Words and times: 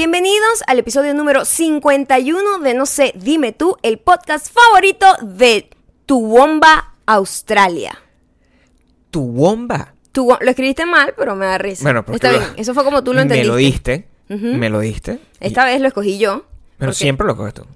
Bienvenidos 0.00 0.62
al 0.66 0.78
episodio 0.78 1.12
número 1.12 1.44
51 1.44 2.60
de 2.60 2.72
No 2.72 2.86
sé, 2.86 3.12
dime 3.16 3.52
tú, 3.52 3.76
el 3.82 3.98
podcast 3.98 4.48
favorito 4.50 5.04
de 5.20 5.68
Tuwomba, 6.06 6.94
Australia. 7.04 8.00
Tuwomba. 9.10 9.92
Tu, 10.10 10.26
lo 10.40 10.48
escribiste 10.50 10.86
mal, 10.86 11.12
pero 11.18 11.36
me 11.36 11.44
da 11.44 11.58
risa. 11.58 11.82
Bueno, 11.82 12.02
porque 12.02 12.16
Está 12.16 12.32
lo- 12.32 12.38
bien, 12.38 12.50
eso 12.56 12.72
fue 12.72 12.82
como 12.82 13.04
tú 13.04 13.12
lo 13.12 13.20
entendiste. 13.20 13.46
Me 13.46 13.52
lo 13.52 13.56
diste. 13.56 14.08
Me 14.30 14.70
lo 14.70 14.80
diste. 14.80 15.20
y- 15.38 15.46
Esta 15.48 15.66
vez 15.66 15.82
lo 15.82 15.88
escogí 15.88 16.16
yo. 16.18 16.46
pero 16.78 16.94
siempre 16.94 17.26
lo 17.26 17.36
coges 17.36 17.52
tú. 17.52 17.66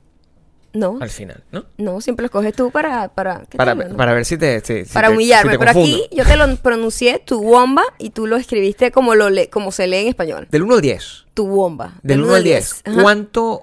No, 0.75 0.99
Al 1.01 1.09
final, 1.09 1.45
¿no? 1.53 1.65
no, 1.79 2.01
siempre 2.01 2.25
lo 2.25 2.27
escoges 2.27 2.53
tú 2.53 2.71
para... 2.73 3.09
Para, 3.09 3.45
¿qué 3.49 3.57
Para, 3.57 3.75
ver 4.13 4.25
si 4.25 4.37
te. 4.37 4.59
si- 4.61 4.85
si 4.85 4.93
Para 4.93 5.07
te- 5.09 5.15
humillarme, 5.15 5.53
si 5.53 5.57
te 5.57 5.59
pero 5.65 5.71
aquí 5.71 6.03
yo 6.11 6.25
te 6.27 6.37
lo 6.37 6.57
pronuncié 6.57 7.21
Tuwomba 7.21 7.85
y 7.99 8.11
tú 8.11 8.27
lo 8.27 8.37
escribiste 8.37 8.91
como, 8.91 9.15
lo 9.15 9.31
le- 9.31 9.49
como 9.49 9.71
se 9.71 9.87
lee 9.87 9.99
en 9.99 10.09
español. 10.09 10.49
Del 10.51 10.63
1 10.65 10.75
al 10.75 10.81
10. 10.81 11.27
Tuwomba. 11.33 11.95
Del 12.03 12.23
1 12.25 12.35
al 12.35 12.43
10. 12.45 12.83
Ajá. 12.85 13.03
¿Cuánto. 13.03 13.63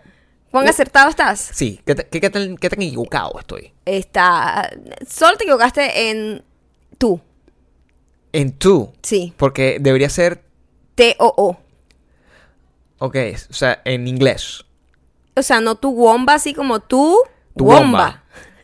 ¿Cuán 0.51 0.67
acertado 0.70 1.09
estás? 1.09 1.49
Sí, 1.53 1.81
¿qué, 1.85 1.95
te- 1.95 2.07
qué, 2.07 2.21
qué 2.21 2.29
tan, 2.29 2.55
qué 2.57 2.70
tan 2.70 2.81
equivocado 2.81 3.37
estoy? 3.39 3.73
Está... 3.85 4.70
Solo 5.05 5.35
te 5.37 5.43
equivocaste 5.43 6.09
en 6.12 6.43
tú. 6.98 7.20
En 8.31 8.53
tú. 8.53 8.93
Sí. 9.03 9.34
Porque 9.35 9.77
debería 9.81 10.07
ser. 10.09 10.43
T-O-O. 10.95 11.57
Ok, 12.99 13.17
o 13.49 13.53
sea, 13.53 13.81
en 13.84 14.07
inglés. 14.07 14.63
O 15.35 15.41
sea, 15.44 15.62
no 15.62 15.76
tu 15.76 15.90
womba, 15.91 16.34
así 16.35 16.53
como 16.53 16.80
tú, 16.80 17.17
Tuwomba. 17.55 17.81
womba. 17.81 18.23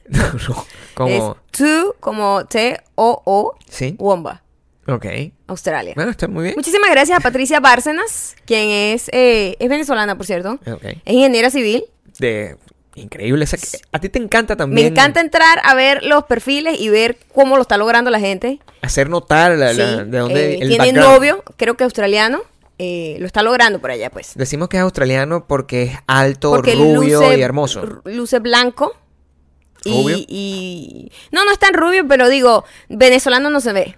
No, 0.48 0.66
como. 0.94 1.10
Es 1.10 1.58
tú 1.58 1.94
como 2.00 2.46
T-O-O, 2.46 3.58
Sí. 3.70 3.96
womba, 4.00 4.42
Ok. 4.88 5.06
Australia. 5.48 5.94
Bueno, 5.96 6.12
está 6.12 6.30
muy 6.30 6.44
bien. 6.44 6.56
Muchísimas 6.56 6.90
gracias 6.92 7.18
a 7.18 7.22
Patricia 7.22 7.60
Bárcenas, 7.60 8.36
quien 8.46 8.70
es, 8.70 9.10
eh, 9.12 9.58
es 9.60 9.68
venezolana, 9.70 10.16
por 10.16 10.26
cierto. 10.26 10.54
Ok. 10.66 10.84
Es 11.04 11.14
ingeniera 11.14 11.50
civil. 11.50 11.84
De. 12.20 12.56
Increíble. 12.96 13.46
a 13.92 14.00
ti 14.00 14.10
te 14.10 14.18
encanta 14.18 14.56
también. 14.56 14.88
Me 14.88 14.92
encanta 14.92 15.20
entrar 15.22 15.60
a 15.64 15.76
ver 15.76 16.04
los 16.04 16.24
perfiles 16.24 16.80
y 16.80 16.90
ver 16.90 17.18
cómo 17.36 17.56
lo 17.58 17.62
está 17.62 17.78
logrando 17.78 18.10
la 18.10 18.20
gente. 18.20 18.60
Hacer 18.82 19.08
notar 19.10 19.52
la- 19.52 19.72
Sí, 19.74 19.78
la- 19.78 20.04
de 20.06 20.18
dónde. 20.18 20.54
eh, 20.56 20.60
el 20.62 20.70
tiene 20.70 20.78
background. 20.94 21.14
novio, 21.14 21.44
creo 21.58 21.76
que 21.78 21.84
australiano. 21.84 22.42
Eh, 22.80 23.18
lo 23.20 23.26
está 23.26 23.42
logrando 23.44 23.80
por 23.80 23.92
allá, 23.92 24.10
pues. 24.10 24.34
Decimos 24.36 24.70
que 24.70 24.78
es 24.78 24.84
australiano 24.84 25.48
porque 25.48 25.84
es 25.84 25.98
alto, 26.08 26.52
Porque 26.52 26.76
rubio 26.76 27.22
luce, 27.22 27.38
y 27.38 27.42
hermoso. 27.42 28.02
Luce 28.06 28.40
blanco. 28.40 28.96
Rubio. 29.86 30.18
Y, 30.18 30.26
y- 30.28 31.12
No, 31.32 31.46
no 31.46 31.52
es 31.52 31.60
tan 31.60 31.74
rubio, 31.74 32.08
pero 32.08 32.30
digo, 32.30 32.66
venezolano 32.90 33.50
no 33.50 33.60
se 33.62 33.74
ve. 33.74 33.96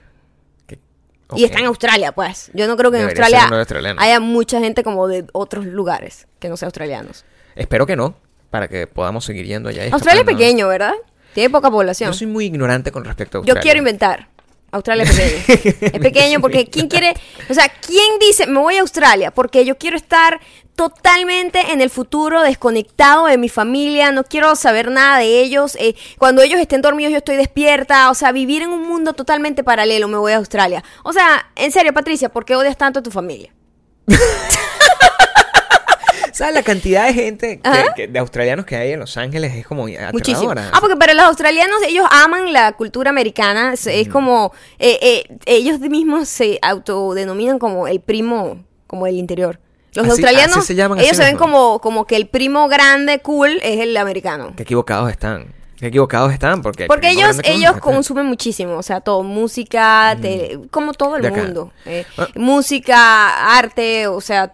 Y 1.36 1.44
está 1.44 1.59
en 1.59 1.66
Australia, 1.66 2.11
pues. 2.11 2.49
Yo 2.55 2.67
no 2.67 2.75
creo 2.75 2.89
que 2.91 2.97
en 2.97 3.03
Australia 3.05 3.47
haya 3.97 4.19
mucha 4.19 4.59
gente 4.59 4.83
como 4.83 5.08
de 5.08 5.25
otros 5.33 5.66
lugares 5.66 6.27
que 6.39 6.49
no 6.49 6.58
sean 6.58 6.67
australianos. 6.67 7.23
Espero 7.55 7.86
que 7.86 7.95
no, 7.95 8.16
para 8.49 8.67
que 8.67 8.88
podamos 8.88 9.25
seguir 9.25 9.45
yendo 9.45 9.69
allá. 9.69 9.83
Australia 9.91 10.21
es 10.21 10.25
pequeño, 10.25 10.67
¿verdad? 10.67 10.93
Tiene 11.36 11.52
poca 11.52 11.69
población. 11.69 12.09
Yo 12.11 12.17
soy 12.17 12.25
muy 12.27 12.45
ignorante 12.45 12.91
con 12.91 13.05
respecto 13.05 13.38
a 13.38 13.41
Yo 13.41 13.53
Australia. 13.53 13.61
quiero 13.61 13.77
inventar. 13.77 14.28
Australia 14.72 15.03
es 15.03 15.12
pequeño. 15.16 15.89
es 15.94 16.00
pequeño 16.00 16.42
porque 16.42 16.66
¿quién 16.66 16.88
quiere? 16.88 17.14
O 17.50 17.53
sea, 17.53 17.70
¿quién 17.70 18.20
dice 18.20 18.48
me 18.48 18.59
voy 18.59 18.76
a 18.78 18.81
Australia? 18.81 19.31
Porque 19.31 19.66
yo 19.66 19.78
quiero 19.78 19.98
estar 19.98 20.39
totalmente 20.76 21.73
en 21.73 21.81
el 21.81 21.89
futuro, 21.89 22.42
desconectado 22.42 23.26
de 23.26 23.38
mi 23.38 23.50
familia, 23.50 24.14
no 24.14 24.23
quiero 24.23 24.56
saber 24.56 24.89
nada 24.89 25.17
de 25.20 25.42
ellos. 25.42 25.76
eh, 25.76 25.95
cuando 26.17 26.42
ellos 26.42 26.59
estén 26.59 26.81
dormidos 26.81 27.11
yo 27.11 27.17
estoy 27.17 27.36
despierta. 27.36 28.09
O 28.09 28.14
sea, 28.14 28.31
vivir 28.31 28.61
en 28.61 28.70
un 28.70 28.88
mundo 28.88 29.14
totalmente 29.14 29.64
paralelo, 29.64 30.08
me 30.08 30.17
voy 30.17 30.31
a 30.31 30.38
Australia. 30.38 30.83
O 31.04 31.11
sea, 31.11 31.52
en 31.56 31.72
serio, 31.72 31.94
Patricia, 31.94 32.30
¿por 32.30 32.45
qué 32.45 32.56
odias 32.56 32.78
tanto 32.78 33.00
a 33.00 33.04
tu 33.04 33.11
familia? 33.11 33.54
¿Sabes 36.40 36.54
la 36.56 36.64
cantidad 36.64 37.06
de 37.06 37.14
gente 37.14 37.59
que- 37.59 37.86
que- 37.95 38.08
de 38.08 38.20
australianos 38.20 38.66
que 38.66 38.76
hay 38.76 38.94
en 38.94 39.00
Los 39.02 39.16
Ángeles? 39.18 39.54
Es 39.55 39.67
como 39.67 39.88
Muchísimo. 40.14 40.54
Ah, 40.55 40.77
porque 40.80 40.95
para 40.95 41.14
los 41.14 41.26
australianos 41.26 41.82
ellos 41.86 42.05
aman 42.10 42.52
la 42.54 42.72
cultura 42.73 43.10
americana. 43.10 43.73
Es, 43.73 43.86
es 43.88 44.08
como 44.08 44.52
eh, 44.80 44.98
eh, 45.02 45.38
ellos 45.45 45.80
mismos 45.82 46.28
se 46.30 46.58
autodenominan 46.61 47.60
como 47.60 47.88
el 47.88 47.99
primo, 47.99 48.64
como 48.88 49.05
el 49.05 49.16
interior. 49.16 49.60
Los 49.94 50.04
Así- 50.05 50.11
australianos, 50.11 50.58
así 50.58 50.67
se 50.67 50.76
llaman 50.76 50.99
ellos 50.99 51.17
se 51.17 51.23
ven 51.23 51.33
mismo. 51.33 51.39
como, 51.48 51.80
como 51.82 52.05
que 52.05 52.16
el 52.16 52.28
primo 52.28 52.67
grande, 52.67 53.20
cool, 53.20 53.60
es 53.64 53.80
el 53.82 53.98
americano. 53.98 54.54
Qué 54.55 54.64
equivocados 54.64 55.10
están. 55.11 55.54
Qué 55.80 55.88
equivocados 55.88 56.32
están 56.33 56.61
porque... 56.61 56.88
Porque 56.88 57.10
ellos, 57.10 57.38
ellos 57.45 57.78
consumen 57.80 58.26
muchísimo, 58.26 58.78
o 58.78 58.83
sea, 58.83 58.99
todo, 59.02 59.23
música, 59.23 60.16
tele- 60.22 60.60
como 60.72 60.94
todo 60.94 61.16
el 61.16 61.32
mundo. 61.32 61.72
eh, 61.86 62.05
Ah. 62.17 62.28
Música, 62.36 63.58
arte, 63.58 64.08
o 64.08 64.22
sea, 64.22 64.54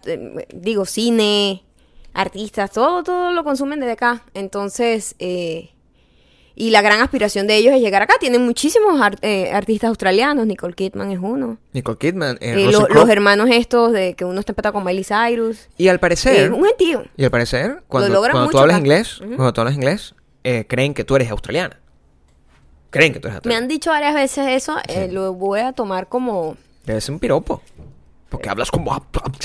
digo, 0.54 0.86
cine, 0.86 1.64
artistas, 2.16 2.72
todo, 2.72 3.04
todo 3.04 3.32
lo 3.32 3.44
consumen 3.44 3.80
desde 3.80 3.92
acá. 3.94 4.24
Entonces, 4.34 5.16
eh, 5.20 5.70
y 6.58 6.70
la 6.70 6.82
gran 6.82 7.02
aspiración 7.02 7.48
de 7.48 7.58
ellos 7.58 7.74
es 7.76 7.82
llegar 7.82 8.02
acá. 8.02 8.14
Tienen 8.20 8.42
muchísimos 8.46 9.00
ar- 9.02 9.18
eh, 9.22 9.52
artistas 9.52 9.90
australianos, 9.90 10.48
Nicole 10.48 10.74
Kidman 10.74 11.12
es 11.12 11.20
uno. 11.22 11.58
Nicole 11.74 11.98
Kidman, 11.98 12.38
eh, 12.40 12.54
Eh, 12.54 12.72
lo- 12.72 12.88
los 12.88 13.10
hermanos 13.10 13.50
estos 13.52 13.92
de 13.92 14.14
que 14.16 14.24
uno 14.24 14.40
está 14.40 14.54
empatado 14.54 14.72
con 14.74 14.84
Miley 14.86 15.04
Cyrus. 15.04 15.68
Y 15.78 15.90
al 15.90 16.00
parecer... 16.00 16.52
un 16.54 16.64
gentío. 16.66 17.04
Y 17.18 17.26
al 17.26 17.32
parecer, 17.32 17.84
cuando, 17.90 18.08
logran 18.10 18.32
cuando 18.32 18.52
tú 18.52 18.58
hablas 18.60 18.80
inglés, 18.80 19.18
cuando 19.20 19.52
tú 19.52 19.62
hablas 19.62 19.76
inglés, 19.76 20.16
eh, 20.46 20.66
creen 20.68 20.94
que 20.94 21.04
tú 21.04 21.16
eres 21.18 21.30
australiana. 21.30 21.80
Creen 22.90 23.12
que 23.12 23.20
tú 23.20 23.28
eres 23.28 23.34
Me 23.34 23.38
australiana. 23.38 23.64
han 23.64 23.68
dicho 23.68 23.90
varias 23.90 24.14
veces 24.16 24.48
eso, 24.50 24.78
eh, 24.88 25.10
lo 25.12 25.34
voy 25.34 25.60
a 25.60 25.74
tomar 25.74 26.08
como... 26.08 26.56
Debe 26.86 27.02
ser 27.02 27.14
un 27.14 27.20
piropo. 27.20 27.62
Porque 28.30 28.50
hablas 28.50 28.72
como... 28.72 28.92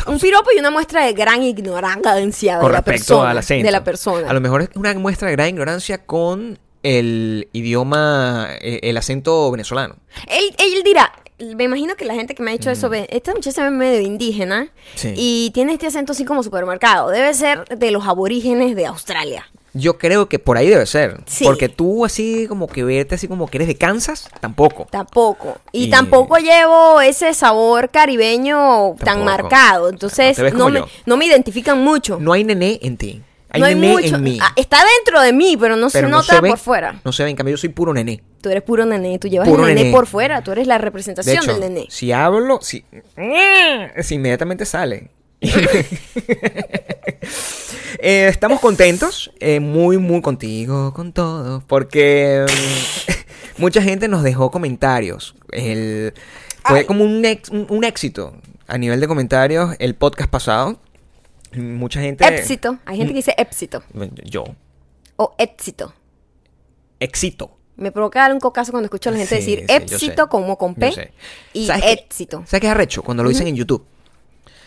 Un 0.06 0.18
piropo 0.18 0.50
y 0.56 0.58
una 0.58 0.70
muestra 0.70 1.04
de 1.04 1.12
gran 1.12 1.42
ignorancia 1.42 2.56
de 2.56 2.60
con 2.62 2.72
la 2.72 2.82
persona. 2.82 3.30
al 3.30 3.38
acento. 3.38 3.64
De 3.66 3.70
la 3.72 3.84
persona. 3.84 4.28
A 4.28 4.32
lo 4.32 4.40
mejor 4.40 4.62
es 4.62 4.70
una 4.74 4.92
muestra 4.94 5.28
de 5.28 5.32
gran 5.36 5.48
ignorancia 5.48 6.04
con 6.06 6.58
el 6.82 7.48
idioma, 7.52 8.48
eh, 8.60 8.80
el 8.82 8.96
acento 8.96 9.50
venezolano. 9.50 9.96
Él, 10.28 10.54
él 10.58 10.82
dirá, 10.82 11.12
me 11.56 11.64
imagino 11.64 11.94
que 11.94 12.04
la 12.06 12.14
gente 12.14 12.34
que 12.34 12.42
me 12.42 12.50
ha 12.50 12.54
dicho 12.54 12.70
eso 12.70 12.88
ve, 12.88 13.06
esta 13.10 13.32
muchacha 13.32 13.52
se 13.56 13.62
ve 13.62 13.70
medio 13.70 14.00
indígena 14.00 14.68
Sí. 14.94 15.12
y 15.16 15.50
tiene 15.52 15.74
este 15.74 15.86
acento 15.86 16.12
así 16.12 16.24
como 16.24 16.42
supermercado. 16.42 17.10
Debe 17.10 17.32
ser 17.34 17.66
de 17.68 17.90
los 17.90 18.06
aborígenes 18.06 18.74
de 18.76 18.86
Australia. 18.86 19.46
Yo 19.72 19.98
creo 19.98 20.28
que 20.28 20.38
por 20.40 20.56
ahí 20.56 20.68
debe 20.68 20.84
ser. 20.86 21.20
Sí. 21.26 21.44
Porque 21.44 21.68
tú 21.68 22.04
así 22.04 22.46
como 22.48 22.66
que 22.66 22.82
verte 22.82 23.14
así 23.14 23.28
como 23.28 23.46
que 23.48 23.58
eres 23.58 23.68
de 23.68 23.76
Kansas, 23.76 24.28
tampoco. 24.40 24.88
Tampoco. 24.90 25.58
Y, 25.72 25.84
Y- 25.84 25.90
tampoco 25.90 26.38
llevo 26.38 27.00
ese 27.00 27.32
sabor 27.34 27.90
caribeño 27.90 28.96
tan 29.04 29.24
marcado. 29.24 29.88
Entonces 29.88 30.36
no 30.54 30.68
me, 30.70 30.82
no 31.06 31.16
me 31.16 31.26
identifican 31.26 31.78
mucho. 31.82 32.18
No 32.20 32.32
hay 32.32 32.42
nené 32.44 32.80
en 32.82 32.96
ti. 32.96 33.22
Hay 33.52 33.60
No 33.60 33.66
hay 33.66 33.74
nené 33.74 33.92
mucho. 33.94 34.14
en 34.16 34.22
mí. 34.22 34.38
Ah, 34.40 34.52
está 34.56 34.78
dentro 34.98 35.20
de 35.20 35.32
mí, 35.32 35.56
pero 35.58 35.74
no 35.76 35.88
pero 35.90 36.06
se 36.06 36.10
no 36.10 36.18
nota 36.18 36.34
se 36.36 36.40
por 36.48 36.58
fuera. 36.58 37.00
No 37.04 37.12
se 37.12 37.24
ve, 37.24 37.30
en 37.30 37.36
cambio 37.36 37.52
yo 37.54 37.56
soy 37.58 37.68
puro 37.70 37.92
nené. 37.92 38.22
Tú 38.40 38.48
eres 38.48 38.62
puro 38.62 38.86
nené, 38.86 39.18
tú 39.18 39.26
llevas 39.28 39.48
Puro 39.48 39.64
el 39.64 39.70
nené, 39.70 39.82
nené. 39.86 39.92
por 39.96 40.06
fuera, 40.06 40.42
tú 40.42 40.52
eres 40.52 40.66
la 40.68 40.74
De 40.78 40.82
representación 40.84 41.36
hecho, 41.42 41.52
del 41.52 41.60
nené. 41.60 41.86
si 41.90 42.12
hablo, 42.12 42.60
si, 42.62 42.84
si 44.02 44.14
inmediatamente 44.14 44.64
sale. 44.64 45.10
Eh, 47.98 48.28
estamos 48.28 48.60
contentos, 48.60 49.32
eh, 49.40 49.60
muy, 49.60 49.98
muy 49.98 50.20
contigo, 50.22 50.92
con 50.94 51.12
todo, 51.12 51.62
porque 51.66 52.46
mm, 52.48 53.12
mucha 53.60 53.82
gente 53.82 54.08
nos 54.08 54.22
dejó 54.22 54.50
comentarios. 54.50 55.34
El, 55.50 56.14
fue 56.64 56.80
Ay. 56.80 56.84
como 56.84 57.04
un, 57.04 57.24
ex- 57.24 57.48
un, 57.50 57.66
un 57.68 57.84
éxito 57.84 58.34
a 58.66 58.78
nivel 58.78 59.00
de 59.00 59.08
comentarios 59.08 59.74
el 59.78 59.94
podcast 59.94 60.30
pasado. 60.30 60.78
Mucha 61.54 62.00
gente... 62.00 62.24
Éxito. 62.28 62.78
Hay 62.84 62.98
gente 62.98 63.12
que 63.12 63.16
dice 63.18 63.34
éxito 63.36 63.82
Yo. 64.24 64.44
o 65.16 65.34
éxito. 65.38 65.92
Éxito. 67.00 67.56
Me 67.76 67.90
provoca 67.90 68.20
dar 68.20 68.32
un 68.32 68.40
cocazo 68.40 68.70
cuando 68.72 68.84
escucho 68.86 69.08
a 69.08 69.12
la 69.12 69.18
gente 69.18 69.40
Sí, 69.40 69.56
decir 69.56 69.64
sí, 69.66 69.74
éxito 69.94 70.28
como 70.28 70.56
con 70.58 70.74
P 70.74 71.12
y 71.54 71.68
éxito. 71.70 72.42
¿Sabes 72.46 72.60
qué 72.60 72.66
es 72.66 72.70
arrecho? 72.72 73.02
Cuando 73.02 73.22
lo 73.22 73.30
dicen 73.30 73.46
en 73.48 73.56
YouTube. 73.56 73.84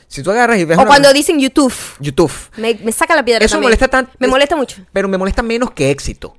Si 0.07 0.21
tú 0.23 0.31
agarras 0.31 0.57
y 0.59 0.65
ves 0.65 0.77
O 0.77 0.81
una- 0.81 0.87
cuando 0.87 1.11
dicen 1.13 1.39
YouTube. 1.39 1.73
YouTube. 1.99 2.31
Me, 2.57 2.75
me 2.83 2.91
saca 2.91 3.15
la 3.15 3.23
piedra 3.25 3.43
Eso 3.45 3.53
también. 3.55 3.67
molesta 3.67 3.87
tanto. 3.87 4.11
Me 4.19 4.27
molesta 4.27 4.55
mucho. 4.55 4.77
Pero 4.91 5.07
me 5.07 5.17
molesta 5.17 5.41
menos 5.41 5.71
que 5.71 5.89
éxito. 5.91 6.37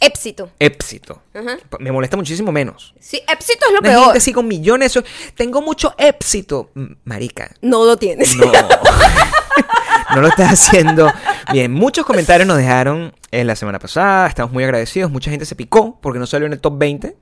Éxito. 0.00 0.50
Éxito. 0.58 1.22
Ajá. 1.32 1.56
Me 1.78 1.90
molesta 1.92 2.16
muchísimo 2.16 2.52
menos. 2.52 2.94
Sí, 3.00 3.22
éxito 3.26 3.66
es 3.66 3.72
lo 3.72 3.78
Una 3.78 3.88
peor. 3.88 4.04
gente 4.06 4.18
así 4.18 4.32
con 4.32 4.46
millones. 4.46 4.98
Tengo 5.34 5.62
mucho 5.62 5.94
éxito. 5.96 6.70
Marica. 7.04 7.54
No 7.62 7.84
lo 7.86 7.96
tienes. 7.96 8.36
No. 8.36 8.50
no 10.14 10.20
lo 10.20 10.28
estás 10.28 10.52
haciendo 10.52 11.10
bien. 11.52 11.72
Muchos 11.72 12.04
comentarios 12.04 12.46
nos 12.46 12.58
dejaron 12.58 13.14
en 13.30 13.46
la 13.46 13.56
semana 13.56 13.78
pasada. 13.78 14.26
Estamos 14.26 14.52
muy 14.52 14.64
agradecidos. 14.64 15.10
Mucha 15.10 15.30
gente 15.30 15.46
se 15.46 15.56
picó 15.56 15.98
porque 16.00 16.18
no 16.18 16.26
salió 16.26 16.46
en 16.46 16.52
el 16.52 16.60
top 16.60 16.74
20 16.76 17.16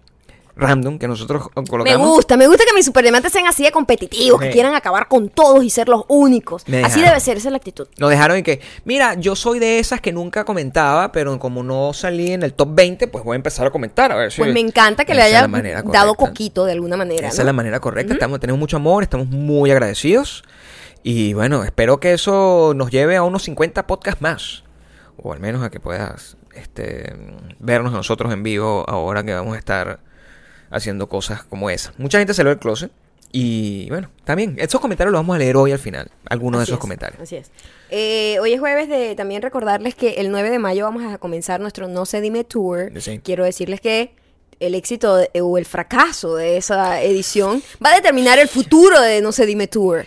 random 0.57 0.99
que 0.99 1.09
nosotros 1.09 1.49
Me 1.57 1.65
colocamos. 1.65 2.09
gusta, 2.09 2.37
me 2.37 2.47
gusta 2.47 2.65
que 2.65 2.75
mis 2.75 2.85
superdiamantes 2.85 3.33
sean 3.33 3.47
así 3.47 3.63
de 3.63 3.73
competitivos, 3.73 4.41
que 4.41 4.51
quieran 4.51 4.75
acabar 4.75 5.09
con 5.09 5.29
todos 5.29 5.65
y 5.65 5.71
ser 5.71 5.89
los 5.89 6.05
únicos. 6.09 6.69
Me 6.69 6.85
Así 6.85 7.01
debe 7.01 7.19
ser, 7.21 7.37
esa 7.39 7.49
es 7.49 7.53
la 7.53 7.57
actitud. 7.57 7.89
Nos 7.99 8.11
dejaron 8.11 8.37
en 8.37 8.45
que, 8.45 8.61
mira, 8.85 9.15
yo 9.15 9.35
soy 9.35 9.59
de 9.59 9.79
esas 9.79 10.01
que 10.01 10.13
nunca 10.13 10.45
comentaba, 10.45 11.13
pero 11.13 11.39
como 11.39 11.63
no 11.63 11.93
salí 11.93 12.33
en 12.33 12.43
el 12.43 12.53
top 12.53 12.69
20, 12.75 13.09
pues 13.09 13.25
voy 13.25 13.35
a 13.35 13.37
empezar 13.37 13.67
a 13.67 13.71
comentar. 13.71 14.13
A 14.13 14.17
ver 14.17 14.33
si 14.33 14.41
Pues 14.41 14.53
me 14.53 14.61
encanta 14.61 15.05
que 15.05 15.15
le 15.15 15.23
haya 15.23 15.49
dado 15.85 16.15
coquito 16.15 16.65
de 16.65 16.73
alguna 16.73 16.97
manera. 16.97 17.29
Esa 17.29 17.39
¿no? 17.39 17.43
es 17.43 17.47
la 17.47 17.53
manera 17.53 17.81
correcta. 17.81 18.13
estamos, 18.13 18.41
tenemos 18.41 18.59
mucho 18.59 18.77
amor, 18.77 19.03
estamos 19.03 19.29
muy 19.29 19.71
agradecidos. 19.71 20.45
Y 21.03 21.35
bueno, 21.35 21.65
espero 21.65 21.99
que 21.99 22.13
eso 22.13 22.75
nos 22.77 22.91
lleve 22.91 23.17
a 23.17 23.23
unos 23.23 23.43
50 23.45 23.87
podcasts 23.87 24.23
más. 24.23 24.65
O 25.17 25.33
al 25.33 25.41
menos 25.41 25.63
a 25.63 25.71
que 25.71 25.81
puedas 25.81 26.37
este, 26.55 27.15
vernos 27.59 27.93
nosotros 27.93 28.33
en 28.33 28.43
vivo 28.43 28.85
ahora 28.89 29.25
que 29.25 29.35
vamos 29.35 29.57
a 29.57 29.59
estar 29.59 30.01
haciendo 30.73 31.09
cosas 31.09 31.45
como 31.45 31.71
esa. 31.71 31.93
Mucha 31.99 32.19
gente 32.19 32.35
salió 32.35 32.51
del 32.51 32.59
closet. 32.59 32.91
Y 33.35 33.89
bueno, 33.89 34.11
también, 34.25 34.57
esos 34.59 34.79
comentarios 34.81 35.11
los 35.11 35.21
vamos 35.21 35.37
a 35.37 35.39
leer 35.39 35.57
hoy 35.57 35.73
al 35.73 35.79
final. 35.79 36.11
Algunos 36.29 36.61
de 36.61 36.65
esos 36.65 36.75
es, 36.75 36.81
comentarios. 36.81 37.23
Así 37.23 37.37
es. 37.37 37.51
Eh, 37.89 38.37
hoy 38.43 38.53
es 38.53 38.61
jueves 38.61 38.89
de 38.91 39.15
también 39.15 39.41
recordarles 39.41 39.95
que 39.95 40.15
el 40.21 40.31
9 40.31 40.51
de 40.51 40.59
mayo 40.59 40.85
vamos 40.85 41.03
a 41.11 41.17
comenzar 41.17 41.59
nuestro 41.61 41.89
No 41.89 42.05
se 42.05 42.21
dime 42.21 42.45
tour. 42.45 42.93
Sí. 43.01 43.21
Quiero 43.25 43.45
decirles 43.45 43.81
que 43.81 44.15
el 44.61 44.75
éxito 44.75 45.17
de- 45.17 45.31
o 45.41 45.57
el 45.57 45.65
fracaso 45.65 46.37
de 46.37 46.59
esa 46.59 47.01
edición 47.01 47.63
va 47.85 47.93
a 47.93 47.95
determinar 47.95 48.39
el 48.39 48.49
futuro 48.49 49.01
de 49.01 49.23
No 49.23 49.33
se 49.33 49.47
dime 49.47 49.67
tour. 49.67 50.05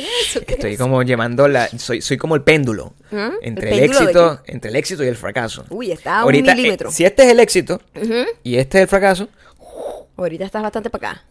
¿Qué 0.00 0.06
es 0.22 0.28
eso? 0.36 0.40
¿Qué 0.46 0.54
Estoy 0.54 0.72
es? 0.74 0.78
como 0.78 1.02
llevando 1.02 1.48
la. 1.48 1.68
Soy, 1.78 2.00
soy 2.02 2.16
como 2.16 2.34
el 2.34 2.42
péndulo. 2.42 2.94
¿Mm? 3.10 3.28
Entre 3.42 3.72
¿El 3.72 3.80
éxito. 3.84 4.40
Entre 4.46 4.70
el 4.70 4.76
éxito 4.76 5.04
y 5.04 5.08
el 5.08 5.16
fracaso. 5.16 5.64
Uy, 5.70 5.92
está 5.92 6.16
a 6.16 6.18
un 6.18 6.22
Ahorita, 6.24 6.52
eh, 6.52 6.78
si 6.90 7.04
este 7.04 7.24
es 7.24 7.28
el 7.30 7.40
éxito 7.40 7.80
y 8.42 8.56
este 8.56 8.78
es 8.78 8.82
el 8.82 8.88
fracaso, 8.88 9.28
Ahorita 10.16 10.44
estás 10.44 10.62
bastante 10.62 10.90
para 10.90 11.10
acá. 11.12 11.24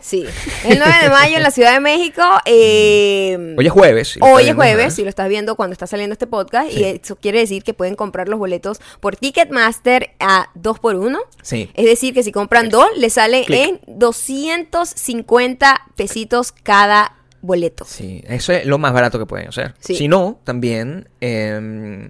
Sí. 0.00 0.24
El 0.66 0.78
9 0.78 0.92
de 1.02 1.08
mayo 1.08 1.36
en 1.38 1.42
la 1.42 1.50
Ciudad 1.50 1.72
de 1.72 1.80
México. 1.80 2.22
eh, 2.44 3.54
hoy 3.56 3.66
es 3.66 3.72
jueves. 3.72 4.08
si 4.08 4.18
Hoy 4.22 4.48
es 4.48 4.54
jueves, 4.54 4.94
si 4.94 5.02
lo 5.02 5.08
estás 5.08 5.28
viendo 5.30 5.56
cuando 5.56 5.72
está 5.72 5.86
saliendo 5.86 6.12
este 6.12 6.26
podcast, 6.26 6.70
Sí. 6.70 6.80
y 6.80 6.84
eso 6.84 7.16
quiere 7.16 7.38
decir 7.40 7.62
que 7.62 7.72
pueden 7.74 7.94
comprar 7.94 8.28
los 8.28 8.38
boletos 8.38 8.80
por 9.00 9.16
Ticketmaster 9.16 10.10
a 10.20 10.48
2 10.54 10.78
por 10.78 10.96
1 10.96 11.18
Sí. 11.42 11.70
Es 11.74 11.86
decir, 11.86 12.12
que 12.12 12.22
si 12.22 12.32
compran 12.32 12.68
dos, 12.68 12.86
les 12.96 13.14
sale 13.14 13.44
Clic. 13.44 13.60
en 13.60 13.80
250 13.86 15.82
pesitos 15.96 16.52
cada 16.52 17.16
boleto. 17.44 17.84
Sí, 17.86 18.22
eso 18.26 18.52
es 18.52 18.66
lo 18.66 18.78
más 18.78 18.92
barato 18.92 19.18
que 19.18 19.26
pueden 19.26 19.48
hacer. 19.48 19.74
Sí. 19.78 19.94
Si 19.94 20.08
no, 20.08 20.40
también 20.44 21.08
eh, 21.20 22.08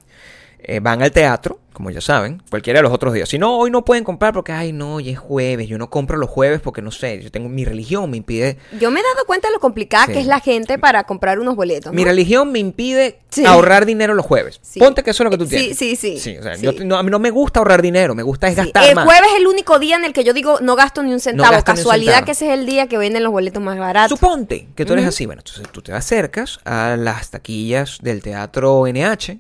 eh, 0.67 0.81
van 0.81 1.03
al 1.03 1.13
teatro, 1.13 1.61
como 1.73 1.91
ya 1.91 2.01
saben, 2.01 2.41
cualquiera 2.51 2.79
de 2.79 2.85
los 2.85 2.93
otros 2.93 3.13
días. 3.15 3.29
Si 3.29 3.37
no, 3.39 3.59
hoy 3.59 3.71
no 3.71 3.85
pueden 3.85 4.05
comprar 4.05 4.33
porque, 4.33 4.53
ay, 4.53 4.73
no, 4.73 4.95
hoy 4.95 5.11
es 5.11 5.19
jueves. 5.19 5.67
Yo 5.69 5.77
no 5.77 5.91
compro 5.91 6.17
los 6.17 6.31
jueves 6.31 6.61
porque, 6.61 6.81
no 6.83 6.91
sé, 6.93 7.21
yo 7.23 7.31
tengo 7.33 7.49
mi 7.49 7.65
religión, 7.65 8.11
me 8.11 8.17
impide... 8.17 8.59
Yo 8.81 8.91
me 8.93 9.01
he 9.01 9.03
dado 9.03 9.27
cuenta 9.27 9.49
de 9.49 9.55
lo 9.55 9.61
complicada 9.61 10.07
Sí. 10.07 10.13
que 10.13 10.21
es 10.21 10.27
la 10.27 10.39
gente 10.41 10.79
para 10.79 11.03
comprar 11.05 11.39
unos 11.41 11.57
boletos. 11.57 11.93
¿no? 11.93 11.97
Mi 11.97 12.05
religión 12.05 12.53
me 12.53 12.61
impide 12.61 13.19
Sí. 13.31 13.45
ahorrar 13.45 13.87
dinero 13.87 14.15
los 14.15 14.25
jueves. 14.25 14.61
Sí. 14.63 14.79
Ponte 14.79 15.03
que 15.03 15.11
eso 15.11 15.23
es 15.23 15.25
lo 15.25 15.31
que 15.31 15.39
tú 15.39 15.47
tienes. 15.49 15.77
sí, 15.77 15.97
sí. 15.97 16.19
Sí, 16.21 16.37
o 16.39 16.43
sea, 16.45 16.55
yo 16.57 16.73
no, 16.85 16.97
a 16.97 17.03
mí 17.03 17.11
no 17.11 17.19
me 17.19 17.31
gusta 17.31 17.59
ahorrar 17.59 17.83
dinero, 17.83 18.15
me 18.15 18.23
gusta 18.23 18.47
es 18.47 18.55
gastar 18.57 18.85
el 18.89 18.95
más. 18.95 19.05
jueves 19.05 19.29
es 19.35 19.41
el 19.41 19.47
único 19.49 19.79
día 19.81 19.97
en 19.97 20.05
el 20.05 20.13
que 20.13 20.23
yo 20.23 20.33
digo 20.33 20.61
no 20.61 20.77
gasto 20.77 21.03
ni 21.03 21.13
un 21.13 21.19
centavo. 21.21 21.57
un 21.57 21.63
Casualidad 21.63 22.13
centavo. 22.13 22.27
que 22.27 22.33
ese 22.33 22.47
es 22.53 22.59
el 22.59 22.67
día 22.67 22.87
que 22.87 22.97
venden 22.99 23.25
los 23.25 23.33
boletos 23.33 23.61
más 23.63 23.77
baratos. 23.79 24.17
Suponte 24.19 24.69
que 24.77 24.85
tú 24.85 24.93
eres 24.93 25.07
así. 25.07 25.27
Bueno, 25.27 25.41
entonces 25.45 25.67
tú 25.73 25.83
te 25.83 25.93
acercas 25.93 26.61
a 26.65 26.97
las 26.97 27.31
taquillas 27.31 27.99
del 28.01 28.23
teatro 28.23 28.87
NH 28.87 29.39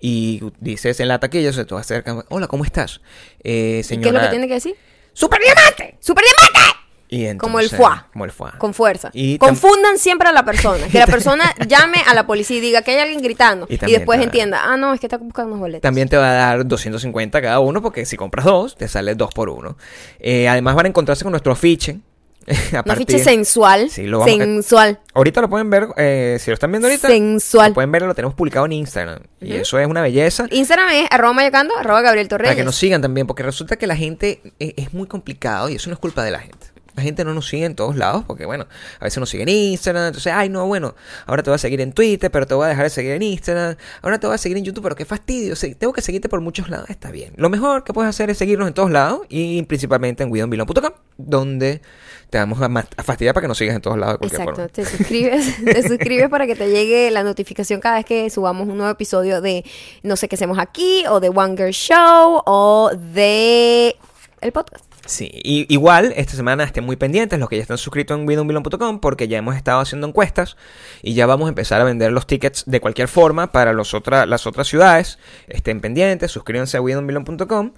y 0.00 0.42
dices 0.60 1.00
en 1.00 1.08
la 1.08 1.18
taquilla, 1.18 1.50
o 1.50 1.52
sea, 1.52 1.64
tú 1.64 1.76
acercas, 1.76 2.24
hola, 2.28 2.46
¿cómo 2.46 2.64
estás? 2.64 3.00
Eh, 3.42 3.78
¿Qué 3.78 3.82
señora... 3.84 4.08
es 4.08 4.14
lo 4.14 4.20
que 4.20 4.30
tiene 4.30 4.48
que 4.48 4.54
decir? 4.54 4.76
¡Super 5.12 5.40
diamante! 5.40 5.96
¡Super 6.00 6.24
diamante! 6.24 6.84
Y 7.08 7.26
entonces, 7.26 7.40
Como 7.40 7.60
el 7.60 7.70
foie. 7.70 8.00
Como 8.12 8.24
el 8.24 8.32
foie. 8.32 8.52
Con 8.58 8.74
fuerza. 8.74 9.10
Y 9.12 9.38
Confundan 9.38 9.98
siempre 9.98 10.28
a 10.28 10.32
la 10.32 10.44
persona. 10.44 10.86
Que 10.90 10.98
la 10.98 11.06
persona 11.06 11.54
llame 11.68 11.98
a 12.06 12.14
la 12.14 12.26
policía 12.26 12.56
y 12.56 12.60
diga 12.60 12.82
que 12.82 12.92
hay 12.92 12.98
alguien 12.98 13.22
gritando. 13.22 13.66
Y 13.68 13.76
después 13.76 14.20
entienda, 14.20 14.62
ah, 14.64 14.76
no, 14.76 14.92
es 14.94 15.00
que 15.00 15.06
está 15.06 15.18
buscando 15.18 15.50
unos 15.50 15.60
boletos. 15.60 15.82
También 15.82 16.08
te 16.08 16.16
va 16.16 16.30
a 16.30 16.32
dar 16.32 16.66
250 16.66 17.40
cada 17.40 17.60
uno 17.60 17.82
porque 17.82 18.04
si 18.04 18.16
compras 18.16 18.46
dos, 18.46 18.76
te 18.76 18.88
sale 18.88 19.14
dos 19.14 19.32
por 19.32 19.48
uno. 19.48 19.76
Eh, 20.18 20.48
además 20.48 20.74
van 20.74 20.86
a 20.86 20.88
encontrarse 20.88 21.24
con 21.24 21.30
nuestro 21.32 21.52
afiche. 21.52 22.00
a 22.72 22.78
Un 22.78 22.82
partir- 22.84 22.92
afiche 22.92 23.18
sensual. 23.18 23.90
Sí, 23.90 24.04
lo 24.04 24.18
vamos 24.20 24.34
a- 24.34 24.38
sensual. 24.44 25.00
Ahorita 25.14 25.40
lo 25.40 25.48
pueden 25.48 25.70
ver, 25.70 25.88
eh, 25.96 26.38
si 26.40 26.50
lo 26.50 26.54
están 26.54 26.70
viendo 26.72 26.88
ahorita, 26.88 27.08
Sensual. 27.08 27.68
lo 27.70 27.74
pueden 27.74 27.92
ver, 27.92 28.02
lo 28.02 28.14
tenemos 28.14 28.34
publicado 28.34 28.66
en 28.66 28.72
Instagram. 28.72 29.20
Y 29.40 29.54
eso 29.54 29.78
es 29.78 29.86
una 29.86 30.02
belleza. 30.02 30.46
Instagram 30.50 30.88
es 30.90 31.06
arroba 31.10 31.32
mayocando, 31.32 31.76
arroba 31.76 32.00
Gabriel 32.02 32.28
Torreyes. 32.28 32.50
Para 32.50 32.56
que 32.60 32.64
nos 32.64 32.76
sigan 32.76 33.00
también, 33.02 33.26
porque 33.26 33.42
resulta 33.42 33.76
que 33.76 33.86
la 33.86 33.96
gente 33.96 34.40
eh, 34.60 34.74
es 34.76 34.92
muy 34.92 35.06
complicado 35.06 35.68
y 35.68 35.76
eso 35.76 35.88
no 35.90 35.94
es 35.94 36.00
culpa 36.00 36.24
de 36.24 36.30
la 36.30 36.40
gente. 36.40 36.66
La 36.96 37.02
gente 37.02 37.24
no 37.24 37.34
nos 37.34 37.48
sigue 37.48 37.64
en 37.64 37.74
todos 37.74 37.96
lados 37.96 38.22
porque, 38.24 38.46
bueno, 38.46 38.68
a 39.00 39.04
veces 39.04 39.18
nos 39.18 39.28
sigue 39.28 39.42
en 39.42 39.48
Instagram. 39.48 40.06
Entonces, 40.06 40.32
ay, 40.32 40.48
no, 40.48 40.64
bueno, 40.68 40.94
ahora 41.26 41.42
te 41.42 41.50
voy 41.50 41.56
a 41.56 41.58
seguir 41.58 41.80
en 41.80 41.92
Twitter, 41.92 42.30
pero 42.30 42.46
te 42.46 42.54
voy 42.54 42.66
a 42.66 42.68
dejar 42.68 42.84
de 42.84 42.90
seguir 42.90 43.10
en 43.12 43.22
Instagram. 43.22 43.74
Ahora 44.00 44.20
te 44.20 44.28
voy 44.28 44.34
a 44.34 44.38
seguir 44.38 44.58
en 44.58 44.64
YouTube, 44.64 44.84
pero 44.84 44.94
qué 44.94 45.04
fastidio. 45.04 45.56
Tengo 45.76 45.92
que 45.92 46.02
seguirte 46.02 46.28
por 46.28 46.40
muchos 46.40 46.68
lados. 46.68 46.88
Está 46.90 47.10
bien. 47.10 47.32
Lo 47.36 47.50
mejor 47.50 47.82
que 47.82 47.92
puedes 47.92 48.08
hacer 48.08 48.30
es 48.30 48.38
seguirnos 48.38 48.68
en 48.68 48.74
todos 48.74 48.92
lados 48.92 49.22
y 49.28 49.60
principalmente 49.64 50.22
en 50.22 50.30
widonbilon.com, 50.30 50.92
donde 51.16 51.82
te 52.34 52.38
vamos 52.40 52.60
a, 52.60 52.66
a 52.96 53.02
fastidiar 53.04 53.32
para 53.32 53.42
que 53.44 53.48
nos 53.48 53.56
sigas 53.58 53.76
en 53.76 53.80
todos 53.80 53.96
lados 53.96 54.14
de 54.14 54.18
cualquier 54.18 54.40
Exacto, 54.40 54.54
forma. 54.62 54.72
te 54.72 54.84
suscribes, 54.84 55.64
te 55.64 55.88
suscribes 55.88 56.28
para 56.28 56.48
que 56.48 56.56
te 56.56 56.68
llegue 56.68 57.08
la 57.12 57.22
notificación 57.22 57.78
cada 57.80 57.94
vez 57.98 58.04
que 58.04 58.28
subamos 58.28 58.66
un 58.66 58.76
nuevo 58.76 58.90
episodio 58.90 59.40
de 59.40 59.64
No 60.02 60.16
sé 60.16 60.26
qué 60.26 60.34
hacemos 60.34 60.58
aquí, 60.58 61.04
o 61.08 61.20
de 61.20 61.28
One 61.28 61.56
Girl 61.56 61.70
Show, 61.70 62.42
o 62.44 62.90
de 63.14 63.94
el 64.40 64.50
podcast. 64.50 64.84
Sí, 65.06 65.30
y 65.32 65.72
igual 65.72 66.12
esta 66.16 66.34
semana 66.34 66.64
estén 66.64 66.82
muy 66.82 66.96
pendientes 66.96 67.38
los 67.38 67.48
que 67.48 67.56
ya 67.56 67.62
están 67.62 67.78
suscritos 67.78 68.18
en 68.18 68.26
widowmillion.com 68.26 68.98
porque 69.00 69.28
ya 69.28 69.38
hemos 69.38 69.54
estado 69.54 69.78
haciendo 69.80 70.06
encuestas 70.08 70.56
y 71.02 71.14
ya 71.14 71.26
vamos 71.26 71.46
a 71.46 71.50
empezar 71.50 71.80
a 71.80 71.84
vender 71.84 72.10
los 72.10 72.26
tickets 72.26 72.64
de 72.66 72.80
cualquier 72.80 73.06
forma 73.06 73.52
para 73.52 73.72
los 73.74 73.94
otra- 73.94 74.26
las 74.26 74.46
otras 74.46 74.66
ciudades. 74.66 75.18
Estén 75.46 75.80
pendientes, 75.80 76.32
suscríbanse 76.32 76.78
a 76.78 76.80
widowmillion.com 76.80 77.72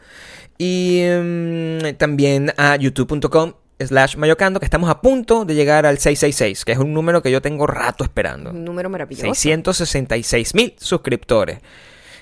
y 0.56 1.02
mm, 1.04 1.96
también 1.98 2.54
a 2.56 2.76
youtube.com 2.76 3.52
slash 3.78 4.16
mayocando 4.16 4.58
que 4.58 4.64
estamos 4.64 4.90
a 4.90 5.00
punto 5.00 5.44
de 5.44 5.54
llegar 5.54 5.86
al 5.86 5.98
666, 5.98 6.64
que 6.64 6.72
es 6.72 6.78
un 6.78 6.94
número 6.94 7.22
que 7.22 7.30
yo 7.30 7.42
tengo 7.42 7.66
rato 7.66 8.04
esperando. 8.04 8.50
Un 8.50 8.64
número 8.64 8.88
maravilloso. 8.88 9.26
666 9.26 10.54
mil 10.54 10.74
suscriptores. 10.78 11.58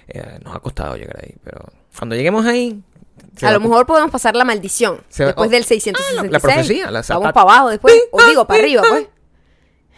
Eh, 0.09 0.39
nos 0.45 0.55
ha 0.55 0.61
costado 0.61 0.97
llegar 0.97 1.19
ahí, 1.23 1.35
pero 1.43 1.65
cuando 1.97 2.17
lleguemos 2.17 2.45
ahí... 2.47 2.83
A 3.43 3.53
lo 3.53 3.61
mejor 3.61 3.87
podemos 3.87 4.11
pasar 4.11 4.35
la 4.35 4.45
maldición 4.45 5.01
Se 5.09 5.25
va- 5.25 5.29
después 5.29 5.49
oh. 5.49 5.51
del 5.51 5.65
666. 5.65 6.19
Ah, 6.19 6.31
la- 6.31 6.41
profecía, 6.41 6.91
la 6.91 7.03
Vamos 7.09 7.33
para 7.33 7.43
abajo 7.43 7.71
después, 7.71 7.95
o 8.11 8.23
digo, 8.25 8.47
para 8.47 8.61
arriba, 8.61 8.83
pues. 8.89 9.07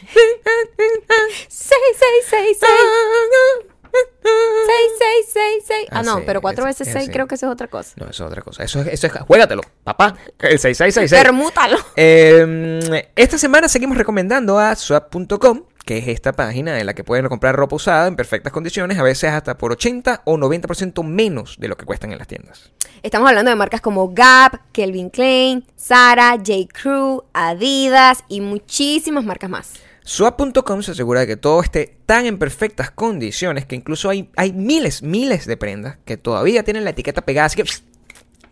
6666. 3.96 5.66
6666. 5.66 5.88
Ah, 5.90 5.98
Ah, 5.98 6.02
no, 6.02 6.16
sí, 6.18 6.22
pero 6.26 6.40
4 6.40 6.62
es- 6.64 6.66
veces 6.66 6.88
es 6.88 6.92
6 6.92 7.04
así. 7.04 7.12
creo 7.12 7.26
que 7.26 7.34
eso 7.36 7.46
es 7.46 7.52
otra 7.52 7.68
cosa. 7.68 7.92
No, 7.96 8.08
eso 8.10 8.24
es 8.24 8.30
otra 8.30 8.42
cosa. 8.42 8.64
Eso 8.64 8.80
es, 8.80 8.88
eso 8.88 9.06
es, 9.06 9.12
juégatelo, 9.12 9.62
papá. 9.84 10.16
El 10.38 10.58
6666. 10.58 11.22
Permútalo. 11.22 11.78
Eh, 11.96 13.08
esta 13.16 13.38
semana 13.38 13.68
seguimos 13.68 13.96
recomendando 13.96 14.58
a 14.58 14.74
swap.com, 14.74 15.64
que 15.84 15.98
es 15.98 16.08
esta 16.08 16.32
página 16.32 16.80
en 16.80 16.86
la 16.86 16.94
que 16.94 17.04
pueden 17.04 17.28
comprar 17.28 17.54
ropa 17.54 17.76
usada 17.76 18.08
en 18.08 18.16
perfectas 18.16 18.52
condiciones, 18.52 18.98
a 18.98 19.02
veces 19.02 19.30
hasta 19.30 19.56
por 19.56 19.72
80 19.72 20.22
o 20.24 20.36
90% 20.36 21.02
menos 21.04 21.56
de 21.58 21.68
lo 21.68 21.76
que 21.76 21.84
cuestan 21.86 22.12
en 22.12 22.18
las 22.18 22.26
tiendas. 22.26 22.72
Estamos 23.02 23.28
hablando 23.28 23.50
de 23.50 23.56
marcas 23.56 23.80
como 23.80 24.12
Gap, 24.12 24.60
Kelvin 24.72 25.10
Klein, 25.10 25.64
Zara, 25.78 26.32
J. 26.36 26.52
Crew, 26.72 27.22
Adidas 27.32 28.24
y 28.28 28.40
muchísimas 28.40 29.24
marcas 29.24 29.48
más. 29.50 29.72
Swap.com 30.06 30.82
se 30.82 30.92
asegura 30.92 31.20
de 31.20 31.26
que 31.26 31.36
todo 31.36 31.60
esté 31.60 31.98
tan 32.06 32.26
en 32.26 32.38
perfectas 32.38 32.92
condiciones 32.92 33.66
que 33.66 33.74
incluso 33.74 34.08
hay, 34.08 34.30
hay 34.36 34.52
miles, 34.52 35.02
miles 35.02 35.46
de 35.46 35.56
prendas 35.56 35.98
que 36.04 36.16
todavía 36.16 36.62
tienen 36.62 36.84
la 36.84 36.90
etiqueta 36.90 37.22
pegada, 37.22 37.46
así 37.46 37.56
que 37.56 37.64
pss, 37.64 37.82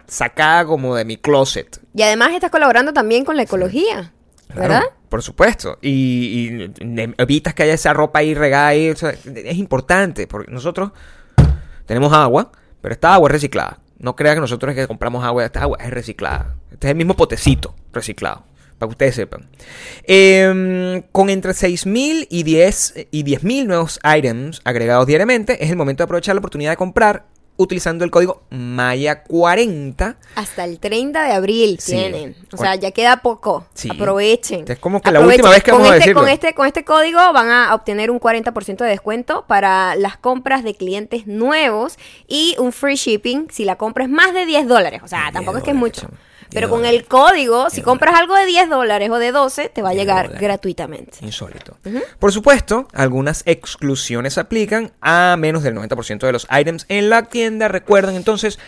sacada 0.08 0.64
como 0.64 0.96
de 0.96 1.04
mi 1.04 1.16
closet. 1.16 1.80
Y 1.94 2.02
además 2.02 2.32
estás 2.32 2.50
colaborando 2.50 2.92
también 2.92 3.24
con 3.24 3.36
la 3.36 3.44
ecología, 3.44 4.12
¿verdad? 4.52 4.82
Por 5.08 5.22
supuesto. 5.22 5.78
Y, 5.80 6.72
evitas 7.18 7.54
que 7.54 7.62
haya 7.62 7.74
esa 7.74 7.92
ropa 7.92 8.18
ahí 8.18 8.34
regada 8.34 8.66
ahí. 8.66 8.90
o 8.90 8.96
sea, 8.96 9.10
es 9.10 9.56
importante 9.56 10.26
porque 10.26 10.50
nosotros 10.50 10.90
tenemos 11.86 12.12
agua, 12.12 12.50
pero 12.80 12.94
esta 12.94 13.14
agua 13.14 13.28
es 13.28 13.32
reciclada. 13.32 13.78
No 14.00 14.16
crea 14.16 14.34
que 14.34 14.40
nosotros 14.40 14.70
es 14.70 14.76
que 14.76 14.88
compramos 14.88 15.24
agua, 15.24 15.44
esta 15.44 15.62
agua 15.62 15.78
es 15.80 15.90
reciclada. 15.90 16.56
Este 16.72 16.88
es 16.88 16.90
el 16.90 16.96
mismo 16.96 17.14
potecito 17.14 17.76
reciclado, 17.92 18.44
para 18.86 18.88
que 18.88 19.04
ustedes 19.04 19.14
sepan. 19.14 19.48
Em, 20.04 21.02
con 21.12 21.30
entre 21.30 21.52
6.000 21.52 22.26
y 22.30 22.42
10 22.42 23.08
y 23.10 23.24
10.000 23.24 23.66
nuevos 23.66 24.00
items 24.04 24.60
agregados 24.64 25.06
diariamente, 25.06 25.64
es 25.64 25.70
el 25.70 25.76
momento 25.76 26.02
de 26.02 26.04
aprovechar 26.04 26.34
la 26.34 26.40
oportunidad 26.40 26.72
de 26.72 26.76
comprar 26.76 27.24
utilizando 27.56 28.04
el 28.04 28.10
código 28.10 28.42
MAYA40 28.50 30.16
Hasta 30.34 30.64
el 30.64 30.80
30 30.80 31.24
de 31.24 31.32
abril 31.32 31.78
Sí. 31.78 31.92
tienen. 31.92 32.36
O 32.52 32.56
sea, 32.56 32.74
ya 32.74 32.90
queda 32.90 33.18
poco. 33.22 33.66
Sí. 33.74 33.88
Aprovechen. 33.92 34.64
Es 34.66 34.78
como 34.78 35.00
que 35.00 35.10
la 35.12 35.20
última 35.20 35.50
vez 35.50 35.62
que 35.62 35.70
con 35.70 35.80
vamos 35.80 35.92
a 35.92 35.96
este, 35.96 36.08
decirlo. 36.08 36.22
Con 36.22 36.30
este, 36.30 36.54
con 36.54 36.66
este 36.66 36.84
código 36.84 37.18
van 37.32 37.50
a 37.50 37.74
obtener 37.74 38.10
un 38.10 38.18
40% 38.18 38.78
de 38.78 38.90
descuento 38.90 39.44
para 39.46 39.94
las 39.94 40.16
compras 40.16 40.64
de 40.64 40.74
clientes 40.74 41.26
nuevos 41.26 41.96
y 42.26 42.56
un 42.58 42.72
free 42.72 42.96
shipping 42.96 43.48
si 43.50 43.64
la 43.64 43.76
compra 43.76 44.04
es 44.04 44.10
más 44.10 44.34
de 44.34 44.46
10 44.46 44.66
dólares. 44.66 45.02
O 45.04 45.08
sea, 45.08 45.22
10 45.22 45.34
tampoco 45.34 45.58
es 45.58 45.64
que 45.64 45.70
es 45.70 45.76
mucho. 45.76 46.08
10 46.50 46.54
Pero 46.54 46.68
con 46.70 46.78
dólares. 46.80 47.00
el 47.00 47.06
código, 47.06 47.70
si 47.70 47.76
10 47.76 47.84
compras 47.84 48.14
algo 48.18 48.34
de 48.34 48.46
10 48.46 48.68
dólares 48.70 49.10
o 49.10 49.18
de 49.18 49.32
12, 49.32 49.68
te 49.68 49.82
va 49.82 49.90
a 49.90 49.92
10 49.92 50.02
llegar 50.02 50.24
dólares. 50.26 50.42
gratuitamente. 50.42 51.18
Insólito. 51.22 51.76
Por 52.18 52.32
supuesto, 52.32 52.88
algunas 52.92 53.42
exclusiones 53.46 54.38
aplican 54.38 54.92
a 55.00 55.36
menos 55.38 55.62
del 55.62 55.74
90% 55.74 56.20
de 56.26 56.32
los 56.32 56.46
items 56.50 56.86
en 56.88 57.10
la 57.10 57.24
tienda. 57.24 57.68
Recuerden 57.68 58.16
entonces, 58.16 58.58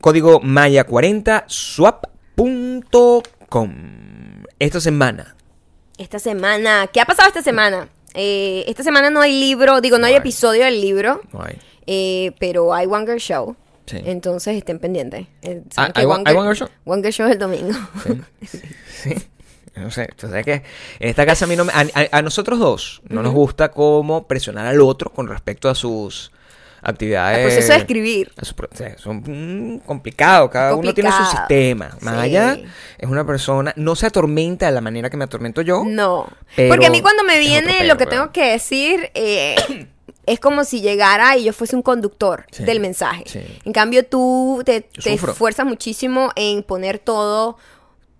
código 0.00 0.40
Maya40 0.40 1.44
swap.com. 1.46 3.72
Esta 4.58 4.80
semana 4.80 5.34
Esta 5.98 6.18
semana, 6.18 6.88
¿qué 6.92 7.00
ha 7.00 7.04
pasado 7.04 7.28
esta 7.28 7.42
semana? 7.42 7.88
Eh, 8.14 8.64
esta 8.68 8.82
semana 8.82 9.10
no 9.10 9.20
hay 9.20 9.38
libro, 9.40 9.80
digo, 9.80 9.98
no 9.98 10.06
hay 10.06 10.14
episodio 10.14 10.64
del 10.64 10.80
libro, 10.80 11.20
No 11.32 11.42
hay. 11.44 11.58
eh, 11.86 12.32
pero 12.38 12.72
hay 12.72 12.86
One 12.86 13.04
Girl 13.06 13.18
Show. 13.18 13.56
Sí. 13.86 14.00
Entonces 14.04 14.56
estén 14.56 14.78
pendientes. 14.78 15.26
Eh, 15.42 15.62
Ah, 15.76 15.90
¿hay 15.94 16.04
One- 16.06 16.24
hay 16.26 16.34
One 16.34 16.46
Girl 16.54 16.56
Show? 16.56 16.68
One 16.84 17.02
Girl 17.02 17.12
Show 17.12 17.26
es 17.26 17.32
el 17.32 17.38
domingo. 17.38 17.74
Sí. 18.86 19.14
No 19.76 19.90
sé, 19.90 20.08
tú 20.16 20.28
sabes 20.28 20.44
que 20.44 20.52
en 21.00 21.08
esta 21.08 21.26
casa 21.26 21.46
a 21.46 21.48
mí 21.48 21.56
no 21.56 21.64
me- 21.64 21.72
a, 22.12 22.22
nosotros 22.22 22.60
dos 22.60 23.02
no 23.08 23.24
nos 23.24 23.32
gusta 23.34 23.72
como 23.72 24.28
presionar 24.28 24.66
al 24.66 24.80
otro 24.80 25.10
con 25.12 25.26
respecto 25.26 25.68
a 25.68 25.74
sus 25.74 26.30
actividades. 26.80 27.38
El 27.38 27.44
proceso 27.46 27.72
de 27.72 27.78
escribir. 27.80 28.30
a 28.40 28.44
su 28.44 28.54
pro- 28.54 28.68
o 28.72 28.76
sea, 28.76 28.96
son 28.98 29.24
mm, 29.26 29.78
complicados, 29.80 30.48
cada 30.52 30.76
uno 30.76 30.94
tiene 30.94 31.10
su 31.10 31.24
sistema. 31.24 31.90
Maya 32.02 32.54
Sí. 32.54 32.64
es 32.98 33.08
una 33.08 33.26
persona, 33.26 33.72
no 33.74 33.96
se 33.96 34.06
atormenta 34.06 34.66
de 34.66 34.72
la 34.72 34.80
manera 34.80 35.10
que 35.10 35.16
me 35.16 35.24
atormento 35.24 35.60
yo. 35.60 35.82
No. 35.84 36.28
Porque 36.68 36.86
a 36.86 36.90
mí 36.90 37.00
cuando 37.02 37.24
me 37.24 37.40
viene 37.40 37.84
lo 37.84 37.96
que 37.96 38.04
pero- 38.06 38.10
tengo 38.10 38.32
que 38.32 38.52
decir, 38.52 39.10
eh, 39.14 39.56
es 40.26 40.40
como 40.40 40.64
si 40.64 40.80
llegara 40.80 41.36
y 41.36 41.44
yo 41.44 41.52
fuese 41.52 41.76
un 41.76 41.82
conductor 41.82 42.46
Sí, 42.50 42.64
del 42.64 42.80
mensaje. 42.80 43.24
sí. 43.26 43.40
En 43.64 43.72
cambio, 43.72 44.04
tú 44.06 44.62
te, 44.64 44.80
te 44.82 45.14
esfuerzas 45.14 45.66
muchísimo 45.66 46.30
en 46.36 46.62
poner 46.62 46.98
todo 46.98 47.56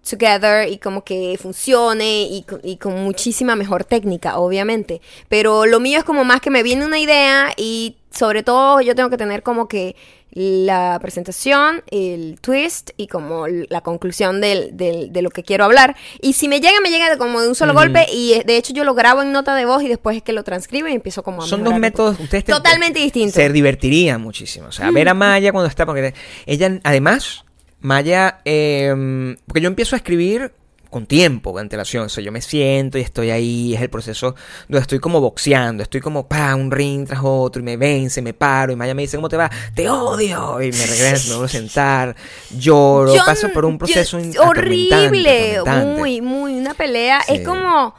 together 0.08 0.68
y 0.68 0.78
como 0.78 1.02
que 1.04 1.38
funcione 1.40 2.22
y, 2.22 2.44
y 2.62 2.76
con 2.76 3.02
muchísima 3.02 3.56
mejor 3.56 3.84
técnica, 3.84 4.38
obviamente. 4.38 5.00
Pero 5.28 5.66
lo 5.66 5.80
mío 5.80 5.98
es 5.98 6.04
como 6.04 6.24
más 6.24 6.40
que 6.40 6.50
me 6.50 6.62
viene 6.62 6.84
una 6.84 6.98
idea 6.98 7.52
y 7.56 7.96
sobre 8.10 8.42
todo 8.42 8.80
yo 8.80 8.94
tengo 8.94 9.10
que 9.10 9.16
tener 9.16 9.42
como 9.42 9.66
que 9.66 9.96
la 10.36 10.98
presentación, 11.00 11.84
el 11.92 12.38
twist 12.40 12.90
y 12.96 13.06
como 13.06 13.46
la 13.46 13.80
conclusión 13.82 14.40
del, 14.40 14.76
del- 14.76 15.12
de 15.12 15.22
lo 15.22 15.30
que 15.30 15.44
quiero 15.44 15.64
hablar. 15.64 15.94
Y 16.20 16.32
si 16.32 16.48
me 16.48 16.60
llega, 16.60 16.80
me 16.82 16.90
llega 16.90 17.16
como 17.18 17.40
de 17.40 17.48
un 17.48 17.54
solo 17.54 17.72
golpe 17.72 18.06
y 18.12 18.32
eh, 18.34 18.42
de 18.44 18.56
hecho 18.56 18.72
yo 18.72 18.82
lo 18.82 18.94
grabo 18.94 19.22
en 19.22 19.30
nota 19.30 19.54
de 19.54 19.64
voz 19.64 19.84
y 19.84 19.88
después 19.88 20.16
es 20.16 20.22
que 20.24 20.32
lo 20.32 20.42
transcribo 20.42 20.88
y 20.88 20.92
empiezo 20.92 21.22
como 21.22 21.44
a 21.44 21.46
Son 21.46 21.62
dos 21.62 21.78
métodos, 21.78 22.18
ustedes 22.18 22.44
te- 22.44 22.52
Totalmente 22.52 22.98
distintos. 22.98 23.34
Se 23.34 23.48
divertirían 23.48 24.20
muchísimo. 24.20 24.66
O 24.68 24.72
sea, 24.72 24.90
ver 24.90 25.08
a 25.08 25.14
Maya 25.14 25.52
cuando 25.52 25.68
está, 25.68 25.86
porque 25.86 26.14
ella, 26.46 26.80
además, 26.82 27.43
Maya, 27.84 28.40
eh, 28.46 29.36
porque 29.46 29.60
yo 29.60 29.68
empiezo 29.68 29.94
a 29.94 29.98
escribir 29.98 30.52
con 30.88 31.06
tiempo 31.06 31.52
de 31.54 31.60
antelación. 31.60 32.04
O 32.06 32.08
sea, 32.08 32.22
yo 32.24 32.30
me 32.32 32.40
siento 32.40 32.96
y 32.98 33.02
estoy 33.02 33.30
ahí, 33.30 33.74
es 33.74 33.82
el 33.82 33.90
proceso 33.90 34.34
donde 34.68 34.80
estoy 34.80 35.00
como 35.00 35.20
boxeando, 35.20 35.82
estoy 35.82 36.00
como, 36.00 36.26
pa, 36.28 36.54
un 36.54 36.70
ring 36.70 37.06
tras 37.06 37.20
otro 37.22 37.60
y 37.60 37.64
me 37.64 37.76
vence, 37.76 38.22
me 38.22 38.32
paro 38.32 38.72
y 38.72 38.76
Maya 38.76 38.94
me 38.94 39.02
dice, 39.02 39.16
¿cómo 39.18 39.28
te 39.28 39.36
va? 39.36 39.50
Te 39.74 39.88
odio. 39.90 40.62
Y 40.62 40.70
me 40.72 40.86
regreso, 40.86 41.24
me 41.24 41.34
vuelvo 41.34 41.44
a 41.44 41.48
sentar, 41.48 42.16
lloro, 42.56 43.14
Yo 43.14 43.22
paso 43.26 43.48
por 43.52 43.64
un 43.64 43.76
proceso 43.76 44.18
yo- 44.20 44.42
horrible, 44.44 44.94
atormentante, 44.94 45.56
atormentante. 45.58 46.00
muy, 46.00 46.20
muy, 46.20 46.54
una 46.54 46.74
pelea. 46.74 47.20
Sí. 47.26 47.34
Es 47.34 47.40
como, 47.46 47.94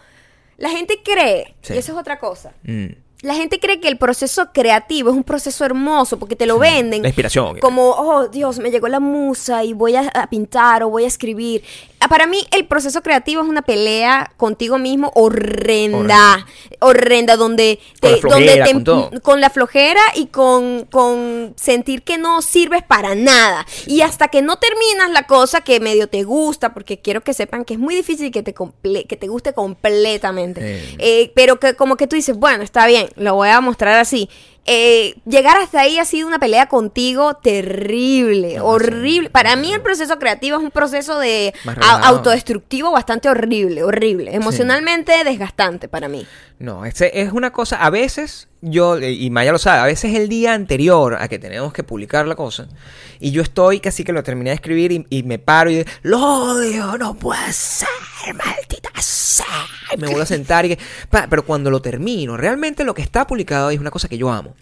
la 0.58 0.70
gente 0.70 1.00
cree, 1.04 1.54
Sí. 1.62 1.74
y 1.74 1.78
eso 1.78 1.92
es 1.92 1.98
otra 2.00 2.18
cosa. 2.18 2.54
Mm. 2.64 2.88
La 3.22 3.34
gente 3.34 3.60
cree 3.60 3.80
que 3.80 3.88
el 3.88 3.98
proceso 3.98 4.50
creativo 4.54 5.10
es 5.10 5.16
un 5.16 5.24
proceso 5.24 5.66
hermoso 5.66 6.20
porque 6.20 6.36
te 6.36 6.46
lo 6.46 6.60
venden. 6.60 7.02
La 7.02 7.08
inspiración. 7.08 7.58
Como, 7.60 7.90
oh 7.92 8.28
Dios, 8.28 8.60
me 8.60 8.70
llegó 8.70 8.88
la 8.88 9.00
musa 9.00 9.64
y 9.64 9.74
voy 9.74 9.96
a, 9.96 10.02
a 10.14 10.28
pintar 10.30 10.84
o 10.84 10.90
voy 10.90 11.06
a 11.06 11.08
escribir. 11.08 11.64
Ah, 12.00 12.08
Para 12.08 12.28
mí, 12.28 12.46
el 12.52 12.68
proceso 12.68 13.02
creativo 13.02 13.42
es 13.42 13.48
una 13.48 13.64
pelea 13.64 14.32
contigo 14.38 14.78
mismo 14.78 15.12
horrenda. 15.16 16.46
Horrenda, 16.80 17.36
donde 17.38 17.80
Con 18.00 18.10
la 18.12 18.16
te, 18.16 18.22
flojera, 18.22 18.66
donde 18.72 19.10
te- 19.16 19.22
con 19.22 19.42
la 19.42 19.50
flojera 19.50 20.02
y 20.16 20.28
con, 20.28 20.86
con 20.92 21.54
sentir 21.56 22.04
que 22.04 22.18
no 22.18 22.42
sirves 22.42 22.84
para 22.84 23.16
nada. 23.16 23.66
Y 23.88 24.02
hasta 24.02 24.28
que 24.28 24.42
no 24.42 24.58
terminas 24.58 25.10
la 25.12 25.24
cosa 25.26 25.62
que 25.62 25.80
medio 25.80 26.08
te 26.10 26.24
gusta, 26.24 26.74
porque 26.74 27.00
quiero 27.00 27.22
que 27.22 27.34
sepan 27.34 27.66
que 27.66 27.74
es 27.76 27.80
muy 27.80 27.96
difícil 27.96 28.30
que 28.32 28.44
te, 28.44 28.54
comple- 28.54 29.08
que 29.08 29.16
te 29.18 29.28
guste 29.28 29.54
completamente. 29.54 30.62
Eh. 30.62 30.96
Eh, 31.00 31.32
pero 31.34 31.60
que 31.60 31.76
como 31.76 31.96
que 31.96 32.08
tú 32.08 32.16
dices, 32.16 32.38
bueno, 32.38 32.64
está 32.64 32.86
bien, 32.88 33.05
lo 33.16 33.36
voy 33.36 33.50
a 33.50 33.62
mostrar 33.62 34.00
así. 34.00 34.30
Eh, 34.68 35.14
llegar 35.28 35.58
hasta 35.58 35.82
ahí 35.82 36.00
ha 36.00 36.06
sido 36.06 36.28
una 36.28 36.40
pelea 36.40 36.66
contigo 36.68 37.36
terrible, 37.36 38.56
No, 38.58 38.66
horrible. 38.66 39.28
sí. 39.28 39.30
Para 39.32 39.56
mí 39.56 39.72
el 39.72 39.82
proceso 39.82 40.18
creativo 40.18 40.58
es 40.58 40.64
un 40.64 40.72
proceso 40.72 41.20
de 41.20 41.54
autodestructivo 42.04 42.92
bastante 42.92 43.30
horrible, 43.30 43.84
horrible, 43.84 44.34
emocionalmente 44.34 45.24
desgastante 45.24 45.88
para 45.88 46.08
mí. 46.08 46.26
No, 46.58 46.86
este 46.86 47.22
es 47.22 47.32
una 47.32 47.52
cosa, 47.52 47.76
a 47.84 47.90
veces 47.90 48.48
yo, 48.62 48.98
eh, 48.98 49.12
y 49.12 49.30
Maya 49.30 49.52
lo 49.52 49.58
sabe, 49.60 49.82
a 49.82 49.86
veces 49.86 50.16
el 50.16 50.30
día 50.30 50.54
anterior 50.54 51.18
a 51.20 51.28
que 51.28 51.38
tenemos 51.38 51.74
que 51.74 51.84
publicar 51.84 52.26
la 52.28 52.36
cosa, 52.36 52.68
y 53.20 53.32
yo 53.32 53.42
estoy 53.44 53.80
casi 53.80 54.04
que 54.04 54.14
lo 54.14 54.24
terminé 54.24 54.52
de 54.52 54.56
escribir 54.56 54.92
y, 54.92 55.06
y 55.10 55.24
me 55.24 55.38
paro 55.38 55.70
y 55.70 55.76
digo, 55.76 55.90
lo 56.04 56.20
odio, 56.24 56.98
no 56.98 57.14
puede 57.16 57.52
ser, 57.52 57.88
maldita 58.34 58.75
Y 59.94 59.98
me 59.98 60.08
vuelvo 60.08 60.24
a 60.24 60.26
sentar 60.26 60.66
y 60.66 60.70
que, 60.70 60.80
pa, 61.10 61.28
pero 61.30 61.46
cuando 61.46 61.70
lo 61.70 61.82
termino, 61.82 62.38
realmente 62.38 62.84
lo 62.84 62.94
que 62.94 63.02
está 63.02 63.26
publicado 63.28 63.70
es 63.70 63.80
una 63.80 63.92
cosa 63.92 64.08
que 64.08 64.18
yo 64.18 64.32
amo. 64.32 64.56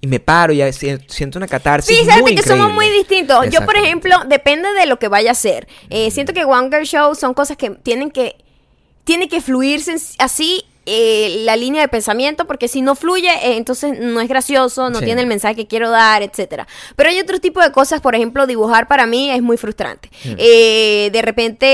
Y 0.00 0.06
me 0.06 0.20
paro 0.20 0.52
y 0.52 0.60
siento 0.72 1.38
una 1.38 1.48
catarsis. 1.48 1.98
Fíjate 1.98 2.20
muy 2.20 2.36
que 2.36 2.42
somos 2.42 2.72
muy 2.72 2.88
distintos. 2.90 3.50
Yo, 3.50 3.64
por 3.64 3.76
ejemplo, 3.76 4.14
depende 4.28 4.72
de 4.72 4.86
lo 4.86 4.98
que 4.98 5.08
vaya 5.08 5.30
a 5.30 5.32
hacer. 5.32 5.66
Eh, 5.90 6.10
siento 6.12 6.32
que 6.32 6.44
One 6.44 6.68
Girl 6.70 6.86
Show 6.86 7.16
son 7.16 7.34
cosas 7.34 7.56
que 7.56 7.70
tienen 7.70 8.12
que, 8.12 8.36
tiene 9.02 9.28
que 9.28 9.40
fluirse 9.40 9.96
así 10.18 10.64
eh, 10.90 11.42
la 11.44 11.54
línea 11.56 11.82
de 11.82 11.88
pensamiento, 11.88 12.46
porque 12.46 12.66
si 12.68 12.80
no 12.80 12.94
fluye, 12.94 13.28
eh, 13.28 13.56
entonces 13.56 13.98
no 14.00 14.20
es 14.20 14.28
gracioso, 14.28 14.88
no 14.90 14.98
Sí. 15.00 15.04
tiene 15.04 15.20
el 15.20 15.26
mensaje 15.26 15.54
que 15.54 15.66
quiero 15.66 15.90
dar, 15.90 16.22
etcétera. 16.22 16.66
Pero 16.96 17.10
hay 17.10 17.20
otro 17.20 17.38
tipo 17.40 17.60
de 17.60 17.70
cosas, 17.72 18.00
por 18.00 18.14
ejemplo, 18.14 18.46
dibujar 18.46 18.88
para 18.88 19.06
mí 19.06 19.30
es 19.30 19.42
muy 19.42 19.56
frustrante. 19.58 20.08
Mm. 20.24 20.34
Eh, 20.38 21.10
de 21.12 21.22
repente, 21.22 21.66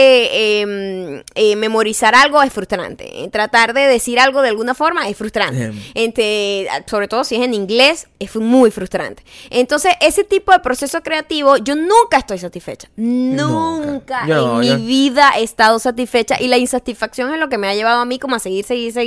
eh, 1.34 1.56
memorizar 1.56 2.14
algo 2.14 2.42
es 2.42 2.52
frustrante. 2.52 3.28
Tratar 3.32 3.72
de 3.74 3.82
decir 3.82 4.18
algo 4.18 4.42
de 4.42 4.48
alguna 4.48 4.74
forma 4.74 5.08
es 5.08 5.16
frustrante. 5.16 5.68
Bien. 5.70 5.82
Entre, 5.94 6.66
sobre 6.86 7.08
todo 7.08 7.24
si 7.24 7.36
es 7.36 7.42
en 7.42 7.54
inglés, 7.54 8.08
es 8.18 8.34
muy 8.36 8.70
frustrante. 8.70 9.22
Entonces, 9.50 9.92
ese 10.00 10.24
tipo 10.24 10.52
de 10.52 10.58
proceso 10.60 11.02
creativo, 11.02 11.56
yo 11.58 11.74
nunca 11.76 12.18
estoy 12.18 12.38
satisfecha. 12.38 12.88
Nunca, 12.96 13.86
Nunca. 13.86 14.26
Yo- 14.26 14.62
en 14.62 14.80
mi 14.80 14.86
vida 14.86 15.32
he 15.38 15.42
estado 15.42 15.78
satisfecha 15.78 16.36
y 16.40 16.48
la 16.48 16.58
insatisfacción 16.58 17.32
es 17.32 17.38
lo 17.40 17.48
que 17.48 17.58
me 17.58 17.68
ha 17.68 17.74
llevado 17.74 18.00
a 18.00 18.04
mí 18.04 18.18
como 18.18 18.36
a 18.36 18.38
seguir, 18.38 18.64
seguir, 18.64 18.92
seguir. 18.92 19.03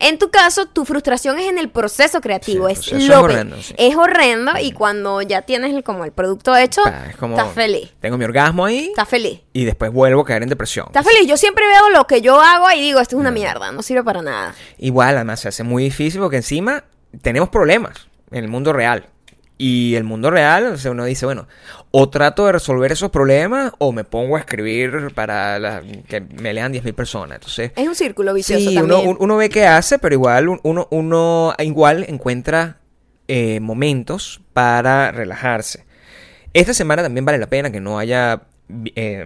En 0.00 0.18
tu 0.18 0.30
caso, 0.30 0.66
tu 0.66 0.84
frustración 0.84 1.38
es 1.38 1.48
en 1.48 1.58
el 1.58 1.68
proceso 1.68 2.20
creativo, 2.20 2.66
Sí, 2.68 2.72
es 2.72 2.78
proceso 2.78 2.96
es 2.96 3.08
lo 3.08 3.20
horrendo, 3.20 3.56
sí. 3.62 3.74
es 3.76 3.96
horrendo 3.96 4.52
y 4.60 4.72
cuando 4.72 5.22
ya 5.22 5.42
tienes 5.42 5.74
el- 5.74 5.82
como 5.84 6.04
el 6.04 6.12
producto 6.12 6.56
hecho, 6.56 6.82
es 7.08 7.16
como- 7.16 7.36
estás 7.38 7.52
feliz. 7.54 7.92
Tengo 8.00 8.16
mi 8.18 8.24
orgasmo 8.24 8.64
ahí 8.64 8.86
Estás 8.86 9.08
feliz. 9.08 9.40
y 9.52 9.64
después 9.64 9.92
vuelvo 9.92 10.22
a 10.22 10.24
caer 10.24 10.42
en 10.42 10.48
depresión. 10.48 10.86
Estás 10.86 11.04
feliz. 11.06 11.28
Yo 11.28 11.36
siempre 11.36 11.66
veo 11.66 11.90
lo 11.90 12.06
que 12.06 12.20
yo 12.20 12.40
hago 12.40 12.70
y 12.70 12.80
digo, 12.80 13.00
esto 13.00 13.16
es 13.16 13.20
una 13.20 13.30
mierda, 13.30 13.72
no 13.72 13.82
sirve 13.82 14.02
para 14.04 14.22
nada. 14.22 14.54
Igual, 14.78 15.16
además, 15.16 15.40
se 15.40 15.48
hace 15.48 15.62
muy 15.62 15.84
difícil 15.84 16.20
porque 16.20 16.36
encima 16.36 16.84
tenemos 17.22 17.48
problemas 17.48 18.08
en 18.30 18.44
el 18.44 18.48
mundo 18.50 18.72
real. 18.72 19.06
Y 19.58 19.94
el 19.94 20.04
mundo 20.04 20.30
real, 20.30 20.66
o 20.66 20.76
sea, 20.76 20.90
uno 20.90 21.04
dice, 21.06 21.24
bueno, 21.24 21.48
o 21.98 22.10
trato 22.10 22.44
de 22.44 22.52
resolver 22.52 22.92
esos 22.92 23.10
problemas 23.10 23.72
o 23.78 23.90
me 23.90 24.04
pongo 24.04 24.36
a 24.36 24.40
escribir 24.40 25.12
para 25.14 25.58
la- 25.58 25.82
que 26.06 26.20
me 26.20 26.52
lean 26.52 26.70
10.000 26.72 26.92
personas. 26.94 27.36
Entonces, 27.36 27.72
Es 27.74 27.88
un 27.88 27.94
círculo 27.94 28.34
vicioso 28.34 28.68
sí, 28.68 28.76
uno, 28.76 28.96
también. 28.96 29.16
uno 29.18 29.36
ve 29.38 29.48
qué 29.48 29.66
hace, 29.66 29.98
pero 29.98 30.14
igual 30.14 30.48
un- 30.50 30.60
uno, 30.62 30.88
uno 30.90 31.54
igual 31.58 32.04
encuentra 32.08 32.80
eh, 33.28 33.60
momentos 33.60 34.42
para 34.52 35.10
relajarse. 35.10 35.86
Esta 36.52 36.74
semana 36.74 37.02
también 37.02 37.24
vale 37.24 37.38
la 37.38 37.48
pena 37.48 37.70
que 37.72 37.80
no 37.80 37.98
haya 37.98 38.42
eh, 38.94 39.24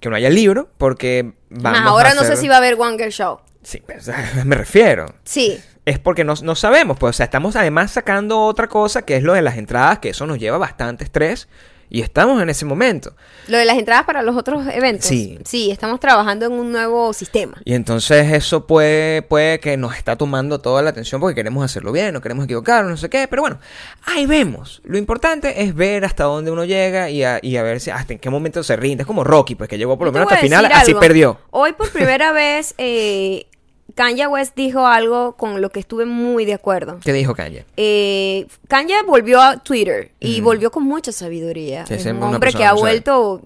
que 0.00 0.10
no 0.10 0.16
haya 0.16 0.28
libro 0.28 0.68
porque 0.76 1.32
vamos 1.50 1.80
Más 1.80 1.88
ahora 1.88 2.10
a 2.10 2.14
no 2.14 2.24
sé 2.24 2.36
si 2.36 2.46
va 2.48 2.56
a 2.56 2.58
haber 2.58 2.74
One 2.78 2.98
Girl 2.98 3.10
Show. 3.10 3.40
Sí, 3.62 3.80
pues, 3.86 4.10
me 4.44 4.54
refiero 4.56 5.06
Sí. 5.24 5.58
es 5.86 5.98
porque 5.98 6.24
no, 6.24 6.34
no 6.42 6.54
sabemos, 6.56 6.98
pues, 6.98 7.10
o 7.10 7.12
sea, 7.16 7.24
estamos 7.24 7.56
además 7.56 7.90
sacando 7.92 8.40
otra 8.42 8.68
cosa 8.68 9.02
que 9.02 9.16
es 9.16 9.22
lo 9.22 9.32
de 9.34 9.42
las 9.42 9.56
entradas, 9.56 9.98
que 10.00 10.10
eso 10.10 10.26
nos 10.26 10.38
lleva 10.38 10.58
bastante 10.58 11.04
estrés 11.04 11.48
y 11.92 12.00
estamos 12.00 12.40
en 12.40 12.48
ese 12.48 12.64
momento. 12.64 13.12
Lo 13.48 13.58
de 13.58 13.66
las 13.66 13.76
entradas 13.76 14.04
para 14.04 14.22
los 14.22 14.34
otros 14.34 14.66
eventos. 14.72 15.06
Sí. 15.06 15.38
Sí, 15.44 15.70
estamos 15.70 16.00
trabajando 16.00 16.46
en 16.46 16.52
un 16.52 16.72
nuevo 16.72 17.12
sistema. 17.12 17.60
Y 17.66 17.74
entonces 17.74 18.32
eso 18.32 18.66
puede, 18.66 19.20
puede 19.20 19.60
que 19.60 19.76
nos 19.76 19.94
está 19.94 20.16
tomando 20.16 20.58
toda 20.58 20.80
la 20.80 20.88
atención 20.88 21.20
porque 21.20 21.34
queremos 21.34 21.62
hacerlo 21.62 21.92
bien, 21.92 22.14
no 22.14 22.22
queremos 22.22 22.46
equivocarnos, 22.46 22.92
no 22.92 22.96
sé 22.96 23.10
qué, 23.10 23.28
pero 23.28 23.42
bueno, 23.42 23.58
ahí 24.06 24.24
vemos. 24.24 24.80
Lo 24.84 24.96
importante 24.96 25.64
es 25.64 25.74
ver 25.74 26.06
hasta 26.06 26.24
dónde 26.24 26.50
uno 26.50 26.64
llega 26.64 27.10
y 27.10 27.24
a, 27.24 27.40
y 27.42 27.58
a 27.58 27.62
ver 27.62 27.78
si 27.78 27.90
hasta 27.90 28.14
en 28.14 28.18
qué 28.18 28.30
momento 28.30 28.62
se 28.62 28.74
rinde. 28.74 29.02
Es 29.02 29.06
como 29.06 29.22
Rocky, 29.22 29.54
pues 29.54 29.68
que 29.68 29.76
llegó 29.76 29.98
por 29.98 30.06
lo 30.06 30.12
menos 30.12 30.28
hasta 30.28 30.36
el 30.36 30.46
final, 30.46 30.62
decir 30.62 30.76
así 30.78 30.90
algo. 30.92 31.00
perdió. 31.00 31.40
Hoy 31.50 31.74
por 31.74 31.90
primera 31.90 32.32
vez 32.32 32.74
eh, 32.78 33.48
Kanye 33.94 34.26
West 34.26 34.54
dijo 34.56 34.86
algo 34.86 35.36
con 35.36 35.60
lo 35.60 35.70
que 35.70 35.80
estuve 35.80 36.04
muy 36.06 36.44
de 36.44 36.54
acuerdo. 36.54 36.98
¿Qué 37.04 37.12
dijo 37.12 37.34
Kanye? 37.34 37.64
Eh, 37.76 38.46
Kanye 38.68 39.02
volvió 39.06 39.40
a 39.40 39.58
Twitter 39.58 40.12
y 40.20 40.40
volvió 40.40 40.70
con 40.70 40.84
mucha 40.84 41.12
sabiduría. 41.12 41.86
Sí, 41.86 41.94
es 41.94 42.06
un 42.06 42.22
hombre 42.22 42.52
que 42.52 42.64
ha 42.64 42.72
vuelto 42.72 43.42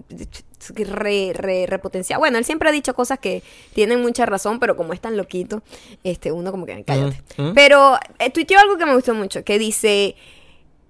re, 0.69 1.31
re- 1.33 1.65
repotenciado. 1.67 2.19
Bueno, 2.19 2.37
él 2.37 2.45
siempre 2.45 2.69
ha 2.69 2.71
dicho 2.71 2.93
cosas 2.93 3.19
que 3.19 3.43
tienen 3.73 4.01
mucha 4.01 4.25
razón, 4.25 4.59
pero 4.59 4.75
como 4.75 4.93
es 4.93 4.99
tan 5.01 5.15
loquito, 5.17 5.61
este, 6.03 6.31
uno 6.31 6.51
como 6.51 6.65
que 6.65 6.83
cállate. 6.83 7.21
Mm, 7.37 7.41
mm. 7.49 7.53
Pero 7.53 7.97
eh, 8.19 8.29
tuiteó 8.29 8.59
algo 8.59 8.77
que 8.77 8.85
me 8.85 8.95
gustó 8.95 9.13
mucho, 9.13 9.43
que 9.43 9.59
dice 9.59 10.15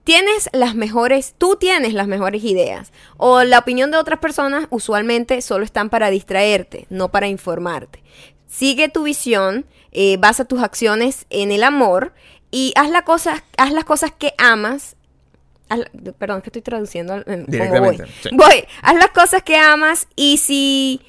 tienes 0.03 0.49
las 0.53 0.73
mejores, 0.73 1.35
tú 1.37 1.57
tienes 1.59 1.93
las 1.93 2.07
mejores 2.07 2.41
ideas. 2.45 2.93
O 3.17 3.43
la 3.43 3.59
opinión 3.59 3.91
de 3.91 3.97
otras 3.97 4.19
personas 4.19 4.65
usualmente 4.69 5.41
solo 5.41 5.65
están 5.65 5.89
para 5.89 6.09
distraerte, 6.09 6.87
no 6.89 7.09
para 7.09 7.27
informarte. 7.27 8.01
Sigue 8.47 8.89
tu 8.89 9.03
visión, 9.03 9.65
eh, 9.91 10.17
basa 10.17 10.45
tus 10.45 10.61
acciones 10.61 11.25
en 11.29 11.51
el 11.51 11.63
amor 11.63 12.13
y 12.51 12.73
haz, 12.75 12.89
la 12.89 13.03
cosa, 13.03 13.43
haz 13.57 13.71
las 13.71 13.83
cosas 13.83 14.11
que 14.17 14.33
amas. 14.37 14.95
haz 15.69 15.81
perdón, 16.17 16.37
es 16.37 16.43
que 16.43 16.49
estoy 16.49 16.61
traduciendo 16.61 17.23
voy. 17.25 17.45
Directamente, 17.47 18.05
sí. 18.23 18.29
Voy, 18.31 18.65
haz 18.81 18.95
las 18.95 19.09
cosas 19.09 19.43
que 19.43 19.57
amas 19.57 20.07
y 20.15 20.37
si 20.37 21.01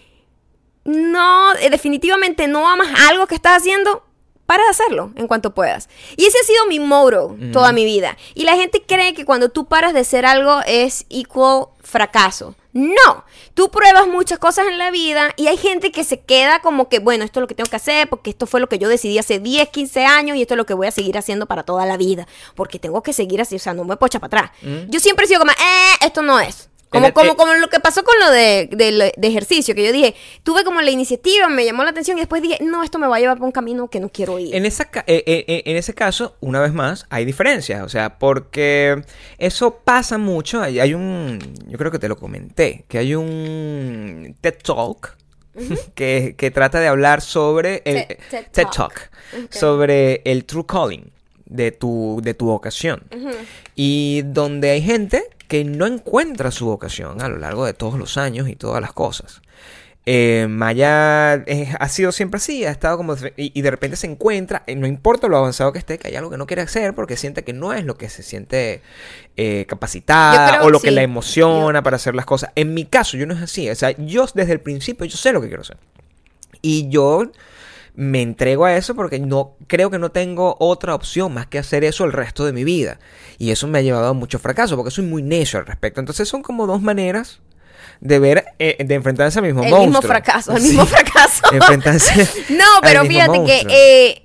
no, 0.84 1.54
eh, 1.56 1.70
definitivamente 1.70 2.48
no 2.48 2.68
amas 2.68 2.88
algo 3.08 3.26
que 3.26 3.34
estás 3.34 3.58
haciendo, 3.58 4.04
para 4.48 4.64
de 4.64 4.70
hacerlo 4.70 5.12
en 5.14 5.28
cuanto 5.28 5.52
puedas. 5.52 5.90
Y 6.16 6.24
ese 6.24 6.38
ha 6.38 6.46
sido 6.46 6.66
mi 6.68 6.80
motto 6.80 7.36
toda 7.52 7.70
mi 7.72 7.84
vida. 7.84 8.16
Y 8.34 8.44
la 8.44 8.56
gente 8.56 8.82
cree 8.82 9.12
que 9.12 9.26
cuando 9.26 9.50
tú 9.50 9.66
paras 9.66 9.92
de 9.92 10.00
hacer 10.00 10.24
algo 10.24 10.60
es 10.66 11.04
equal 11.10 11.66
fracaso. 11.82 12.54
No, 12.72 13.24
tú 13.52 13.70
pruebas 13.70 14.08
muchas 14.08 14.38
cosas 14.38 14.66
en 14.68 14.78
la 14.78 14.90
vida 14.90 15.34
y 15.36 15.48
hay 15.48 15.58
gente 15.58 15.92
que 15.92 16.02
se 16.02 16.20
queda 16.20 16.60
como 16.60 16.88
que, 16.88 16.98
bueno, 16.98 17.26
esto 17.26 17.40
es 17.40 17.42
lo 17.42 17.46
que 17.46 17.54
tengo 17.54 17.68
que 17.68 17.76
hacer 17.76 18.08
porque 18.08 18.30
esto 18.30 18.46
fue 18.46 18.60
lo 18.60 18.70
que 18.70 18.78
yo 18.78 18.88
decidí 18.88 19.18
hace 19.18 19.38
10, 19.38 19.68
15 19.68 20.06
años 20.06 20.36
y 20.38 20.40
esto 20.40 20.54
es 20.54 20.58
lo 20.58 20.64
que 20.64 20.72
voy 20.72 20.86
a 20.86 20.92
seguir 20.92 21.18
haciendo 21.18 21.44
para 21.44 21.64
toda 21.64 21.84
la 21.84 21.98
vida. 21.98 22.26
Porque 22.54 22.78
tengo 22.78 23.02
que 23.02 23.12
seguir 23.12 23.42
así, 23.42 23.56
o 23.56 23.58
sea, 23.58 23.74
no 23.74 23.84
me 23.84 23.98
puedo 23.98 24.06
echar 24.06 24.22
para 24.22 24.46
atrás. 24.46 24.58
Yo 24.88 24.98
siempre 24.98 25.26
he 25.26 25.28
sido 25.28 25.40
como, 25.40 25.52
eh, 25.52 26.06
esto 26.06 26.22
no 26.22 26.40
es. 26.40 26.70
Como, 26.90 27.06
el- 27.08 27.12
como, 27.12 27.32
eh, 27.32 27.36
como 27.36 27.54
lo 27.54 27.68
que 27.68 27.80
pasó 27.80 28.02
con 28.02 28.18
lo 28.18 28.30
de, 28.30 28.68
de- 28.72 29.12
de 29.16 29.28
ejercicio, 29.28 29.74
que 29.74 29.84
yo 29.84 29.92
dije, 29.92 30.14
tuve 30.42 30.64
como 30.64 30.80
la 30.80 30.90
iniciativa, 30.90 31.48
me 31.48 31.64
llamó 31.64 31.84
la 31.84 31.90
atención 31.90 32.16
y 32.16 32.20
después 32.22 32.40
dije, 32.40 32.58
no, 32.62 32.82
esto 32.82 32.98
me 32.98 33.06
va 33.06 33.16
a 33.16 33.20
llevar 33.20 33.36
por 33.38 33.46
un 33.46 33.52
camino 33.52 33.88
que 33.88 34.00
no 34.00 34.08
quiero 34.08 34.38
ir. 34.38 34.54
En, 34.54 34.64
esa, 34.64 34.84
eh, 35.06 35.22
eh, 35.26 35.44
eh, 35.46 35.62
en 35.66 35.76
ese 35.76 35.92
caso, 35.94 36.36
una 36.40 36.60
vez 36.60 36.72
más, 36.72 37.06
hay 37.10 37.24
diferencias. 37.26 37.82
O 37.82 37.88
sea, 37.88 38.18
porque 38.18 39.02
eso 39.36 39.76
pasa 39.84 40.16
mucho. 40.18 40.62
Hay, 40.62 40.80
hay 40.80 40.94
un. 40.94 41.38
Yo 41.68 41.76
creo 41.76 41.90
que 41.90 41.98
te 41.98 42.08
lo 42.08 42.16
comenté. 42.16 42.84
Que 42.88 42.98
hay 42.98 43.14
un 43.14 44.34
TED 44.40 44.54
Talk. 44.62 45.16
que, 45.94 46.36
que 46.38 46.50
trata 46.52 46.78
de 46.80 46.86
hablar 46.86 47.20
sobre 47.20 47.82
el 47.84 48.06
TED- 48.06 48.18
TED 48.30 48.46
TED 48.52 48.66
Talk. 48.74 49.10
Sobre 49.50 50.22
el 50.24 50.44
true 50.44 50.64
calling 50.66 51.10
de 51.46 51.72
tu, 51.72 52.20
de 52.22 52.34
tu 52.34 52.46
vocación. 52.46 53.02
Y 53.74 54.22
donde 54.24 54.70
hay 54.70 54.82
gente 54.82 55.24
que 55.48 55.64
no 55.64 55.86
encuentra 55.86 56.50
su 56.50 56.66
vocación 56.66 57.20
a 57.22 57.28
lo 57.28 57.38
largo 57.38 57.64
de 57.64 57.74
todos 57.74 57.98
los 57.98 58.18
años 58.18 58.48
y 58.48 58.54
todas 58.54 58.80
las 58.80 58.92
cosas. 58.92 59.42
Eh, 60.10 60.46
Maya 60.48 61.34
eh, 61.34 61.74
ha 61.78 61.88
sido 61.90 62.12
siempre 62.12 62.38
así, 62.38 62.64
ha 62.64 62.70
estado 62.70 62.96
como... 62.96 63.14
Y, 63.36 63.52
y 63.52 63.60
de 63.60 63.70
repente 63.70 63.96
se 63.96 64.06
encuentra, 64.06 64.62
eh, 64.66 64.74
no 64.74 64.86
importa 64.86 65.28
lo 65.28 65.36
avanzado 65.36 65.70
que 65.70 65.78
esté, 65.78 65.98
que 65.98 66.08
hay 66.08 66.16
algo 66.16 66.30
que 66.30 66.38
no 66.38 66.46
quiere 66.46 66.62
hacer 66.62 66.94
porque 66.94 67.16
siente 67.18 67.44
que 67.44 67.52
no 67.52 67.74
es 67.74 67.84
lo 67.84 67.98
que 67.98 68.08
se 68.08 68.22
siente 68.22 68.80
eh, 69.36 69.66
Yo 69.68 69.68
capacitada 69.68 70.62
o 70.62 70.70
lo 70.70 70.80
que 70.80 70.88
que 70.88 70.90
la 70.92 71.02
sí. 71.02 71.04
emociona 71.04 71.82
para 71.82 71.96
hacer 71.96 72.14
las 72.14 72.24
cosas. 72.24 72.52
En 72.54 72.72
mi 72.72 72.86
caso, 72.86 73.18
yo 73.18 73.26
no 73.26 73.34
es 73.34 73.42
así. 73.42 73.68
O 73.68 73.74
sea, 73.74 73.90
yo 73.98 74.26
desde 74.32 74.52
el 74.52 74.60
principio, 74.60 75.04
yo 75.04 75.18
sé 75.18 75.32
lo 75.32 75.42
que 75.42 75.48
quiero 75.48 75.62
hacer. 75.62 75.76
Y 76.62 76.88
yo 76.88 77.30
me 77.98 78.22
entrego 78.22 78.64
a 78.64 78.76
eso 78.76 78.94
porque 78.94 79.18
no 79.18 79.56
creo 79.66 79.90
que 79.90 79.98
no 79.98 80.12
tengo 80.12 80.54
otra 80.60 80.94
opción 80.94 81.34
más 81.34 81.48
que 81.48 81.58
hacer 81.58 81.82
eso 81.82 82.04
el 82.04 82.12
resto 82.12 82.44
de 82.44 82.52
mi 82.52 82.62
vida. 82.62 83.00
Y 83.38 83.50
eso 83.50 83.66
me 83.66 83.80
ha 83.80 83.82
llevado 83.82 84.06
a 84.06 84.12
mucho 84.12 84.38
fracaso 84.38 84.76
porque 84.76 84.92
soy 84.92 85.04
muy 85.04 85.20
necio 85.20 85.58
al 85.58 85.66
respecto. 85.66 85.98
Entonces 85.98 86.28
son 86.28 86.42
como 86.42 86.68
dos 86.68 86.80
maneras 86.80 87.40
de 88.00 88.18
ver, 88.18 88.44
eh, 88.58 88.76
de 88.84 88.94
enfrentarse 88.94 89.38
al 89.40 89.44
mismo 89.46 89.62
el 89.62 89.70
monstruo. 89.70 89.86
mismo 89.90 90.02
fracaso, 90.02 90.52
el 90.52 90.60
Sí. 90.62 90.68
mismo 90.68 90.86
fracaso. 90.86 91.42
Enfrentarse. 91.52 92.28
No, 92.50 92.64
pero 92.82 93.04
fíjate 93.04 93.44
que 93.44 93.66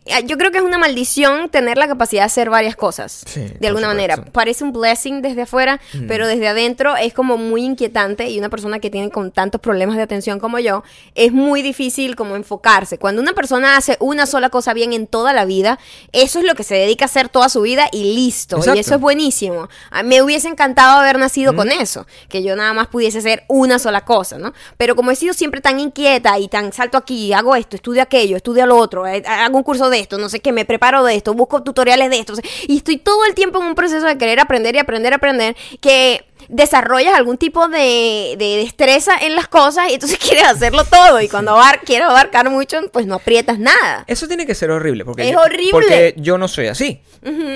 eh, 0.06 0.24
yo 0.26 0.38
creo 0.38 0.52
que 0.52 0.58
es 0.58 0.64
una 0.64 0.78
maldición 0.78 1.50
tener 1.50 1.78
la 1.78 1.88
capacidad 1.88 2.22
de 2.22 2.26
hacer 2.26 2.50
varias 2.50 2.76
cosas. 2.76 3.24
Sí, 3.26 3.46
de 3.60 3.68
alguna 3.68 3.88
manera. 3.88 4.18
Parece 4.18 4.64
un 4.64 4.72
blessing 4.74 5.22
desde 5.22 5.44
afuera, 5.44 5.80
pero 6.08 6.28
desde 6.28 6.48
adentro 6.48 6.96
es 6.96 7.14
como 7.14 7.38
muy 7.38 7.64
inquietante 7.64 8.30
y 8.30 8.40
una 8.40 8.50
persona 8.50 8.80
que 8.80 8.90
tiene 8.90 9.10
con 9.10 9.32
tantos 9.32 9.62
problemas 9.62 9.96
de 9.98 10.04
atención 10.04 10.40
como 10.40 10.60
yo, 10.60 10.84
es 11.16 11.32
muy 11.32 11.62
difícil 11.62 12.16
como 12.16 12.36
enfocarse. 12.36 12.98
Cuando 12.98 13.22
una 13.22 13.34
persona 13.34 13.78
hace 13.78 13.98
una 14.00 14.26
sola 14.26 14.50
cosa 14.50 14.74
bien 14.74 14.94
en 14.94 15.08
toda 15.08 15.34
la 15.34 15.46
vida, 15.46 15.80
eso 16.12 16.40
es 16.40 16.46
lo 16.46 16.56
que 16.56 16.64
se 16.64 16.76
dedica 16.76 17.06
a 17.06 17.08
hacer 17.08 17.30
toda 17.30 17.50
su 17.50 17.62
vida 17.62 17.88
y 17.92 18.16
listo. 18.16 18.58
Exacto. 18.58 18.78
Y 18.78 18.80
eso 18.82 18.96
es 18.96 19.02
buenísimo. 19.02 19.70
A 19.92 20.04
mí 20.04 20.10
me 20.10 20.22
hubiese 20.22 20.48
encantado 20.48 21.00
haber 21.00 21.18
nacido 21.20 21.56
con 21.56 21.72
eso, 21.72 22.06
que 22.30 22.44
yo 22.44 22.56
nada 22.56 22.74
más 22.74 22.88
pudiese 22.88 23.20
hacer 23.20 23.44
una 23.64 23.80
sola 23.80 24.06
cosa, 24.06 24.38
¿no? 24.38 24.54
Pero 24.78 24.96
como 24.96 25.12
he 25.12 25.16
sido 25.16 25.34
siempre 25.34 25.62
tan 25.62 25.80
inquieta 25.80 26.38
y 26.40 26.48
tan 26.48 26.72
salto 26.74 26.98
aquí, 26.98 27.34
hago 27.34 27.56
esto, 27.56 27.76
estudio 27.76 28.02
aquello, 28.02 28.38
estudio 28.38 28.66
lo 28.66 28.78
otro, 28.78 29.08
eh, 29.08 29.24
hago 29.26 29.58
un 29.58 29.64
curso 29.64 29.90
de 29.90 30.00
esto, 30.00 30.18
no 30.18 30.30
sé 30.30 30.40
qué, 30.40 30.52
me 30.52 30.66
preparo 30.66 31.04
de 31.04 31.16
esto, 31.16 31.34
busco 31.34 31.64
tutoriales 31.64 32.10
de 32.10 32.20
esto, 32.20 32.34
y 32.68 32.78
estoy 32.78 32.98
todo 32.98 33.26
el 33.26 33.34
tiempo 33.34 33.60
en 33.60 33.68
un 33.68 33.76
proceso 33.76 34.06
de 34.06 34.18
querer 34.18 34.40
aprender 34.40 34.76
y 34.76 34.80
aprender, 34.80 35.14
aprender, 35.14 35.56
que 35.82 36.26
desarrollas 36.54 37.14
algún 37.16 37.38
tipo 37.38 37.68
de, 37.68 38.36
de 38.38 38.58
destreza 38.64 39.14
en 39.22 39.36
las 39.36 39.48
cosas 39.48 39.90
y 39.90 39.96
entonces 39.96 40.18
quieres 40.22 40.46
hacerlo 40.46 40.84
todo 40.86 41.20
y 41.22 41.28
cuando 41.28 41.52
abar- 41.52 41.82
quieres 41.84 42.08
abarcar 42.08 42.50
mucho, 42.50 42.78
pues 42.92 43.06
no 43.06 43.16
aprietas 43.16 43.60
nada. 43.60 44.04
Eso 44.08 44.28
tiene 44.28 44.46
que 44.46 44.56
ser 44.56 44.72
horrible. 44.72 45.04
Porque 45.06 45.24
Es 45.24 45.32
yo, 45.34 45.42
horrible. 45.42 45.72
Porque 45.72 46.14
yo 46.18 46.38
no 46.38 46.48
soy 46.48 46.68
así. 46.68 47.02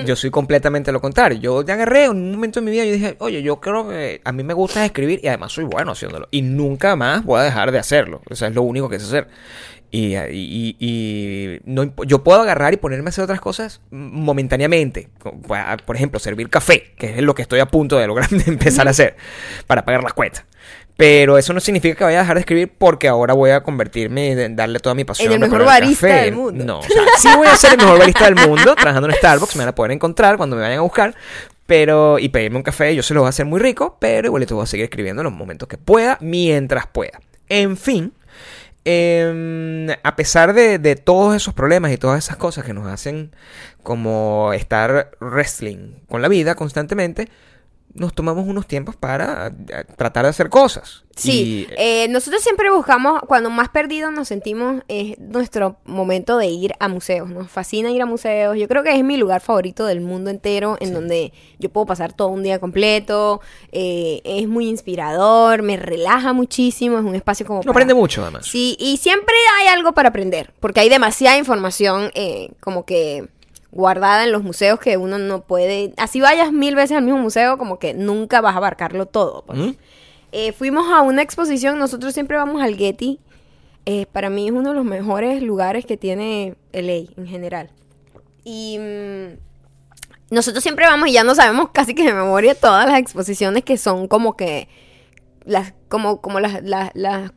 Yo 0.06 0.16
soy 0.16 0.30
completamente 0.30 0.92
lo 0.92 1.00
contrario. 1.00 1.38
Yo 1.38 1.64
te 1.64 1.72
agarré 1.72 2.04
en 2.04 2.10
un 2.12 2.32
momento 2.32 2.60
de 2.60 2.64
mi 2.66 2.72
vida 2.72 2.84
y 2.84 2.90
dije, 2.92 3.16
oye, 3.18 3.42
yo 3.42 3.60
creo 3.60 3.88
que 3.88 4.20
a 4.24 4.32
mí 4.32 4.42
me 4.42 4.54
gusta 4.54 4.84
escribir 4.84 5.20
y 5.22 5.28
además 5.28 5.52
soy 5.52 5.64
bueno 5.64 5.92
haciéndolo. 5.92 6.26
Y 6.30 6.40
nunca 6.42 6.96
más 6.96 7.22
voy 7.24 7.40
a 7.40 7.42
dejar 7.44 7.70
de 7.70 7.78
hacerlo. 7.78 8.22
O 8.30 8.34
sea, 8.34 8.48
es 8.48 8.54
lo 8.54 8.62
único 8.62 8.88
que 8.88 8.98
sé 8.98 9.04
hacer. 9.06 9.28
Y, 9.90 10.16
y- 10.16 10.76
y- 10.78 11.60
no, 11.64 11.90
yo 12.04 12.22
puedo 12.22 12.40
agarrar 12.42 12.74
y 12.74 12.76
ponerme 12.76 13.08
a 13.08 13.10
hacer 13.10 13.24
otras 13.24 13.40
cosas 13.40 13.80
momentáneamente. 13.90 15.08
Por 15.86 15.96
ejemplo, 15.96 16.20
servir 16.20 16.50
café, 16.50 16.92
que 16.96 17.14
es 17.16 17.22
lo 17.22 17.34
que 17.34 17.42
estoy 17.42 17.60
a 17.60 17.66
punto 17.66 17.98
de 17.98 18.06
lograr 18.06 18.28
de 18.30 18.44
empezar 18.50 18.86
a 18.86 18.90
hacer 18.90 19.16
para 19.66 19.84
pagar 19.84 20.02
las 20.02 20.12
cuentas. 20.12 20.44
Pero 20.96 21.38
eso 21.38 21.52
no 21.52 21.60
significa 21.60 21.94
que 21.96 22.04
vaya 22.04 22.18
a 22.18 22.22
dejar 22.22 22.34
de 22.36 22.40
escribir 22.40 22.72
porque 22.76 23.06
ahora 23.06 23.32
voy 23.32 23.50
a 23.50 23.62
convertirme 23.62 24.30
y 24.30 24.54
darle 24.54 24.80
toda 24.80 24.96
mi 24.96 25.04
pasión 25.04 25.28
En 25.28 25.34
el 25.34 25.48
mejor 25.48 25.64
barista 25.64 26.08
café. 26.08 26.24
del 26.24 26.34
mundo. 26.34 26.64
No, 26.64 26.78
o 26.80 26.82
sea, 26.82 27.02
sí 27.18 27.28
voy 27.36 27.46
a 27.46 27.54
ser 27.56 27.72
el 27.72 27.78
mejor 27.78 27.98
barista 28.00 28.24
del 28.30 28.34
mundo 28.48 28.74
trabajando 28.74 29.08
en 29.08 29.14
Starbucks. 29.14 29.54
Me 29.56 29.60
van 29.62 29.68
a 29.68 29.74
poder 29.76 29.92
encontrar 29.92 30.36
cuando 30.36 30.56
me 30.56 30.62
vayan 30.62 30.78
a 30.78 30.82
buscar. 30.82 31.14
Pero, 31.66 32.18
y 32.18 32.30
pedirme 32.30 32.56
un 32.56 32.62
café, 32.64 32.94
yo 32.96 33.02
se 33.04 33.14
lo 33.14 33.20
voy 33.20 33.26
a 33.26 33.30
hacer 33.30 33.46
muy 33.46 33.60
rico. 33.60 33.96
Pero 34.00 34.26
igualito 34.26 34.56
voy 34.56 34.64
a 34.64 34.66
seguir 34.66 34.84
escribiendo 34.84 35.22
en 35.22 35.24
los 35.24 35.32
momentos 35.32 35.68
que 35.68 35.78
pueda, 35.78 36.18
mientras 36.20 36.88
pueda. 36.88 37.20
En 37.48 37.76
fin, 37.76 38.12
em, 38.90 39.90
a 40.02 40.16
pesar 40.16 40.54
de, 40.54 40.78
de 40.78 40.96
todos 40.96 41.36
esos 41.36 41.52
problemas 41.52 41.92
y 41.92 41.98
todas 41.98 42.24
esas 42.24 42.36
cosas 42.36 42.64
que 42.64 42.72
nos 42.72 42.86
hacen 42.86 43.32
como 43.82 44.52
estar 44.54 45.10
wrestling 45.20 46.00
con 46.08 46.22
la 46.22 46.28
vida 46.28 46.54
constantemente, 46.54 47.28
nos 47.94 48.14
tomamos 48.14 48.46
unos 48.46 48.66
tiempos 48.66 48.94
para 48.96 49.48
eh, 49.48 49.84
tratar 49.96 50.24
de 50.24 50.30
hacer 50.30 50.48
cosas. 50.50 51.04
Sí, 51.16 51.66
Y, 51.68 51.74
eh, 51.76 52.06
nosotros 52.08 52.40
siempre 52.42 52.70
buscamos, 52.70 53.20
cuando 53.26 53.50
más 53.50 53.70
perdidos 53.70 54.12
nos 54.12 54.28
sentimos, 54.28 54.82
es 54.86 55.18
nuestro 55.18 55.78
momento 55.84 56.38
de 56.38 56.46
ir 56.46 56.74
a 56.78 56.86
museos. 56.86 57.28
Nos 57.28 57.50
fascina 57.50 57.90
ir 57.90 58.00
a 58.02 58.06
museos. 58.06 58.56
Yo 58.56 58.68
creo 58.68 58.84
que 58.84 58.96
es 58.96 59.02
mi 59.02 59.16
lugar 59.16 59.40
favorito 59.40 59.84
del 59.84 60.00
mundo 60.00 60.30
entero, 60.30 60.76
en 60.80 60.92
donde 60.94 61.32
yo 61.58 61.70
puedo 61.70 61.86
pasar 61.86 62.12
todo 62.12 62.28
un 62.28 62.44
día 62.44 62.60
completo. 62.60 63.40
eh, 63.72 64.20
es 64.24 64.46
muy 64.46 64.68
inspirador, 64.68 65.62
me 65.62 65.76
relaja 65.76 66.32
muchísimo, 66.32 66.98
es 66.98 67.04
un 67.04 67.14
espacio 67.16 67.44
como... 67.46 67.60
para- 67.62 67.72
aprende 67.72 67.94
mucho, 67.94 68.22
además. 68.22 68.46
Sí, 68.46 68.76
y 68.78 68.98
siempre 68.98 69.34
hay 69.58 69.68
algo 69.68 69.92
para 69.92 70.10
aprender, 70.10 70.52
porque 70.60 70.80
hay 70.80 70.88
demasiada 70.88 71.36
información 71.36 72.10
eh, 72.14 72.50
como 72.60 72.84
que 72.84 73.28
guardada 73.78 74.24
en 74.24 74.32
los 74.32 74.42
museos 74.42 74.80
que 74.80 74.96
uno 74.96 75.18
no 75.18 75.42
puede... 75.42 75.94
Así 75.98 76.20
vayas 76.20 76.52
mil 76.52 76.74
veces 76.74 76.96
al 76.96 77.04
mismo 77.04 77.20
museo, 77.20 77.58
como 77.58 77.78
que 77.78 77.94
nunca 77.94 78.40
vas 78.40 78.54
a 78.54 78.56
abarcarlo 78.56 79.06
todo. 79.06 79.44
pues. 79.46 79.56
¿Mm? 79.56 79.70
Eh, 80.32 80.52
fuimos 80.52 80.90
a 80.92 81.00
una 81.02 81.22
exposición, 81.22 81.78
nosotros 81.78 82.12
siempre 82.12 82.36
vamos 82.36 82.60
al 82.60 82.74
Getty. 82.74 83.20
Eh, 83.86 84.06
para 84.10 84.30
mí 84.30 84.48
es 84.48 84.52
uno 84.52 84.70
de 84.70 84.74
los 84.74 84.84
mejores 84.84 85.42
lugares 85.42 85.86
que 85.86 85.96
tiene 85.96 86.56
LA 86.72 87.12
en 87.16 87.28
general. 87.28 87.70
Y 88.42 88.78
mm, 88.80 90.34
nosotros 90.34 90.60
siempre 90.64 90.84
vamos 90.86 91.08
y 91.08 91.12
ya 91.12 91.22
no 91.22 91.36
sabemos 91.36 91.68
casi 91.72 91.94
que 91.94 92.02
de 92.02 92.12
memoria 92.12 92.56
todas 92.56 92.84
las 92.84 92.98
exposiciones 92.98 93.62
que 93.62 93.78
son 93.78 94.08
como 94.08 94.36
que 94.36 94.68
las 95.44 95.72
como 95.88 96.20
como 96.20 96.40
las 96.40 96.64
las, 96.64 96.90
las, 96.94 97.30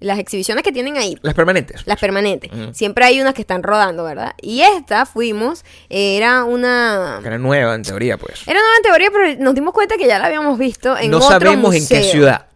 las 0.00 0.18
exhibiciones 0.18 0.62
que 0.64 0.72
tienen 0.72 0.96
ahí. 0.96 1.16
Las 1.22 1.34
permanentes. 1.34 1.82
Las 1.86 1.98
permanentes. 1.98 2.50
Siempre 2.76 3.04
hay 3.04 3.20
unas 3.20 3.34
que 3.34 3.40
están 3.42 3.62
rodando, 3.62 4.04
¿verdad? 4.04 4.32
Y 4.40 4.60
esta 4.60 5.06
fuimos, 5.06 5.64
era 5.88 6.44
una... 6.44 7.20
Era 7.24 7.38
nueva, 7.38 7.74
en 7.74 7.82
teoría, 7.82 8.16
pues. 8.18 8.40
Era 8.46 8.58
una 8.60 8.82
teoría, 8.82 9.08
pero 9.12 9.42
nos 9.42 9.54
dimos 9.54 9.72
cuenta 9.74 9.96
que 9.96 10.06
ya 10.06 10.18
la 10.18 10.26
habíamos 10.26 10.58
visto 10.58 10.96
en 10.96 11.10
no 11.10 11.18
otro 11.18 11.28
sabemos 11.30 11.74
en 11.74 11.86
qué 11.86 12.02
ciudad. 12.02 12.46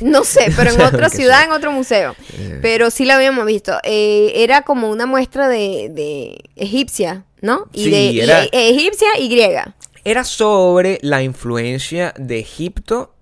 No 0.00 0.24
sé, 0.24 0.52
pero 0.56 0.70
en 0.70 0.78
No 0.78 0.86
otra 0.86 1.06
en 1.06 1.10
ciudad, 1.12 1.44
en 1.44 1.52
otro 1.52 1.70
museo. 1.72 2.16
Eh. 2.32 2.58
Pero 2.60 2.90
sí 2.90 3.04
la 3.04 3.14
habíamos 3.16 3.46
visto. 3.46 3.78
Eh, 3.84 4.32
era 4.36 4.62
como 4.62 4.90
una 4.90 5.06
muestra 5.06 5.48
de, 5.48 5.88
de 5.92 6.42
egipcia, 6.56 7.24
¿no? 7.40 7.68
Y 7.72 7.84
Sí, 7.84 7.90
de 7.90 8.22
era- 8.24 8.44
y- 8.46 8.48
egipcia 8.52 9.08
y 9.18 9.28
griega. 9.28 9.74
Era 10.04 10.24
sobre 10.24 10.98
la 11.02 11.22
influencia 11.22 12.14
de 12.16 12.38
Egipto 12.40 13.14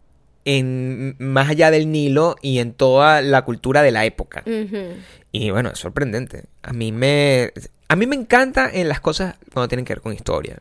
en 0.56 1.14
más 1.18 1.50
allá 1.50 1.70
del 1.70 1.92
Nilo 1.92 2.36
y 2.40 2.58
en 2.58 2.72
toda 2.72 3.20
la 3.20 3.44
cultura 3.44 3.82
de 3.82 3.90
la 3.90 4.06
época. 4.06 4.42
Y 5.30 5.50
bueno, 5.50 5.70
es 5.70 5.78
sorprendente. 5.78 6.44
A 6.62 6.72
mí 6.72 6.90
me 6.90 7.52
a 7.88 7.96
mí 7.96 8.06
me 8.06 8.16
encanta 8.16 8.70
en 8.72 8.88
las 8.88 9.00
cosas 9.00 9.34
cuando 9.52 9.68
tienen 9.68 9.84
que 9.84 9.92
ver 9.92 10.00
con 10.00 10.14
historia. 10.14 10.58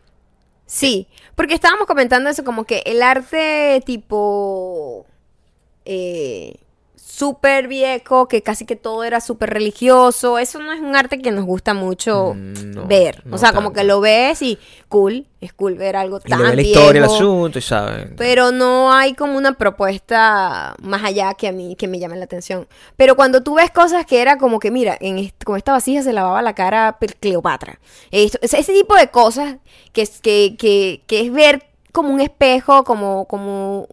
Sí, 0.65 1.08
porque 1.36 1.54
estábamos 1.54 1.88
comentando 1.88 2.30
eso, 2.30 2.43
como 2.43 2.65
que 2.65 2.84
el 2.86 3.02
arte 3.02 3.82
tipo... 3.86 5.06
eh, 5.86 6.58
súper 7.10 7.67
viejo, 7.70 8.28
que 8.28 8.43
casi 8.43 8.65
que 8.65 8.76
todo 8.76 9.04
era 9.06 9.22
súper 9.22 9.50
religioso. 9.52 10.38
Eso 10.38 10.60
no 10.60 10.74
es 10.74 10.82
un 10.82 10.96
arte 10.96 11.22
que 11.22 11.32
nos 11.32 11.46
gusta 11.46 11.74
mucho 11.74 12.34
Mm, 12.36 12.72
no, 12.76 12.86
ver. 12.86 13.22
no 13.26 13.36
o 13.36 13.39
sea, 13.39 13.54
como 13.54 13.72
que 13.72 13.84
lo 13.86 14.02
ves 14.02 14.41
y 14.41 14.60
cool, 14.89 15.26
es 15.39 15.54
cool 15.54 15.76
ver 15.76 15.96
algo 15.96 16.20
Y 16.26 16.30
tan 16.30 16.39
le 16.39 16.50
ve 16.50 16.56
la 16.58 16.62
viejo. 16.62 16.80
historia, 16.82 17.00
el 17.00 17.06
asunto, 17.06 17.60
y 17.60 17.62
saben. 17.62 18.15
Pero 18.17 18.52
no 18.52 18.91
hay 18.91 19.13
como 19.13 19.38
una 19.38 19.54
propuesta 19.54 20.76
más 20.82 21.04
allá 21.04 21.34
que 21.36 21.48
a 21.48 21.52
mí 21.52 21.76
que 21.76 21.88
me 21.88 21.98
llame 22.00 22.17
la 22.17 22.26
atención. 22.26 22.67
Pero 22.98 23.15
cuando 23.15 23.41
tú 23.41 23.56
ves 23.56 23.72
cosas 23.72 24.06
que 24.06 24.22
era 24.22 24.38
como 24.38 24.60
que, 24.60 24.70
mira, 24.72 24.98
en 25.00 25.17
est- 25.20 25.43
con 25.43 25.56
esta 25.58 25.72
vasija 25.72 26.02
se 26.04 26.13
lavaba 26.13 26.41
la 26.41 26.54
cara 26.56 26.98
Cleopatra. 27.20 27.80
Esto- 28.12 28.39
ese 28.41 28.74
tipo 28.74 28.96
de 28.96 29.10
cosas 29.10 29.56
que, 29.93 30.02
es- 30.02 30.20
que, 30.22 30.56
que, 30.58 31.04
que 31.08 31.22
es 31.22 31.32
ver 31.32 31.63
como 31.93 32.10
un 32.10 32.20
espejo, 32.22 32.84
como, 32.84 33.26
como 33.26 33.88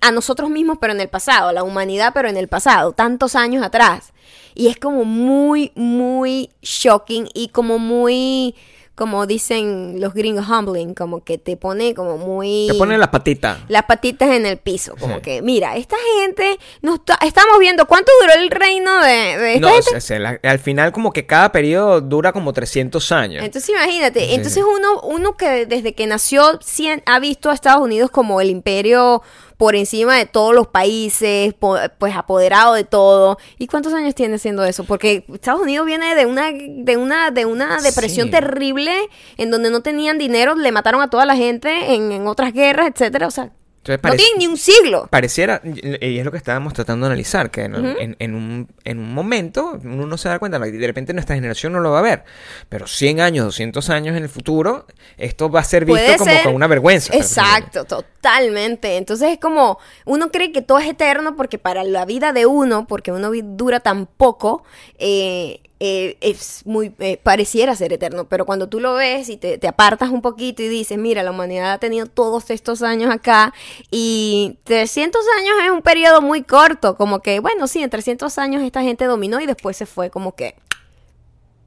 a 0.00 0.12
nosotros 0.12 0.50
mismos, 0.50 0.78
pero 0.80 0.92
en 0.92 1.00
el 1.00 1.08
pasado, 1.08 1.48
a 1.48 1.52
la 1.52 1.62
humanidad, 1.62 2.12
pero 2.14 2.28
en 2.28 2.36
el 2.36 2.48
pasado, 2.48 2.92
tantos 2.92 3.34
años 3.34 3.64
atrás. 3.64 4.12
Y 4.54 4.68
es 4.68 4.76
como 4.76 5.04
muy, 5.04 5.72
muy 5.74 6.50
shocking 6.62 7.28
y 7.34 7.48
como 7.48 7.78
muy, 7.78 8.54
como 9.00 9.26
dicen 9.26 9.94
los 9.98 10.12
gringos, 10.12 10.46
humbling, 10.46 10.92
como 10.92 11.24
que 11.24 11.38
te 11.38 11.56
pone 11.56 11.94
como 11.94 12.18
muy... 12.18 12.66
Te 12.70 12.74
ponen 12.74 13.00
las 13.00 13.08
patitas. 13.08 13.56
las 13.68 13.84
patitas 13.84 14.28
en 14.28 14.44
el 14.44 14.58
piso, 14.58 14.94
como 15.00 15.14
Sí. 15.16 15.22
que, 15.22 15.40
mira, 15.40 15.74
esta 15.76 15.96
gente, 16.20 16.58
nos 16.82 17.00
estamos 17.24 17.58
viendo 17.58 17.86
cuánto 17.86 18.12
duró 18.20 18.34
el 18.34 18.50
reino 18.50 19.00
de, 19.02 19.38
de 19.38 19.54
esta 19.54 19.66
No, 19.68 19.72
gente. 19.82 20.18
la- 20.18 20.38
al 20.42 20.58
final 20.58 20.92
como 20.92 21.14
que 21.14 21.24
cada 21.24 21.50
periodo 21.50 22.02
dura 22.02 22.32
como 22.34 22.52
300 22.52 23.10
años. 23.10 23.42
Entonces 23.42 23.70
imagínate, 23.70 24.20
Sí. 24.20 24.34
entonces 24.34 24.62
uno, 24.62 25.00
uno 25.00 25.34
que 25.34 25.64
desde 25.64 25.94
que 25.94 26.06
nació 26.06 26.58
ha 27.06 27.18
visto 27.20 27.48
a 27.48 27.54
Estados 27.54 27.80
Unidos 27.82 28.10
como 28.10 28.42
el 28.42 28.50
imperio 28.50 29.22
por 29.60 29.76
encima 29.76 30.16
de 30.16 30.24
todos 30.24 30.54
los 30.54 30.68
países, 30.68 31.52
po- 31.52 31.76
pues 31.98 32.16
apoderado 32.16 32.72
de 32.72 32.84
todo. 32.84 33.36
¿Y 33.58 33.66
cuántos 33.66 33.92
años 33.92 34.14
tiene 34.14 34.38
siendo 34.38 34.64
eso? 34.64 34.84
Porque 34.84 35.26
Estados 35.34 35.60
Unidos 35.60 35.84
viene 35.84 36.14
de 36.14 36.24
una, 36.24 36.50
de 36.50 36.96
una, 36.96 37.30
de 37.30 37.44
una 37.44 37.78
depresión 37.82 38.28
Sí. 38.28 38.30
terrible 38.30 38.90
en 39.36 39.50
donde 39.50 39.68
no 39.70 39.82
tenían 39.82 40.16
dinero, 40.16 40.54
le 40.54 40.72
mataron 40.72 41.02
a 41.02 41.10
toda 41.10 41.26
la 41.26 41.36
gente 41.36 41.92
en, 41.94 42.10
en 42.10 42.26
otras 42.26 42.54
guerras, 42.54 42.86
etcétera. 42.88 43.26
O 43.26 43.30
sea, 43.30 43.50
Entonces, 43.82 44.02
no 44.02 44.10
tienen 44.16 44.38
ni 44.38 44.46
un 44.46 44.58
siglo. 44.58 45.08
Pareciera, 45.10 45.62
y 45.64 46.18
es 46.18 46.24
lo 46.24 46.30
que 46.30 46.36
estábamos 46.36 46.74
tratando 46.74 47.06
de 47.06 47.12
analizar, 47.12 47.50
que 47.50 47.62
en, 47.62 47.74
en- 47.74 48.16
en 48.18 48.34
un, 48.34 48.68
en 48.84 48.98
un 48.98 49.14
momento 49.14 49.78
uno 49.82 50.06
no 50.06 50.18
se 50.18 50.28
da 50.28 50.38
cuenta, 50.38 50.58
de 50.58 50.86
repente 50.86 51.14
nuestra 51.14 51.34
generación 51.34 51.72
no 51.72 51.80
lo 51.80 51.90
va 51.90 52.00
a 52.00 52.02
ver, 52.02 52.24
pero 52.68 52.86
100 52.86 53.20
años, 53.22 53.46
200 53.46 53.88
años 53.88 54.16
en 54.18 54.22
el 54.22 54.28
futuro, 54.28 54.86
esto 55.16 55.50
va 55.50 55.60
a 55.60 55.64
ser 55.64 55.86
visto 55.86 56.00
como 56.18 56.30
ser. 56.30 56.42
con 56.44 56.54
una 56.54 56.66
vergüenza. 56.66 57.14
Exacto, 57.16 57.84
totalmente. 57.86 58.96
Entonces 58.98 59.30
es 59.32 59.38
como, 59.38 59.78
uno 60.04 60.30
cree 60.30 60.52
que 60.52 60.60
todo 60.62 60.78
es 60.78 60.86
eterno 60.88 61.34
porque 61.36 61.58
para 61.58 61.82
la 61.82 62.04
vida 62.04 62.32
de 62.34 62.44
uno, 62.46 62.86
porque 62.86 63.12
uno 63.12 63.30
dura 63.32 63.80
tan 63.80 64.04
poco, 64.06 64.62
eh, 64.98 65.60
eh, 65.80 66.16
es 66.20 66.62
muy, 66.66 66.94
eh, 66.98 67.18
pareciera 67.22 67.74
ser 67.74 67.92
eterno. 67.92 68.26
Pero 68.28 68.46
cuando 68.46 68.68
tú 68.68 68.80
lo 68.80 68.94
ves 68.94 69.28
y 69.30 69.36
te, 69.38 69.58
apartas 69.66 70.10
un 70.10 70.22
poquito 70.22 70.62
y 70.62 70.68
dices, 70.68 70.98
mira, 70.98 71.22
la 71.22 71.30
humanidad 71.30 71.72
ha 71.72 71.78
tenido 71.78 72.06
todos 72.06 72.50
estos 72.50 72.82
años 72.82 73.10
acá 73.12 73.52
y 73.90 74.58
300 74.64 75.22
años 75.38 75.54
es 75.64 75.70
un 75.70 75.82
periodo 75.82 76.22
muy 76.22 76.42
corto, 76.42 76.96
como 76.96 77.20
que, 77.20 77.40
bueno, 77.40 77.66
sí, 77.66 77.82
en 77.82 77.90
300 77.90 78.38
años 78.38 78.62
esta 78.62 78.82
gente 78.82 79.06
dominó 79.06 79.40
y 79.40 79.46
después 79.46 79.76
se 79.76 79.86
fue 79.86 80.10
como 80.10 80.34
que, 80.34 80.54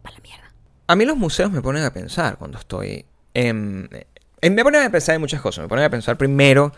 para 0.02 0.15
la 0.15 0.21
mierda. 0.21 0.54
A 0.88 0.95
mí 0.95 1.06
los 1.06 1.17
museos 1.17 1.52
me 1.52 1.62
ponen 1.62 1.84
a 1.84 1.91
pensar 1.93 2.38
cuando 2.38 2.58
estoy 2.60 3.06
en... 3.34 3.89
en- 4.41 4.56
me 4.56 4.63
ponen 4.63 4.84
a 4.84 4.89
pensar 4.91 5.15
en 5.15 5.21
muchas 5.21 5.41
cosas. 5.41 5.63
Me 5.63 5.69
ponen 5.69 5.86
a 5.86 5.89
pensar 5.89 6.17
primero 6.17 6.71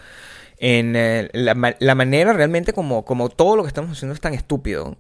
en 0.57 0.95
eh, 0.95 1.29
la, 1.33 1.75
la 1.79 1.95
manera 1.95 2.33
realmente 2.33 2.71
como, 2.73 3.03
como 3.03 3.29
todo 3.29 3.55
lo 3.57 3.63
que 3.63 3.67
estamos 3.67 3.91
haciendo 3.91 4.13
es 4.13 4.21
tan 4.21 4.33
estúpido. 4.33 4.95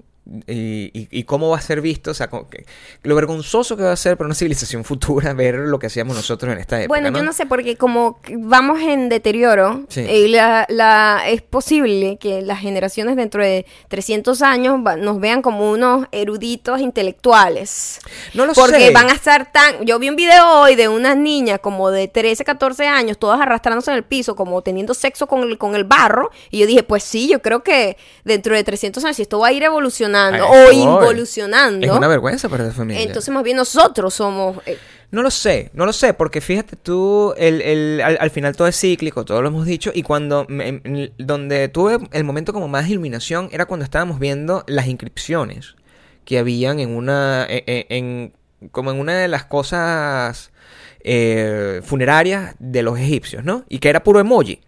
Y, 0.47 0.89
y- 0.91 1.07
y 1.11 1.23
cómo 1.23 1.49
va 1.51 1.57
a 1.57 1.61
ser 1.61 1.81
visto, 1.81 2.09
o 2.09 2.13
sea, 2.15 2.27
que- 2.27 2.65
lo 3.03 3.13
vergonzoso 3.15 3.77
que 3.77 3.83
va 3.83 3.91
a 3.91 3.95
ser 3.95 4.17
para 4.17 4.25
una 4.25 4.33
civilización 4.33 4.83
futura 4.85 5.33
ver 5.33 5.53
lo 5.55 5.77
que 5.77 5.85
hacíamos 5.85 6.15
nosotros 6.15 6.51
en 6.51 6.57
esta 6.59 6.81
época. 6.81 6.87
Bueno, 6.99 7.15
yo 7.15 7.23
no 7.23 7.31
sé, 7.31 7.45
porque 7.45 7.75
como 7.77 8.19
vamos 8.39 8.81
en 8.81 9.07
deterioro, 9.07 9.83
Sí. 9.87 10.01
eh, 10.07 10.27
la, 10.29 10.65
la- 10.69 11.23
es 11.27 11.43
posible 11.43 12.17
que 12.19 12.41
las 12.41 12.59
generaciones 12.59 13.17
dentro 13.17 13.43
de 13.43 13.67
300 13.87 14.41
años 14.41 14.79
va- 14.85 14.95
nos 14.95 15.19
vean 15.19 15.43
como 15.43 15.69
unos 15.69 16.07
eruditos 16.11 16.81
intelectuales. 16.81 17.99
No 18.33 18.47
lo 18.47 18.53
porque 18.53 18.87
sé. 18.87 18.91
van 18.91 19.09
a 19.11 19.13
estar 19.13 19.51
tan... 19.51 19.85
Yo 19.85 19.99
vi 19.99 20.09
un 20.09 20.15
video 20.15 20.61
hoy 20.61 20.73
de 20.75 20.87
unas 20.87 21.15
niñas 21.17 21.59
como 21.59 21.91
de 21.91 22.07
13, 22.07 22.43
14 22.43 22.87
años, 22.87 23.19
todas 23.19 23.39
arrastrándose 23.41 23.91
en 23.91 23.97
el 23.97 24.03
piso, 24.03 24.35
como 24.35 24.63
teniendo 24.63 24.95
sexo 24.95 25.27
con 25.27 25.43
el, 25.43 25.59
con 25.59 25.75
el 25.75 25.83
barro. 25.83 26.31
Y 26.49 26.57
yo 26.59 26.65
dije, 26.65 26.81
pues 26.81 27.03
sí, 27.03 27.27
yo 27.29 27.43
creo 27.43 27.61
que 27.63 27.97
dentro 28.23 28.55
de 28.55 28.63
300 28.63 29.03
años, 29.03 29.17
si 29.17 29.21
esto 29.21 29.37
va 29.37 29.47
a 29.49 29.51
ir 29.51 29.61
evolucionando 29.61 30.14
O 30.43 30.71
involucionando, 30.71 31.85
Es 31.85 31.91
una 31.91 32.07
vergüenza 32.07 32.49
para 32.49 32.63
la 32.65 32.71
familia. 32.71 33.01
entonces 33.03 33.33
más 33.33 33.43
bien 33.43 33.57
nosotros 33.57 34.13
somos... 34.13 34.57
eh, 34.65 34.77
No 35.11 35.21
lo 35.21 35.31
sé, 35.31 35.69
no 35.73 35.85
lo 35.85 35.93
sé, 35.93 36.13
porque 36.13 36.41
fíjate 36.41 36.75
tú, 36.75 37.33
el, 37.37 37.61
el- 37.61 38.01
al, 38.01 38.17
al 38.19 38.29
final 38.31 38.55
todo 38.55 38.67
es 38.67 38.79
cíclico, 38.79 39.23
todo 39.25 39.41
lo 39.41 39.47
hemos 39.49 39.65
dicho, 39.65 39.91
y 39.93 40.03
cuando, 40.03 40.45
me- 40.49 40.81
donde 41.17 41.67
tuve 41.69 41.99
el 42.11 42.23
momento 42.23 42.51
como 42.53 42.67
más 42.67 42.85
de 42.85 42.91
iluminación 42.91 43.49
era 43.51 43.65
cuando 43.65 43.83
estábamos 43.83 44.19
viendo 44.19 44.63
las 44.67 44.87
inscripciones 44.87 45.75
que 46.25 46.39
habían 46.39 46.79
en 46.79 46.89
una, 46.95 47.45
en, 47.47 47.63
en- 47.67 47.85
en- 47.89 48.33
como 48.71 48.89
en 48.91 48.99
una 48.99 49.13
de 49.15 49.27
las 49.27 49.45
cosas 49.45 50.51
eh, 51.07 51.81
funerarias 51.83 52.55
de 52.59 52.81
los 52.81 52.97
egipcios, 52.99 53.43
¿no? 53.43 53.63
Y 53.69 53.77
que 53.79 53.89
era 53.89 54.03
puro 54.03 54.19
emoji. 54.19 54.59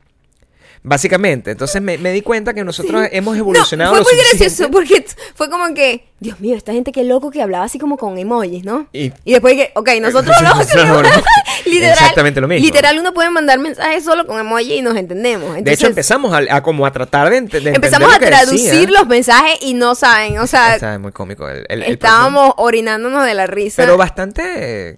Básicamente, 0.88 1.52
entonces 1.52 1.82
me, 1.82 1.98
me 1.98 2.12
di 2.14 2.22
cuenta 2.22 2.54
que 2.54 2.64
nosotros 2.64 3.04
hemos 3.12 3.36
evolucionado 3.38 3.94
No, 3.96 4.04
fue 4.04 4.14
muy 4.14 4.24
gracioso 4.24 4.72
porque 4.72 5.06
fue 5.36 5.50
como 5.50 5.74
que, 5.74 6.06
Dios 6.20 6.40
mío, 6.40 6.56
esta 6.56 6.72
gente 6.72 6.92
qué 6.94 7.04
loco 7.04 7.30
que 7.30 7.42
hablaba 7.42 7.66
así 7.66 7.78
como 7.78 7.98
con 7.98 8.18
emojis, 8.18 8.64
¿no? 8.64 8.88
Y- 8.94 9.12
Y, 9.26 9.34
después 9.34 9.56
que, 9.56 9.72
ok, 9.76 9.90
nosotros 10.02 10.34
literal, 11.66 11.92
exactamente 11.94 12.40
lo 12.40 12.48
mismo. 12.48 12.66
Literal, 12.66 12.98
uno 13.00 13.14
puede 13.14 13.30
mandar 13.30 13.60
mensajes 13.60 14.04
solo 14.06 14.26
con 14.26 14.40
emojis 14.40 14.72
y 14.78 14.82
nos 14.82 14.96
entendemos. 14.96 15.54
de 15.56 15.60
hecho, 15.60 15.88
Entonces, 15.88 15.90
empezamos 15.90 16.34
a, 16.34 16.56
a 16.56 16.64
como 16.64 16.86
a 16.86 16.92
tratar 16.92 17.26
de, 17.26 17.32
de 17.32 17.38
entender 17.38 17.76
empezamos 17.76 18.16
a 18.16 18.20
que 18.20 18.28
traducir 18.28 18.72
decía. 18.72 18.88
los 19.00 19.08
mensajes 19.08 19.58
y 19.62 19.74
no 19.74 19.94
saben, 19.94 20.40
o 20.40 20.48
sea, 20.48 20.76
Está 20.76 20.98
muy 21.00 21.12
cómico 21.12 21.50
el, 21.50 21.66
el- 21.68 21.84
el 21.84 21.92
estábamos 21.94 22.54
orinándonos 22.58 23.26
de 23.26 23.34
la 23.34 23.46
risa. 23.46 23.84
Pero 23.84 23.98
bastante 23.98 24.98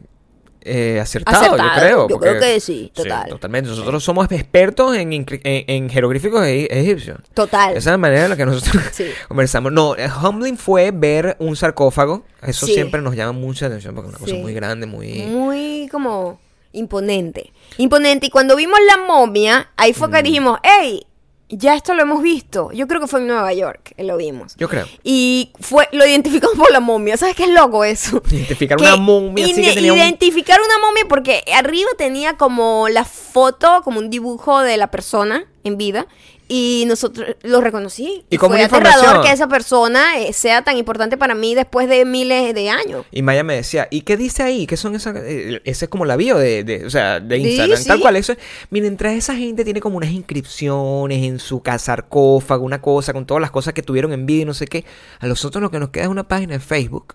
eh, 0.70 1.00
acertado, 1.00 1.38
Acertado, 1.38 1.70
yo 1.70 1.80
creo. 1.82 2.08
yo 2.10 2.18
creo 2.20 2.40
que 2.40 2.60
sí, 2.60 2.92
total. 2.94 3.30
totalmente. 3.30 3.70
Nosotros 3.70 4.04
somos 4.04 4.32
expertos 4.32 4.96
en, 4.96 5.12
en, 5.14 5.26
en 5.44 5.90
jeroglíficos 5.90 6.44
e- 6.46 6.68
egipcios. 6.72 7.20
Total. 7.34 7.72
Esa 7.72 7.78
es 7.80 7.86
la 7.88 7.98
manera 7.98 8.24
en 8.26 8.30
la 8.30 8.38
que 8.38 8.46
nosotros 8.46 8.84
Sí. 8.92 9.06
conversamos. 9.28 9.72
No, 9.72 9.96
eh, 9.96 10.10
humbling 10.24 10.58
fue 10.58 10.92
ver 10.92 11.36
un 11.40 11.56
sarcófago. 11.56 12.24
Eso 12.42 12.66
Sí. 12.66 12.74
siempre 12.74 13.02
nos 13.02 13.16
llama 13.16 13.32
mucha 13.34 13.66
atención 13.66 13.96
porque 13.96 14.10
es 14.12 14.16
una 14.16 14.26
cosa 14.26 14.36
muy 14.36 14.54
grande, 14.54 14.86
muy... 14.86 15.24
Muy 15.24 15.90
como 15.92 16.40
imponente. 16.72 17.52
Imponente. 17.78 18.28
Y 18.28 18.30
cuando 18.30 18.56
vimos 18.56 18.80
la 18.88 18.98
momia, 19.06 19.72
ahí 19.76 19.94
fue 19.94 20.08
Mm. 20.08 20.12
que 20.12 20.24
dijimos, 20.24 20.60
hey, 20.64 21.06
ya 21.50 21.76
esto 21.76 21.94
lo 21.94 22.04
hemos 22.04 22.22
visto. 22.22 22.72
Yo 22.72 22.88
creo 22.88 23.02
que 23.02 23.08
fue 23.08 23.20
en 23.20 23.28
Nueva 23.28 23.54
York 23.54 23.94
lo 23.98 24.18
vimos. 24.18 24.56
Yo 24.58 24.70
creo. 24.70 24.86
Y 25.04 25.52
fue, 25.60 25.88
lo 25.92 26.06
identificamos 26.06 26.58
por 26.58 26.72
la 26.72 26.80
momia. 26.80 27.18
¿Sabes 27.18 27.36
qué 27.36 27.44
es 27.44 27.50
loco 27.50 27.84
eso? 27.84 28.22
Identificar 28.32 28.78
Que 28.78 28.84
una 28.84 28.96
momia 28.96 29.46
que 29.46 29.92
un... 29.92 29.98
Identificar 29.98 30.60
una 30.62 30.80
momia 30.80 31.06
porque 31.08 31.44
arriba 31.54 31.90
tenía 31.98 32.38
como 32.38 32.88
la 32.90 33.06
foto, 33.06 33.82
como 33.84 34.00
un 34.00 34.10
dibujo 34.10 34.62
de 34.62 34.78
la 34.78 34.92
persona 34.92 35.46
en 35.64 35.78
vida. 35.78 36.08
Y 36.52 36.86
nosotros 36.88 37.36
lo 37.44 37.62
reconocí. 37.62 38.26
Y 38.30 38.36
Y, 38.36 38.38
como 38.40 38.56
fue 38.56 38.64
aterrador 38.64 39.22
que 39.24 39.32
esa 39.32 39.48
persona 39.48 40.20
eh, 40.20 40.34
sea 40.34 40.64
tan 40.64 40.78
importante 40.78 41.16
para 41.16 41.36
mí 41.36 41.54
después 41.54 41.88
de 41.88 42.04
miles 42.06 42.56
de 42.56 42.70
años. 42.72 43.06
Y 43.12 43.22
Maya 43.22 43.44
me 43.44 43.56
decía, 43.56 43.88
¿y 43.92 44.02
qué 44.02 44.18
dice 44.18 44.42
ahí? 44.42 44.66
¿Qué 44.66 44.76
son 44.76 44.96
esas? 44.96 45.16
eh, 45.18 45.62
Ese 45.64 45.86
es 45.86 45.90
como 45.90 46.06
la 46.06 46.16
bio 46.16 46.38
de, 46.40 46.64
de- 46.64 46.86
o 46.88 46.90
sea, 46.90 47.20
de 47.20 47.36
Sí, 47.38 47.50
Instagram. 47.50 47.84
Tal 47.86 48.00
cual, 48.02 48.16
eso 48.16 48.32
es. 48.34 48.40
Miren, 48.72 48.98
tras 48.98 49.14
esa 49.14 49.36
gente 49.36 49.64
tiene 49.64 49.80
como 49.80 49.98
unas 49.98 50.10
inscripciones 50.10 51.24
en 51.24 51.38
su 51.38 51.62
sarcófago, 51.78 52.66
una 52.66 52.82
cosa, 52.82 53.14
con 53.14 53.26
todas 53.28 53.42
las 53.42 53.52
cosas 53.52 53.74
que 53.76 53.84
tuvieron 53.84 54.12
en 54.12 54.26
vida 54.26 54.42
y 54.42 54.46
no 54.46 54.56
sé 54.56 54.66
qué. 54.66 54.86
A 55.20 55.28
nosotros 55.28 55.62
lo 55.62 55.70
que 55.70 55.78
nos 55.80 55.90
queda 55.90 56.06
es 56.06 56.10
una 56.10 56.28
página 56.28 56.56
en 56.56 56.62
Facebook. 56.62 57.14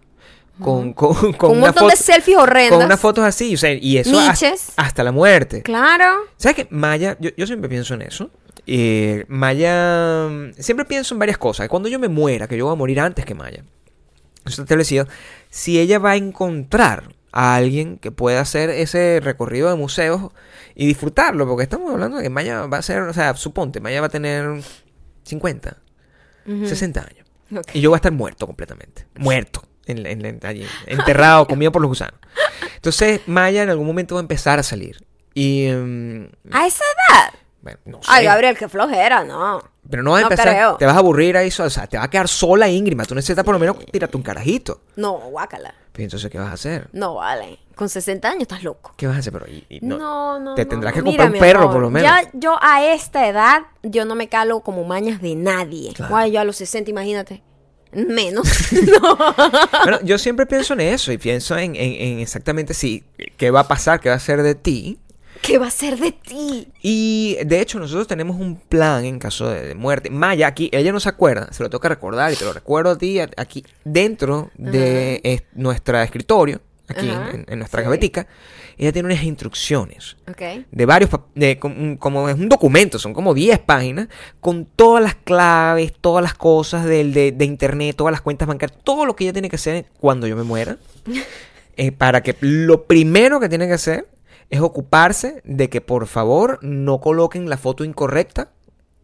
Con, 0.61 0.92
con, 0.92 1.12
con 1.14 1.33
Con 1.33 1.51
un 1.51 1.59
montón 1.61 1.88
de 1.88 1.97
selfies 1.97 2.38
horrendas. 2.38 2.77
Con 2.79 2.87
unas 2.87 3.01
fotos 3.01 3.25
así, 3.25 3.53
o 3.55 3.59
sea, 3.59 3.73
y 3.73 3.99
eso 3.99 4.16
hasta, 4.20 4.53
hasta 4.77 5.03
la 5.03 5.11
muerte. 5.11 5.62
Claro. 5.62 6.05
¿Sabes 6.37 6.55
qué? 6.55 6.66
Maya, 6.70 7.16
yo, 7.18 7.31
yo 7.37 7.44
siempre 7.49 7.68
pienso 7.68 7.94
en 7.94 8.03
eso. 8.03 8.31
Eh, 8.66 9.24
Maya, 9.29 10.29
siempre 10.59 10.85
pienso 10.87 11.14
en 11.14 11.18
varias 11.18 11.38
cosas. 11.38 11.68
Cuando 11.68 11.88
yo 11.88 11.98
me 11.98 12.09
muera, 12.09 12.46
que 12.48 12.57
yo 12.57 12.64
voy 12.66 12.72
a 12.72 12.77
morir 12.77 13.00
antes 13.00 13.24
que 13.24 13.35
Maya, 13.35 13.64
eso 14.44 14.50
está 14.50 14.62
establecido, 14.62 15.07
si 15.50 15.79
ella 15.79 15.98
va 15.98 16.12
a 16.12 16.16
encontrar 16.16 17.14
a 17.33 17.57
alguien 17.57 17.98
que 17.98 18.11
pueda 18.12 18.40
hacer 18.40 18.70
ese 18.70 19.20
recorrido 19.22 19.68
de 19.68 19.74
museos 19.77 20.31
y 20.74 20.87
disfrutarlo, 20.87 21.46
porque 21.46 21.64
estamos 21.64 21.90
hablando 21.92 22.16
de 22.18 22.22
que 22.22 22.31
Maya 22.31 22.66
va 22.66 22.79
a 22.79 22.83
ser, 22.83 23.03
o 23.03 23.12
sea, 23.12 23.35
suponte, 23.37 23.81
Maya 23.81 24.00
va 24.00 24.07
a 24.07 24.11
tener 24.11 24.62
50, 25.24 25.77
60 26.46 27.00
años. 27.00 27.27
Ok. 27.57 27.70
Y 27.74 27.81
yo 27.81 27.90
voy 27.90 27.96
a 27.96 27.98
estar 27.98 28.12
muerto 28.12 28.46
completamente. 28.46 29.07
Muerto. 29.16 29.62
En, 29.87 30.07
en- 30.07 30.24
en- 30.24 30.40
allí, 30.44 30.64
enterrado, 30.87 31.46
comido 31.48 31.70
por 31.72 31.83
los 31.83 31.90
gusanos. 31.90 32.18
Entonces, 32.77 33.20
Maya 33.27 33.62
en 33.62 33.70
algún 33.70 33.87
momento 33.87 34.14
va 34.14 34.20
a 34.20 34.22
empezar 34.22 34.59
a 34.59 34.62
salir. 34.62 35.05
Y. 35.35 35.68
mm, 35.70 36.27
A 36.53 36.66
esa 36.66 36.85
edad. 36.85 37.35
Bueno, 37.64 37.79
no 37.87 37.96
sé. 38.03 38.09
Ay, 38.09 38.27
Gabriel, 38.27 38.57
qué 38.57 38.68
flojera, 38.68 39.24
no. 39.24 39.61
Pero 39.90 40.03
no 40.03 40.12
vas 40.12 40.18
a 40.18 40.22
No 40.22 40.31
empezar, 40.31 40.48
creo. 40.55 40.77
te 40.77 40.85
vas 40.87 40.94
a 40.94 40.98
aburrir 40.98 41.37
ahí, 41.37 41.48
o 41.48 41.70
sea, 41.70 41.87
te 41.87 41.96
va 41.98 42.05
a 42.05 42.11
quedar 42.11 42.29
sola 42.29 42.68
íngrima. 42.68 43.05
Tú 43.05 43.14
necesitas 43.14 43.44
por 43.44 43.55
lo 43.55 43.59
menos 43.59 43.79
tirarte 43.87 44.16
un 44.16 44.22
carajito. 44.22 44.81
No, 44.96 45.12
guácala. 45.14 45.74
Pero 45.92 46.05
entonces, 46.05 46.31
¿qué 46.31 46.38
vas 46.38 46.48
a 46.50 46.53
hacer? 46.53 46.88
No 46.92 47.14
vale. 47.16 47.59
Con 47.74 47.88
60 47.88 48.29
años 48.29 48.42
estás 48.42 48.62
loco. 48.62 48.92
¿Qué 48.96 49.07
vas 49.07 49.16
a 49.16 49.18
hacer? 49.20 49.33
Pero, 49.33 49.46
y- 49.48 49.64
y 49.68 49.81
No, 49.81 50.38
no, 50.38 50.55
Te 50.55 50.64
no, 50.64 50.68
tendrás 50.68 50.92
no. 50.94 51.00
que 51.00 51.05
comprar 51.05 51.31
Mira, 51.31 51.38
un 51.38 51.53
perro, 51.53 51.70
por 51.72 51.81
lo 51.83 51.90
menos. 51.90 52.09
Ya 52.09 52.31
yo 52.35 52.57
a 52.61 52.85
esta 52.85 53.27
edad, 53.29 53.62
yo 53.83 54.05
no 54.05 54.14
me 54.14 54.29
calo 54.29 54.61
como 54.61 54.85
mañas 54.85 55.20
de 55.20 55.35
nadie. 55.35 55.92
Claro. 55.94 56.11
Guay, 56.14 56.33
yo 56.33 56.40
a 56.40 56.44
los 56.44 56.57
60, 56.57 56.90
imagínate. 56.90 57.42
Menos. 57.92 58.48
no. 59.03 59.16
Bueno, 59.85 59.98
yo 60.03 60.18
siempre 60.18 60.46
pienso 60.46 60.74
en 60.74 60.81
eso 60.81 61.12
y 61.12 61.18
pienso 61.18 61.57
en, 61.57 61.77
en- 61.77 61.94
en 62.14 62.18
exactamente 62.20 62.74
si 62.74 63.05
qué 63.37 63.50
va 63.50 63.61
a 63.61 63.68
pasar, 63.68 64.00
qué 64.00 64.09
va 64.09 64.16
a 64.16 64.20
ser 64.20 64.42
de 64.42 64.55
ti. 64.55 64.98
¿Qué 65.44 65.59
va 65.59 65.66
a 65.66 65.70
ser 65.70 65.98
de 65.98 66.12
ti? 66.12 66.68
Y 66.83 67.37
de 67.44 67.61
hecho, 67.61 67.78
nosotros 67.78 68.07
tenemos 68.07 68.37
un 68.40 68.57
plan 68.57 69.04
en 69.04 69.18
caso 69.18 69.48
de, 69.50 69.62
de 69.68 69.74
muerte. 69.74 70.09
Maya, 70.11 70.46
aquí, 70.46 70.70
ella 70.72 70.92
no 70.92 71.00
se 71.00 71.09
acuerda, 71.09 71.52
se 71.52 71.62
lo 71.62 71.70
toca 71.70 71.88
recordar 71.88 72.33
y 72.33 72.37
te 72.37 72.44
lo 72.44 72.52
recuerdo 72.52 72.92
a 72.92 72.98
ti, 72.98 73.18
aquí 73.20 73.64
dentro 73.85 74.50
de 74.57 75.20
es- 75.22 75.42
nuestro 75.54 76.00
escritorio, 76.00 76.61
aquí 76.88 77.09
en, 77.09 77.44
en 77.48 77.59
nuestra 77.59 77.80
sí. 77.80 77.85
gavetica, 77.85 78.26
ella 78.76 78.92
tiene 78.92 79.07
unas 79.12 79.22
instrucciones 79.22 80.16
Ok. 80.28 80.66
de 80.70 80.87
varios, 80.87 81.11
de, 81.35 81.59
com- 81.59 81.96
como 81.96 82.28
es 82.28 82.35
un 82.37 82.48
documento, 82.48 82.98
son 82.98 83.12
como 83.14 83.35
10 83.35 83.59
páginas, 83.61 84.09
con 84.40 84.64
todas 84.64 85.02
las 85.02 85.14
claves, 85.14 85.92
todas 86.00 86.22
las 86.22 86.35
cosas 86.35 86.85
del, 86.85 87.12
de, 87.12 87.33
de 87.33 87.44
internet, 87.44 87.94
todas 87.96 88.12
las 88.12 88.20
cuentas 88.20 88.48
bancarias, 88.48 88.78
todo 88.83 89.04
lo 89.07 89.14
que 89.14 89.24
ella 89.24 89.33
tiene 89.33 89.48
que 89.50 89.57
hacer 89.57 89.87
cuando 90.00 90.26
yo 90.26 90.37
me 90.37 90.42
muera, 90.42 90.78
eh, 91.76 91.92
para 91.92 92.22
que 92.22 92.35
lo 92.40 92.85
primero 92.85 93.38
que 93.40 93.48
tiene 93.48 93.66
que 93.66 93.74
hacer 93.74 94.09
es 94.50 94.61
ocuparse 94.61 95.40
de 95.44 95.68
que 95.68 95.80
por 95.80 96.07
favor 96.07 96.59
no 96.62 97.00
coloquen 97.00 97.48
la 97.48 97.57
foto 97.57 97.85
incorrecta. 97.85 98.50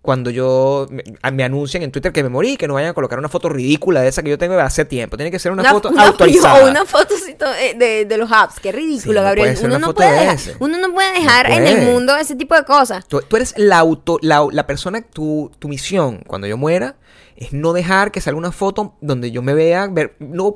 Cuando 0.02 0.30
yo 0.30 0.86
me, 0.88 1.02
me 1.30 1.44
anuncien 1.44 1.82
en 1.82 1.92
Twitter 1.92 2.10
que 2.10 2.22
me 2.22 2.30
morí, 2.30 2.56
que 2.56 2.66
no 2.66 2.72
vayan 2.72 2.92
a 2.92 2.94
colocar 2.94 3.18
una 3.18 3.28
foto 3.28 3.50
ridícula 3.50 4.00
de 4.00 4.08
esa 4.08 4.22
que 4.22 4.30
yo 4.30 4.38
tengo 4.38 4.54
de 4.56 4.62
hace 4.62 4.86
tiempo. 4.86 5.18
Tiene 5.18 5.30
que 5.30 5.38
ser 5.38 5.52
una, 5.52 5.62
foto 5.70 5.90
una- 5.90 6.06
autorizada. 6.08 6.64
O 6.64 6.70
una 6.70 6.86
fotocito 6.86 7.44
eh, 7.52 7.74
de, 7.76 8.06
de 8.06 8.16
los 8.16 8.32
apps. 8.32 8.60
Qué 8.60 8.72
ridículo, 8.72 9.20
Sí, 9.20 9.24
Gabriel. 9.24 9.58
uno, 9.62 9.78
no 9.78 9.86
foto 9.88 9.96
puede 9.96 10.12
de 10.12 10.20
dejar, 10.20 10.38
uno 10.58 10.78
no 10.78 10.94
puede 10.94 11.12
dejar 11.20 11.50
No 11.50 11.54
en 11.56 11.66
el 11.66 11.82
mundo 11.92 12.16
ese 12.16 12.34
tipo 12.34 12.54
de 12.54 12.64
cosas. 12.64 13.06
Tú, 13.08 13.20
tú 13.20 13.36
eres 13.36 13.52
la 13.58 13.78
auto, 13.78 14.18
la, 14.22 14.46
la 14.50 14.66
persona, 14.66 15.02
tu, 15.02 15.50
tu 15.58 15.68
misión 15.68 16.22
cuando 16.26 16.46
yo 16.46 16.56
muera 16.56 16.96
es 17.36 17.52
no 17.52 17.74
dejar 17.74 18.10
que 18.10 18.22
salga 18.22 18.38
una 18.38 18.52
foto 18.52 18.94
donde 19.02 19.30
yo 19.32 19.42
me 19.42 19.52
vea 19.52 19.86
ver, 19.88 20.16
no, 20.18 20.54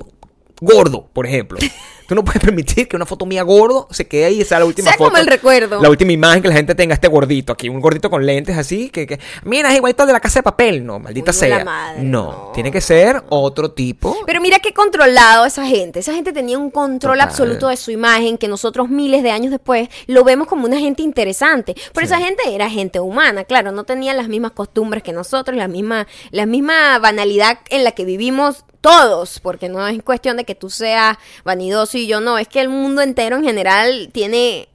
gordo, 0.59 1.07
por 1.13 1.27
ejemplo. 1.27 1.59
Tú 2.07 2.15
no 2.15 2.23
puedes 2.23 2.41
permitir 2.43 2.87
que 2.87 2.95
una 2.95 3.05
foto 3.05 3.25
mía 3.25 3.43
gordo 3.43 3.87
se 3.91 4.07
quede 4.07 4.25
ahí 4.25 4.41
y 4.41 4.45
sea 4.45 4.59
la 4.59 4.65
última 4.65 4.89
Sea 4.89 4.97
foto. 4.97 5.09
como 5.11 5.21
el 5.21 5.27
recuerdo. 5.27 5.81
La 5.81 5.89
última 5.89 6.11
imagen 6.11 6.41
que 6.41 6.47
la 6.47 6.55
gente 6.55 6.75
tenga 6.75 6.93
este 6.93 7.07
gordito 7.07 7.53
aquí, 7.53 7.69
un 7.69 7.79
gordito 7.81 8.09
con 8.09 8.25
lentes 8.25 8.57
así, 8.57 8.89
que, 8.89 9.05
que 9.07 9.19
mira, 9.43 9.69
es 9.71 9.75
igualito 9.77 10.03
al 10.03 10.07
de 10.07 10.13
la 10.13 10.19
casa 10.19 10.39
de 10.39 10.43
papel. 10.43 10.85
No, 10.85 10.99
maldita 10.99 11.31
Uy, 11.31 11.37
sea. 11.37 11.63
madre, 11.65 12.01
no, 12.03 12.23
no. 12.23 12.51
tiene 12.53 12.71
que 12.71 12.81
ser 12.81 13.23
otro 13.29 13.71
tipo. 13.71 14.15
Pero 14.25 14.41
mira 14.41 14.59
qué 14.59 14.73
controlado 14.73 15.45
esa 15.45 15.65
gente. 15.65 15.99
Esa 15.99 16.13
gente 16.13 16.33
tenía 16.33 16.57
un 16.57 16.71
control 16.71 17.15
Total. 17.17 17.27
absoluto 17.29 17.67
de 17.69 17.77
su 17.77 17.91
imagen 17.91 18.37
que 18.37 18.47
nosotros 18.47 18.89
miles 18.89 19.23
de 19.23 19.31
años 19.31 19.51
después 19.51 19.89
lo 20.07 20.23
vemos 20.23 20.47
como 20.47 20.65
una 20.65 20.79
gente 20.79 21.01
interesante. 21.01 21.75
Pero 21.93 22.05
esa 22.05 22.19
gente 22.19 22.43
era 22.53 22.69
gente 22.69 22.99
humana, 22.99 23.43
claro, 23.43 23.71
no 23.71 23.83
tenía 23.83 24.13
las 24.13 24.27
mismas 24.27 24.51
costumbres 24.51 25.03
que 25.03 25.13
nosotros, 25.13 25.57
la 25.57 25.67
misma, 25.67 26.07
la 26.31 26.45
misma 26.45 26.97
banalidad 26.99 27.59
en 27.69 27.83
la 27.83 27.91
que 27.91 28.05
vivimos 28.05 28.65
todos, 28.81 29.39
porque 29.39 29.67
no 29.67 29.87
es 29.87 30.01
cuestión 30.03 30.37
de 30.37 30.43
que 30.43 30.53
tú 30.53 30.69
seas 30.69 31.17
vanidoso 31.43 31.94
y 31.97 32.07
yo 32.07 32.21
no, 32.21 32.37
es 32.37 32.47
que 32.47 32.61
el 32.61 32.69
mundo 32.69 33.01
entero 33.01 33.37
en 33.37 33.43
general 33.43 34.09
tiene... 34.11 34.67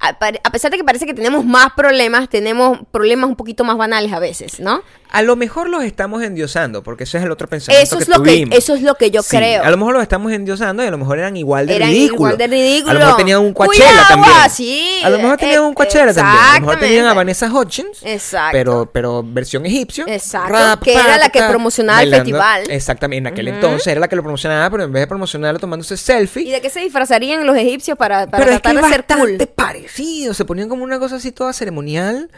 A 0.00 0.50
pesar 0.52 0.70
de 0.70 0.76
que 0.76 0.84
parece 0.84 1.06
que 1.06 1.14
tenemos 1.14 1.44
más 1.44 1.72
problemas, 1.76 2.28
tenemos 2.28 2.78
problemas 2.92 3.28
un 3.28 3.36
poquito 3.36 3.64
más 3.64 3.76
banales 3.76 4.12
a 4.12 4.20
veces, 4.20 4.60
¿no? 4.60 4.82
A 5.10 5.22
lo 5.22 5.36
mejor 5.36 5.70
los 5.70 5.82
estamos 5.84 6.22
endiosando, 6.22 6.82
porque 6.82 7.04
ese 7.04 7.16
es 7.16 7.24
el 7.24 7.30
otro 7.30 7.48
pensamiento 7.48 7.82
Eso 7.82 7.96
que 7.96 8.02
es 8.02 8.08
lo 8.08 8.22
que, 8.22 8.46
eso 8.52 8.74
es 8.74 8.82
lo 8.82 8.94
que 8.94 9.10
yo 9.10 9.22
Sí, 9.22 9.38
creo. 9.38 9.64
A 9.64 9.70
lo 9.70 9.78
mejor 9.78 9.94
los 9.94 10.02
estamos 10.02 10.30
endiosando 10.32 10.84
y 10.84 10.86
a 10.86 10.90
lo 10.90 10.98
mejor 10.98 11.18
eran 11.18 11.34
igual 11.36 11.66
de 11.66 11.76
Eran 11.76 11.88
ridículos. 11.88 12.14
igual 12.32 12.36
de 12.38 12.46
ridículos. 12.46 12.90
A 12.90 12.94
lo 12.94 13.00
mejor 13.00 13.16
tenían 13.16 13.40
un 13.40 13.54
Coachella 13.54 14.06
también. 14.06 14.34
sí, 14.50 15.00
A 15.02 15.10
lo 15.10 15.18
mejor 15.18 15.36
tenían 15.38 15.62
un 15.62 15.74
Coachella 15.74 16.12
también. 16.12 16.36
A 16.38 16.54
lo 16.54 16.60
mejor 16.60 16.78
tenían 16.78 17.06
a. 17.06 17.14
Vanessa 17.14 17.52
Hutchins. 17.52 17.98
Exacto. 18.02 18.52
Pero, 18.52 18.90
pero 18.92 19.24
versión 19.24 19.66
egipcio. 19.66 20.04
Exacto, 20.06 20.80
que 20.84 20.92
era 20.92 21.16
la 21.16 21.30
que 21.30 21.42
promocionaba 21.42 22.02
el 22.02 22.10
festival. 22.10 22.70
Exactamente. 22.70 23.28
En 23.28 23.32
aquel 23.32 23.48
entonces 23.48 23.86
era 23.88 24.00
la 24.00 24.08
que 24.08 24.14
lo 24.14 24.22
promocionaba, 24.22 24.70
pero 24.70 24.84
en 24.84 24.92
vez 24.92 25.02
de 25.02 25.06
promocionarlo 25.06 25.58
tomándose 25.58 25.96
selfie. 25.96 26.42
¿Y 26.42 26.50
de 26.50 26.60
qué 26.60 26.68
se 26.70 26.80
disfrazarían 26.80 27.44
los 27.46 27.56
egipcios 27.56 27.96
para, 27.96 28.26
para 28.26 28.44
que 28.44 28.50
tratar 28.50 28.76
es 28.76 28.82
de 28.82 28.88
ser 28.88 29.04
bastante 29.08 29.46
cool? 29.46 29.56
Parecido. 29.92 30.34
Se 30.34 30.44
ponían 30.44 30.68
como 30.68 30.84
una 30.84 30.98
cosa 30.98 31.16
así 31.16 31.32
toda 31.32 31.52
ceremonial. 31.52 32.30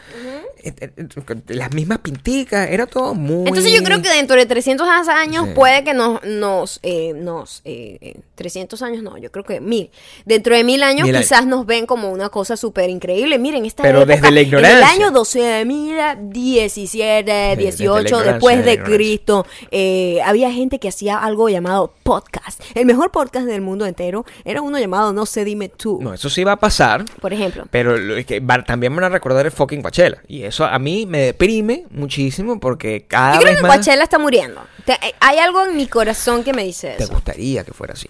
Eh, 0.63 0.73
eh, 0.79 0.91
eh, 0.97 1.07
Las 1.49 1.73
mismas 1.73 1.99
pinticas. 1.99 2.69
Era 2.69 2.85
todo 2.87 3.13
muy. 3.13 3.47
Entonces 3.47 3.73
yo 3.73 3.83
creo 3.83 4.01
que 4.01 4.09
dentro 4.09 4.35
de 4.35 4.45
300 4.45 4.87
años 4.87 5.45
Sí. 5.47 5.51
puede 5.55 5.83
que 5.83 5.93
nos, 5.93 6.23
nos, 6.23 6.79
eh, 6.83 7.13
nos 7.15 7.61
eh, 7.65 7.97
eh, 8.01 8.19
300 8.35 8.81
años 8.81 9.03
no, 9.03 9.17
yo 9.17 9.31
creo 9.31 9.43
que 9.43 9.59
mil. 9.61 9.89
Dentro 10.25 10.55
de 10.55 10.63
mil 10.63 10.83
años 10.83 11.05
Mil 11.07 11.15
años. 11.15 11.27
quizás 11.27 11.45
nos 11.45 11.65
ven 11.65 11.85
como 11.85 12.11
una 12.11 12.29
cosa 12.29 12.55
súper 12.57 12.89
increíble. 12.89 13.37
Miren, 13.39 13.65
esta 13.65 13.83
Pero 13.83 13.99
época, 14.01 14.15
desde 14.15 14.31
la 14.31 14.39
En 14.41 14.47
el 14.47 14.47
ignorancia. 14.47 14.89
año 14.89 15.11
12.017, 15.11 17.23
desde 17.23 17.25
la 17.25 17.55
18 17.55 18.01
ignorancia, 18.01 18.31
después 18.33 18.65
de 18.65 18.73
ignorancia. 18.73 18.95
Cristo, 18.97 19.45
eh, 19.71 20.19
había 20.25 20.51
gente 20.51 20.79
que 20.79 20.87
hacía 20.89 21.17
algo 21.17 21.49
llamado 21.49 21.93
podcast. 22.03 22.61
El 22.75 22.85
mejor 22.85 23.11
podcast 23.11 23.45
del 23.45 23.61
mundo 23.61 23.85
entero 23.85 24.25
era 24.45 24.61
uno 24.61 24.77
llamado 24.79 25.13
No 25.13 25.25
sé, 25.25 25.43
dime 25.45 25.69
tú. 25.69 25.99
No, 26.01 26.13
eso 26.13 26.29
sí 26.29 26.43
va 26.43 26.53
a 26.53 26.57
pasar. 26.57 27.05
Por 27.19 27.33
ejemplo. 27.33 27.40
Pero 27.71 27.97
lo 27.97 28.15
es 28.17 28.25
que 28.25 28.39
va- 28.39 28.63
también 28.63 28.95
van 28.95 29.05
a 29.05 29.09
recordar 29.09 29.45
el 29.45 29.51
fucking 29.51 29.81
Coachella. 29.81 30.21
Y 30.27 30.43
eso 30.43 30.65
a 30.65 30.77
mí 30.79 31.05
me 31.05 31.19
deprime 31.19 31.85
muchísimo 31.91 32.59
porque 32.59 33.05
cada 33.07 33.33
Yo 33.35 33.39
creo 33.41 33.51
vez 33.53 33.61
que 33.61 33.67
más 33.67 33.75
Coachella 33.77 34.03
está 34.03 34.19
muriendo. 34.19 34.61
Te- 34.85 34.93
eh, 34.93 35.13
hay 35.19 35.39
algo 35.39 35.65
en 35.65 35.75
mi 35.77 35.87
corazón 35.87 36.43
que 36.43 36.53
me 36.53 36.63
dice 36.63 36.95
te 36.97 37.03
eso. 37.03 37.13
gustaría 37.13 37.63
que 37.63 37.71
fuera 37.73 37.93
así. 37.93 38.09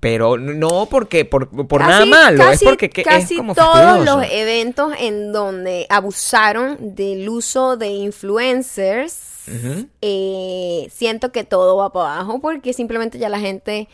Pero 0.00 0.36
no 0.36 0.86
porque 0.90 1.24
por, 1.24 1.48
por 1.66 1.80
Casi- 1.80 1.90
nada 1.90 2.06
malo, 2.06 2.38
casi- 2.38 2.64
es 2.64 2.70
porque 2.70 2.90
que- 2.90 3.02
casi 3.02 3.34
es 3.34 3.38
como 3.38 3.54
todos 3.54 4.04
los 4.04 4.24
eventos 4.30 4.92
en 5.00 5.32
donde 5.32 5.86
abusaron 5.88 6.76
del 6.94 7.28
uso 7.28 7.76
de 7.76 7.88
influencers, 7.88 9.44
Ujú. 9.48 9.86
eh, 10.02 10.88
siento 10.94 11.32
que 11.32 11.44
todo 11.44 11.76
va 11.76 11.92
para 11.92 12.14
abajo 12.16 12.40
porque 12.40 12.72
simplemente 12.72 13.18
ya 13.18 13.28
la 13.28 13.40
gente 13.40 13.88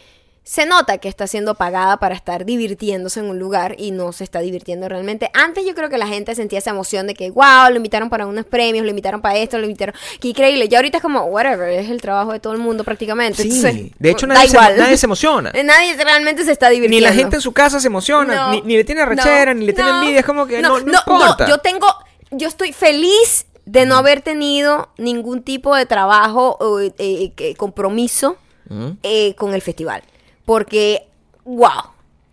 se 0.44 0.66
nota 0.66 0.98
que 0.98 1.08
está 1.08 1.28
siendo 1.28 1.54
pagada 1.54 1.98
para 1.98 2.16
estar 2.16 2.44
divirtiéndose 2.44 3.20
en 3.20 3.26
un 3.26 3.38
lugar 3.38 3.76
y 3.78 3.92
no 3.92 4.10
se 4.10 4.24
está 4.24 4.40
divirtiendo 4.40 4.88
realmente. 4.88 5.30
Antes 5.34 5.64
yo 5.64 5.72
creo 5.74 5.88
que 5.88 5.98
la 5.98 6.08
gente 6.08 6.34
sentía 6.34 6.58
esa 6.58 6.70
emoción 6.70 7.06
de 7.06 7.14
que, 7.14 7.30
wow, 7.30 7.70
lo 7.70 7.76
invitaron 7.76 8.10
para 8.10 8.26
unos 8.26 8.44
premios, 8.44 8.82
lo 8.84 8.90
invitaron 8.90 9.20
para 9.22 9.36
esto, 9.38 9.56
lo 9.58 9.64
invitaron... 9.66 9.94
Qué 10.20 10.28
increíble. 10.28 10.68
Ya 10.68 10.78
ahorita 10.78 10.96
es 10.98 11.02
como, 11.02 11.22
whatever, 11.26 11.68
es 11.68 11.88
el 11.88 12.00
trabajo 12.00 12.32
de 12.32 12.40
todo 12.40 12.54
el 12.54 12.58
mundo 12.58 12.82
prácticamente. 12.82 13.42
Sí, 13.44 13.50
Entonces, 13.54 13.92
de 13.96 14.10
hecho 14.10 14.26
nadie 14.26 14.48
se, 14.48 14.56
nadie 14.56 14.96
se 14.96 15.06
emociona. 15.06 15.52
Nadie 15.64 15.94
realmente 16.02 16.44
se 16.44 16.50
está 16.50 16.68
Ni 16.70 16.74
divirtiendo. 16.76 17.08
la 17.08 17.14
gente 17.14 17.36
en 17.36 17.42
su 17.42 17.52
casa 17.52 17.78
se 17.78 17.86
emociona, 17.86 18.34
No, 18.34 18.50
ni, 18.50 18.62
ni 18.62 18.76
le 18.76 18.82
tiene 18.84 19.02
arrechera, 19.02 19.54
no, 19.54 19.60
ni 19.60 19.66
le 19.66 19.72
tiene 19.74 19.90
no, 19.90 20.00
envidia, 20.00 20.20
es 20.20 20.26
como 20.26 20.46
que 20.46 20.60
no, 20.60 20.80
no, 20.80 20.92
importa. 20.98 21.48
yo 21.48 21.58
tengo, 21.58 21.86
yo 22.32 22.48
estoy 22.48 22.72
feliz 22.72 23.46
de 23.64 23.86
no 23.86 23.94
haber 23.94 24.22
tenido 24.22 24.88
ningún 24.98 25.42
tipo 25.44 25.76
de 25.76 25.86
trabajo 25.86 26.56
o 26.58 26.80
eh, 26.80 26.92
eh, 26.98 27.32
que- 27.36 27.54
compromiso 27.54 28.36
Ujú. 28.68 28.96
eh, 29.04 29.34
con 29.36 29.54
el 29.54 29.62
festival. 29.62 30.02
Porque, 30.44 31.06
wow, 31.44 31.68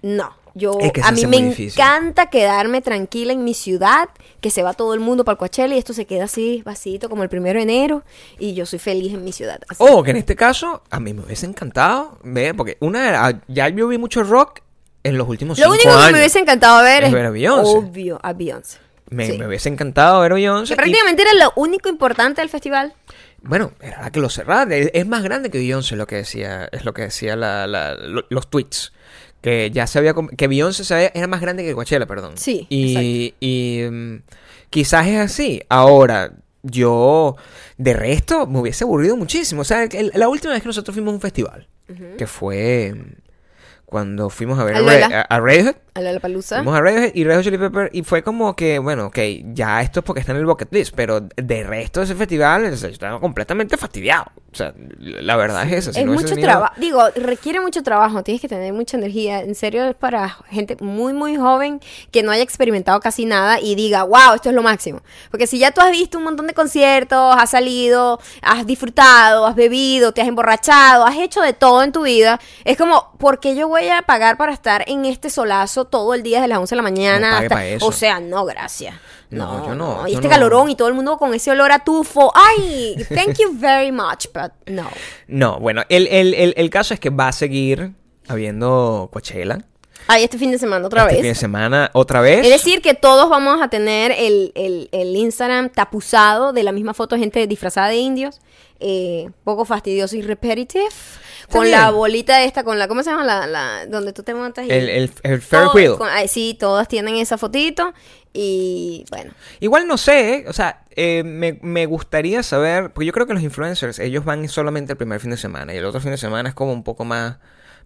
no. 0.01 0.37
Yo, 0.55 0.73
Es 0.81 0.91
que 0.91 1.01
se 1.01 1.07
a 1.07 1.11
mí 1.11 1.25
me 1.27 1.37
encanta 1.37 2.29
quedarme 2.29 2.81
tranquila 2.81 3.31
en 3.31 3.43
mi 3.43 3.53
ciudad, 3.53 4.09
que 4.41 4.49
se 4.49 4.63
va 4.63 4.73
todo 4.73 4.93
el 4.95 4.99
mundo 4.99 5.23
para 5.23 5.33
el 5.33 5.37
Coachella 5.37 5.75
y 5.75 5.77
esto 5.77 5.93
se 5.93 6.05
queda 6.05 6.23
así, 6.25 6.63
vacío 6.65 7.07
como 7.07 7.21
el 7.23 7.29
primero 7.29 7.57
de 7.59 7.63
enero, 7.63 8.03
y 8.39 8.55
yo 8.55 8.65
soy 8.65 8.79
feliz 8.79 9.13
en 9.13 9.23
mi 9.23 9.31
ciudad. 9.31 9.59
O 9.77 10.03
que 10.03 10.11
en 10.11 10.17
este 10.17 10.35
caso, 10.35 10.81
a 10.89 10.99
mí 10.99 11.13
me 11.13 11.21
hubiese 11.21 11.45
encantado 11.45 12.17
ver, 12.23 12.55
porque 12.55 12.77
una 12.81 13.41
ya 13.47 13.69
yo 13.69 13.87
vi 13.87 13.97
mucho 13.99 14.23
rock 14.23 14.61
en 15.03 15.17
los 15.17 15.29
últimos 15.29 15.57
Lo 15.59 15.65
cinco 15.65 15.75
único 15.75 15.89
años. 15.91 16.07
que 16.07 16.13
me 16.13 16.19
hubiese 16.19 16.39
encantado 16.39 16.83
ver 16.83 17.03
Es 17.03 17.09
es, 17.09 17.13
ver 17.13 17.25
a 17.27 17.29
Beyoncé. 17.29 17.77
obvio, 17.77 18.19
a 18.21 18.33
Beyoncé. 18.33 18.79
Me, 19.11 19.27
Sí. 19.27 19.37
me 19.37 19.47
hubiese 19.47 19.69
encantado 19.69 20.19
ver 20.21 20.31
a 20.31 20.35
Beyoncé. 20.35 20.67
Que 20.69 20.73
y- 20.73 20.77
prácticamente 20.83 21.21
era 21.21 21.33
lo 21.35 21.53
único 21.55 21.87
importante 21.89 22.41
del 22.41 22.49
festival. 22.49 22.93
Bueno, 23.41 23.71
era 23.81 24.01
la 24.01 24.11
que 24.11 24.19
lo 24.19 24.29
cerraba. 24.29 24.73
Es, 24.75 25.07
más 25.07 25.23
grande 25.23 25.49
que 25.49 25.57
Beyoncé 25.57 25.95
lo 25.95 26.07
que 26.07 26.17
decía, 26.17 26.67
es 26.71 26.85
lo 26.85 26.93
que 26.93 27.03
decía 27.03 27.35
la- 27.35 27.67
la- 27.67 27.95
lo- 27.95 28.25
los 28.29 28.49
tweets. 28.49 28.93
Que 29.41 29.71
ya 29.71 29.87
se 29.87 29.97
había 29.99 30.13
que 30.37 30.47
Beyoncé 30.47 30.83
se 30.83 30.93
había- 30.93 31.11
era 31.15 31.27
más 31.27 31.39
grande 31.41 31.63
que 31.63 31.73
Coachella, 31.73 32.05
perdón. 32.05 32.33
Sí, 32.37 32.67
Y, 32.69 33.33
y, 33.39 33.83
mm, 33.89 34.15
quizás 34.69 35.07
es 35.07 35.17
así. 35.19 35.61
Ahora, 35.69 36.33
yo 36.63 37.37
de 37.77 37.93
resto 37.93 38.45
me 38.47 38.59
hubiese 38.59 38.83
aburrido 38.83 39.15
muchísimo. 39.15 39.61
O 39.61 39.65
sea, 39.65 39.83
el- 39.85 40.11
la 40.13 40.27
última 40.27 40.51
vez 40.53 40.61
que 40.61 40.67
nosotros 40.67 40.93
fuimos 40.93 41.11
a 41.11 41.15
un 41.15 41.21
festival, 41.21 41.67
que 42.17 42.27
fue 42.27 42.93
cuando 43.89 44.29
fuimos 44.29 44.59
a 44.59 44.63
ver 44.63 44.75
a, 44.75 44.81
Lola. 44.81 45.25
a- 45.29 45.35
a 45.35 45.39
Radiohead. 45.39 45.75
A 45.95 46.01
la 46.01 46.19
Palusa. 46.19 46.57
Fuimos 46.57 46.77
a 46.77 46.81
Radiohead 46.81 47.11
y 47.15 47.23
Red 47.23 47.35
Hot 47.37 47.43
Chili 47.43 47.57
Pepper 47.57 47.89
y 47.91 48.03
fue 48.03 48.21
como 48.23 48.55
que, 48.55 48.77
bueno, 48.79 49.07
ok, 49.07 49.17
ya 49.53 49.81
esto 49.81 49.99
es 50.01 50.05
porque 50.05 50.19
está 50.21 50.31
en 50.31 50.37
el 50.37 50.45
bucket 50.45 50.71
list, 50.71 50.93
pero 50.95 51.21
de 51.21 51.63
resto 51.63 51.99
de 51.99 52.05
ese 52.05 52.15
festival 52.15 52.65
estaba 52.65 53.19
completamente 53.19 53.75
fastidiado. 53.77 54.25
O 54.51 54.55
sea, 54.55 54.73
la 54.99 55.35
verdad 55.35 55.65
es 55.67 55.73
esa. 55.73 55.93
si 55.93 55.99
es 55.99 56.05
no 56.05 56.13
mucho 56.13 56.35
trabajo. 56.35 56.73
Digo, 56.77 57.03
requiere 57.15 57.59
mucho 57.59 57.83
trabajo. 57.83 58.23
Tienes 58.23 58.41
que 58.41 58.47
tener 58.47 58.71
mucha 58.73 58.97
energía. 58.97 59.41
En 59.41 59.53
serio, 59.55 59.83
es 59.85 59.95
para 59.95 60.29
gente 60.49 60.77
muy, 60.79 61.13
muy 61.13 61.35
joven 61.35 61.79
que 62.11 62.23
no 62.23 62.31
haya 62.31 62.43
experimentado 62.43 62.99
casi 62.99 63.25
nada 63.25 63.59
y 63.59 63.75
diga, 63.75 64.03
wow, 64.03 64.33
esto 64.35 64.49
es 64.49 64.55
lo 64.55 64.63
máximo. 64.63 65.01
Porque 65.31 65.47
si 65.47 65.59
ya 65.59 65.71
tú 65.71 65.81
has 65.81 65.91
visto 65.91 66.17
un 66.17 66.23
montón 66.23 66.47
de 66.47 66.53
conciertos, 66.53 67.35
has 67.37 67.49
salido, 67.49 68.19
has 68.41 68.65
disfrutado, 68.65 69.45
has 69.45 69.55
bebido, 69.55 70.13
te 70.13 70.21
has 70.21 70.27
emborrachado, 70.27 71.05
has 71.05 71.17
hecho 71.17 71.41
de 71.41 71.53
todo 71.53 71.83
en 71.83 71.91
tu 71.91 72.03
vida, 72.03 72.39
es 72.63 72.77
como, 72.77 73.11
¿por 73.17 73.39
qué 73.39 73.55
yo 73.55 73.67
voy 73.67 73.78
a 73.87 74.01
pagar 74.01 74.35
para 74.37 74.51
estar 74.51 74.83
en 74.87 75.05
este 75.05 75.29
solazo 75.29 75.85
todo 75.85 76.13
el 76.13 76.21
día 76.23 76.39
desde 76.39 76.49
las 76.49 76.59
11 76.59 76.73
de 76.73 76.75
la 76.75 76.81
mañana? 76.83 77.31
No 77.31 77.37
hasta- 77.37 77.55
pa' 77.55 77.65
eso. 77.65 77.85
O 77.85 77.91
sea, 77.93 78.19
no, 78.19 78.43
gracias. 78.45 78.95
No, 79.29 79.65
yo 79.67 79.75
no, 79.75 80.07
Y 80.07 80.11
yo 80.11 80.17
este 80.17 80.27
no. 80.27 80.33
calorón 80.33 80.69
y 80.69 80.75
todo 80.75 80.87
el 80.87 80.93
mundo 80.95 81.17
con 81.17 81.33
ese 81.33 81.51
olor 81.51 81.71
a 81.71 81.79
tufo. 81.79 82.31
Ay, 82.35 82.95
thank 83.15 83.37
you 83.39 83.51
very 83.53 83.91
much, 83.91 84.25
but 84.33 84.51
no. 84.65 84.89
No, 85.27 85.59
bueno, 85.59 85.83
el, 85.87 86.07
el, 86.07 86.33
el, 86.33 86.53
el 86.57 86.69
caso 86.69 86.93
es 86.93 86.99
que 86.99 87.09
va 87.11 87.29
a 87.29 87.31
seguir 87.31 87.93
habiendo 88.27 89.09
Coachella. 89.11 89.59
Ay, 90.07 90.23
este 90.23 90.39
fin 90.39 90.49
de 90.49 90.57
semana 90.57 90.87
otra 90.87 91.03
este 91.03 91.13
vez. 91.15 91.21
fin 91.21 91.29
de 91.31 91.35
semana 91.35 91.91
otra 91.93 92.21
vez. 92.21 92.43
Es 92.43 92.49
decir, 92.51 92.81
que 92.81 92.95
todos 92.95 93.29
vamos 93.29 93.61
a 93.61 93.67
tener 93.67 94.11
el, 94.11 94.51
el- 94.55 94.89
el 94.91 95.15
Instagram 95.15 95.69
tapuzado 95.69 96.51
de 96.51 96.63
la 96.63 96.71
misma 96.71 96.95
foto 96.95 97.15
de 97.15 97.19
gente 97.21 97.45
disfrazada 97.45 97.89
de 97.89 97.97
indios. 97.97 98.39
Eh, 98.79 99.29
poco 99.43 99.65
fastidioso 99.65 100.15
y 100.15 100.21
repetitive. 100.23 100.85
Con 101.51 101.63
bien. 101.63 101.79
la 101.79 101.89
bolita 101.91 102.43
esta, 102.43 102.63
con 102.63 102.77
la, 102.79 102.87
¿cómo 102.87 103.01
se 103.03 103.09
llama? 103.09 103.23
La, 103.23 103.47
la, 103.47 103.85
donde 103.87 104.13
tú 104.13 104.23
te 104.23 104.33
montas 104.33 104.65
y... 104.65 104.71
el, 104.71 104.89
el, 104.89 105.11
el 105.23 105.41
Ferris 105.41 105.47
Todo- 105.49 105.73
wheel. 105.73 105.95
con- 105.97 106.07
ay, 106.09 106.27
sí, 106.27 106.55
todas 106.59 106.87
tienen 106.87 107.15
esa 107.15 107.37
fotito. 107.37 107.93
Y 108.33 109.05
bueno, 109.09 109.31
Igual 109.59 109.87
no 109.87 109.97
sé, 109.97 110.33
¿eh? 110.35 110.45
o 110.47 110.53
sea, 110.53 110.83
eh, 110.95 111.23
me, 111.23 111.57
me 111.63 111.87
gustaría 111.87 112.43
saber, 112.43 112.91
porque 112.93 113.07
yo 113.07 113.13
creo 113.13 113.25
que 113.25 113.33
los 113.33 113.41
influencers, 113.41 113.97
ellos 113.99 114.23
van 114.23 114.47
solamente 114.47 114.91
el 114.93 114.97
primer 114.97 115.19
fin 115.19 115.31
de 115.31 115.37
semana 115.37 115.73
y 115.73 115.77
el 115.77 115.85
otro 115.85 115.99
fin 115.99 116.11
de 116.11 116.17
semana 116.17 116.49
es 116.49 116.55
como 116.55 116.71
un 116.71 116.83
poco 116.83 117.05
más... 117.05 117.37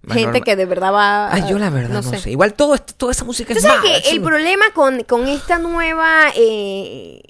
más 0.01 0.15
gente 0.17 0.23
normal. 0.39 0.43
que 0.43 0.55
de 0.57 0.65
verdad 0.65 0.91
va... 0.93 1.33
Ay, 1.33 1.43
yo 1.49 1.57
la 1.57 1.69
verdad 1.69 2.03
no, 2.03 2.03
sé. 2.03 2.29
Igual 2.29 2.53
todo 2.55 2.75
esto- 2.75 2.93
toda 2.97 3.13
esa 3.13 3.23
música 3.23 3.53
Tú 3.53 3.59
es 3.59 3.63
sabes 3.63 3.89
mala, 3.89 4.01
que 4.01 4.09
el 4.09 4.21
problema 4.21 4.65
con, 4.73 5.03
con 5.05 5.27
esta 5.29 5.59
nueva 5.59 6.25
eh, 6.35 7.21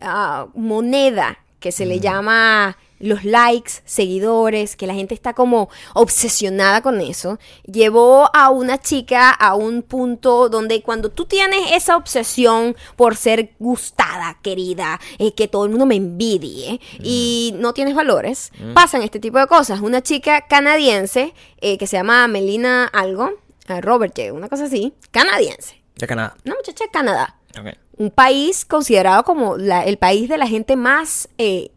ah, 0.00 0.46
moneda 0.54 1.38
que 1.60 1.70
se 1.70 1.86
le 1.86 2.00
llama 2.00 2.76
los 3.02 3.24
likes, 3.24 3.82
seguidores, 3.84 4.74
que 4.76 4.86
la 4.86 4.94
gente 4.94 5.12
está 5.14 5.34
como 5.34 5.68
obsesionada 5.94 6.80
con 6.82 7.00
eso, 7.00 7.38
llevó 7.64 8.30
a 8.34 8.50
una 8.50 8.78
chica 8.78 9.30
a 9.30 9.54
un 9.54 9.82
punto 9.82 10.48
donde 10.48 10.82
cuando 10.82 11.10
tú 11.10 11.24
tienes 11.26 11.72
esa 11.72 11.96
obsesión 11.96 12.76
por 12.96 13.16
ser 13.16 13.52
gustada, 13.58 14.38
querida, 14.42 15.00
eh, 15.18 15.34
que 15.34 15.48
todo 15.48 15.64
el 15.64 15.70
mundo 15.70 15.84
me 15.86 15.96
envidie 15.96 16.80
y 17.02 17.54
no 17.58 17.72
tienes 17.74 17.94
valores, 17.94 18.52
pasan 18.74 19.02
este 19.02 19.20
tipo 19.20 19.38
de 19.38 19.46
cosas. 19.46 19.80
Una 19.80 20.02
chica 20.02 20.46
canadiense 20.48 21.34
eh, 21.60 21.76
que 21.78 21.86
se 21.86 21.96
llama 21.96 22.26
Melina 22.28 22.86
algo, 22.86 23.30
eh, 23.68 23.80
Robert 23.80 24.14
J., 24.16 24.32
una 24.32 24.48
cosa 24.48 24.64
así, 24.64 24.92
canadiense, 25.10 25.82
De 25.96 26.06
Canadá. 26.06 26.34
una 26.44 26.54
muchacha 26.56 26.84
de 26.84 26.90
Canadá 26.90 27.36
Ok. 27.58 27.76
un 27.98 28.10
país 28.10 28.64
considerado 28.64 29.24
como 29.24 29.56
la- 29.56 29.84
el 29.84 29.98
país 29.98 30.28
de 30.28 30.38
la 30.38 30.46
gente 30.46 30.74
más 30.76 31.28
eh, 31.38 31.70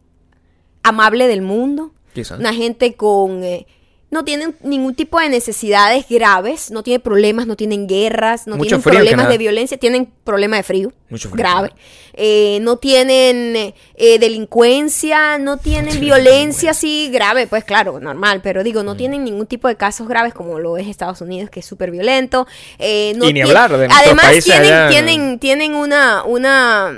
amable 0.87 1.27
del 1.27 1.41
mundo. 1.41 1.91
Una 2.39 2.53
gente 2.53 2.95
con... 2.95 3.43
eh, 3.43 3.65
no 4.11 4.23
tienen 4.23 4.55
ningún 4.63 4.95
tipo 4.95 5.19
de 5.19 5.27
necesidades 5.27 6.05
graves, 6.07 6.71
no 6.71 6.83
tienen 6.83 7.01
problemas, 7.01 7.47
no 7.47 7.57
tienen 7.57 7.85
guerras, 7.85 8.47
no 8.47 8.55
Mucho 8.55 8.67
tienen 8.67 8.81
frío 8.83 8.99
problemas 8.99 9.27
de 9.27 9.37
violencia, 9.37 9.77
tienen 9.77 10.09
problemas 10.23 10.59
de 10.59 10.63
frío, 10.63 10.93
Mucho 11.09 11.29
frío, 11.29 11.43
grave. 11.43 11.71
Eh, 12.13 12.59
no 12.61 12.77
tienen 12.77 13.55
eh, 13.57 13.75
eh, 13.95 14.17
delincuencia, 14.19 15.37
no 15.37 15.57
tienen 15.57 15.99
violencia 15.99 16.71
así 16.71 17.09
grave, 17.11 17.47
pues 17.47 17.65
claro, 17.65 17.99
normal, 17.99 18.39
pero 18.41 18.63
digo, 18.63 18.83
Mm. 18.83 18.85
no 18.85 18.95
tienen 18.95 19.25
ningún 19.25 19.47
tipo 19.47 19.67
de 19.67 19.75
casos 19.75 20.07
graves 20.07 20.33
como 20.33 20.59
lo 20.59 20.77
es 20.77 20.87
Estados 20.87 21.19
Unidos, 21.19 21.49
que 21.49 21.59
es 21.59 21.65
súper 21.65 21.91
violento. 21.91 22.47
Eh, 22.79 23.13
no 23.17 23.25
Y 23.27 23.33
ni 23.33 23.41
hablar 23.41 23.75
de 23.77 23.89
Además, 23.91 24.31
tienen, 24.43 24.61
allá, 24.65 24.83
¿no? 24.85 24.91
tienen, 24.91 25.39
tienen 25.39 25.75
una, 25.75 26.23
una 26.23 26.93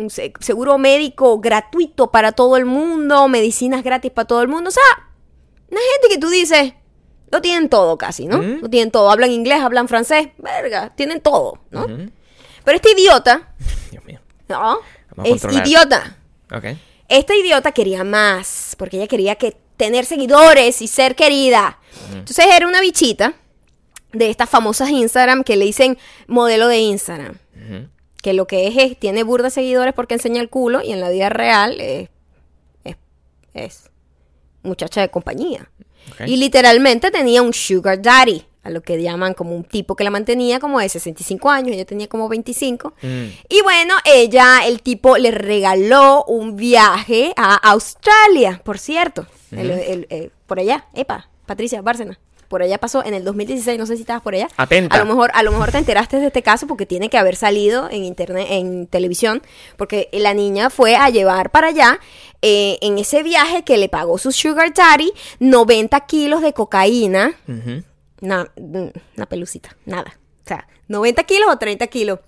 un 0.00 0.10
se- 0.10 0.32
seguro 0.40 0.78
médico 0.78 1.38
gratuito 1.40 2.10
para 2.10 2.32
todo 2.32 2.56
el 2.56 2.64
mundo, 2.64 3.28
medicinas 3.28 3.82
gratis 3.82 4.10
para 4.10 4.26
todo 4.26 4.42
el 4.42 4.48
mundo. 4.48 4.68
O 4.68 4.72
sea, 4.72 4.82
una 5.70 5.80
gente 5.92 6.08
que 6.14 6.18
tú 6.18 6.28
dices, 6.28 6.74
lo 7.30 7.40
tienen 7.40 7.68
todo 7.68 7.96
casi, 7.98 8.26
¿no? 8.26 8.38
Ujú. 8.38 8.58
Lo 8.62 8.68
tienen 8.70 8.90
todo. 8.90 9.10
Hablan 9.10 9.30
inglés, 9.30 9.60
hablan 9.60 9.86
francés, 9.88 10.28
verga, 10.38 10.90
tienen 10.96 11.20
todo, 11.20 11.60
¿no? 11.70 11.86
Pero 12.64 12.76
este 12.76 12.92
idiota, 12.92 13.54
Dios 13.90 14.04
mío. 14.04 14.20
¿no? 14.48 14.78
Es 15.24 15.42
idiota. 15.44 16.16
Ok. 16.52 16.64
Esta 17.08 17.34
idiota 17.34 17.72
quería 17.72 18.04
más, 18.04 18.74
porque 18.78 18.96
ella 18.96 19.06
quería 19.06 19.34
que 19.36 19.56
tener 19.76 20.04
seguidores 20.04 20.82
y 20.82 20.86
ser 20.88 21.14
querida. 21.16 21.78
Entonces 22.12 22.46
era 22.52 22.66
una 22.68 22.80
bichita 22.80 23.34
de 24.12 24.28
estas 24.30 24.48
famosas 24.50 24.90
Instagram 24.90 25.42
que 25.44 25.56
le 25.56 25.64
dicen 25.64 25.98
modelo 26.26 26.68
de 26.68 26.78
Instagram. 26.78 27.36
Ujú. 27.54 27.88
Que 28.22 28.32
lo 28.34 28.46
que 28.46 28.66
es 28.68 28.76
es, 28.76 28.98
tiene 28.98 29.22
burda 29.22 29.50
seguidores 29.50 29.94
porque 29.94 30.14
enseña 30.14 30.40
el 30.40 30.48
culo 30.50 30.82
y 30.82 30.92
en 30.92 31.00
la 31.00 31.08
vida 31.10 31.28
real 31.30 31.80
es, 31.80 32.08
es, 32.84 32.96
es 33.54 33.90
muchacha 34.62 35.00
de 35.00 35.08
compañía. 35.10 35.70
Y 36.26 36.36
literalmente 36.36 37.10
tenía 37.10 37.40
un 37.42 37.52
sugar 37.54 38.02
daddy, 38.02 38.44
a 38.62 38.68
lo 38.70 38.82
que 38.82 39.00
llaman 39.00 39.32
como 39.32 39.54
un 39.56 39.64
tipo 39.64 39.96
que 39.96 40.04
la 40.04 40.10
mantenía 40.10 40.60
como 40.60 40.80
de 40.80 40.88
65 40.88 41.48
años, 41.48 41.72
ella 41.74 41.86
tenía 41.86 42.08
como 42.08 42.28
25. 42.28 42.92
Mm. 43.00 43.24
Y 43.48 43.62
bueno, 43.62 43.94
ella, 44.04 44.66
el 44.66 44.82
tipo 44.82 45.16
le 45.16 45.30
regaló 45.30 46.24
un 46.24 46.56
viaje 46.56 47.32
a 47.36 47.54
Australia, 47.70 48.60
por 48.64 48.78
cierto. 48.78 49.26
El- 49.50 49.70
el- 49.70 50.06
el- 50.10 50.32
por 50.46 50.58
allá, 50.60 50.86
epa, 50.94 51.30
Patricia, 51.46 51.80
Bárcena. 51.80 52.18
Por 52.50 52.64
allá 52.64 52.78
pasó 52.78 53.04
en 53.04 53.14
el 53.14 53.22
2016, 53.22 53.78
no 53.78 53.86
sé 53.86 53.94
si 53.94 54.02
estabas 54.02 54.22
por 54.22 54.34
allá. 54.34 54.48
Atenta. 54.56 54.96
A 54.96 54.98
lo 54.98 55.04
mejor, 55.06 55.30
a 55.34 55.44
lo 55.44 55.52
mejor 55.52 55.70
te 55.70 55.78
enteraste 55.78 56.16
de 56.18 56.26
este 56.26 56.42
caso 56.42 56.66
porque 56.66 56.84
tiene 56.84 57.08
que 57.08 57.16
haber 57.16 57.36
salido 57.36 57.88
en 57.88 58.02
internet, 58.02 58.48
en 58.50 58.88
televisión, 58.88 59.40
porque 59.76 60.08
la 60.12 60.34
niña 60.34 60.68
fue 60.68 60.96
a 60.96 61.10
llevar 61.10 61.50
para 61.50 61.68
allá 61.68 62.00
eh, 62.42 62.76
en 62.82 62.98
ese 62.98 63.22
viaje 63.22 63.62
que 63.62 63.76
le 63.76 63.88
pagó 63.88 64.18
su 64.18 64.32
sugar 64.32 64.74
daddy 64.74 65.12
90 65.38 66.00
kilos 66.06 66.42
de 66.42 66.52
cocaína 66.52 67.36
una, 68.20 68.50
una 68.56 69.26
pelucita, 69.28 69.76
nada. 69.86 70.18
O 70.44 70.48
sea, 70.48 70.66
90 70.88 71.22
kilos 71.22 71.48
o 71.52 71.56
30 71.56 71.86
kilos. 71.86 72.18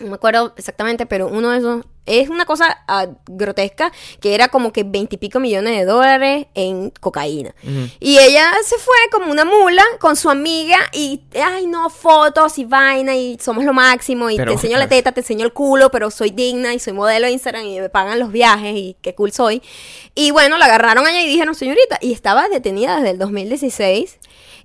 No 0.00 0.06
me 0.06 0.14
acuerdo 0.14 0.54
exactamente, 0.56 1.04
pero 1.06 1.26
uno 1.26 1.50
de 1.50 1.58
esos 1.58 1.84
es 2.08 2.28
una 2.28 2.44
cosa 2.44 2.84
ah, 2.88 3.06
grotesca 3.26 3.92
que 4.20 4.34
era 4.34 4.48
como 4.48 4.72
que 4.72 4.82
20 4.82 5.14
y 5.14 5.18
pico 5.18 5.40
millones 5.40 5.78
de 5.78 5.84
dólares 5.84 6.46
en 6.54 6.90
cocaína. 7.00 7.54
Y 8.00 8.18
ella 8.18 8.50
se 8.64 8.76
fue 8.78 8.96
como 9.12 9.30
una 9.30 9.44
mula 9.44 9.84
con 10.00 10.16
su 10.16 10.30
amiga 10.30 10.78
y, 10.92 11.22
ay, 11.40 11.66
no, 11.66 11.90
fotos 11.90 12.58
y 12.58 12.64
vaina 12.64 13.14
y 13.14 13.38
somos 13.40 13.64
lo 13.64 13.72
máximo 13.72 14.30
y 14.30 14.36
Pero, 14.36 14.50
te 14.50 14.54
enseño 14.54 14.78
la 14.78 14.88
teta, 14.88 15.12
te 15.12 15.20
enseño 15.20 15.44
el 15.44 15.52
culo, 15.52 15.90
pero 15.90 16.10
soy 16.10 16.30
digna 16.30 16.74
y 16.74 16.78
soy 16.78 16.92
modelo 16.92 17.26
de 17.26 17.32
Instagram 17.32 17.64
y 17.64 17.80
me 17.80 17.88
pagan 17.88 18.18
los 18.18 18.32
viajes 18.32 18.74
y 18.74 18.96
qué 19.02 19.14
cool 19.14 19.32
soy. 19.32 19.62
Y 20.14 20.30
bueno, 20.30 20.58
la 20.58 20.66
agarraron 20.66 21.06
allá 21.06 21.22
y 21.22 21.28
dijeron, 21.28 21.54
señorita, 21.54 21.98
y 22.00 22.12
estaba 22.12 22.48
detenida 22.48 22.96
desde 22.96 23.10
el 23.10 23.18
2016, 23.18 24.18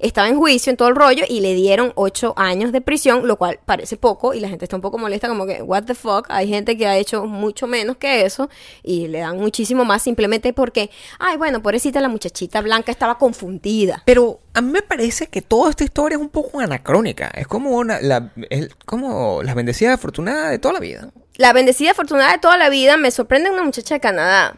estaba 0.07 0.27
en 0.27 0.37
juicio 0.37 0.69
en 0.69 0.77
todo 0.77 0.89
el 0.89 0.95
rollo 0.95 1.23
y 1.27 1.39
le 1.39 1.53
dieron 1.53 1.91
ocho 1.95 2.33
años 2.37 2.71
de 2.71 2.81
prisión, 2.81 3.27
lo 3.27 3.37
cual 3.37 3.59
parece 3.65 3.97
poco 3.97 4.33
y 4.33 4.39
la 4.39 4.49
gente 4.49 4.65
está 4.65 4.75
un 4.75 4.81
poco 4.81 4.97
molesta 4.97 5.27
como 5.27 5.45
que, 5.45 5.61
what 5.61 5.83
the 5.83 5.95
fuck, 5.95 6.27
hay 6.29 6.47
gente 6.47 6.77
que 6.77 6.85
ha 6.87 6.97
hecho 6.97 7.25
mucho 7.25 7.67
menos 7.67 7.97
que 7.97 8.25
eso 8.25 8.49
y 8.83 9.07
le 9.07 9.19
dan 9.19 9.37
muchísimo 9.37 9.85
más 9.85 10.01
simplemente 10.01 10.53
porque, 10.53 10.89
ay, 11.19 11.37
bueno, 11.37 11.61
pobrecita 11.61 12.01
la 12.01 12.09
muchachita 12.09 12.61
blanca 12.61 12.91
estaba 12.91 13.17
confundida. 13.17 14.03
Pero 14.05 14.41
a 14.53 14.61
mí 14.61 14.71
me 14.71 14.81
parece 14.81 15.27
que 15.27 15.41
toda 15.41 15.69
esta 15.69 15.83
historia 15.83 16.17
es 16.17 16.21
un 16.21 16.29
poco 16.29 16.59
anacrónica. 16.59 17.31
Es 17.33 17.47
como 17.47 17.71
una, 17.71 17.99
la, 18.01 18.31
es 18.49 18.69
como 18.85 19.41
las 19.43 19.55
bendecidas 19.55 19.95
afortunadas 19.95 20.51
de 20.51 20.59
toda 20.59 20.75
la 20.75 20.79
vida. 20.79 21.09
La 21.35 21.53
bendecida 21.53 21.91
afortunada 21.91 22.33
de 22.33 22.37
toda 22.37 22.57
la 22.57 22.69
vida 22.69 22.97
me 22.97 23.09
sorprende 23.09 23.49
una 23.49 23.63
muchacha 23.63 23.95
de 23.95 23.99
Canadá. 23.99 24.57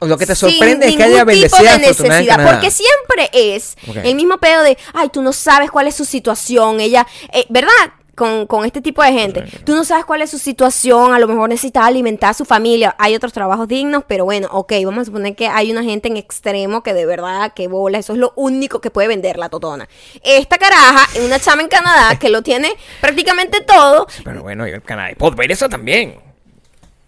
Lo 0.00 0.18
que 0.18 0.26
te 0.26 0.34
Sin 0.34 0.50
sorprende 0.50 0.88
es 0.88 0.96
que 0.96 1.02
haya 1.02 1.24
tipo 1.24 1.56
de 1.56 1.68
en 1.68 1.80
necesidad, 1.80 2.52
porque 2.52 2.70
siempre 2.70 3.30
es 3.32 3.76
el 4.02 4.14
mismo 4.14 4.38
pedo 4.38 4.62
de, 4.62 4.76
ay, 4.92 5.08
tú 5.08 5.22
no 5.22 5.32
sabes 5.32 5.70
cuál 5.70 5.86
es 5.86 5.94
su 5.94 6.04
situación, 6.04 6.80
ella, 6.80 7.06
eh, 7.32 7.46
¿verdad? 7.48 7.70
Con, 8.14 8.46
con 8.46 8.64
este 8.64 8.80
tipo 8.80 9.02
de 9.02 9.12
gente. 9.12 9.42
Tú 9.64 9.74
no 9.74 9.84
sabes 9.84 10.04
cuál 10.04 10.22
es 10.22 10.30
su 10.30 10.38
situación, 10.38 11.14
a 11.14 11.18
lo 11.18 11.26
mejor 11.26 11.48
necesita 11.48 11.84
alimentar 11.84 12.30
a 12.30 12.34
su 12.34 12.44
familia. 12.44 12.94
Hay 12.98 13.16
otros 13.16 13.32
trabajos 13.32 13.66
dignos, 13.66 14.04
pero 14.06 14.24
bueno, 14.24 14.48
ok, 14.52 14.72
vamos 14.84 15.02
a 15.02 15.04
suponer 15.06 15.34
que 15.34 15.48
hay 15.48 15.72
una 15.72 15.82
gente 15.82 16.06
en 16.06 16.16
extremo 16.16 16.84
que 16.84 16.94
de 16.94 17.06
verdad, 17.06 17.54
que 17.54 17.66
bola, 17.66 17.98
eso 17.98 18.12
es 18.12 18.20
lo 18.20 18.32
único 18.36 18.80
que 18.80 18.90
puede 18.90 19.08
vender 19.08 19.36
la 19.36 19.48
totona. 19.48 19.88
Esta 20.22 20.58
caraja, 20.58 21.08
una 21.24 21.40
chama 21.40 21.62
en 21.62 21.68
Canadá 21.68 22.16
que 22.16 22.28
lo 22.28 22.42
tiene 22.42 22.76
prácticamente 23.00 23.62
todo, 23.62 24.06
Pero 24.22 24.42
bueno, 24.42 24.68
y 24.68 24.70
el 24.70 24.82
Canadá. 24.82 25.10
Puedo 25.18 25.34
ver 25.34 25.50
eso 25.50 25.68
también. 25.68 26.20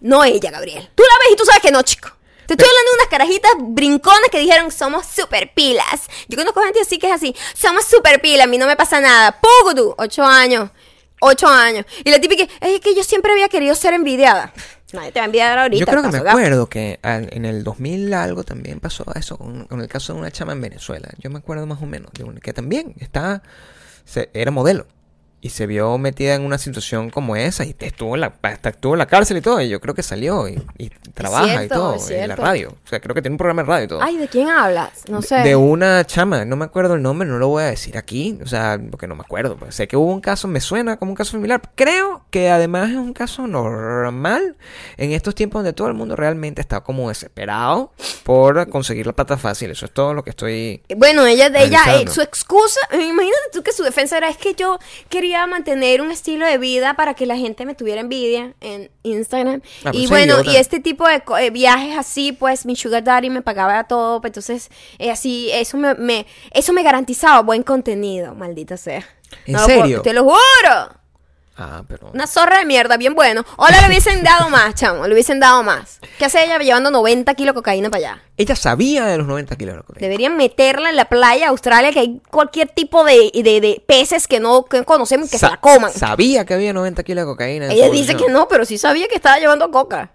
no 0.01 0.25
ella, 0.25 0.51
Gabriel. 0.51 0.89
Tú 0.93 1.03
la 1.03 1.19
ves 1.19 1.33
y 1.33 1.35
tú 1.37 1.45
sabes 1.45 1.61
que 1.61 1.71
no, 1.71 1.83
chico. 1.83 2.16
Te 2.47 2.53
estoy 2.53 2.67
hablando 2.67 2.91
de 2.91 2.95
unas 2.97 3.07
carajitas 3.09 3.51
brinconas 3.59 4.29
que 4.31 4.39
dijeron, 4.39 4.71
somos 4.71 5.05
super 5.05 5.53
pilas. 5.53 6.07
Yo 6.27 6.37
conozco 6.37 6.61
gente 6.63 6.79
así 6.81 6.97
que 6.97 7.07
es 7.07 7.13
así, 7.13 7.35
somos 7.53 7.85
super 7.85 8.21
pilas, 8.21 8.45
a 8.45 8.47
mí 8.47 8.57
no 8.57 8.65
me 8.67 8.75
pasa 8.75 8.99
nada. 9.01 9.39
Pugudu, 9.41 9.93
ocho 9.97 10.23
años, 10.23 10.69
ocho 11.19 11.47
años. 11.47 11.85
Y 12.05 12.09
la 12.11 12.19
típica, 12.19 12.43
es 12.61 12.79
que 12.79 12.95
yo 12.95 13.03
siempre 13.03 13.31
había 13.33 13.49
querido 13.49 13.75
ser 13.75 13.93
envidiada. 13.93 14.53
Nadie 14.93 15.11
te 15.11 15.19
va 15.19 15.23
a 15.23 15.25
envidiar 15.25 15.59
ahorita. 15.59 15.79
Yo 15.81 15.85
creo 15.85 16.01
que 16.01 16.07
me 16.07 16.29
acuerdo 16.31 16.69
que 16.69 16.99
al- 17.03 17.27
en 17.33 17.43
el 17.43 17.65
2000 17.65 18.13
algo 18.13 18.43
también 18.45 18.79
pasó 18.79 19.03
eso 19.15 19.37
con, 19.37 19.65
con 19.65 19.81
el 19.81 19.89
caso 19.89 20.13
de 20.13 20.19
una 20.19 20.31
chama 20.31 20.53
en 20.53 20.61
Venezuela. 20.61 21.09
Yo 21.17 21.29
me 21.29 21.39
acuerdo 21.39 21.65
más 21.65 21.81
o 21.81 21.85
menos 21.85 22.09
de 22.13 22.23
una 22.23 22.39
que 22.39 22.53
también 22.53 22.95
estaba, 22.99 23.43
se- 24.05 24.29
era 24.33 24.49
modelo 24.51 24.87
y 25.39 25.49
se 25.49 25.67
vio 25.67 25.97
metida 25.99 26.33
en 26.33 26.41
una 26.41 26.57
situación 26.57 27.11
como 27.11 27.35
esa 27.35 27.63
y 27.63 27.75
estuvo 27.79 28.15
en 28.15 28.21
la, 28.21 28.33
hasta 28.41 28.69
estuvo 28.69 28.93
en 28.93 28.99
la 28.99 29.05
cárcel 29.05 29.37
y 29.37 29.41
todo. 29.41 29.61
Y 29.61 29.69
yo 29.69 29.79
creo 29.79 29.93
que 29.93 30.01
salió 30.01 30.47
y, 30.49 30.59
y 30.79 30.89
trabaja 31.13 31.63
y 31.63 31.67
todo 31.67 31.95
en 32.09 32.27
la 32.27 32.35
radio. 32.35 32.69
O 32.69 32.87
sea, 32.87 32.99
creo 32.99 33.13
que 33.13 33.21
tiene 33.21 33.35
un 33.35 33.37
programa 33.37 33.61
de 33.61 33.67
radio 33.67 33.85
y 33.85 33.87
todo. 33.87 34.01
Ay, 34.01 34.17
¿de 34.17 34.27
quién 34.27 34.49
hablas? 34.49 35.03
No 35.09 35.21
sé. 35.21 35.35
De 35.37 35.55
una 35.55 36.03
chama, 36.05 36.43
no 36.43 36.55
me 36.55 36.65
acuerdo 36.65 36.95
el 36.95 37.03
nombre, 37.03 37.27
no 37.27 37.37
lo 37.37 37.49
voy 37.49 37.63
a 37.63 37.67
decir 37.67 37.97
aquí, 37.97 38.39
o 38.43 38.47
sea, 38.47 38.79
porque 38.89 39.05
no 39.05 39.15
me 39.15 39.21
acuerdo. 39.21 39.57
pues, 39.57 39.75
sé 39.75 39.87
que 39.87 39.95
hubo 39.95 40.11
un 40.11 40.21
caso, 40.21 40.47
me 40.47 40.59
suena 40.59 40.97
como 40.97 41.11
un 41.11 41.15
caso 41.15 41.31
similar. 41.31 41.61
Creo 41.75 42.25
que 42.31 42.49
además 42.49 42.89
es 42.89 42.97
un 42.97 43.13
caso 43.13 43.45
normal 43.45 44.55
en 44.97 45.11
estos 45.11 45.35
tiempos 45.35 45.59
donde 45.59 45.73
todo 45.73 45.87
el 45.87 45.93
mundo 45.93 46.15
realmente 46.15 46.61
está 46.61 46.81
como 46.81 47.09
desesperado 47.09 47.91
por 48.23 48.69
conseguir 48.69 49.05
la 49.05 49.13
plata 49.13 49.37
fácil. 49.37 49.69
Eso 49.69 49.85
es 49.85 49.91
todo 49.91 50.15
lo 50.15 50.23
que 50.23 50.31
estoy. 50.31 50.81
Bueno, 50.95 51.27
ella, 51.27 51.51
de 51.51 51.63
ella, 51.63 51.81
eh, 51.93 52.07
su 52.07 52.21
excusa, 52.21 52.79
imagínate 52.91 53.49
tú 53.53 53.61
que 53.61 53.71
su 53.71 53.83
defensa 53.83 54.17
era 54.17 54.29
es 54.29 54.37
que 54.37 54.55
yo 54.55 54.79
quería 55.09 55.26
mantener 55.47 56.01
un 56.01 56.11
estilo 56.11 56.45
de 56.45 56.57
vida 56.57 56.93
para 56.95 57.13
que 57.13 57.25
la 57.25 57.35
gente 57.35 57.65
me 57.65 57.75
tuviera 57.75 57.99
envidia 57.99 58.53
en 58.61 58.89
Instagram. 59.03 59.61
Ah, 59.83 59.91
pues 59.91 59.95
y 60.03 60.07
bueno, 60.07 60.35
idiota. 60.35 60.51
y 60.51 60.55
este 60.55 60.79
tipo 60.79 61.05
de 61.07 61.21
eh, 61.41 61.49
viajes 61.49 61.97
así, 61.97 62.31
pues 62.31 62.65
mi 62.65 62.75
sugar 62.75 63.03
daddy 63.03 63.29
me 63.29 63.41
pagaba 63.41 63.83
todo, 63.85 64.21
pues, 64.21 64.29
entonces 64.31 64.69
eh, 64.99 65.11
así, 65.11 65.49
eso 65.51 65.77
me, 65.77 65.93
me- 65.95 66.25
eso 66.51 66.71
me 66.73 66.83
garantizaba 66.83 67.41
buen 67.41 67.63
contenido, 67.63 68.33
maldita 68.35 68.77
sea. 68.77 69.05
¿En 69.45 69.53
No 69.53 69.65
puedo- 69.65 69.81
serio? 69.81 70.01
te 70.01 70.13
lo 70.13 70.23
juro. 70.23 70.37
Ah, 71.59 71.81
pero. 71.87 72.11
Una 72.13 72.27
zorra 72.27 72.59
de 72.59 72.65
mierda, 72.65 72.97
bien 72.97 73.15
bueno. 73.15 73.43
Hola, 73.55 73.81
le 73.81 73.87
hubiesen 73.87 74.23
dado 74.23 74.47
más, 74.51 74.75
chamo, 74.75 75.07
le 75.07 75.13
hubiesen 75.13 75.39
dado 75.39 75.63
más. 75.63 75.99
¿Qué 76.19 76.25
hace 76.25 76.43
ella 76.45 76.59
llevando 76.59 76.91
90 76.91 77.33
kilos 77.33 77.53
de 77.53 77.55
cocaína 77.57 77.89
para 77.89 77.97
allá? 78.11 78.23
Ella 78.37 78.55
sabía 78.55 79.05
de 79.05 79.17
los 79.17 79.25
90 79.25 79.55
kilos 79.55 79.75
de 79.75 79.81
cocaína. 79.81 80.01
Deberían 80.07 80.37
meterla 80.37 80.89
en 80.91 80.95
la 80.95 81.05
playa 81.05 81.45
de 81.45 81.49
Australia, 81.49 81.91
que 81.91 81.99
hay 81.99 82.21
cualquier 82.29 82.67
tipo 82.69 83.03
de, 83.03 83.31
de- 83.33 83.59
de 83.61 83.83
peces 83.87 84.27
que 84.27 84.39
no 84.39 84.65
que 84.65 84.83
conocemos 84.83 85.31
que 85.31 85.39
Sa- 85.39 85.47
se 85.47 85.51
la 85.53 85.59
coman. 85.59 85.91
Sabía 85.91 86.45
que 86.45 86.53
había 86.53 86.73
90 86.73 87.01
kilos 87.03 87.25
de 87.25 87.31
cocaína. 87.31 87.65
en 87.65 87.71
Ella 87.71 87.89
dice 87.89 88.15
que 88.15 88.29
no, 88.29 88.47
pero 88.47 88.63
sí 88.63 88.77
sabía 88.77 89.07
que 89.07 89.15
estaba 89.15 89.39
llevando 89.39 89.71
coca. 89.71 90.11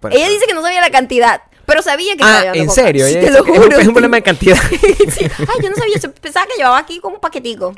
Pero- 0.00 0.14
Ella 0.16 0.28
dice 0.30 0.46
que 0.46 0.54
no 0.54 0.62
sabía 0.62 0.80
la 0.80 0.90
cantidad, 0.90 1.42
pero 1.66 1.82
sabía 1.82 2.14
que 2.16 2.22
estaba 2.22 2.38
Ah, 2.38 2.40
llevando 2.44 2.62
¿en 2.62 2.68
coca. 2.68 2.82
serio? 2.82 3.06
Sí, 3.06 3.12
te 3.14 3.30
lo 3.30 3.44
que 3.44 3.52
es 3.52 3.58
un- 3.58 3.64
juro. 3.64 3.78
es 3.78 3.86
un 3.88 3.92
problema 3.92 4.16
de 4.16 4.22
cantidad. 4.22 4.56
Sí. 5.10 5.26
Ay, 5.38 5.62
yo 5.62 5.68
no 5.68 5.76
sabía, 5.76 5.98
yo 5.98 6.12
pensaba 6.14 6.46
que 6.46 6.54
llevaba 6.56 6.78
aquí 6.78 6.98
como 7.00 7.16
un 7.16 7.20
paquetico. 7.20 7.74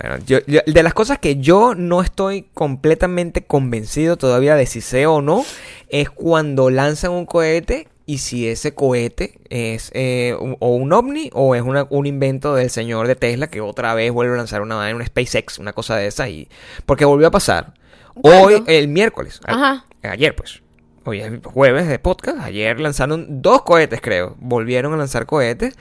Bueno, 0.00 0.18
yo, 0.26 0.38
yo- 0.46 0.60
de 0.66 0.82
las 0.82 0.94
cosas 0.94 1.18
que 1.18 1.36
yo 1.36 1.74
no 1.74 2.02
estoy 2.02 2.46
completamente 2.54 3.44
convencido 3.44 4.16
todavía 4.16 4.54
de 4.54 4.66
si 4.66 4.80
sé 4.80 5.06
o 5.06 5.22
no, 5.22 5.44
es 5.88 6.10
cuando 6.10 6.68
lanzan 6.70 7.12
un 7.12 7.24
cohete 7.26 7.88
y 8.04 8.18
si 8.18 8.46
ese 8.46 8.74
cohete 8.74 9.38
es 9.48 9.90
eh, 9.94 10.36
un- 10.38 10.56
o 10.60 10.74
un 10.76 10.92
ovni 10.92 11.30
o 11.32 11.54
es 11.54 11.62
una- 11.62 11.86
un 11.90 12.06
invento 12.06 12.54
del 12.54 12.70
señor 12.70 13.06
de 13.08 13.16
Tesla 13.16 13.48
que 13.48 13.60
otra 13.60 13.94
vez 13.94 14.12
vuelve 14.12 14.34
a 14.34 14.36
lanzar 14.36 14.60
una 14.62 14.76
vaina, 14.76 14.96
una 14.96 15.06
SpaceX, 15.06 15.58
una 15.58 15.72
cosa 15.72 15.96
de 15.96 16.06
esa. 16.08 16.28
Y, 16.28 16.48
porque 16.84 17.04
volvió 17.04 17.28
a 17.28 17.30
pasar. 17.30 17.72
Hoy, 18.22 18.62
el 18.66 18.88
miércoles. 18.88 19.40
a-. 19.46 19.52
Ayer, 20.02 20.36
pues. 20.36 20.62
Hoy 21.08 21.20
es 21.20 21.32
jueves 21.44 21.86
de 21.86 22.00
podcast. 22.00 22.40
Ayer 22.40 22.80
lanzaron 22.80 23.40
dos 23.40 23.62
cohetes, 23.62 24.00
creo. 24.00 24.34
Volvieron 24.40 24.92
a 24.92 24.96
lanzar 24.96 25.24
cohetes. 25.24 25.76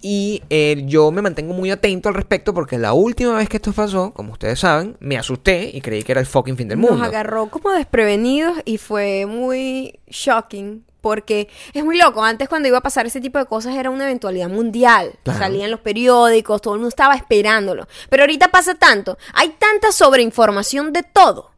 Y 0.00 0.42
eh, 0.48 0.84
yo 0.86 1.10
me 1.10 1.20
mantengo 1.20 1.52
muy 1.52 1.70
atento 1.70 2.08
al 2.08 2.14
respecto 2.14 2.54
porque 2.54 2.78
la 2.78 2.94
última 2.94 3.36
vez 3.36 3.50
que 3.50 3.58
esto 3.58 3.72
pasó, 3.72 4.14
como 4.14 4.32
ustedes 4.32 4.60
saben, 4.60 4.96
me 4.98 5.18
asusté 5.18 5.70
y 5.70 5.82
creí 5.82 6.02
que 6.02 6.12
era 6.12 6.20
el 6.22 6.26
fucking 6.26 6.56
fin 6.56 6.68
del 6.68 6.78
mundo. 6.78 6.96
Nos 6.96 7.06
agarró 7.06 7.50
como 7.50 7.72
desprevenidos 7.72 8.56
y 8.64 8.78
fue 8.78 9.26
muy 9.26 10.00
shocking. 10.08 10.82
Porque 11.02 11.48
es 11.74 11.84
muy 11.84 11.98
loco. 11.98 12.24
Antes, 12.24 12.48
cuando 12.48 12.68
iba 12.68 12.78
a 12.78 12.82
pasar 12.82 13.06
ese 13.06 13.20
tipo 13.20 13.38
de 13.38 13.46
cosas, 13.46 13.74
era 13.74 13.90
una 13.90 14.04
eventualidad 14.04 14.48
mundial. 14.48 15.12
Claro. 15.24 15.38
Salían 15.38 15.70
los 15.70 15.80
periódicos, 15.80 16.60
todo 16.60 16.74
el 16.74 16.80
mundo 16.80 16.88
estaba 16.88 17.14
esperándolo. 17.14 17.86
Pero 18.08 18.22
ahorita 18.22 18.48
pasa 18.48 18.74
tanto. 18.74 19.18
Hay 19.34 19.56
tanta 19.58 19.92
sobreinformación 19.92 20.92
de 20.92 21.02
todo. 21.02 21.50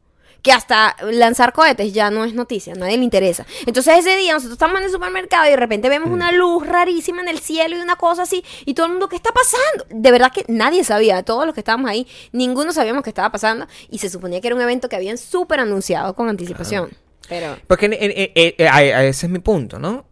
Que 0.42 0.50
hasta 0.52 0.96
lanzar 1.10 1.52
cohetes 1.52 1.92
ya 1.92 2.10
no 2.10 2.24
es 2.24 2.34
noticia, 2.34 2.72
a 2.72 2.76
nadie 2.76 2.98
le 2.98 3.04
interesa. 3.04 3.46
Entonces 3.64 3.98
ese 3.98 4.16
día 4.16 4.32
nosotros 4.32 4.54
estamos 4.54 4.78
en 4.80 4.86
el 4.86 4.90
supermercado 4.90 5.46
y 5.46 5.50
de 5.50 5.56
repente 5.56 5.88
vemos 5.88 6.08
Mm. 6.10 6.12
una 6.14 6.32
luz 6.32 6.66
rarísima 6.66 7.22
en 7.22 7.28
el 7.28 7.38
cielo 7.38 7.76
y 7.76 7.80
una 7.80 7.94
cosa 7.96 8.22
así. 8.22 8.44
Y 8.66 8.74
todo 8.74 8.86
el 8.86 8.92
mundo, 8.92 9.08
¿qué 9.08 9.14
está 9.16 9.30
pasando? 9.32 9.86
De 9.88 10.10
verdad 10.10 10.32
que 10.34 10.44
nadie 10.48 10.82
sabía, 10.82 11.22
todos 11.22 11.46
los 11.46 11.54
que 11.54 11.60
estábamos 11.60 11.88
ahí, 11.88 12.08
ninguno 12.32 12.72
sabíamos 12.72 13.04
qué 13.04 13.10
estaba 13.10 13.30
pasando. 13.30 13.66
Y 13.88 13.98
se 13.98 14.08
suponía 14.10 14.40
que 14.40 14.48
era 14.48 14.56
un 14.56 14.62
evento 14.62 14.88
que 14.88 14.96
habían 14.96 15.16
súper 15.16 15.60
anunciado 15.60 16.14
con 16.14 16.28
anticipación. 16.28 16.90
Pero... 17.28 17.56
Porque 17.68 17.86
en- 17.86 17.92
en- 17.92 18.12
en- 18.34 18.54
en- 18.58 18.66
a- 18.66 18.76
a 18.76 19.04
ese 19.04 19.26
es 19.26 19.32
mi 19.32 19.38
punto, 19.38 19.78
¿no? 19.78 20.06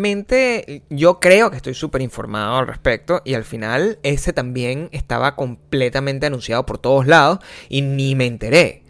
Normalmente 0.00 0.82
yo 0.90 1.20
creo 1.20 1.50
que 1.50 1.56
estoy 1.58 1.74
súper 1.74 2.02
informado 2.02 2.56
al 2.56 2.66
respecto 2.66 3.22
y 3.24 3.34
al 3.34 3.44
final 3.44 3.98
ese 4.02 4.32
también 4.32 4.88
estaba 4.92 5.36
completamente 5.36 6.26
anunciado 6.26 6.66
por 6.66 6.78
todos 6.78 7.06
lados 7.06 7.38
y 7.68 7.82
ni 7.82 8.14
me 8.16 8.26
enteré. 8.26 8.82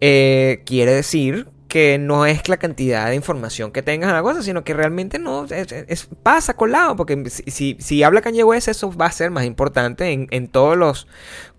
Eh, 0.00 0.62
quiere 0.64 0.92
decir 0.94 1.48
que 1.68 1.98
no 1.98 2.26
es 2.26 2.48
la 2.48 2.56
cantidad 2.56 3.06
de 3.08 3.14
información 3.14 3.70
que 3.70 3.80
tengas 3.82 4.08
en 4.08 4.16
la 4.16 4.22
cosa, 4.22 4.42
sino 4.42 4.64
que 4.64 4.74
realmente 4.74 5.20
no 5.20 5.44
es, 5.44 5.70
es- 5.70 6.08
pasa 6.24 6.54
colado, 6.54 6.96
porque 6.96 7.30
si, 7.30 7.44
si, 7.48 7.76
si 7.78 8.02
habla 8.02 8.22
Kanye 8.22 8.42
West, 8.42 8.66
eso 8.66 8.90
va 8.92 9.06
a 9.06 9.12
ser 9.12 9.30
más 9.30 9.44
importante 9.44 10.10
en, 10.10 10.26
en 10.32 10.48
todos 10.48 10.76
los 10.76 11.06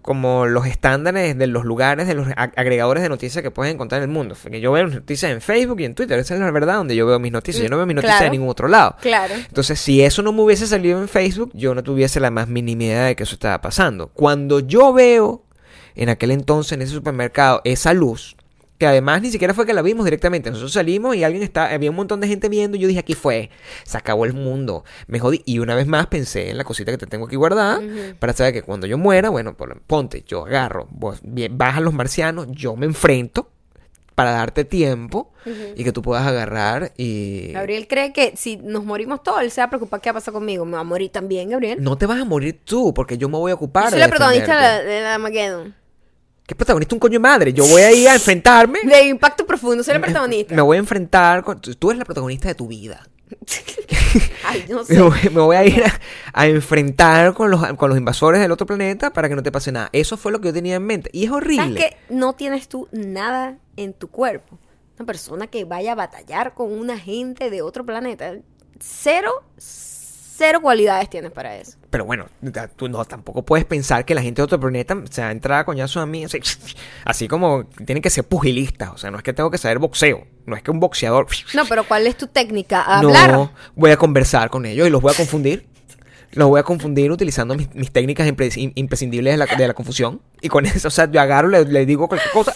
como 0.02 0.48
los 0.48 0.66
estándares 0.66 1.38
de 1.38 1.46
los 1.48 1.64
lugares, 1.64 2.08
de 2.08 2.16
los 2.16 2.28
ag- 2.30 2.52
agregadores 2.58 3.04
de 3.04 3.10
noticias 3.10 3.42
que 3.44 3.52
puedes 3.52 3.74
encontrar 3.74 4.02
en 4.02 4.10
el 4.10 4.14
mundo. 4.14 4.36
Yo 4.60 4.72
veo 4.74 4.88
noticias 4.88 5.32
en 5.32 5.40
Facebook 5.42 5.80
y 5.80 5.86
en 5.86 5.94
Twitter, 5.96 6.18
esa 6.20 6.34
es 6.34 6.40
la 6.42 6.50
verdad 6.52 6.76
donde 6.78 6.96
yo 6.96 7.06
veo 7.06 7.20
mis 7.20 7.32
noticias. 7.32 7.64
Yo 7.64 7.70
no 7.70 7.78
veo 7.78 7.86
mis 7.86 7.96
noticias 7.96 8.18
Claro. 8.18 8.26
en 8.26 8.32
ningún 8.40 8.50
otro 8.50 8.68
lado. 8.68 8.96
Claro. 9.00 9.34
Entonces, 9.36 9.80
si 9.80 10.02
eso 10.02 10.24
no 10.24 10.34
me 10.34 10.42
hubiese 10.42 10.66
salido 10.68 11.00
en 11.00 11.08
Facebook, 11.08 11.52
yo 11.54 11.74
no 11.76 11.84
tuviese 11.84 12.20
la 12.20 12.32
más 12.32 12.48
mínima 12.50 12.84
idea 12.84 13.04
de 13.06 13.16
que 13.16 13.24
eso 13.24 13.36
estaba 13.36 13.62
pasando. 13.62 14.08
Cuando 14.08 14.60
yo 14.60 14.92
veo 14.92 15.46
en 15.96 16.10
aquel 16.10 16.32
entonces 16.32 16.74
en 16.74 16.82
ese 16.82 16.94
supermercado 16.94 17.62
esa 17.64 17.94
luz, 17.94 18.36
que 18.78 18.88
además 18.88 19.22
ni 19.22 19.30
siquiera 19.30 19.54
fue 19.54 19.68
que 19.68 19.74
la 19.74 19.84
vimos 19.84 20.06
directamente, 20.06 20.50
nosotros 20.50 20.74
salimos 20.74 21.16
y 21.16 21.24
alguien 21.24 21.44
está, 21.44 21.68
había 21.72 21.92
un 21.92 21.96
montón 21.96 22.20
de 22.20 22.28
gente 22.28 22.50
viendo, 22.50 22.78
y 22.78 22.80
yo 22.80 22.88
dije, 22.88 23.00
aquí 23.00 23.14
fue, 23.14 23.52
se 23.84 23.96
acabó 23.98 24.26
el 24.26 24.34
mundo, 24.34 24.84
me 25.06 25.20
jodí. 25.20 25.44
Y 25.46 25.60
una 25.60 25.76
vez 25.76 25.86
más 25.86 26.08
pensé 26.08 26.50
en 26.50 26.58
la 26.58 26.64
cosita 26.64 26.92
que 26.92 26.98
te 26.98 27.06
tengo 27.06 27.28
aquí 27.28 27.36
guardada, 27.36 27.80
para 28.18 28.34
saber 28.34 28.54
que 28.54 28.64
cuando 28.64 28.88
yo 28.88 28.98
muera, 28.98 29.30
bueno, 29.30 29.56
por- 29.56 29.80
ponte, 29.82 30.24
yo 30.28 30.46
agarro, 30.48 30.88
vos, 30.90 31.22
bajan 31.52 31.84
los 31.84 31.94
marcianos, 31.94 32.48
yo 32.50 32.76
me 32.76 32.88
enfrento 32.88 33.52
para 34.16 34.32
darte 34.32 34.66
tiempo 34.66 35.32
y 35.76 35.84
que 35.84 35.92
tú 35.92 36.02
puedas 36.02 36.26
agarrar 36.28 36.92
y... 36.98 37.52
Gabriel 37.54 37.88
cree 37.88 38.12
que 38.14 38.34
si 38.36 38.58
nos 38.58 38.84
morimos 38.84 39.24
todos, 39.24 39.42
él 39.42 39.52
se 39.52 39.62
va 39.62 39.66
a 39.66 39.70
preocupar 39.70 40.02
qué 40.02 40.10
va 40.10 40.12
a 40.12 40.22
pasar 40.22 40.34
conmigo. 40.34 40.66
Me 40.66 40.74
va 40.74 40.80
a 40.82 40.84
morir 40.84 41.12
también, 41.12 41.50
Gabriel. 41.50 41.82
No 41.82 41.98
te 41.98 42.06
vas 42.06 42.20
a 42.20 42.26
morir 42.26 42.60
tú, 42.64 42.94
porque 42.94 43.18
yo 43.18 43.30
me 43.30 43.38
voy 43.38 43.52
a 43.52 43.56
ocupar 43.56 43.86
Yo 43.86 43.90
soy 43.92 44.00
de 44.00 44.06
la 44.06 44.10
protagonista 44.10 44.56
de 44.56 44.62
la, 44.62 44.84
de 44.84 45.02
la. 45.02 45.74
¿Qué 46.52 46.56
protagonista? 46.56 46.94
Un 46.96 47.00
coño 47.00 47.14
de 47.14 47.20
madre. 47.20 47.54
Yo 47.54 47.66
voy 47.66 47.82
a 47.82 47.94
ir 47.94 48.10
a 48.10 48.14
enfrentarme. 48.16 48.80
De 48.84 49.06
impacto 49.06 49.46
profundo, 49.46 49.86
soy 49.86 49.94
la 49.94 50.02
protagonista. 50.02 50.54
Me 50.54 50.62
voy 50.62 50.76
a 50.76 50.80
enfrentar 50.82 51.46
con... 51.46 51.62
Tú 51.62 51.92
eres 51.92 52.00
la 52.00 52.04
protagonista 52.04 52.50
de 52.50 52.56
tu 52.56 52.68
vida. 52.68 53.08
Ay, 54.46 54.66
no 54.68 54.84
sé. 54.84 54.96
Me 54.96 55.02
voy, 55.02 55.20
me 55.32 55.40
voy 55.40 55.56
a 55.56 55.64
ir 55.64 55.82
a, 55.86 55.98
a 56.34 56.48
enfrentar 56.48 57.34
con 57.36 57.52
los, 57.52 57.66
con 57.78 57.88
los 57.88 57.98
invasores 57.98 58.42
del 58.42 58.52
otro 58.52 58.68
planeta 58.68 59.14
para 59.14 59.30
que 59.30 59.36
no 59.38 59.44
te 59.44 59.50
pase 59.50 59.72
nada. 59.72 59.88
Eso 59.94 60.18
fue 60.18 60.34
lo 60.34 60.42
que 60.42 60.50
yo 60.50 60.54
tenía 60.54 60.76
en 60.76 60.84
mente. 60.84 61.10
Y 61.14 61.24
es 61.24 61.30
¿Sabes 61.30 61.46
horrible. 61.46 61.80
que 61.80 61.98
no 62.14 62.34
tienes 62.34 62.68
tú 62.68 62.90
nada 62.92 63.58
en 63.78 63.94
tu 63.94 64.10
cuerpo? 64.10 64.60
Una 64.98 65.06
persona 65.06 65.48
que 65.48 65.64
vaya 65.64 65.94
a 65.94 65.96
batallar 65.96 66.54
con 66.54 66.74
una 66.74 67.00
gente 67.00 67.50
de 67.50 67.62
otro 67.62 67.86
planeta. 67.86 68.34
Cero, 68.78 69.32
cero 69.58 70.60
cualidades 70.62 71.10
tienes 71.10 71.32
para 71.32 71.56
eso. 71.56 71.78
Pero 71.92 72.06
bueno, 72.06 72.26
tú 72.78 72.88
no, 72.90 73.04
tampoco 73.06 73.44
puedes 73.44 73.66
pensar 73.66 74.06
que 74.06 74.16
la 74.16 74.22
gente 74.22 74.42
de 74.42 74.46
otro 74.46 74.60
planeta 74.60 74.98
se 75.12 75.22
va 75.22 75.28
a 75.28 75.32
entrar 75.32 75.60
a 75.60 75.66
coñazo 75.66 76.00
a 76.00 76.06
mí. 76.06 76.24
Así, 76.24 76.40
así 77.06 77.28
como 77.28 77.66
tienen 77.86 78.02
que 78.02 78.10
ser 78.10 78.24
pugilistas. 78.24 78.90
O 78.94 78.98
sea, 78.98 79.12
no 79.12 79.18
es 79.18 79.24
que 79.24 79.34
tengo 79.34 79.52
que 79.52 79.58
saber 79.60 79.78
boxeo. 79.78 80.26
No 80.46 80.56
es 80.56 80.64
que 80.64 80.72
un 80.72 80.80
boxeador... 80.80 81.28
No, 81.54 81.66
pero 81.66 81.84
¿cuál 81.84 82.08
es 82.08 82.18
tu 82.18 82.28
técnica? 82.28 82.82
Hablar. 82.82 83.32
No, 83.34 83.52
voy 83.76 83.92
a 83.92 83.98
conversar 83.98 84.50
con 84.50 84.66
ellos 84.66 84.88
y 84.88 84.90
los 84.90 85.02
voy 85.02 85.12
a 85.14 85.16
confundir. 85.18 85.68
Los 86.32 86.48
voy 86.48 86.62
a 86.62 86.64
confundir 86.64 87.12
utilizando 87.12 87.56
mis, 87.56 87.76
mis 87.76 87.92
técnicas 87.92 88.26
impre- 88.26 88.56
im- 88.56 88.72
imprescindibles 88.76 89.34
de 89.34 89.38
la, 89.38 89.46
de 89.46 89.68
la 89.68 89.74
confusión. 89.74 90.22
Y 90.40 90.48
con 90.48 90.66
eso, 90.66 90.88
o 90.88 90.92
sea, 90.92 91.12
yo 91.12 91.20
agarro, 91.20 91.50
le, 91.50 91.66
le 91.66 91.86
digo 91.86 92.08
cualquier 92.08 92.32
cosa. 92.32 92.54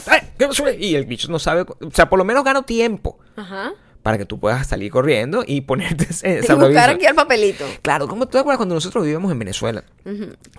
Y 0.79 0.95
el 0.95 1.05
bicho 1.05 1.29
no 1.29 1.39
sabe. 1.39 1.63
O 1.63 1.91
sea, 1.91 2.07
por 2.09 2.17
lo 2.17 2.23
menos 2.23 2.43
gano 2.45 2.63
tiempo 2.63 3.19
Ajá. 3.35 3.73
Para 4.05 4.19
que 4.19 4.25
tú 4.27 4.39
puedas 4.39 4.67
salir 4.67 4.91
corriendo 4.91 5.43
y 5.47 5.61
ponerte 5.61 6.03
ese 6.11 6.41
Y 6.47 6.53
buscar 6.53 6.91
aquí 6.91 7.07
el 7.07 7.15
papelito. 7.15 7.65
Claro, 7.81 8.07
¿cómo 8.07 8.27
te 8.27 8.37
acuerdas 8.37 8.57
cuando 8.57 8.75
nosotros 8.75 9.03
vivíamos 9.03 9.31
en 9.31 9.39
Venezuela? 9.39 9.83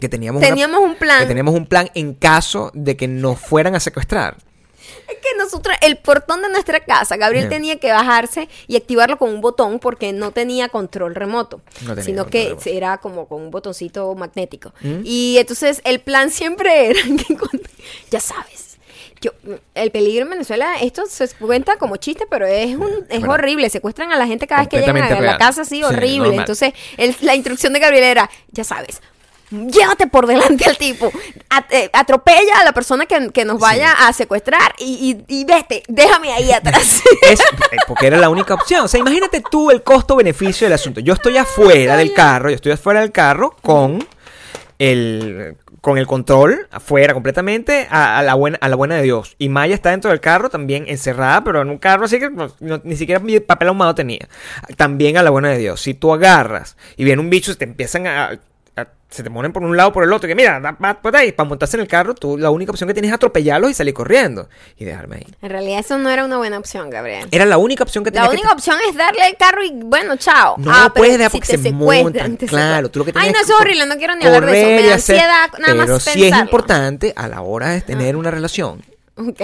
Que 0.01 0.09
teníamos, 0.09 0.43
Teníamos 0.43 0.81
un 0.81 0.97
plan. 0.97 1.21
Que 1.21 1.27
teníamos 1.27 1.55
un 1.55 1.67
plan 1.67 1.89
en 1.95 2.15
caso 2.15 2.73
de 2.75 2.97
que 2.97 3.07
nos 3.07 3.39
fueran 3.39 3.77
a 3.77 3.81
secuestrar. 3.81 4.37
Es 5.09 5.15
que 5.23 5.39
nosotros, 5.39 5.77
el 5.83 5.97
portón 5.99 6.43
de 6.43 6.49
nuestra 6.49 6.81
casa, 6.81 7.17
Gabriel 7.17 7.49
tenía 7.49 7.79
que 7.79 7.93
bajarse 7.93 8.49
y 8.67 8.75
activarlo 8.75 9.17
con 9.17 9.31
un 9.31 9.41
botón 9.41 9.79
porque 9.79 10.13
no 10.13 10.33
tenía 10.33 10.69
control 10.69 11.15
remoto, 11.15 11.61
No 11.83 11.91
tenía 11.91 12.03
sino 12.03 12.23
control 12.25 12.31
que 12.33 12.49
remoto. 12.49 12.71
era 12.71 12.99
como 12.99 13.29
con 13.29 13.43
un 13.43 13.53
botoncito 13.53 14.13
magnético. 14.17 14.73
¿Mm? 14.81 15.03
Y 15.05 15.39
entonces 15.39 15.81
el 15.85 16.01
plan 16.01 16.31
siempre 16.31 16.87
era 16.91 17.01
que 17.01 17.37
cuando- 17.37 17.69
ya 18.11 18.19
sabes. 18.19 18.66
Yo, 19.21 19.31
el 19.75 19.91
peligro 19.91 20.25
en 20.25 20.31
Venezuela, 20.31 20.75
esto 20.81 21.05
se 21.07 21.29
cuenta 21.31 21.77
como 21.77 21.97
chiste, 21.97 22.27
pero 22.29 22.47
es 22.47 22.77
un 22.77 23.07
es 23.09 23.25
horrible. 23.25 23.71
Secuestran 23.71 24.13
a 24.13 24.17
la 24.17 24.27
gente 24.27 24.47
cada 24.47 24.61
vez 24.63 24.69
que 24.69 24.79
llegan 24.81 24.97
a, 25.03 25.21
la 25.21 25.39
casa, 25.39 25.63
así 25.63 25.77
Sí, 25.77 25.83
horrible. 25.85 26.37
Entonces, 26.37 26.73
el- 26.97 27.17
la 27.23 27.35
instrucción 27.35 27.73
de 27.73 27.81
Gabriel 27.81 28.05
era, 28.05 28.31
ya 28.53 28.63
sabes, 28.65 29.01
llévate 29.51 30.07
por 30.09 30.27
delante 30.27 30.65
al 30.69 30.77
tipo, 30.77 31.11
at- 31.51 31.73
eh, 31.73 31.89
atropella 31.93 32.59
a 32.61 32.65
la 32.65 32.73
persona 32.73 33.07
que, 33.07 33.31
que 33.33 33.45
nos 33.45 33.59
vaya 33.61 33.93
a 34.07 34.13
secuestrar 34.13 34.75
y, 34.79 35.25
y- 35.29 35.41
y 35.41 35.45
vete, 35.45 35.83
déjame 35.89 36.33
ahí 36.33 36.53
atrás. 36.53 37.01
Es, 37.23 37.41
eh, 37.41 37.45
porque 37.89 38.09
era 38.09 38.19
la 38.19 38.29
única 38.29 38.55
opción. 38.55 38.83
O 38.85 38.89
sea, 38.89 39.01
imagínate 39.01 39.43
tú 39.51 39.71
el 39.71 39.83
costo-beneficio 39.83 40.67
del 40.67 40.75
asunto. 40.75 41.01
Yo 41.01 41.15
estoy 41.15 41.37
afuera 41.39 41.97
del 41.97 42.13
carro, 42.13 42.51
yo 42.51 42.57
estoy 42.57 42.73
afuera 42.73 43.01
del 43.01 43.13
carro 43.13 43.57
con 43.63 44.07
el 44.79 45.57
con 45.87 45.99
el 45.99 46.07
control 46.09 46.67
afuera 46.73 47.15
completamente 47.15 47.87
a, 47.91 48.21
la 48.25 48.35
buena 48.35 48.59
a 48.61 48.69
la 48.69 48.75
buena 48.75 48.97
de 48.97 49.05
Dios. 49.05 49.37
Y 49.39 49.49
Maya 49.51 49.73
está 49.73 49.91
dentro 49.91 50.11
del 50.11 50.19
carro 50.19 50.51
también 50.51 50.85
encerrada, 50.89 51.45
pero 51.45 51.63
en 51.63 51.71
un 51.71 51.79
carro 51.79 52.07
así 52.07 52.19
que 52.19 52.29
no- 52.29 52.51
ni 52.83 52.97
siquiera 52.97 53.23
papel 53.47 53.69
ahumado 53.69 53.95
tenía. 53.95 54.27
También 54.77 55.17
a 55.17 55.23
la 55.23 55.31
buena 55.31 55.49
de 55.51 55.59
Dios. 55.59 55.81
Si 55.81 55.95
tú 55.95 56.13
agarras 56.13 56.77
y 56.97 57.05
viene 57.05 57.23
un 57.23 57.31
bicho 57.31 57.57
te 57.57 57.65
empiezan 57.67 58.09
a- 58.09 58.37
se 59.09 59.23
te 59.23 59.31
ponen 59.31 59.53
por 59.53 59.63
un 59.63 59.77
lado 59.77 59.93
por 59.93 60.05
el 60.05 60.13
otro, 60.13 60.29
que 60.29 60.35
mira, 60.35 60.61
ahí, 61.15 61.33
para 61.33 61.49
montarse 61.49 61.77
en 61.77 61.81
el 61.83 61.89
carro, 61.89 62.15
tú 62.15 62.37
la 62.37 62.51
única 62.51 62.73
opción 62.73 62.89
que 62.89 62.93
tienes 62.93 63.11
es 63.11 63.15
atropellarlos 63.15 63.71
y 63.71 63.75
salir 63.75 63.95
corriendo 63.95 64.49
y 64.77 64.85
dejarme 64.85 65.17
ahí. 65.17 65.27
en 65.41 65.49
realidad 65.51 65.79
eso 65.79 65.97
no 65.97 66.11
era 66.11 66.25
una 66.25 66.37
buena 66.37 66.59
opción, 66.59 66.91
Gabriel. 66.91 67.27
Era 67.31 67.47
la 67.47 67.57
única 67.57 67.85
opción 67.85 68.05
que 68.05 68.11
tenía 68.11 68.25
La 68.25 68.31
que 68.31 68.37
única 68.37 68.53
opción 68.53 68.77
es 68.89 68.97
darle 68.97 69.29
el 69.29 69.37
carro 69.37 69.63
y 69.63 69.71
bueno, 69.73 70.17
chao. 70.17 70.57
No, 70.59 70.71
Ah, 70.71 70.91
pero 70.93 71.05
puedes 71.07 71.19
dejar 71.19 71.31
si 71.31 71.39
porque 71.39 71.59
se 71.59 71.73
montan, 71.73 72.37
claro, 72.37 72.91
tú 72.91 72.99
lo 72.99 73.05
que 73.05 73.13
Ay, 73.15 73.31
tienes 73.31 73.33
no, 73.33 73.39
que 73.39 73.45
eso 73.45 73.55
es 73.55 73.61
horrible, 73.61 73.87
no 73.87 73.97
quiero 73.97 74.15
ni 74.17 74.27
hablar 74.27 74.45
de 74.45 74.61
eso. 74.61 74.69
Me 74.69 74.89
da 74.89 74.95
ansiedad 74.95 75.51
nada 75.59 75.75
más 75.75 75.87
Pero 75.87 76.01
sí 76.01 76.25
es 76.25 76.37
importante 76.37 77.13
a 77.17 77.29
la 77.29 77.41
hora 77.41 77.71
de 77.71 77.81
tener 77.81 78.17
una 78.17 78.31
relación 78.31 78.83
Ok. 79.19 79.41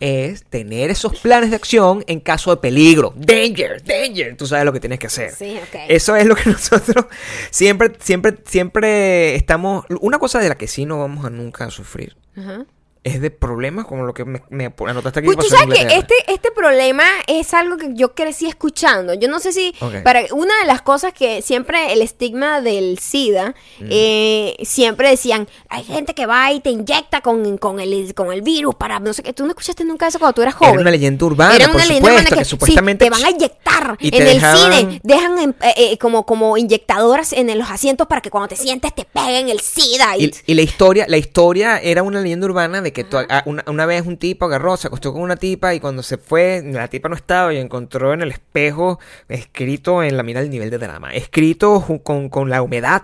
es 0.00 0.44
tener 0.44 0.90
esos 0.90 1.20
planes 1.20 1.50
de 1.50 1.56
acción 1.56 2.02
en 2.08 2.18
caso 2.20 2.50
de 2.50 2.56
peligro. 2.56 3.12
Danger, 3.16 3.82
danger. 3.84 4.36
Tú 4.36 4.46
sabes 4.46 4.64
lo 4.64 4.72
que 4.72 4.80
tienes 4.80 4.98
que 4.98 5.06
hacer. 5.06 5.32
Sí, 5.32 5.56
ok. 5.56 5.80
Eso 5.88 6.16
es 6.16 6.26
lo 6.26 6.34
que 6.34 6.50
nosotros 6.50 7.06
siempre, 7.50 7.92
siempre, 8.00 8.34
siempre 8.44 9.36
estamos. 9.36 9.84
Una 10.00 10.18
cosa 10.18 10.40
de 10.40 10.48
la 10.48 10.56
que 10.56 10.66
sí 10.66 10.84
no 10.84 10.98
vamos 10.98 11.24
a 11.24 11.30
nunca 11.30 11.70
sufrir 11.70 12.16
Ajá. 12.36 12.66
Es 13.04 13.20
de 13.20 13.30
problemas 13.30 13.84
como 13.84 14.04
lo 14.04 14.14
que 14.14 14.24
me, 14.24 14.42
me 14.48 14.72
anotaste 14.86 15.20
aquí. 15.20 15.26
Pues 15.26 15.36
que 15.36 15.42
tú 15.44 15.48
sabes 15.56 15.78
que 15.78 15.94
este, 15.96 16.14
este 16.28 16.50
problema 16.50 17.04
es 17.26 17.52
algo 17.52 17.76
que 17.76 17.90
yo 17.92 18.14
crecí 18.14 18.46
escuchando. 18.46 19.12
Yo 19.14 19.28
no 19.28 19.40
sé 19.40 19.52
si 19.52 19.74
para 20.02 20.22
una 20.32 20.58
de 20.60 20.66
las 20.66 20.80
cosas 20.80 21.12
que 21.12 21.42
siempre 21.42 21.92
el 21.92 22.00
estigma 22.02 22.60
del 22.62 22.98
SIDA, 22.98 23.54
Mm. 23.80 23.88
eh, 23.90 24.56
siempre 24.62 25.10
decían, 25.10 25.48
hay 25.68 25.84
gente 25.84 26.14
que 26.14 26.24
va 26.26 26.50
y 26.52 26.60
te 26.60 26.70
inyecta 26.70 27.20
con, 27.20 27.58
con, 27.58 27.78
el, 27.80 28.14
con 28.14 28.32
el 28.32 28.40
virus 28.42 28.74
para 28.74 28.98
no 29.00 29.12
sé 29.12 29.22
qué. 29.22 29.32
Tú 29.34 29.44
no 29.44 29.50
escuchaste 29.50 29.84
nunca 29.84 30.06
eso 30.06 30.18
cuando 30.18 30.34
tú 30.34 30.42
eras 30.42 30.54
joven. 30.54 30.72
Era 30.72 30.80
una 30.80 30.90
leyenda 30.90 31.26
urbana, 31.26 31.56
Era 31.56 31.66
por 31.66 31.74
una 31.76 31.84
leyenda 31.84 32.08
supuesto, 32.08 32.28
urbana 32.30 32.38
que 32.38 32.44
supuestamente 32.48 33.04
te 33.04 33.10
van 33.10 33.24
a 33.24 33.30
inyectar 33.30 33.96
y 34.00 34.16
en 34.16 34.22
el 34.26 34.40
dejaban- 34.40 34.72
cine. 34.80 35.00
Dejan 35.02 35.38
en- 35.40 35.56
eh, 35.60 35.74
eh, 35.76 35.98
como, 35.98 36.24
como 36.24 36.56
inyectadoras 36.56 37.34
en 37.34 37.56
los 37.58 37.68
asientos 37.70 38.06
para 38.06 38.22
que 38.22 38.30
cuando 38.30 38.48
te 38.48 38.56
sientes 38.56 38.94
te 38.94 39.04
peguen 39.04 39.50
el 39.50 39.60
SIDA. 39.60 40.16
Y, 40.16 40.24
Y, 40.24 40.32
y 40.46 40.54
la 40.54 40.62
historia, 40.62 41.04
la 41.06 41.18
historia 41.18 41.78
era 41.78 42.02
una 42.02 42.22
leyenda 42.22 42.46
urbana 42.46 42.80
de 42.80 42.93
que 42.94 43.04
a- 43.28 43.42
una, 43.46 43.62
una 43.66 43.84
vez 43.84 44.06
un 44.06 44.16
tipo 44.16 44.46
agarró, 44.46 44.76
se 44.78 44.86
acostó 44.86 45.12
con 45.12 45.20
una 45.20 45.36
tipa 45.36 45.74
y 45.74 45.80
cuando 45.80 46.02
se 46.02 46.16
fue, 46.16 46.62
la 46.64 46.88
tipa 46.88 47.10
no 47.10 47.16
estaba 47.16 47.52
y 47.52 47.58
encontró 47.58 48.14
en 48.14 48.22
el 48.22 48.30
espejo 48.30 48.98
escrito 49.28 50.02
en 50.02 50.16
la 50.16 50.22
mira 50.22 50.40
el 50.40 50.48
nivel 50.48 50.70
de 50.70 50.78
drama, 50.78 51.12
escrito 51.12 51.84
con, 52.02 52.30
con 52.30 52.48
la 52.48 52.62
humedad. 52.62 53.02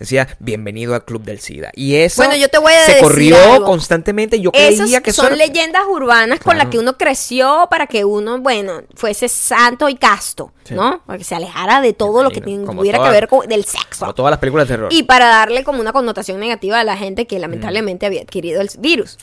Decía, 0.00 0.26
bienvenido 0.38 0.94
al 0.94 1.04
club 1.04 1.22
del 1.24 1.40
SIDA. 1.40 1.70
Y 1.74 1.94
eso 1.96 2.22
Bueno, 2.22 2.34
yo 2.34 2.48
te 2.48 2.56
voy 2.58 2.72
a 2.72 2.84
se 2.86 2.92
decir 2.94 3.02
corrió 3.06 3.36
algo. 3.52 3.66
constantemente. 3.66 4.40
Yo 4.40 4.50
creía 4.50 5.02
que 5.02 5.10
eso 5.10 5.22
son 5.22 5.34
era- 5.34 5.46
leyendas 5.46 5.82
urbanas 5.88 6.40
con 6.40 6.56
las 6.56 6.68
que 6.68 6.78
uno 6.78 6.96
creció 6.96 7.68
para 7.70 7.86
que 7.86 8.04
uno, 8.06 8.40
bueno, 8.40 8.80
fuese 8.94 9.28
santo 9.28 9.90
y 9.90 9.96
casto, 9.96 10.52
Sí. 10.64 10.72
¿no? 10.74 11.02
Para 11.04 11.18
que 11.18 11.24
se 11.24 11.34
alejara 11.34 11.82
de 11.82 11.92
todo 11.92 12.22
lo 12.22 12.30
que 12.30 12.40
como 12.40 12.80
tuviera 12.80 12.98
que 13.02 13.10
ver 13.10 13.28
con 13.28 13.46
del 13.46 13.64
sexo. 13.66 14.00
como 14.00 14.14
todas 14.14 14.30
las 14.30 14.40
películas 14.40 14.66
de 14.66 14.74
terror. 14.74 14.90
Y 14.92 15.02
para 15.02 15.26
darle 15.28 15.64
como 15.64 15.80
una 15.80 15.92
connotación 15.92 16.40
negativa 16.40 16.80
a 16.80 16.84
la 16.84 16.96
gente 16.96 17.26
que 17.26 17.38
lamentablemente 17.38 18.06
había 18.06 18.22
adquirido 18.22 18.62
el 18.62 18.70
virus. 18.78 19.18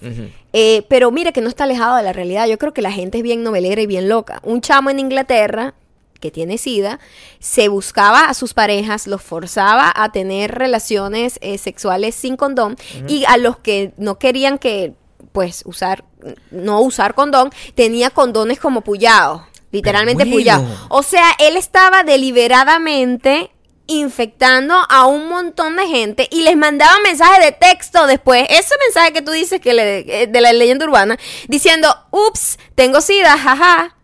Eh, 0.53 0.84
pero 0.89 1.09
mire 1.09 1.34
que 1.34 1.41
no 1.41 1.49
está 1.49 1.63
alejado 1.63 1.97
de 1.97 2.03
la 2.03 2.13
realidad. 2.13 2.45
Yo 2.47 2.57
creo 2.59 2.73
que 2.73 2.84
la 2.84 2.91
gente 2.91 3.17
es 3.17 3.23
bien 3.23 3.41
novelera 3.43 3.82
y 3.82 3.88
bien 3.88 4.07
loca. 4.09 4.39
Un 4.43 4.61
chamo 4.61 4.91
en 4.91 4.99
Inglaterra 4.99 5.73
que 6.20 6.32
tiene 6.32 6.57
SIDA, 6.57 6.99
se 7.39 7.68
buscaba 7.68 8.26
a 8.26 8.34
sus 8.34 8.53
parejas, 8.53 9.07
los 9.07 9.22
forzaba 9.22 9.91
a 9.95 10.11
tener 10.11 10.55
relaciones 10.55 11.39
eh, 11.41 11.57
sexuales 11.57 12.15
sin 12.15 12.38
condón 12.38 12.78
y 13.07 13.26
a 13.26 13.38
los 13.38 13.57
que 13.57 13.93
no 13.97 14.20
querían 14.20 14.57
que, 14.57 14.93
pues, 15.32 15.63
usar, 15.65 16.03
no 16.51 16.82
usar 16.82 17.13
condón, 17.13 17.51
tenía 17.76 18.09
condones 18.09 18.59
como 18.59 18.82
puyados, 18.82 19.41
literalmente 19.72 20.24
bueno. 20.24 20.36
puyados. 20.36 20.80
O 20.89 21.03
sea, 21.03 21.32
él 21.39 21.57
estaba 21.57 22.03
deliberadamente 22.03 23.51
infectando 23.88 24.76
a 24.89 25.05
un 25.05 25.30
montón 25.30 25.78
de 25.78 25.88
gente 25.88 26.28
y 26.30 26.41
les 26.41 26.57
mandaba 26.57 26.99
mensajes 27.03 27.43
de 27.43 27.51
texto 27.53 28.05
después, 28.05 28.45
ese 28.49 28.76
mensaje 28.86 29.13
que 29.13 29.22
tú 29.22 29.32
dices 29.32 29.61
que 29.61 29.74
le, 29.74 30.24
eh, 30.24 30.28
de 30.28 30.41
la 30.41 30.53
leyenda 30.53 30.86
urbana, 30.86 31.18
diciendo, 31.47 31.88
ups, 32.11 32.59
tengo 32.76 33.01
sida, 33.01 33.38
jaja, 33.38 33.95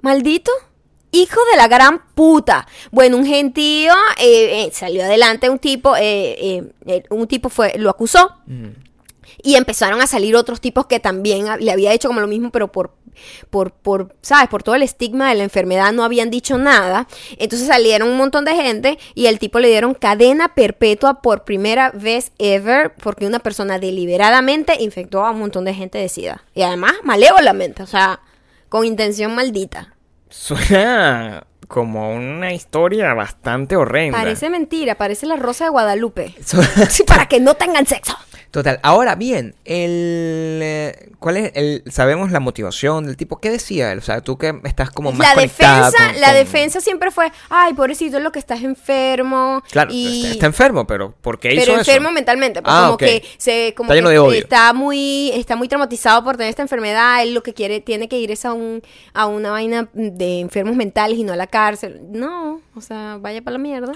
maldito. 0.00 0.50
Hijo 1.14 1.40
de 1.52 1.56
la 1.56 1.68
gran 1.68 2.02
puta. 2.16 2.66
Bueno, 2.90 3.16
un 3.16 3.24
gentío 3.24 3.92
eh, 4.18 4.64
eh, 4.64 4.70
salió 4.72 5.04
adelante 5.04 5.48
un 5.48 5.60
tipo, 5.60 5.94
eh, 5.96 6.64
un 7.08 7.28
tipo 7.28 7.48
fue, 7.48 7.74
lo 7.78 7.88
acusó 7.88 8.32
y 9.40 9.54
empezaron 9.54 10.00
a 10.00 10.08
salir 10.08 10.34
otros 10.34 10.60
tipos 10.60 10.86
que 10.86 10.98
también 10.98 11.46
le 11.60 11.70
había 11.70 11.92
hecho 11.92 12.08
como 12.08 12.20
lo 12.20 12.26
mismo, 12.26 12.50
pero 12.50 12.72
por, 12.72 12.94
por, 13.48 13.72
por, 13.72 14.16
¿sabes? 14.22 14.48
Por 14.48 14.64
todo 14.64 14.74
el 14.74 14.82
estigma 14.82 15.28
de 15.28 15.36
la 15.36 15.44
enfermedad 15.44 15.92
no 15.92 16.02
habían 16.02 16.30
dicho 16.30 16.58
nada. 16.58 17.06
Entonces 17.38 17.68
salieron 17.68 18.08
un 18.08 18.16
montón 18.16 18.44
de 18.44 18.56
gente 18.56 18.98
y 19.14 19.28
al 19.28 19.38
tipo 19.38 19.60
le 19.60 19.68
dieron 19.68 19.94
cadena 19.94 20.54
perpetua 20.54 21.22
por 21.22 21.44
primera 21.44 21.92
vez 21.92 22.32
ever 22.38 22.92
porque 22.96 23.26
una 23.26 23.38
persona 23.38 23.78
deliberadamente 23.78 24.82
infectó 24.82 25.24
a 25.24 25.30
un 25.30 25.38
montón 25.38 25.64
de 25.64 25.74
gente 25.74 25.98
de 25.98 26.08
SIDA. 26.08 26.42
Y 26.54 26.62
además 26.62 26.94
malévolamente, 27.04 27.84
o 27.84 27.86
sea, 27.86 28.20
con 28.68 28.84
intención 28.84 29.34
maldita. 29.34 29.93
Suena 30.36 31.46
como 31.68 32.12
una 32.12 32.52
historia 32.52 33.14
bastante 33.14 33.76
horrenda. 33.76 34.18
Parece 34.18 34.50
mentira, 34.50 34.96
parece 34.96 35.26
la 35.26 35.36
rosa 35.36 35.64
de 35.64 35.70
Guadalupe. 35.70 36.34
Sí, 36.90 37.04
para 37.04 37.26
que 37.26 37.40
no 37.40 37.54
tengan 37.54 37.86
sexo. 37.86 38.18
Total. 38.54 38.78
Ahora 38.84 39.16
bien, 39.16 39.56
el 39.64 40.60
eh, 40.62 41.10
¿cuál 41.18 41.38
es 41.38 41.50
el 41.56 41.82
sabemos 41.90 42.30
la 42.30 42.38
motivación 42.38 43.04
del 43.04 43.16
tipo? 43.16 43.40
¿Qué 43.40 43.50
decía 43.50 43.90
él? 43.90 43.98
O 43.98 44.02
sea, 44.02 44.20
tú 44.20 44.38
que 44.38 44.54
estás 44.62 44.90
como 44.90 45.10
más 45.10 45.34
la 45.34 45.42
defensa, 45.42 45.90
con- 45.90 46.20
la 46.20 46.28
con- 46.28 46.36
defensa 46.36 46.80
siempre 46.80 47.10
fue, 47.10 47.32
ay, 47.50 47.74
pobrecito, 47.74 48.20
lo 48.20 48.30
que 48.30 48.38
estás 48.38 48.62
enfermo. 48.62 49.60
Claro, 49.72 49.90
y... 49.92 50.26
está, 50.26 50.46
enfermo, 50.46 50.86
pero 50.86 51.12
¿por 51.20 51.40
qué 51.40 51.52
hizo 51.52 51.64
pero 51.66 51.78
enfermo 51.80 52.08
eso? 52.10 52.14
mentalmente, 52.14 52.62
pues, 52.62 52.72
Ah, 52.72 52.82
como 52.86 52.96
que 52.96 53.24
se 53.38 53.74
como 53.76 53.88
Está 53.88 53.96
lleno 53.96 54.08
que 54.08 54.12
de 54.12 54.18
odio. 54.20 54.38
está 54.38 54.72
muy 54.72 55.30
está 55.34 55.56
muy 55.56 55.66
traumatizado 55.66 56.22
por 56.22 56.36
tener 56.36 56.50
esta 56.50 56.62
enfermedad, 56.62 57.24
él 57.24 57.34
lo 57.34 57.42
que 57.42 57.54
quiere 57.54 57.80
tiene 57.80 58.08
que 58.08 58.18
ir 58.20 58.30
es 58.30 58.44
a 58.44 58.52
un 58.52 58.82
a 59.14 59.26
una 59.26 59.50
vaina 59.50 59.88
de 59.94 60.38
enfermos 60.38 60.76
mentales 60.76 61.18
y 61.18 61.24
no 61.24 61.32
a 61.32 61.36
la 61.36 61.48
cárcel. 61.48 62.02
No, 62.12 62.60
o 62.76 62.80
sea, 62.80 63.18
vaya 63.20 63.42
para 63.42 63.54
la 63.56 63.58
mierda. 63.58 63.92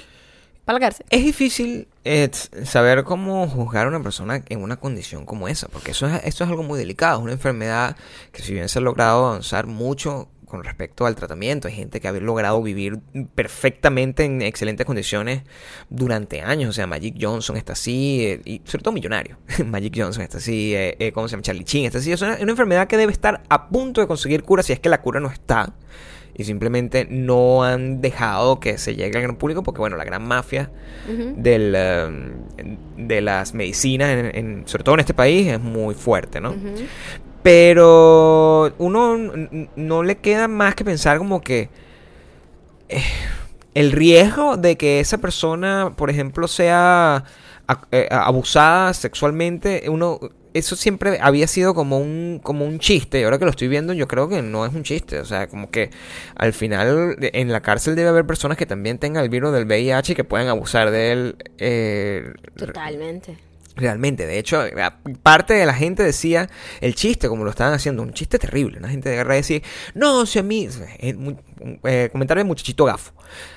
Para 0.64 0.78
la 0.80 0.86
cárcel. 0.86 1.06
Es 1.08 1.24
difícil 1.24 1.86
eh, 2.10 2.30
saber 2.64 3.04
cómo 3.04 3.46
juzgar 3.48 3.84
a 3.84 3.90
una 3.90 4.02
persona 4.02 4.42
en 4.48 4.62
una 4.62 4.76
condición 4.76 5.26
como 5.26 5.46
esa, 5.46 5.68
porque 5.68 5.90
eso 5.90 6.06
es, 6.06 6.24
eso 6.24 6.44
es 6.44 6.48
algo 6.48 6.62
muy 6.62 6.78
delicado, 6.78 7.18
es 7.18 7.24
una 7.24 7.32
enfermedad 7.32 7.96
que 8.32 8.40
si 8.42 8.54
bien 8.54 8.70
se 8.70 8.78
ha 8.78 8.82
logrado 8.82 9.26
avanzar 9.26 9.66
mucho 9.66 10.30
con 10.46 10.64
respecto 10.64 11.04
al 11.04 11.14
tratamiento, 11.14 11.68
hay 11.68 11.74
gente 11.74 12.00
que 12.00 12.08
ha 12.08 12.12
logrado 12.12 12.62
vivir 12.62 12.98
perfectamente 13.34 14.24
en 14.24 14.40
excelentes 14.40 14.86
condiciones 14.86 15.42
durante 15.90 16.40
años, 16.40 16.70
o 16.70 16.72
sea, 16.72 16.86
Magic 16.86 17.16
Johnson 17.20 17.58
está 17.58 17.74
así, 17.74 18.24
eh, 18.24 18.40
y 18.46 18.62
sobre 18.64 18.84
todo 18.84 18.94
millonario, 18.94 19.36
Magic 19.66 19.92
Johnson 19.94 20.22
está 20.22 20.38
así, 20.38 20.74
eh, 20.74 20.96
eh, 20.98 21.12
¿cómo 21.12 21.28
se 21.28 21.32
llama? 21.32 21.42
Charlie 21.42 21.64
Chin 21.64 21.84
está 21.84 21.98
así, 21.98 22.10
es 22.10 22.22
una 22.22 22.38
enfermedad 22.38 22.88
que 22.88 22.96
debe 22.96 23.12
estar 23.12 23.42
a 23.50 23.68
punto 23.68 24.00
de 24.00 24.06
conseguir 24.06 24.42
cura 24.44 24.62
si 24.62 24.72
es 24.72 24.80
que 24.80 24.88
la 24.88 25.02
cura 25.02 25.20
no 25.20 25.28
está 25.28 25.74
y 26.38 26.44
simplemente 26.44 27.06
no 27.10 27.62
han 27.64 28.00
dejado 28.00 28.60
que 28.60 28.78
se 28.78 28.94
llegue 28.96 29.16
al 29.18 29.22
gran 29.24 29.36
público 29.36 29.62
porque 29.62 29.80
bueno 29.80 29.96
la 29.98 30.04
gran 30.04 30.26
mafia 30.26 30.70
del, 31.42 31.74
eh, 31.76 32.36
de 32.96 33.20
las 33.20 33.52
medicinas 33.54 34.10
en, 34.10 34.30
en- 34.34 34.62
sobre 34.68 34.84
todo 34.84 34.94
en 34.94 35.00
este 35.00 35.14
país 35.14 35.48
es 35.48 35.60
muy 35.60 35.94
fuerte 35.94 36.40
no 36.40 36.54
pero 37.42 38.72
uno 38.78 39.16
no 39.76 40.02
le 40.02 40.16
queda 40.18 40.48
más 40.48 40.74
que 40.74 40.84
pensar 40.84 41.18
como 41.18 41.40
que 41.40 41.68
eh, 42.88 43.02
el 43.74 43.92
riesgo 43.92 44.56
de 44.56 44.76
que 44.76 45.00
esa 45.00 45.18
persona 45.18 45.92
por 45.96 46.10
ejemplo 46.10 46.48
sea 46.48 47.24
eh, 47.92 48.08
abusada 48.10 48.94
sexualmente, 48.94 49.84
uno 49.90 50.18
eso 50.54 50.76
siempre 50.76 51.18
había 51.20 51.46
sido 51.46 51.74
como 51.74 51.98
un 51.98 52.40
como 52.42 52.64
un 52.64 52.78
chiste 52.78 53.20
y 53.20 53.24
ahora 53.24 53.38
que 53.38 53.44
lo 53.44 53.50
estoy 53.50 53.68
viendo 53.68 53.92
yo 53.92 54.08
creo 54.08 54.28
que 54.28 54.42
no 54.42 54.66
es 54.66 54.74
un 54.74 54.82
chiste, 54.82 55.20
o 55.20 55.24
sea, 55.24 55.48
como 55.48 55.70
que 55.70 55.90
al 56.34 56.52
final 56.52 57.16
en 57.20 57.52
la 57.52 57.60
cárcel 57.60 57.96
debe 57.96 58.08
haber 58.08 58.26
personas 58.26 58.56
que 58.56 58.66
también 58.66 58.98
tengan 58.98 59.22
el 59.22 59.30
virus 59.30 59.52
del 59.52 59.66
VIH 59.66 60.12
y 60.12 60.16
que 60.16 60.24
puedan 60.24 60.48
abusar 60.48 60.90
de 60.90 61.12
él 61.12 61.36
eh, 61.58 62.32
Totalmente. 62.56 63.47
Realmente, 63.78 64.26
de 64.26 64.38
hecho, 64.38 64.60
a- 64.60 64.98
parte 65.22 65.54
de 65.54 65.64
la 65.64 65.72
gente 65.72 66.02
decía 66.02 66.50
el 66.80 66.94
chiste, 66.94 67.28
como 67.28 67.44
lo 67.44 67.50
estaban 67.50 67.72
haciendo, 67.72 68.02
un 68.02 68.12
chiste 68.12 68.38
terrible. 68.38 68.80
La 68.80 68.88
gente 68.88 69.08
de 69.08 69.16
guerra 69.16 69.34
decía, 69.36 69.60
no, 69.94 70.26
si 70.26 70.38
a 70.40 70.42
mí, 70.42 70.68
eh, 70.98 71.16
eh, 71.84 72.08
comentario 72.12 72.42
de 72.42 72.48
muchachito 72.48 72.84
gafo. 72.84 73.12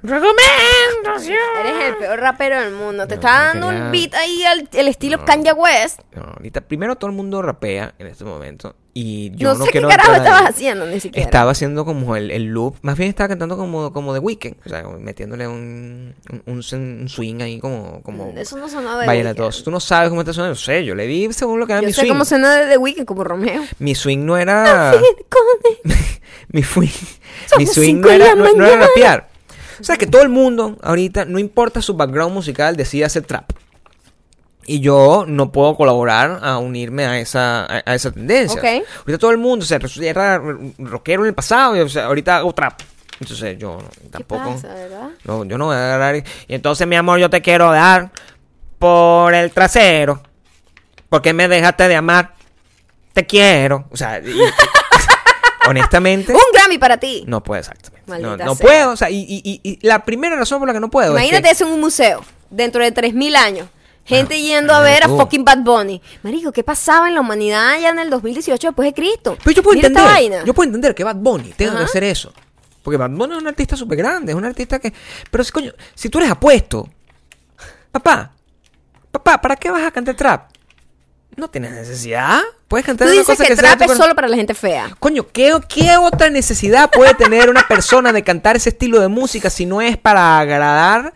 Eres 0.04 1.86
el 1.90 1.96
peor 1.98 2.20
rapero 2.20 2.60
del 2.60 2.74
mundo. 2.74 3.08
Te 3.08 3.16
No, 3.16 3.22
está 3.22 3.54
no 3.54 3.68
dando 3.68 3.68
quería- 3.70 3.86
un 3.86 3.92
beat 3.92 4.14
ahí 4.16 4.44
al 4.44 4.70
el 4.74 4.88
estilo 4.88 5.24
Kanye 5.26 5.54
West. 5.54 6.00
No, 6.16 6.24
ahorita 6.24 6.62
primero 6.62 6.96
todo 6.96 7.10
el 7.10 7.16
mundo 7.16 7.42
rapea 7.42 7.94
en 8.00 8.08
este 8.08 8.24
momento 8.24 8.76
y 8.94 9.32
yo 9.36 9.54
No, 9.54 9.60
no, 9.60 9.66
sé 9.66 9.72
qué 9.72 9.82
carajo 9.82 10.14
estabas 10.14 10.42
ahí. 10.42 10.48
haciendo 10.48 10.86
ni 10.86 11.00
siquiera. 11.00 11.24
Estaba 11.26 11.52
haciendo 11.52 11.86
como 11.86 12.16
el, 12.16 12.30
el 12.32 12.46
loop, 12.48 12.76
más 12.82 12.98
bien 12.98 13.10
estaba 13.10 13.30
cantando 13.30 13.56
como, 13.58 13.94
como 13.94 14.14
The 14.14 14.20
Weeknd, 14.20 14.56
o 14.66 14.70
sea, 14.70 14.84
metiéndole 15.00 15.48
un, 15.48 16.16
un, 16.30 16.44
un 16.48 17.08
swing 17.10 17.42
ahí 17.42 17.60
como, 17.60 18.02
como 18.04 18.32
Mm, 18.34 18.38
Eso 18.40 18.58
no 18.58 18.68
sonó 18.68 18.98
de 18.98 19.06
vallenatos. 19.08 19.56
Weeknd. 19.56 19.64
Tú 19.66 19.72
no 19.72 19.80
sabes 19.80 20.10
cómo 20.10 20.22
está 20.22 20.34
sonando, 20.34 20.54
no 20.56 20.60
sé, 20.60 20.84
yo 20.84 20.96
le 20.96 21.06
di 21.08 21.32
según 21.32 21.60
lo 21.60 21.68
que 21.68 21.74
era 21.74 21.82
Yo 21.82 21.88
mi 21.88 21.94
sé 21.94 22.02
swing. 22.02 22.10
cómo 22.12 22.26
suena 22.26 22.56
de 22.56 22.68
The 22.68 22.78
Weeknd 22.78 23.06
como 23.06 23.24
Romeo. 23.24 23.62
Mi 23.80 23.96
swing 23.96 24.26
no 24.26 24.38
era... 24.38 24.94
Mi 26.54 26.64
swing, 26.64 26.90
mi 27.58 27.66
swing 27.66 28.02
no 28.02 28.10
era, 28.10 28.36
no, 28.36 28.52
no 28.54 28.66
era 28.66 28.76
rapear. 28.88 29.30
O 29.82 29.84
sea, 29.84 29.98
que 29.98 30.08
todo 30.08 30.22
el 30.22 30.30
mundo 30.30 30.78
ahorita, 30.82 31.26
no 31.26 31.40
importa 31.40 31.82
su 31.82 31.96
background 31.96 32.34
musical, 32.34 32.76
decide 32.78 33.06
hacer 33.06 33.24
trap. 33.24 33.52
Y 34.66 34.80
yo 34.80 35.26
no 35.28 35.52
puedo 35.52 35.76
colaborar 35.76 36.40
a 36.44 36.60
unirme 36.60 37.06
a 37.06 37.20
esa, 37.20 37.66
a, 37.66 37.82
a 37.86 37.96
esa 37.96 38.12
tendencia. 38.12 38.60
Ok. 38.62 38.86
Ahorita 39.00 39.18
todo 39.18 39.32
el 39.32 39.38
mundo, 39.40 39.64
o 39.64 39.68
sea, 39.68 39.80
era 40.02 40.42
rockero 40.78 41.24
en 41.24 41.30
el 41.30 41.34
pasado 41.34 41.76
y 41.76 41.80
o 41.80 41.90
sea, 41.90 42.06
ahorita 42.06 42.38
hago 42.38 42.54
trap. 42.54 42.80
Entonces 43.20 43.58
yo 43.58 43.78
no, 43.82 43.90
¿Qué 43.90 44.10
tampoco... 44.10 44.52
pasa, 44.54 44.74
verdad? 44.74 45.10
No, 45.26 45.46
yo 45.46 45.58
no 45.58 45.66
voy 45.66 45.76
a 45.76 45.86
agarrar. 45.96 46.16
Y, 46.16 46.24
entonces, 46.48 46.88
mi 46.88 46.96
amor, 46.96 47.20
yo 47.20 47.30
te 47.30 47.42
quiero 47.42 47.72
dar 47.72 48.12
por 48.80 49.34
el 49.34 49.52
trasero. 49.52 50.22
Porque 51.10 51.34
me 51.34 51.48
dejaste 51.48 51.88
de 51.88 51.96
amar. 51.96 52.34
Te 53.14 53.26
quiero. 53.26 53.86
O 53.92 53.98
sea, 53.98 54.20
y- 54.20 54.40
honestamente, 55.68 56.34
Un 56.34 56.40
Grammy 56.54 56.78
para 56.78 56.98
ti. 56.98 57.24
no 57.28 57.44
puedo 57.44 57.60
exactamente. 57.60 58.02
No, 58.08 58.30
Maldita 58.30 58.46
no 58.46 58.56
sea. 58.56 58.66
puedo. 58.66 58.92
O 58.92 58.96
sea, 58.98 59.10
y, 59.10 59.20
y- 59.22 59.60
y- 59.64 59.80
la 59.88 60.04
primera 60.04 60.36
razón 60.36 60.60
por 60.60 60.68
la 60.68 60.74
que 60.74 60.80
no 60.80 60.90
puedo 60.90 61.12
Imagínate 61.12 61.38
es 61.38 61.44
que, 61.44 61.52
eso 61.64 61.68
en 61.68 61.74
un 61.74 61.80
museo, 61.80 62.24
dentro 62.50 62.84
de 62.84 62.92
3000 62.92 63.36
años. 63.36 63.68
Gente 64.04 64.42
yendo 64.42 64.74
a 64.74 64.82
ver 64.82 65.04
a 65.04 65.08
fucking 65.08 65.46
Bad 65.46 65.60
Bunny. 65.60 66.02
Marico, 66.24 66.52
¿qué 66.52 66.64
pasaba 66.64 67.08
en 67.08 67.14
la 67.14 67.22
humanidad 67.22 67.80
ya 67.80 67.90
en 67.90 68.00
el 68.00 68.10
2018 68.10 68.70
después 68.70 68.90
de 68.90 68.94
Cristo? 68.94 69.38
Pero 69.44 69.52
yo 69.56 69.64
puedo 69.64 69.76
Mira 69.76 69.88
entender. 69.88 70.44
Yo 70.44 70.54
puedo 70.54 70.66
entender 70.68 70.96
que 70.96 71.04
Bad 71.04 71.18
Bunny 71.18 71.54
tenga 71.56 71.78
que 71.78 71.84
hacer 71.84 72.04
eso. 72.04 72.34
Porque 72.84 72.98
Bad 72.98 73.12
Bunny 73.12 73.36
es 73.36 73.42
un 73.42 73.48
artista 73.48 73.78
súper 73.78 73.98
grande. 74.00 74.32
Es 74.32 74.36
un 74.38 74.44
artista 74.44 74.80
que. 74.80 74.92
Pero 75.30 75.44
si, 75.44 75.52
coño, 75.52 75.72
si 75.94 76.10
tú 76.10 76.18
eres 76.18 76.32
apuesto. 76.32 76.90
Papá. 77.92 78.32
Papá, 79.12 79.40
¿para 79.40 79.56
qué 79.56 79.70
vas 79.70 79.84
a 79.84 79.92
cantar 79.92 80.16
trap? 80.16 80.50
No 81.38 81.50
tienes 81.50 81.72
necesidad. 81.72 82.42
Puedes 82.68 82.86
cantar 82.86 83.08
Tú 83.08 83.14
una 83.14 83.22
dices 83.22 83.38
cosa 83.38 83.44
que, 83.44 83.50
que 83.56 83.56
sea 83.62 83.76
trap 83.76 83.88
tu 83.88 83.94
es 83.94 83.98
solo 83.98 84.16
para 84.16 84.28
la 84.28 84.36
gente 84.36 84.54
fea. 84.54 84.90
Coño, 85.00 85.28
¿qué, 85.32 85.58
¿qué 85.70 85.96
otra 85.98 86.30
necesidad 86.30 86.90
puede 86.92 87.14
tener 87.14 87.50
una 87.50 87.66
persona 87.68 88.12
de 88.14 88.24
cantar 88.24 88.56
ese 88.58 88.70
estilo 88.70 89.00
de 89.00 89.08
música 89.08 89.50
si 89.50 89.66
no 89.66 89.82
es 89.82 89.98
para 89.98 90.40
agradar 90.40 91.14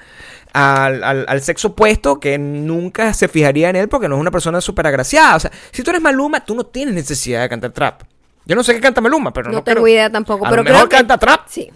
al, 0.53 1.03
al- 1.03 1.25
al 1.27 1.41
sexo 1.41 1.69
opuesto 1.69 2.19
que 2.19 2.37
nunca 2.37 3.13
se 3.13 3.27
fijaría 3.27 3.69
en 3.69 3.75
él 3.75 3.89
porque 3.89 4.07
no 4.07 4.15
es 4.15 4.21
una 4.21 4.31
persona 4.31 4.61
súper 4.61 4.87
agraciada? 4.87 5.35
O 5.35 5.39
sea, 5.39 5.51
si 5.71 5.83
tú 5.83 5.89
eres 5.91 6.01
Maluma, 6.01 6.43
tú 6.45 6.55
no 6.55 6.65
tienes 6.65 6.95
necesidad 6.95 7.41
de 7.41 7.49
cantar 7.49 7.71
trap. 7.71 8.01
Yo 8.45 8.55
no 8.55 8.63
sé 8.63 8.73
qué 8.73 8.79
canta 8.81 9.01
Maluma, 9.01 9.33
pero 9.33 9.49
no, 9.49 9.57
No, 9.57 9.63
tengo 9.63 9.81
creo- 9.83 9.87
idea 9.93 10.09
tampoco. 10.09 10.45
A 10.45 10.49
pero 10.49 10.63
lo 10.63 10.69
mejor 10.69 10.87
creo 10.87 10.89
que- 10.89 10.95
canta 10.97 11.17
trap. 11.17 11.41
Sí. 11.49 11.69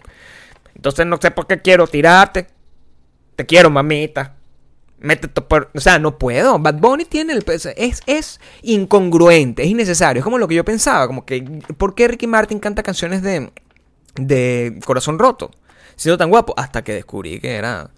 Entonces 0.75 1.05
no 1.05 1.17
sé 1.21 1.31
por 1.31 1.45
qué 1.45 1.61
quiero 1.61 1.87
tirarte. 1.87 2.47
Te 3.35 3.45
quiero, 3.45 3.69
mamita. 3.69 4.35
Métete 5.02 5.41
por... 5.41 5.70
O 5.74 5.80
sea, 5.80 5.97
no 6.00 6.18
puedo. 6.18 6.60
Bad 6.60 6.76
Bunny 6.76 7.06
tiene 7.06 7.34
el... 7.34 7.43
Es, 7.47 8.02
es 8.06 8.39
incongruente, 8.62 9.64
es 9.64 9.70
innecesario. 9.70 10.20
Es 10.20 10.24
como 10.24 10.38
lo 10.38 10.47
que 10.47 10.56
yo 10.56 10.66
pensaba. 10.66 11.08
Como 11.08 11.26
que... 11.26 11.41
¿Por 11.78 11.95
qué 11.95 12.08
Ricky 12.08 12.28
Martin 12.28 12.60
canta 12.60 12.84
canciones 12.84 13.22
de... 13.22 13.52
De 14.16 14.80
Corazón 14.86 15.18
Roto? 15.20 15.52
Siendo 15.95 16.18
tan 16.18 16.30
guapo. 16.30 16.54
Hasta 16.58 16.84
que 16.84 16.93
descubrí 16.93 17.39
que 17.39 17.56
era... 17.56 17.89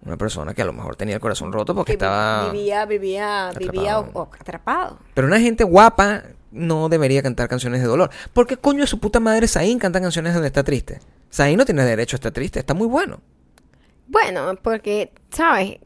Una 0.00 0.16
persona 0.16 0.54
que 0.54 0.62
a 0.62 0.64
lo 0.64 0.72
mejor 0.72 0.94
tenía 0.94 1.16
el 1.16 1.20
corazón 1.20 1.52
roto 1.52 1.74
porque 1.74 1.90
Que 1.90 1.94
estaba... 1.94 2.50
Vivía, 2.52 2.86
vivía, 2.86 3.50
vivía 3.58 3.96
atrapado. 3.96 4.10
o- 4.14 4.22
o 4.22 4.30
atrapado. 4.40 4.98
Pero 5.12 5.26
una 5.26 5.40
gente 5.40 5.64
guapa 5.64 6.22
no 6.52 6.88
debería 6.88 7.20
cantar 7.20 7.48
canciones 7.48 7.80
de 7.80 7.88
dolor. 7.88 8.08
¿Por 8.32 8.46
qué 8.46 8.56
coño 8.56 8.82
de 8.82 8.86
su 8.86 9.00
puta 9.00 9.18
madre 9.18 9.48
Zayn 9.48 9.78
canta 9.80 10.00
canciones 10.00 10.34
donde 10.34 10.46
está 10.46 10.62
triste? 10.62 11.00
Zayn 11.32 11.56
no 11.58 11.64
tiene 11.64 11.84
derecho 11.84 12.14
a 12.14 12.18
estar 12.18 12.30
triste. 12.32 12.60
Está 12.60 12.74
muy 12.74 12.86
bueno. 12.86 13.20
Bueno, 14.06 14.54
porque, 14.62 15.12
¿sabes? 15.30 15.78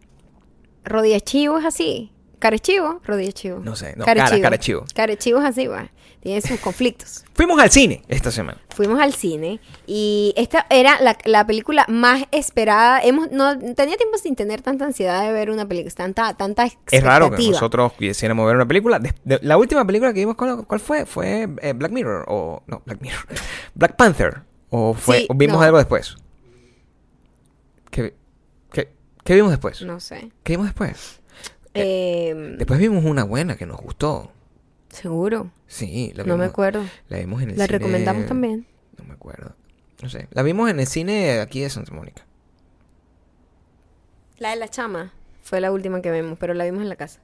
Rodilla 0.84 1.20
chivo 1.20 1.58
es 1.58 1.64
así. 1.64 2.12
Cara 2.38 2.58
chivo, 2.58 3.00
rodilla 3.04 3.30
chivo. 3.32 3.60
No 3.60 3.76
sé, 3.76 3.94
no, 3.96 4.04
cara- 4.04 4.26
cara 4.40 4.58
chivo. 4.58 4.84
Cara 4.94 5.16
chivo 5.16 5.38
es 5.38 5.44
así, 5.44 5.68
va. 5.68 5.90
Tiene 6.20 6.40
sus 6.40 6.58
conflictos. 6.60 7.24
Fuimos 7.34 7.60
al 7.60 7.70
cine 7.70 8.02
esta 8.08 8.32
semana. 8.32 8.60
Fuimos 8.70 9.00
al 9.00 9.12
cine 9.12 9.60
y 9.86 10.34
esta 10.36 10.66
era 10.70 11.00
la, 11.00 11.16
la 11.24 11.46
película 11.46 11.84
más 11.88 12.24
esperada. 12.32 13.00
Hemos 13.00 13.30
no 13.30 13.56
tenía 13.74 13.96
tiempo 13.96 14.18
sin 14.18 14.34
tener 14.34 14.60
tanta 14.60 14.84
ansiedad 14.86 15.22
de 15.24 15.32
ver 15.32 15.50
una 15.50 15.66
película, 15.68 15.94
tanta 15.94 16.34
tanta 16.34 16.66
Es 16.90 17.02
raro 17.04 17.30
que 17.30 17.48
nosotros 17.48 17.92
quisiéramos 17.92 18.44
ver 18.46 18.56
una 18.56 18.66
película. 18.66 18.98
De- 18.98 19.14
de- 19.24 19.38
la 19.42 19.56
última 19.56 19.84
película 19.86 20.12
que 20.12 20.20
vimos, 20.20 20.34
¿cuál, 20.34 20.64
cuál 20.66 20.80
fue? 20.80 21.06
¿Fue 21.06 21.48
eh, 21.62 21.72
Black 21.74 21.92
Mirror? 21.92 22.24
O, 22.26 22.62
no, 22.66 22.82
Black 22.86 23.00
Mirror. 23.00 23.24
Black 23.74 23.94
Panther. 23.96 24.42
¿O, 24.70 24.94
fue, 24.94 25.18
Sí, 25.20 25.26
o 25.28 25.34
vimos 25.34 25.58
no. 25.58 25.62
algo 25.62 25.78
después? 25.78 26.16
¿Qué, 27.90 28.14
qué, 29.24 29.34
vimos 29.34 29.50
después? 29.50 29.82
No 29.82 30.00
sé. 30.00 30.30
¿Qué 30.42 30.54
vimos 30.54 30.66
después? 30.66 31.20
Eh, 31.74 32.54
Después 32.58 32.78
vimos 32.78 33.04
una 33.04 33.24
buena 33.24 33.56
que 33.56 33.64
nos 33.66 33.78
gustó. 33.80 34.30
Seguro. 34.90 35.50
Sí, 35.66 36.12
la 36.14 36.24
No 36.24 36.36
me 36.36 36.44
vimos- 36.44 36.50
acuerdo. 36.52 36.84
La 37.08 37.18
vimos 37.18 37.40
en 37.42 37.50
el 37.50 37.56
La 37.58 37.64
cine- 37.66 37.78
recomendamos 37.78 38.26
también. 38.26 38.66
No 38.98 39.04
me 39.04 39.14
acuerdo. 39.14 39.54
No 40.02 40.08
sé. 40.10 40.28
La 40.32 40.42
vimos 40.42 40.68
en 40.70 40.80
el 40.80 40.86
cine 40.86 41.40
aquí 41.40 41.60
de 41.60 41.70
Santa 41.70 41.92
Mónica. 41.94 42.26
La 44.38 44.50
de 44.50 44.56
la 44.56 44.68
chama 44.68 45.12
fue 45.42 45.60
la 45.60 45.70
última 45.72 46.02
que 46.02 46.10
vimos, 46.10 46.36
pero 46.38 46.54
la 46.54 46.64
vimos 46.64 46.82
en 46.82 46.88
la 46.88 46.96
casa. 46.96 47.20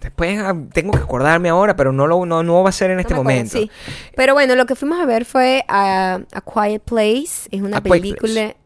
Después 0.00 0.36
ah, 0.40 0.52
tengo 0.72 0.90
que 0.92 0.98
acordarme 0.98 1.48
ahora, 1.48 1.76
pero 1.76 1.92
no 1.92 2.08
lo 2.08 2.26
no, 2.26 2.42
no 2.42 2.62
va 2.64 2.70
a 2.70 2.72
ser 2.72 2.90
en 2.90 2.98
este 2.98 3.14
No 3.14 3.22
me 3.22 3.34
acuerdo, 3.34 3.50
momento. 3.54 3.58
sí. 3.58 3.70
Pero 4.16 4.34
bueno, 4.34 4.56
lo 4.56 4.66
que 4.66 4.74
fuimos 4.74 4.98
a 4.98 5.06
ver 5.06 5.24
fue 5.24 5.62
a, 5.68 6.18
A 6.32 6.40
Quiet 6.40 6.82
Place. 6.82 7.48
Es 7.52 7.60
una 7.62 7.76
A 7.76 7.80
película 7.82 8.56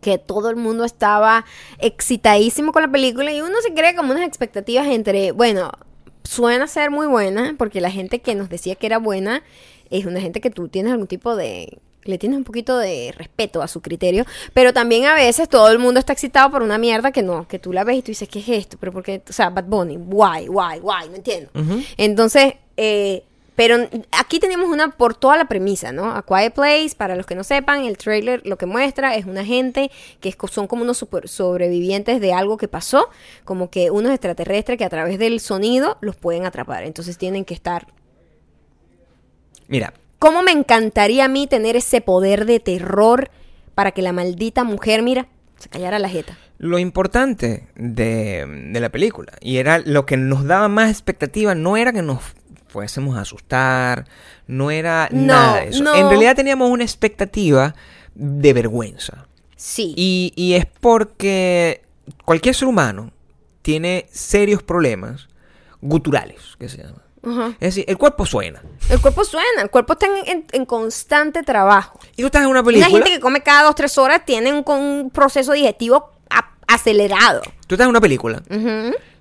que 0.00 0.18
todo 0.18 0.50
el 0.50 0.56
mundo 0.56 0.84
estaba 0.84 1.44
excitadísimo 1.78 2.72
con 2.72 2.82
la 2.82 2.90
película 2.90 3.32
y 3.32 3.40
uno 3.40 3.56
se 3.62 3.72
crea 3.72 3.94
como 3.96 4.12
unas 4.12 4.26
expectativas 4.26 4.86
entre, 4.86 5.32
bueno, 5.32 5.72
suena 6.24 6.66
ser 6.66 6.90
muy 6.90 7.06
buena 7.06 7.54
porque 7.58 7.80
la 7.80 7.90
gente 7.90 8.20
que 8.20 8.34
nos 8.34 8.48
decía 8.48 8.74
que 8.74 8.86
era 8.86 8.98
buena 8.98 9.42
es 9.90 10.04
una 10.04 10.20
gente 10.20 10.40
que 10.40 10.50
tú 10.50 10.68
tienes 10.68 10.92
algún 10.92 11.06
tipo 11.06 11.34
de 11.36 11.78
le 12.04 12.16
tienes 12.16 12.38
un 12.38 12.44
poquito 12.44 12.78
de 12.78 13.12
respeto 13.16 13.60
a 13.60 13.68
su 13.68 13.82
criterio, 13.82 14.24
pero 14.54 14.72
también 14.72 15.04
a 15.04 15.14
veces 15.14 15.48
todo 15.48 15.68
el 15.70 15.78
mundo 15.78 16.00
está 16.00 16.14
excitado 16.14 16.50
por 16.50 16.62
una 16.62 16.78
mierda 16.78 17.12
que 17.12 17.22
no, 17.22 17.46
que 17.46 17.58
tú 17.58 17.72
la 17.72 17.84
ves 17.84 17.98
y 17.98 18.02
tú 18.02 18.06
dices, 18.06 18.28
¿qué 18.28 18.38
es 18.38 18.48
esto? 18.48 18.78
Pero 18.80 18.92
porque, 18.92 19.22
o 19.28 19.32
sea, 19.32 19.50
Bad 19.50 19.64
Bunny, 19.64 19.98
why, 19.98 20.48
why, 20.48 20.78
why, 20.80 21.08
no 21.10 21.16
entiendo. 21.16 21.50
Entonces, 21.98 22.54
eh, 22.78 23.24
pero 23.58 23.88
aquí 24.12 24.38
tenemos 24.38 24.68
una 24.68 24.92
por 24.92 25.16
toda 25.16 25.36
la 25.36 25.46
premisa, 25.46 25.90
¿no? 25.90 26.12
A 26.12 26.22
Quiet 26.22 26.54
Place, 26.54 26.90
para 26.96 27.16
los 27.16 27.26
que 27.26 27.34
no 27.34 27.42
sepan, 27.42 27.82
el 27.82 27.98
trailer 27.98 28.40
lo 28.44 28.56
que 28.56 28.66
muestra 28.66 29.16
es 29.16 29.26
una 29.26 29.44
gente 29.44 29.90
que 30.20 30.32
son 30.48 30.68
como 30.68 30.84
unos 30.84 30.96
super- 30.96 31.28
sobrevivientes 31.28 32.20
de 32.20 32.32
algo 32.32 32.56
que 32.56 32.68
pasó, 32.68 33.08
como 33.44 33.68
que 33.68 33.90
unos 33.90 34.12
extraterrestres 34.12 34.78
que 34.78 34.84
a 34.84 34.88
través 34.88 35.18
del 35.18 35.40
sonido 35.40 35.98
los 36.00 36.14
pueden 36.14 36.46
atrapar. 36.46 36.84
Entonces 36.84 37.18
tienen 37.18 37.44
que 37.44 37.54
estar... 37.54 37.88
Mira, 39.66 39.92
¿Cómo 40.20 40.44
me 40.44 40.52
encantaría 40.52 41.24
a 41.24 41.28
mí 41.28 41.48
tener 41.48 41.74
ese 41.74 42.00
poder 42.00 42.46
de 42.46 42.60
terror 42.60 43.28
para 43.74 43.90
que 43.90 44.02
la 44.02 44.12
maldita 44.12 44.62
mujer, 44.62 45.02
mira, 45.02 45.26
se 45.58 45.68
callara 45.68 45.98
la 45.98 46.08
jeta? 46.08 46.38
lo 46.58 46.80
importante 46.80 47.68
de, 47.76 48.44
de 48.72 48.80
la 48.80 48.88
película, 48.90 49.32
y 49.40 49.58
era 49.58 49.78
lo 49.78 50.06
que 50.06 50.16
nos 50.16 50.44
daba 50.44 50.66
más 50.68 50.90
expectativa, 50.90 51.54
no 51.54 51.76
era 51.76 51.92
que 51.92 52.02
nos 52.02 52.20
fuésemos 52.68 53.16
a 53.16 53.22
asustar, 53.22 54.06
no 54.46 54.70
era 54.70 55.08
No, 55.10 55.26
nada 55.26 55.60
de 55.60 55.68
eso. 55.68 55.82
no. 55.82 55.94
En 55.94 56.08
realidad 56.08 56.36
teníamos 56.36 56.70
una 56.70 56.84
expectativa 56.84 57.74
de 58.14 58.52
vergüenza. 58.52 59.26
Sí. 59.56 59.94
Y, 59.96 60.32
y 60.36 60.54
es 60.54 60.66
porque 60.66 61.82
cualquier 62.24 62.54
ser 62.54 62.68
humano 62.68 63.12
tiene 63.62 64.06
serios 64.10 64.62
problemas 64.62 65.28
guturales, 65.80 66.56
que 66.58 66.68
se 66.68 66.78
llama. 66.78 67.02
Es 67.60 67.74
decir, 67.74 67.84
el 67.88 67.98
cuerpo 67.98 68.24
suena. 68.24 68.62
El 68.88 69.00
cuerpo 69.00 69.22
suena, 69.24 69.60
el 69.62 69.68
cuerpo 69.70 69.94
está 69.94 70.06
en, 70.06 70.28
en- 70.28 70.46
en 70.52 70.64
constante 70.64 71.42
trabajo. 71.42 71.98
Y 72.16 72.22
tú 72.22 72.26
estás 72.26 72.42
en 72.42 72.48
una 72.48 72.60
Una 72.60 72.66
película. 72.66 72.88
gente 72.90 73.10
que 73.10 73.20
come 73.20 73.42
cada 73.42 73.64
dos, 73.64 73.74
tres 73.74 73.98
horas 73.98 74.24
tiene 74.24 74.52
un, 74.52 74.62
con 74.62 74.78
un 74.78 75.10
proceso 75.10 75.52
digestivo 75.52 76.10
a- 76.30 76.54
acelerado. 76.66 77.42
Tú 77.66 77.74
estás 77.74 77.84
en 77.84 77.90
una 77.90 78.00
película 78.00 78.40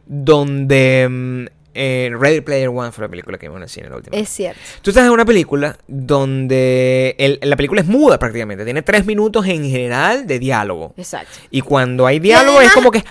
donde 0.05 1.07
mm, 1.09 1.45
eh, 1.77 2.09
Ready 2.19 2.41
Player 2.41 2.69
One 2.69 2.91
fue 2.91 3.03
la 3.05 3.09
película 3.09 3.37
que 3.37 3.45
vimos 3.47 3.57
en 3.57 3.63
el 3.63 3.69
cine 3.69 3.89
la 3.89 3.95
última. 3.97 4.17
Es 4.17 4.29
cierto. 4.29 4.59
Tú 4.81 4.89
estás 4.89 5.05
en 5.05 5.11
una 5.11 5.23
película 5.25 5.77
donde 5.87 7.15
el- 7.19 7.39
la 7.43 7.55
película 7.55 7.81
es 7.81 7.87
muda 7.87 8.17
prácticamente. 8.19 8.63
Tiene 8.65 8.81
tres 8.81 9.05
minutos 9.05 9.45
en 9.47 9.63
general 9.69 10.25
de 10.27 10.39
diálogo. 10.39 10.93
Exacto. 10.97 11.31
Y 11.51 11.61
cuando 11.61 12.05
hay 12.07 12.19
diálogo 12.19 12.57
además- 12.57 12.67
es 12.67 12.73
como 12.75 12.91
que... 12.91 13.03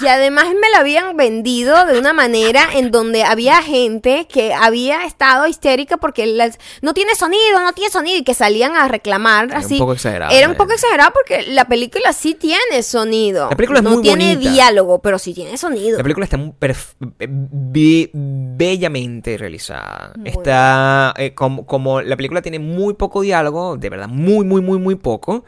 Y 0.00 0.06
además 0.06 0.46
me 0.46 0.70
lo 0.72 0.78
habían 0.78 1.16
vendido 1.16 1.84
de 1.86 1.98
una 1.98 2.12
manera 2.12 2.66
en 2.74 2.90
donde 2.90 3.22
había 3.24 3.62
gente 3.62 4.26
que 4.28 4.52
había 4.54 5.04
estado 5.04 5.46
histérica 5.46 5.96
porque 5.96 6.26
las- 6.26 6.58
no 6.82 6.94
tiene 6.94 7.14
sonido, 7.14 7.60
no 7.60 7.72
tiene 7.72 7.90
sonido 7.90 8.18
y 8.18 8.24
que 8.24 8.34
salían 8.34 8.76
a 8.76 8.88
reclamar 8.88 9.46
Era 9.46 9.58
un 9.58 9.64
así. 9.64 9.78
poco 9.78 9.92
exagerado, 9.92 10.32
Era 10.34 10.48
un 10.48 10.54
eh. 10.54 10.56
poco 10.56 10.72
exagerado 10.72 11.12
porque 11.12 11.42
la 11.48 11.66
película 11.66 12.12
sí 12.12 12.34
tiene 12.34 12.82
sonido. 12.82 13.48
La 13.50 13.56
película 13.56 13.78
es 13.80 13.84
no 13.84 13.90
muy 13.90 14.02
tiene 14.02 14.34
bonita. 14.34 14.50
diálogo, 14.52 15.00
pero 15.00 15.18
sí 15.18 15.34
tiene 15.34 15.56
sonido. 15.56 15.96
La 15.98 16.02
película 16.02 16.24
está 16.24 16.36
muy 16.36 16.50
perf- 16.58 16.94
be- 16.98 18.10
bellamente 18.12 19.36
realizada. 19.36 20.12
Muy 20.16 20.28
está 20.30 21.14
eh, 21.16 21.34
como, 21.34 21.66
como 21.66 22.00
la 22.00 22.16
película 22.16 22.42
tiene 22.42 22.58
muy 22.58 22.94
poco 22.94 23.20
diálogo, 23.22 23.76
de 23.76 23.90
verdad, 23.90 24.08
muy, 24.08 24.44
muy, 24.44 24.60
muy, 24.60 24.78
muy 24.78 24.94
poco. 24.94 25.44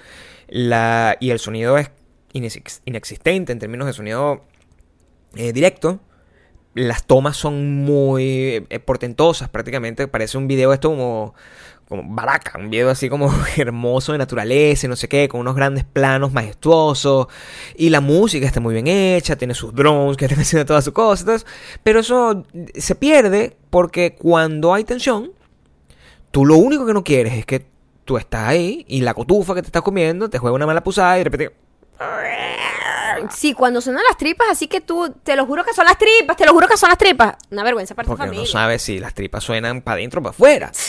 La, 0.49 1.17
y 1.21 1.31
el 1.31 1.39
sonido 1.39 1.77
es 1.79 1.91
inex- 2.37 2.81
inexistente 2.85 3.53
en 3.53 3.59
términos 3.59 3.87
de 3.87 3.93
sonido 3.93 4.45
eh, 5.35 5.53
directo. 5.53 6.01
Las 6.75 7.07
tomas 7.07 7.37
son 7.39 7.85
muy 7.85 8.67
eh, 8.69 8.79
portentosas, 8.85 9.49
prácticamente. 9.49 10.09
Parece 10.09 10.37
un 10.37 10.47
video 10.47 10.75
esto 10.75 10.91
como, 10.91 11.35
como 11.89 12.03
baraca, 12.15 12.59
un 12.59 12.69
video 12.69 12.91
así 12.91 13.09
como 13.09 13.33
hermoso 13.57 14.13
de 14.13 14.19
naturaleza 14.19 14.87
y 14.87 14.91
no 14.91 14.97
sé 14.97 15.09
qué, 15.09 15.27
con 15.27 15.41
unos 15.41 15.55
grandes 15.57 15.85
planos 15.85 16.35
majestuosos. 16.35 17.29
Y 17.77 17.89
la 17.89 18.03
música 18.03 18.47
está 18.47 18.61
muy 18.61 18.75
bien 18.75 18.89
hecha, 18.89 19.37
tiene 19.37 19.55
sus 19.55 19.75
drones 19.75 20.19
que 20.19 20.27
están 20.27 20.41
haciendo 20.43 20.67
todas 20.67 20.85
sus 20.85 20.93
cosas. 20.93 21.47
pero 21.83 22.01
eso 22.01 22.45
se 22.75 22.95
pierde 22.95 23.57
porque 23.71 24.15
cuando 24.15 24.75
hay 24.75 24.85
tensión, 24.85 25.33
tú 26.31 26.45
lo 26.45 26.57
único 26.57 26.85
que 26.85 26.93
no 26.93 27.05
quieres 27.05 27.33
es 27.33 27.47
que 27.47 27.67
tú 28.05 28.19
estás 28.19 28.49
ahí 28.49 28.85
y 28.87 29.01
la 29.01 29.15
cotufa 29.15 29.55
que 29.55 29.63
te 29.63 29.69
estás 29.69 29.83
comiendo 29.83 30.29
te 30.29 30.39
juega 30.39 30.55
una 30.55 30.67
mala 30.67 30.85
pusada 30.85 31.17
y 31.17 31.21
de 31.21 31.25
repente... 31.25 31.66
Sí, 33.35 33.55
cuando 33.55 33.81
suenan 33.81 34.03
las 34.09 34.17
tripas, 34.19 34.47
así 34.51 34.67
que 34.69 34.81
tú, 34.81 35.15
te 35.23 35.35
lo 35.37 35.47
juro 35.47 35.65
que 35.65 35.73
son 35.73 35.85
las 35.87 35.97
tripas, 35.99 36.37
te 36.37 36.45
lo 36.45 36.53
juro 36.53 36.69
que 36.69 36.77
son 36.77 36.89
las 36.91 36.99
tripas. 36.99 37.37
Una 37.51 37.63
vergüenza 37.65 37.95
para 37.95 38.05
tu 38.07 38.11
Porque 38.11 38.25
familia. 38.25 38.45
no 38.45 38.47
sabes 38.51 38.83
si 38.83 38.99
las 38.99 39.15
tripas 39.15 39.43
suenan 39.43 39.81
para 39.83 39.95
adentro 39.97 40.21
o 40.21 40.23
para 40.23 40.31
afuera. 40.31 40.73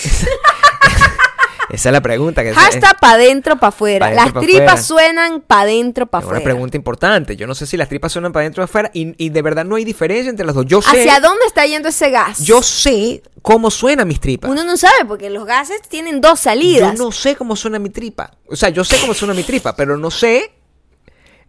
Esa 1.69 1.89
es 1.89 1.93
la 1.93 1.99
pregunta 2.01 2.43
que 2.43 2.53
Hashtag 2.53 2.97
pa' 2.97 3.17
dentro, 3.17 3.57
pa' 3.57 3.67
afuera. 3.67 4.07
Pa' 4.07 4.13
Las 4.13 4.31
pa' 4.31 4.39
tripas 4.39 4.61
afuera. 4.61 4.81
suenan 4.83 5.41
pa' 5.41 5.65
dentro, 5.65 6.05
pa' 6.07 6.19
Es 6.19 6.23
una 6.25 6.37
afuera. 6.37 6.43
pregunta 6.45 6.77
importante. 6.77 7.35
Yo 7.35 7.45
no 7.45 7.53
sé 7.55 7.65
si 7.65 7.75
las 7.75 7.89
tripas 7.89 8.13
suenan 8.13 8.31
para 8.31 8.43
adentro 8.43 8.63
o 8.63 8.65
afuera 8.65 8.89
y, 8.93 9.13
y 9.23 9.29
de 9.29 9.41
verdad 9.41 9.65
no 9.65 9.75
hay 9.75 9.83
diferencia 9.83 10.29
entre 10.29 10.45
las 10.45 10.55
dos. 10.55 10.65
Yo 10.65 10.81
sé, 10.81 10.89
¿Hacia 11.01 11.19
dónde 11.19 11.45
está 11.45 11.65
yendo 11.65 11.89
ese 11.89 12.09
gas? 12.09 12.39
yo 12.39 12.61
sé 12.61 13.21
cómo 13.41 13.69
suenan 13.69 14.07
mis 14.07 14.21
tripas. 14.21 14.49
Uno 14.49 14.63
no 14.63 14.77
sabe 14.77 15.03
porque 15.05 15.29
los 15.29 15.45
gases 15.45 15.81
tienen 15.89 16.21
dos 16.21 16.39
Yo 16.39 16.43
salidas. 16.43 16.97
no 16.97 17.11
sé 17.11 17.35
cómo 17.35 17.57
suena 17.57 17.79
mi 17.79 17.89
tripa. 17.89 18.31
O 18.47 18.55
sea, 18.55 18.69
yo 18.69 18.85
sé 18.85 18.97
cómo 19.01 19.13
suena 19.13 19.33
mi 19.33 19.43
tripa, 19.43 19.75
pero 19.75 19.97
no 19.97 20.09
sé 20.09 20.53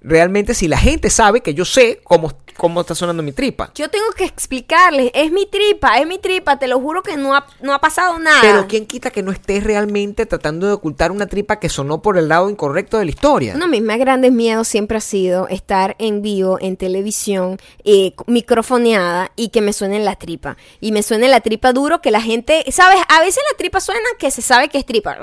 realmente 0.00 0.54
si 0.54 0.68
la 0.68 0.78
gente 0.78 1.10
sabe 1.10 1.40
que 1.40 1.54
yo 1.54 1.64
sé 1.64 2.00
cómo, 2.04 2.32
cómo 2.56 2.80
está 2.80 2.94
sonando 2.94 3.22
mi 3.22 3.32
tripa. 3.32 3.70
Yo 3.74 3.88
tengo 3.88 4.10
que 4.16 4.24
explicarles, 4.24 5.10
es 5.14 5.32
mi 5.32 5.46
tripa, 5.46 5.98
es 5.98 6.06
mi 6.06 6.18
tripa, 6.18 6.58
te 6.58 6.68
lo 6.68 6.80
juro 6.80 7.02
que 7.02 7.16
no 7.16 7.34
ha, 7.34 7.46
no 7.60 7.74
ha 7.74 7.80
pasado 7.80 8.18
nada. 8.18 8.40
Pero 8.40 8.66
¿quién 8.68 8.86
quita 8.86 9.10
que 9.10 9.22
no 9.22 9.32
estés 9.32 9.64
realmente 9.64 10.26
tratando 10.26 10.66
de 10.66 10.72
ocultar 10.72 11.10
una 11.10 11.26
tripa 11.26 11.58
que 11.58 11.68
sonó 11.68 12.02
por 12.02 12.18
el 12.18 12.28
lado 12.28 12.48
incorrecto 12.50 12.98
de 12.98 13.04
la 13.04 13.10
historia? 13.10 13.54
Uno 13.54 13.66
de 13.66 13.70
mis 13.70 13.82
más 13.82 13.98
grandes 13.98 14.32
miedos 14.32 14.68
siempre 14.68 14.98
ha 14.98 15.02
sido 15.02 15.48
estar 15.48 15.96
en 15.98 16.22
vivo, 16.22 16.58
en 16.60 16.76
televisión, 16.76 17.58
eh, 17.84 18.14
microfoneada 18.26 19.32
y 19.36 19.48
que 19.48 19.60
me 19.60 19.72
suene 19.72 19.98
la 20.00 20.16
tripa. 20.16 20.56
Y 20.80 20.92
me 20.92 21.02
suene 21.02 21.28
la 21.28 21.40
tripa 21.40 21.72
duro 21.72 22.00
que 22.00 22.10
la 22.10 22.20
gente, 22.20 22.64
¿sabes? 22.70 23.00
A 23.08 23.20
veces 23.20 23.42
la 23.50 23.56
tripa 23.56 23.80
suena 23.80 24.08
que 24.18 24.30
se 24.30 24.42
sabe 24.42 24.68
que 24.68 24.78
es 24.78 24.86
tripa. 24.86 25.18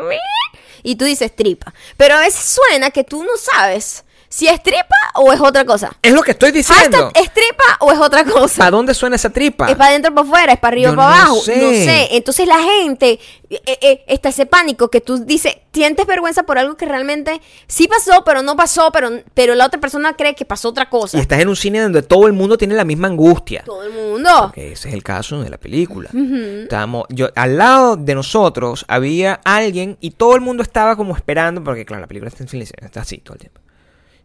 Y 0.83 0.95
tú 0.95 1.05
dices 1.05 1.35
tripa. 1.35 1.73
Pero 1.97 2.15
a 2.15 2.19
veces 2.19 2.57
suena 2.69 2.91
que 2.91 3.03
tú 3.03 3.23
no 3.23 3.37
sabes 3.37 4.05
si 4.35 4.49
es 4.49 4.61
tripa 4.61 4.97
o 5.13 5.31
es 5.31 5.39
otra 5.39 5.63
cosa. 5.63 5.95
Es 6.01 6.11
lo 6.11 6.21
que 6.21 6.31
estoy 6.31 6.51
diciendo. 6.51 6.97
Hashtag, 7.05 7.23
¿es 7.23 7.33
tripa 7.33 7.63
o 7.79 7.89
es 7.93 7.99
otra 7.99 8.25
cosa? 8.25 8.57
¿Para 8.57 8.71
dónde 8.71 8.93
suena 8.93 9.15
esa 9.15 9.29
tripa? 9.29 9.69
¿Es 9.69 9.77
para 9.77 9.91
adentro 9.91 10.11
o 10.11 10.15
para 10.15 10.27
afuera? 10.27 10.53
¿Es 10.53 10.59
para 10.59 10.73
arriba 10.73 10.91
o 10.91 10.95
para 10.97 11.07
no 11.07 11.15
abajo? 11.15 11.35
sé. 11.37 11.55
No 11.55 11.69
sé. 11.69 12.17
Entonces 12.17 12.45
la 12.45 12.59
gente, 12.61 13.17
eh, 13.49 13.77
eh, 13.81 14.03
está 14.07 14.27
ese 14.27 14.45
pánico 14.45 14.89
que 14.89 14.99
tú 14.99 15.19
dices, 15.19 15.55
sientes 15.71 16.05
vergüenza 16.05 16.43
por 16.43 16.57
algo 16.57 16.75
que 16.75 16.85
realmente 16.85 17.39
sí 17.67 17.87
pasó, 17.87 18.25
pero 18.25 18.41
no 18.41 18.57
pasó, 18.57 18.91
pero, 18.91 19.09
pero 19.33 19.55
la 19.55 19.67
otra 19.67 19.79
persona 19.79 20.17
cree 20.17 20.35
que 20.35 20.43
pasó 20.43 20.67
otra 20.67 20.89
cosa. 20.89 21.17
Y 21.17 21.21
estás 21.21 21.39
en 21.39 21.47
un 21.47 21.55
cine 21.55 21.79
donde 21.79 22.01
todo 22.01 22.27
el 22.27 22.33
mundo 22.33 22.57
tiene 22.57 22.75
la 22.75 22.83
misma 22.83 23.07
angustia. 23.07 23.63
Todo 23.65 23.83
el 23.83 23.93
mundo. 23.93 24.51
Que 24.53 24.73
ese 24.73 24.89
es 24.89 24.95
el 24.95 25.01
caso 25.01 25.41
de 25.43 25.49
la 25.49 25.57
película. 25.57 26.09
Estábamos, 26.63 27.05
yo, 27.07 27.29
al 27.37 27.55
lado 27.55 27.95
de 27.95 28.13
nosotros 28.13 28.83
había 28.89 29.39
alguien 29.45 29.95
y 30.01 30.11
todo 30.11 30.35
el 30.35 30.41
mundo 30.41 30.61
estaba 30.61 30.97
como 30.97 31.15
esperando, 31.15 31.63
porque 31.63 31.85
claro, 31.85 32.01
la 32.01 32.07
película 32.07 32.27
está 32.27 32.43
en 32.43 32.49
silencio, 32.49 32.75
está 32.81 32.99
así 32.99 33.19
todo 33.19 33.35
el 33.35 33.39
tiempo. 33.39 33.61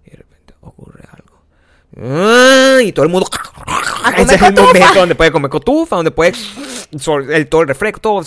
Y 0.05 0.11
de 0.11 0.17
repente 0.17 0.55
ocurre 0.61 1.03
algo. 1.13 1.43
¡Ah! 2.03 2.79
Y 2.83 2.93
todo 2.93 3.05
el 3.05 3.11
mundo. 3.11 3.29
Ese 4.17 4.35
es 4.37 4.43
el 4.43 4.55
momento 4.55 4.95
donde 4.95 5.15
puede 5.15 5.31
comer 5.33 5.51
cotufa, 5.51 5.97
donde 5.97 6.11
puede 6.11 6.33
el, 7.33 7.49
todo 7.49 7.63
el 7.63 7.69
refresco, 7.69 8.01
todo. 8.01 8.23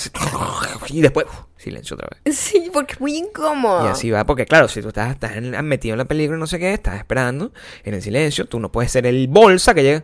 Y 0.90 1.02
después, 1.02 1.26
silencio 1.58 1.96
otra 1.96 2.10
vez. 2.24 2.38
Sí, 2.38 2.70
porque 2.72 2.94
es 2.94 3.02
muy 3.02 3.18
incómodo. 3.18 3.86
Y 3.86 3.90
así 3.90 4.12
va, 4.12 4.26
porque 4.26 4.46
claro, 4.46 4.68
si 4.68 4.82
tú 4.82 4.90
estás, 4.90 5.12
estás 5.12 5.32
metido 5.64 5.94
en 5.94 5.98
la 6.00 6.06
película 6.06 6.38
y 6.38 6.40
no 6.40 6.48
sé 6.48 6.60
qué, 6.60 6.74
estás 6.74 6.96
esperando 6.98 7.52
en 7.84 7.94
el 7.96 8.02
silencio, 8.02 8.46
tú 8.46 8.60
no 8.60 8.72
puedes 8.72 8.92
ser 8.92 9.06
el 9.06 9.28
bolsa 9.28 9.74
que 9.74 9.84
llega. 9.84 10.04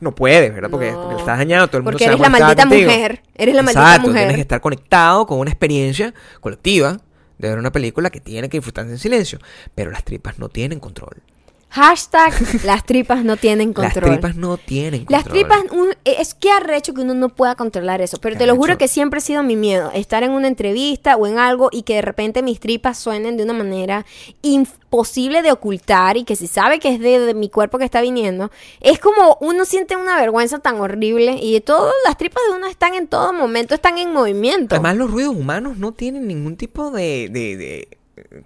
No 0.00 0.14
puedes, 0.14 0.54
¿verdad? 0.54 0.70
Porque, 0.70 0.92
No. 0.92 1.02
porque 1.02 1.16
estás 1.20 1.38
dañado, 1.38 1.66
todo 1.66 1.78
el 1.78 1.82
mundo 1.82 1.98
Porque 1.98 2.04
se 2.04 2.10
va 2.10 2.14
eres 2.16 2.26
a 2.26 2.30
la 2.30 2.38
maldita 2.38 2.62
contigo. 2.62 2.90
mujer. 2.90 3.22
Eres 3.34 3.54
la 3.54 3.62
maldita 3.62 3.80
Exacto, 3.82 4.08
mujer. 4.08 4.20
tienes 4.22 4.36
que 4.36 4.40
estar 4.42 4.60
conectado 4.60 5.26
con 5.26 5.38
una 5.40 5.50
experiencia 5.50 6.14
colectiva 6.40 6.96
de 7.38 7.48
ver 7.48 7.58
una 7.58 7.72
película 7.72 8.10
que 8.10 8.20
tiene 8.20 8.48
que 8.48 8.58
disfrutarse 8.58 8.90
en 8.90 8.98
silencio. 8.98 9.38
Pero 9.74 9.90
las 9.90 10.04
tripas 10.04 10.38
no 10.38 10.48
tienen 10.48 10.80
control. 10.80 11.22
Hashtag 11.70 12.32
las 12.64 12.84
tripas 12.84 13.24
no 13.24 13.36
tienen 13.36 13.68
Las 13.76 13.92
control. 13.92 14.12
tripas 14.14 14.36
no 14.36 14.56
tienen 14.56 15.04
Las 15.08 15.24
control. 15.24 15.38
tripas, 15.48 15.64
un- 15.72 15.94
es 16.04 16.34
que 16.34 16.50
arrecho 16.50 16.94
que 16.94 17.02
uno 17.02 17.14
no 17.14 17.28
pueda 17.28 17.54
controlar 17.56 18.00
eso. 18.00 18.18
Pero 18.20 18.36
te 18.38 18.46
lo 18.46 18.56
juro 18.56 18.78
que 18.78 18.88
siempre 18.88 19.18
ha 19.18 19.20
sido 19.20 19.42
mi 19.42 19.54
miedo. 19.56 19.90
Estar 19.94 20.22
en 20.22 20.30
una 20.32 20.48
entrevista 20.48 21.16
o 21.16 21.26
en 21.26 21.38
algo 21.38 21.68
y 21.70 21.82
que 21.82 21.96
de 21.96 22.02
repente 22.02 22.42
mis 22.42 22.58
tripas 22.60 22.98
suenen 22.98 23.36
de 23.36 23.42
una 23.44 23.52
manera 23.52 24.06
imposible 24.42 25.42
de 25.42 25.52
ocultar 25.52 26.16
y 26.16 26.24
que 26.24 26.36
se 26.36 26.46
sabe 26.46 26.78
que 26.78 26.94
es 26.94 27.00
de, 27.00 27.18
de 27.20 27.34
mi 27.34 27.48
cuerpo 27.50 27.78
que 27.78 27.84
está 27.84 28.00
viniendo. 28.00 28.50
Es 28.80 28.98
como 28.98 29.36
uno 29.40 29.64
siente 29.64 29.94
una 29.96 30.16
vergüenza 30.16 30.58
tan 30.60 30.80
horrible 30.80 31.38
y 31.40 31.60
todas 31.60 31.92
las 32.06 32.16
tripas 32.16 32.42
de 32.50 32.56
uno 32.56 32.66
están 32.66 32.94
en 32.94 33.06
todo 33.08 33.32
momento, 33.32 33.74
están 33.74 33.98
en 33.98 34.12
movimiento. 34.12 34.74
Además, 34.74 34.96
los 34.96 35.10
ruidos 35.10 35.36
humanos 35.36 35.76
no 35.78 35.92
tienen 35.92 36.26
ningún 36.26 36.56
tipo 36.56 36.90
de, 36.90 37.28
de- 37.30 37.56
de- 37.56 37.88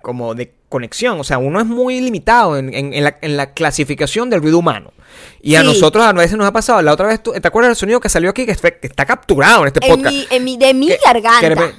como 0.03 0.35
de 0.35 0.53
conexión. 0.73 1.21
O 1.21 1.25
sea, 1.25 1.39
uno 1.39 1.61
es 1.61 1.67
muy 1.67 2.01
limitado 2.01 2.57
en, 2.59 2.75
en- 2.75 2.93
en 2.93 3.05
la, 3.05 3.17
en 3.23 3.37
la 3.37 3.53
clasificación 3.53 4.29
del 4.31 4.43
ruido 4.43 4.59
humano. 4.59 4.93
Y 5.41 5.55
a 5.55 5.63
nosotros 5.63 6.05
a 6.05 6.13
veces 6.13 6.37
nos 6.37 6.47
ha 6.49 6.53
pasado. 6.53 6.83
La 6.83 6.93
otra 6.93 7.07
vez, 7.07 7.23
tú- 7.23 7.33
¿te 7.33 7.47
acuerdas 7.47 7.69
del 7.71 7.77
sonido 7.77 8.01
que 8.01 8.09
salió 8.09 8.31
aquí? 8.31 8.45
Que, 8.47 8.55
fue- 8.57 8.79
que 8.81 8.89
está 8.89 9.05
capturado 9.07 9.61
en 9.63 9.67
este 9.69 9.85
en 9.87 9.91
podcast. 9.95 10.15
mi, 10.15 10.27
en 10.31 10.45
mi- 10.45 10.57
de 10.57 10.75
mi 10.75 10.89
Que- 10.89 10.99
garganta. 11.05 11.55
que 11.55 11.75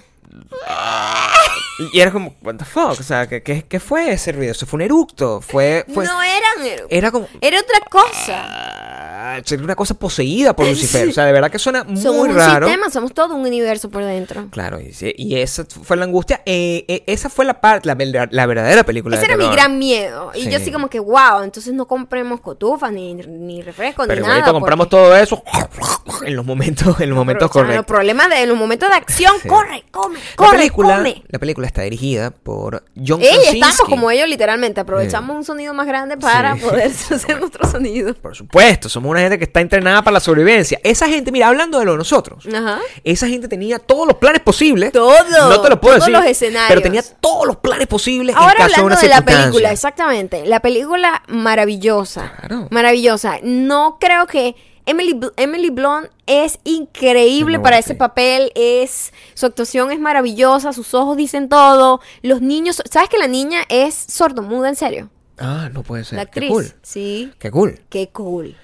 Y 1.91 1.99
era 1.99 2.11
como, 2.11 2.35
what 2.43 2.55
the 2.55 2.65
fuck, 2.65 2.99
o 2.99 3.03
sea, 3.03 3.27
¿qué, 3.27 3.41
qué, 3.41 3.65
qué 3.67 3.79
fue 3.79 4.11
ese 4.13 4.31
ruido? 4.31 4.51
Eso 4.51 4.65
fue 4.67 4.77
un 4.77 4.81
eructo, 4.83 5.41
fue... 5.41 5.83
fue 5.93 6.05
no 6.05 6.21
eran 6.21 6.61
eructos. 6.65 6.87
era 6.91 7.11
como... 7.11 7.27
Era 7.41 7.59
otra 7.59 7.79
cosa. 7.89 9.02
Ah, 9.23 9.41
sería 9.43 9.63
una 9.65 9.75
cosa 9.75 9.93
poseída 9.93 10.55
por 10.55 10.65
Lucifer. 10.69 11.07
O 11.07 11.11
sea, 11.11 11.25
de 11.25 11.31
verdad 11.31 11.49
que 11.51 11.59
suena 11.59 11.83
muy 11.83 12.01
somos 12.01 12.27
un 12.27 12.35
raro. 12.35 12.67
sistema, 12.67 12.89
somos 12.89 13.13
todo 13.13 13.35
un 13.35 13.41
universo 13.45 13.89
por 13.89 14.03
dentro. 14.03 14.47
Claro, 14.51 14.79
y, 14.79 14.93
sí, 14.93 15.13
y 15.17 15.35
esa 15.37 15.65
fue 15.65 15.97
la 15.97 16.05
angustia. 16.05 16.41
eh, 16.45 16.85
eh, 16.87 17.03
esa 17.07 17.29
fue 17.29 17.45
la 17.45 17.59
parte, 17.61 17.87
la, 17.87 18.27
la 18.29 18.45
verdadera 18.45 18.83
película 18.83 19.15
Ese 19.17 19.27
de 19.27 19.33
era 19.33 19.37
mi 19.37 19.43
terror. 19.43 19.55
gran 19.55 19.79
miedo. 19.79 20.31
Y 20.35 20.43
yo 20.45 20.49
Sí. 20.49 20.55
así 20.55 20.71
como 20.71 20.89
que, 20.89 20.99
wow, 20.99 21.43
entonces 21.43 21.73
no 21.73 21.87
compremos 21.87 22.41
cotufas, 22.41 22.91
ni, 22.91 23.13
ni 23.13 23.61
refrescos, 23.61 24.07
Pero 24.07 24.21
ni 24.21 24.27
nada. 24.27 24.51
compramos 24.51 24.87
porque- 24.87 25.03
todo 25.05 25.15
eso 25.15 25.43
en 26.25 26.35
los 26.35 26.45
momentos, 26.45 26.99
en 26.99 27.09
los 27.09 27.17
momentos 27.17 27.43
Los 27.45 27.51
correctos. 27.51 27.85
problemas 27.85 28.29
de 28.29 28.43
en 28.43 28.49
los 28.49 28.57
momentos 28.57 28.89
de 28.89 28.95
acción, 28.95 29.33
Sí. 29.41 29.47
corre, 29.47 29.83
come, 29.91 30.19
La 30.19 30.35
corre, 30.35 30.57
película, 30.57 30.97
come. 30.97 31.23
la 31.27 31.39
película 31.39 31.67
está 31.67 31.81
dirigida 31.83 32.31
por 32.31 32.83
John 32.95 33.21
Ey, 33.21 33.27
Krasinski. 33.29 33.59
estamos 33.59 33.89
como 33.89 34.11
ellos 34.11 34.27
literalmente, 34.27 34.81
aprovechamos 34.81 35.35
un 35.35 35.43
sonido 35.43 35.73
más 35.73 35.87
grande 35.87 36.17
para 36.17 36.55
Sí. 36.55 36.61
poder 36.61 36.91
hacer 37.11 37.39
nuestro 37.39 37.69
sonido. 37.69 38.13
Por 38.15 38.35
supuesto, 38.35 38.89
somos 38.89 39.12
una 39.13 39.21
gente 39.21 39.37
que 39.37 39.45
está 39.45 39.61
entrenada 39.61 40.01
para 40.03 40.13
la 40.15 40.19
sobrevivencia. 40.19 40.79
Esa 40.83 41.07
gente, 41.07 41.31
mira, 41.31 41.47
hablando 41.47 41.79
de 41.79 41.85
lo 41.85 41.91
de 41.93 41.97
nosotros, 41.99 42.45
Ajá. 42.53 42.79
esa 43.03 43.27
gente 43.27 43.47
tenía 43.47 43.79
todos 43.79 44.05
los 44.07 44.17
planes 44.17 44.41
posibles. 44.41 44.91
Todo, 44.91 45.13
No 45.49 45.61
te 45.61 45.69
lo 45.69 45.79
puedo 45.81 45.95
todos 45.95 46.07
decir. 46.07 46.13
los 46.13 46.25
escenarios. 46.25 46.67
Pero 46.69 46.81
tenía 46.81 47.03
todos 47.21 47.47
los 47.47 47.57
planes 47.57 47.87
posibles 47.87 48.35
en 48.35 48.41
Ahora 48.41 48.55
caso 48.55 48.67
de 48.69 48.73
hablando 48.75 48.85
una 48.85 48.99
de 49.01 49.07
la 49.07 49.21
película, 49.23 49.71
exactamente. 49.71 50.45
La 50.45 50.59
película 50.59 51.23
maravillosa. 51.27 52.33
Claro. 52.39 52.67
Maravillosa. 52.71 53.37
No 53.43 53.97
creo 53.99 54.27
que 54.27 54.55
Emily, 54.85 55.13
Bl- 55.13 55.31
Emily 55.37 55.69
Blunt 55.69 56.07
es 56.25 56.59
increíble 56.65 57.57
No, 57.57 57.63
para 57.63 57.77
ese 57.77 57.95
papel. 57.95 58.51
Es 58.55 59.13
su 59.33 59.45
actuación 59.45 59.91
es 59.91 59.99
maravillosa, 59.99 60.73
sus 60.73 60.93
ojos 60.93 61.15
dicen 61.15 61.47
todo. 61.47 62.01
Los 62.21 62.41
niños, 62.41 62.81
¿sabes 62.91 63.07
que 63.09 63.17
la 63.17 63.27
niña 63.27 63.61
es 63.69 63.93
sordomuda 63.95 64.67
en 64.69 64.75
serio? 64.75 65.09
Ah, 65.37 65.69
no 65.71 65.83
puede 65.83 66.03
ser. 66.03 66.17
La 66.17 66.25
Qué 66.25 66.29
actriz. 66.29 66.49
cool. 66.49 66.73
Sí. 66.81 67.31
Qué 67.39 67.49
cool. 67.49 67.79
Qué 67.89 68.09
cool. 68.09 68.55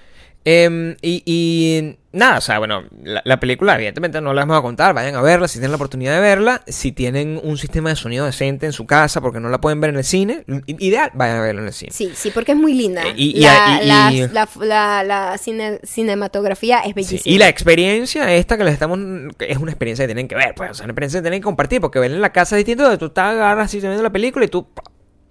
Em, 0.42 0.96
y, 1.02 1.22
y 1.26 1.98
nada, 2.12 2.38
o 2.38 2.40
sea, 2.40 2.58
bueno, 2.58 2.84
la, 3.02 3.20
la 3.26 3.38
película 3.38 3.74
evidentemente 3.74 4.22
no 4.22 4.32
la 4.32 4.40
vamos 4.42 4.58
a 4.58 4.62
contar, 4.62 4.94
vayan 4.94 5.14
a 5.14 5.20
verla 5.20 5.46
si 5.48 5.58
tienen 5.58 5.72
la 5.72 5.76
oportunidad 5.76 6.14
de 6.14 6.20
verla, 6.20 6.62
si 6.66 6.92
tienen 6.92 7.38
un 7.42 7.58
sistema 7.58 7.90
de 7.90 7.96
sonido 7.96 8.24
decente 8.24 8.64
en 8.64 8.72
su 8.72 8.86
casa 8.86 9.20
porque 9.20 9.38
no 9.38 9.50
la 9.50 9.60
pueden 9.60 9.82
ver 9.82 9.90
en 9.90 9.96
el 9.96 10.04
cine, 10.04 10.44
ideal, 10.66 11.10
vayan 11.12 11.36
a 11.36 11.40
verla 11.42 11.60
en 11.60 11.66
el 11.66 11.72
cine. 11.74 11.92
Sí, 11.92 12.10
sí, 12.14 12.30
porque 12.30 12.52
es 12.52 12.58
muy 12.58 12.72
linda. 12.72 13.02
Eh, 13.06 13.12
y- 13.16 13.36
y- 13.38 13.40
la, 13.42 14.10
y- 14.12 14.28
la- 14.66 15.04
la- 15.04 15.36
cine- 15.36 15.78
cinematografía 15.84 16.78
es 16.78 16.86
Sí, 16.86 16.92
bellísima. 16.94 17.34
Y 17.34 17.38
la 17.38 17.48
experiencia 17.48 18.32
esta 18.34 18.56
que 18.56 18.64
les 18.64 18.72
estamos 18.72 18.98
es 19.40 19.58
una 19.58 19.70
experiencia 19.72 20.04
que 20.04 20.08
tienen 20.08 20.26
que 20.26 20.36
ver, 20.36 20.54
pues, 20.54 20.70
o 20.70 20.74
sea, 20.74 20.84
una 20.84 20.92
experiencia 20.92 21.20
que 21.20 21.24
tienen 21.24 21.40
que 21.40 21.44
compartir 21.44 21.82
porque 21.82 21.98
ven 21.98 22.12
en 22.12 22.22
la 22.22 22.32
casa 22.32 22.56
distinto 22.56 22.88
de 22.88 22.96
tú 22.96 23.06
estás 23.06 23.34
agarras 23.34 23.66
así 23.66 23.78
viendo 23.78 24.02
la 24.02 24.10
película 24.10 24.46
y 24.46 24.48
tú 24.48 24.66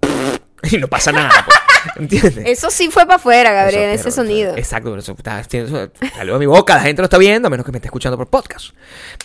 y 0.72 0.78
no 0.78 0.88
pasa 0.88 1.12
nada, 1.12 1.32
pues, 1.46 1.58
¿entiendes? 1.98 2.38
Eso 2.46 2.70
sí 2.72 2.90
fue 2.92 3.04
para 3.06 3.16
afuera, 3.16 3.52
Gabriel, 3.52 3.90
Eso, 3.92 4.08
ese 4.10 4.16
sonido. 4.16 4.56
Exacto, 4.58 4.90
pero 4.90 5.00
eso 5.02 5.14
está 5.18 5.38
haciendo- 5.38 5.92
salió 6.16 6.34
de 6.34 6.40
mi 6.40 6.46
boca, 6.46 6.76
la 6.76 6.82
gente 6.82 7.02
lo 7.02 7.06
está 7.06 7.18
viendo, 7.18 7.48
a 7.48 7.50
menos 7.52 7.66
que 7.66 7.72
me 7.72 7.78
esté 7.78 7.88
escuchando 7.88 8.18
por 8.18 8.28
podcast. 8.28 8.72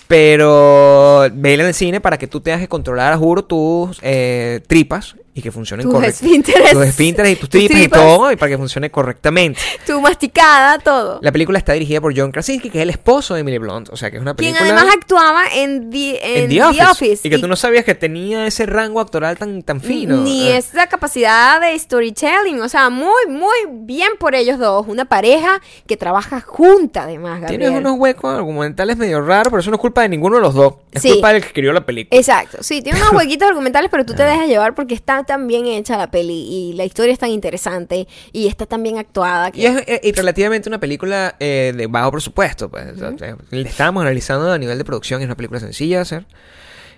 Pero 0.07 1.27
vela 1.33 1.63
en 1.63 1.69
el 1.69 1.75
cine 1.75 2.01
para 2.01 2.19
que 2.19 2.27
tú 2.27 2.41
tengas 2.41 2.61
que 2.61 2.69
controlar, 2.69 3.13
a 3.13 3.17
juro, 3.17 3.45
tus 3.45 3.99
eh, 4.03 4.61
tripas 4.67 5.17
y 5.37 5.43
que 5.43 5.51
funcionen 5.51 5.91
correctamente. 5.91 6.53
Tus 6.73 6.85
esfínteres 6.85 7.33
y 7.33 7.37
tus 7.37 7.49
tripas, 7.49 7.77
y 7.81 7.89
todo, 7.89 8.31
y 8.31 8.37
para 8.37 8.51
que 8.51 8.57
funcione 8.59 8.91
correctamente. 8.91 9.61
Tu 9.87 10.01
masticada, 10.01 10.79
todo. 10.79 11.19
La 11.23 11.33
película 11.33 11.59
está 11.59 11.73
dirigida 11.73 12.01
por 12.01 12.17
John 12.17 12.31
Krasinski, 12.31 12.71
que 12.71 12.79
es 12.79 12.83
el 12.83 12.91
esposo 12.91 13.35
de 13.35 13.41
Emily 13.41 13.59
Blunt. 13.59 13.89
O 13.91 13.97
sea, 13.97 14.11
que 14.13 14.17
es 14.19 14.23
una 14.23 14.35
Quien 14.35 14.55
película... 14.55 14.77
además 14.79 14.95
actuaba 14.97 15.43
en 15.53 15.91
The, 15.91 16.21
en 16.37 16.43
en 16.45 16.49
The 16.51 16.55
The 16.55 16.63
Office. 16.63 16.85
Office. 16.91 17.29
Y 17.29 17.31
que 17.31 17.39
tú 17.39 17.49
no 17.49 17.57
sabías 17.57 17.85
que 17.85 17.95
tenía 17.97 18.47
ese 18.47 18.65
rango 18.67 19.01
actoral 19.01 19.37
tan, 19.37 19.63
tan 19.63 19.81
fino. 19.81 20.19
Ni 20.19 20.49
Eh, 20.49 20.57
esa 20.57 20.87
capacidad 20.87 21.61
de 21.61 21.77
storytelling. 21.79 22.61
O 22.61 22.69
sea, 22.69 22.89
muy, 22.91 23.27
muy 23.29 23.57
bien 23.71 24.11
por 24.21 24.35
ellos 24.37 24.59
dos. 24.61 24.87
Una 24.87 25.05
pareja 25.05 25.61
que 25.87 25.97
trabaja 25.97 26.41
junta, 26.43 27.03
además, 27.03 27.41
Gabriel. 27.41 27.61
Tienes 27.61 27.79
unos 27.81 27.99
huecos 27.99 28.33
argumentales 28.33 28.97
medio 28.97 29.21
raros, 29.21 29.49
pero 29.51 29.59
eso 29.61 29.71
no 29.71 29.77
es 29.77 29.81
culpa 29.81 30.03
de 30.03 30.11
ninguno 30.11 30.37
de 30.37 30.43
los 30.43 30.55
dos. 30.55 30.75
Es 30.93 31.03
Sí. 31.03 31.11
culpa 31.11 31.33
del 31.33 31.43
que 31.43 31.49
escribió 31.49 31.73
la 31.73 31.85
película. 31.85 32.17
Exacto, 32.19 32.59
sí, 32.63 32.81
tiene 32.83 33.01
unos 33.01 33.13
huequitos 33.15 33.49
argumentales, 33.49 33.91
pero 33.91 34.05
tú 34.07 34.15
te 34.15 34.23
dejas 34.23 34.47
llevar 34.47 34.75
porque 34.77 34.95
está 35.25 35.35
tan 35.35 35.47
bien 35.47 35.67
hecha 35.67 35.97
la 35.97 36.11
peli 36.11 36.35
y 36.35 36.73
la 36.75 36.85
historia 36.85 37.13
es 37.13 37.19
tan 37.19 37.31
interesante 37.31 38.07
y 38.33 38.47
está 38.47 38.67
tan 38.67 38.83
bien 38.83 38.99
actuada. 38.99 39.51
Que... 39.51 39.61
Y 39.61 39.67
es 39.67 39.83
eh, 39.87 40.01
y 40.03 40.13
relativamente 40.13 40.69
una 40.69 40.79
película 40.79 41.35
eh, 41.41 41.73
de 41.75 41.87
bajo 41.87 42.13
presupuesto. 42.13 42.71
Pues, 42.71 43.01
o 43.01 43.19
sea, 43.19 43.37
le 43.51 43.69
estábamos 43.69 44.03
analizando 44.03 44.53
a 44.53 44.59
nivel 44.59 44.77
de 44.77 44.85
producción, 44.85 45.21
es 45.21 45.27
una 45.27 45.37
película 45.37 45.61
sencilla 45.61 45.97
de 45.97 46.03
hacer. 46.03 46.27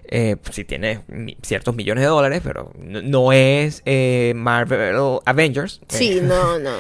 Eh, 0.09 0.37
sí 0.51 0.65
tiene 0.65 1.03
ciertos 1.43 1.75
millones 1.75 2.03
de 2.03 2.09
dólares, 2.09 2.41
pero 2.43 2.73
no, 2.79 3.03
no 3.03 3.33
es 3.33 3.83
eh, 3.87 4.33
Marvel 4.37 4.97
Avengers. 5.25 5.81
Sí, 5.89 6.21
no, 6.23 6.59
no. 6.61 6.75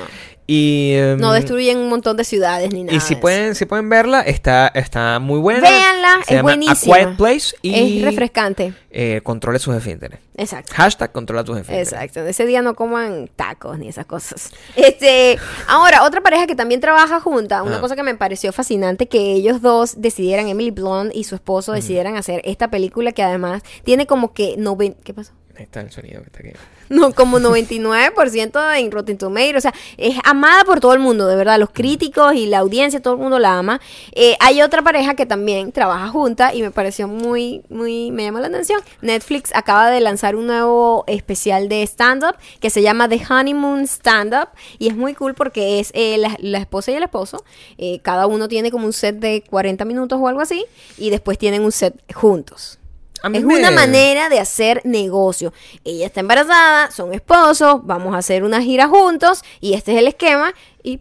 Y, 0.46 0.92
em, 0.94 1.18
No 1.18 1.32
destruyen 1.32 1.78
un 1.78 1.88
montón 1.88 2.16
de 2.16 2.24
ciudades 2.24 2.72
ni 2.72 2.84
nada. 2.84 2.96
Y 2.96 3.00
si 3.00 3.16
pueden, 3.16 3.54
si 3.54 3.64
pueden 3.66 3.88
verla, 3.88 4.20
está, 4.22 4.68
está 4.68 5.18
muy 5.18 5.40
buena. 5.40 5.60
Véanla, 5.60 6.14
Se 6.18 6.20
es 6.22 6.28
llama 6.38 6.42
buenísima. 6.42 6.94
A 6.94 6.98
Quiet 6.98 7.16
Place 7.16 7.56
y 7.62 7.98
Es 7.98 8.04
refrescante. 8.04 8.72
eh, 8.90 9.20
controle 9.22 9.58
sus 9.58 9.74
esfínteres. 9.74 10.20
Exacto. 10.36 10.72
Hashtag 10.74 11.12
controla 11.12 11.42
tus 11.44 11.56
esfínteres. 11.58 11.92
Exacto, 11.92 12.20
ese 12.26 12.46
día 12.46 12.62
no 12.62 12.74
coman 12.74 13.28
tacos 13.36 13.78
ni 13.78 13.88
esas 13.88 14.06
cosas. 14.06 14.50
Este, 14.76 15.38
ahora, 15.68 16.04
otra 16.04 16.20
pareja 16.20 16.46
que 16.46 16.54
también 16.54 16.80
trabaja 16.80 17.20
junta, 17.20 17.62
una 17.62 17.78
Ah. 17.78 17.80
cosa 17.80 17.96
que 17.96 18.02
me 18.02 18.14
pareció 18.14 18.52
fascinante, 18.52 19.08
que 19.08 19.32
ellos 19.32 19.60
dos 19.62 20.00
decidieran, 20.00 20.48
Emily 20.48 20.70
Blunt 20.70 21.14
y 21.14 21.24
su 21.24 21.34
esposo 21.34 21.72
Mm. 21.72 21.76
decidieran 21.76 22.16
hacer 22.16 22.40
esta 22.44 22.68
película 22.70 23.12
que 23.12 23.22
además 23.22 23.62
tiene 23.84 24.06
como 24.06 24.32
que 24.32 24.56
noven- 24.58 24.96
¿qué 25.04 25.12
pasó? 25.12 25.32
Ahí 25.56 25.64
está 25.64 25.80
el 25.80 25.90
sonido 25.90 26.20
que 26.22 26.26
está 26.26 26.38
aquí. 26.40 26.50
No, 26.88 27.12
como 27.12 27.38
99% 27.38 28.78
en 28.78 28.90
Rotten 28.90 29.18
Tomatoes. 29.18 29.56
O 29.56 29.60
sea, 29.60 29.74
es 29.96 30.16
amada 30.24 30.64
por 30.64 30.80
todo 30.80 30.92
el 30.92 31.00
mundo, 31.00 31.26
de 31.26 31.36
verdad. 31.36 31.58
Los 31.58 31.70
críticos 31.70 32.34
y 32.34 32.46
la 32.46 32.58
audiencia, 32.58 33.00
todo 33.00 33.14
el 33.14 33.20
mundo 33.20 33.38
la 33.38 33.58
ama. 33.58 33.80
Eh, 34.12 34.36
hay 34.40 34.62
otra 34.62 34.82
pareja 34.82 35.14
que 35.14 35.26
también 35.26 35.72
trabaja 35.72 36.08
junta 36.08 36.54
y 36.54 36.62
me 36.62 36.70
pareció 36.70 37.08
muy, 37.08 37.62
muy, 37.68 38.10
me 38.10 38.24
llamó 38.24 38.40
la 38.40 38.48
atención. 38.48 38.80
Netflix 39.00 39.54
acaba 39.54 39.90
de 39.90 40.00
lanzar 40.00 40.36
un 40.36 40.46
nuevo 40.46 41.04
especial 41.06 41.68
de 41.68 41.82
stand-up 41.82 42.36
que 42.60 42.70
se 42.70 42.82
llama 42.82 43.08
The 43.08 43.22
Honeymoon 43.28 43.86
Stand-up 43.86 44.48
y 44.78 44.88
es 44.88 44.96
muy 44.96 45.14
cool 45.14 45.34
porque 45.34 45.80
es 45.80 45.90
eh, 45.94 46.18
la, 46.18 46.36
la 46.40 46.58
esposa 46.58 46.92
y 46.92 46.94
el 46.94 47.02
esposo. 47.02 47.44
Eh, 47.78 48.00
cada 48.02 48.26
uno 48.26 48.48
tiene 48.48 48.70
como 48.70 48.86
un 48.86 48.92
set 48.92 49.16
de 49.16 49.42
40 49.48 49.84
minutos 49.84 50.18
o 50.20 50.28
algo 50.28 50.40
así 50.40 50.64
y 50.98 51.10
después 51.10 51.38
tienen 51.38 51.62
un 51.62 51.72
set 51.72 51.94
juntos. 52.14 52.78
A 53.26 53.28
mí 53.28 53.38
Es 53.38 53.44
me- 53.44 53.58
una 53.58 53.70
manera 53.70 54.28
de 54.28 54.38
hacer 54.38 54.80
negocio. 54.84 55.52
Ella 55.84 56.06
está 56.06 56.20
embarazada, 56.20 56.90
son 56.92 57.12
esposos, 57.12 57.80
vamos 57.84 58.14
a 58.14 58.18
hacer 58.18 58.44
una 58.44 58.62
gira 58.62 58.86
juntos 58.88 59.42
y 59.60 59.74
este 59.74 59.92
es 59.92 59.98
el 59.98 60.06
esquema 60.06 60.54
y 60.82 61.00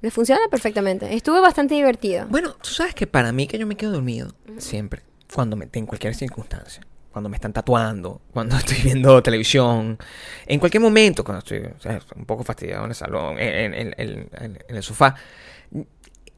le 0.00 0.10
funciona 0.10 0.40
perfectamente. 0.50 1.12
Estuvo 1.14 1.40
bastante 1.40 1.74
divertido. 1.74 2.26
Bueno, 2.28 2.52
tú 2.62 2.70
sabes 2.70 2.94
que 2.94 3.06
para 3.06 3.32
mí 3.32 3.46
que 3.48 3.58
yo 3.58 3.66
me 3.66 3.76
quedo 3.76 3.92
dormido 3.92 4.28
siempre, 4.58 5.02
cuando 5.34 5.56
me, 5.56 5.68
en 5.72 5.86
cualquier 5.86 6.14
circunstancia, 6.14 6.86
cuando 7.10 7.28
me 7.28 7.36
están 7.36 7.52
tatuando, 7.52 8.20
cuando 8.32 8.56
estoy 8.58 8.78
viendo 8.84 9.20
televisión, 9.22 9.98
en 10.46 10.60
cualquier 10.60 10.82
momento, 10.82 11.24
cuando 11.24 11.38
estoy 11.40 11.58
o 11.76 11.80
sea, 11.80 12.00
un 12.14 12.26
poco 12.26 12.44
fastidiado 12.44 12.84
en 12.84 12.90
el 12.90 12.94
salón, 12.96 13.38
en, 13.40 13.74
en- 13.74 13.94
en- 13.98 14.28
en- 14.38 14.58
en 14.68 14.76
el 14.76 14.82
sofá, 14.84 15.16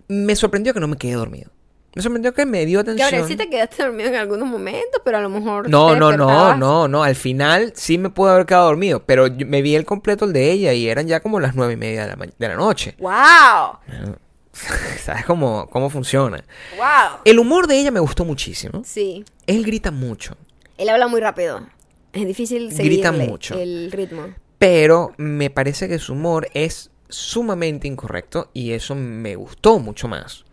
me 0.08 0.34
sorprendió 0.36 0.72
que 0.72 0.80
no 0.80 0.88
me 0.88 0.96
quedé 0.96 1.12
dormido. 1.14 1.50
Me 1.94 2.02
sorprendió 2.02 2.32
que 2.34 2.46
me 2.46 2.64
dio 2.66 2.80
atención. 2.80 3.06
Gabriel, 3.10 3.26
sí 3.26 3.36
te 3.36 3.48
quedaste 3.50 3.82
dormido 3.82 4.10
en 4.10 4.16
algunos 4.16 4.46
momentos, 4.46 5.00
pero 5.04 5.18
a 5.18 5.20
lo 5.20 5.30
mejor. 5.30 5.68
No, 5.68 5.92
te 5.94 5.98
no, 5.98 6.12
no, 6.16 6.54
no, 6.54 6.86
no. 6.86 7.02
Al 7.02 7.16
final 7.16 7.72
sí 7.74 7.98
me 7.98 8.10
pude 8.10 8.30
haber 8.30 8.46
quedado 8.46 8.66
dormido, 8.66 9.02
pero 9.04 9.26
yo- 9.26 9.46
me 9.46 9.62
vi 9.62 9.74
el 9.74 9.84
completo 9.84 10.24
el 10.26 10.32
de 10.32 10.50
ella 10.52 10.72
y 10.74 10.88
eran 10.88 11.06
ya 11.08 11.20
como 11.20 11.40
las 11.40 11.54
nueve 11.56 11.72
y 11.72 11.76
media 11.76 12.06
de 12.06 12.16
la, 12.16 12.26
de 12.38 12.48
la 12.48 12.54
noche. 12.56 12.94
¡Wow! 12.98 13.78
¿Sabes 15.02 15.24
cómo, 15.24 15.68
cómo 15.70 15.88
funciona? 15.90 16.44
¡Wow! 16.76 17.20
El 17.24 17.38
humor 17.38 17.66
de 17.66 17.78
ella 17.80 17.90
me 17.90 18.00
gustó 18.00 18.24
muchísimo. 18.24 18.82
Sí. 18.84 19.24
Él 19.46 19.64
grita 19.64 19.90
mucho, 19.90 20.36
Él 20.76 20.88
habla 20.88 21.08
muy 21.08 21.20
rápido. 21.20 21.60
Es 22.12 22.26
difícil 22.26 22.72
seguir 22.72 22.92
Grita 22.92 23.12
mucho. 23.12 23.54
el 23.58 23.92
ritmo. 23.92 24.28
pero 24.58 25.12
me 25.18 25.50
parece 25.50 25.88
que 25.88 25.98
su 25.98 26.14
humor 26.14 26.48
es 26.54 26.90
sumamente 27.08 27.86
incorrecto 27.86 28.50
y 28.52 28.72
eso 28.72 28.94
me 28.94 29.36
gustó 29.36 29.78
mucho 29.78 30.08
más. 30.08 30.44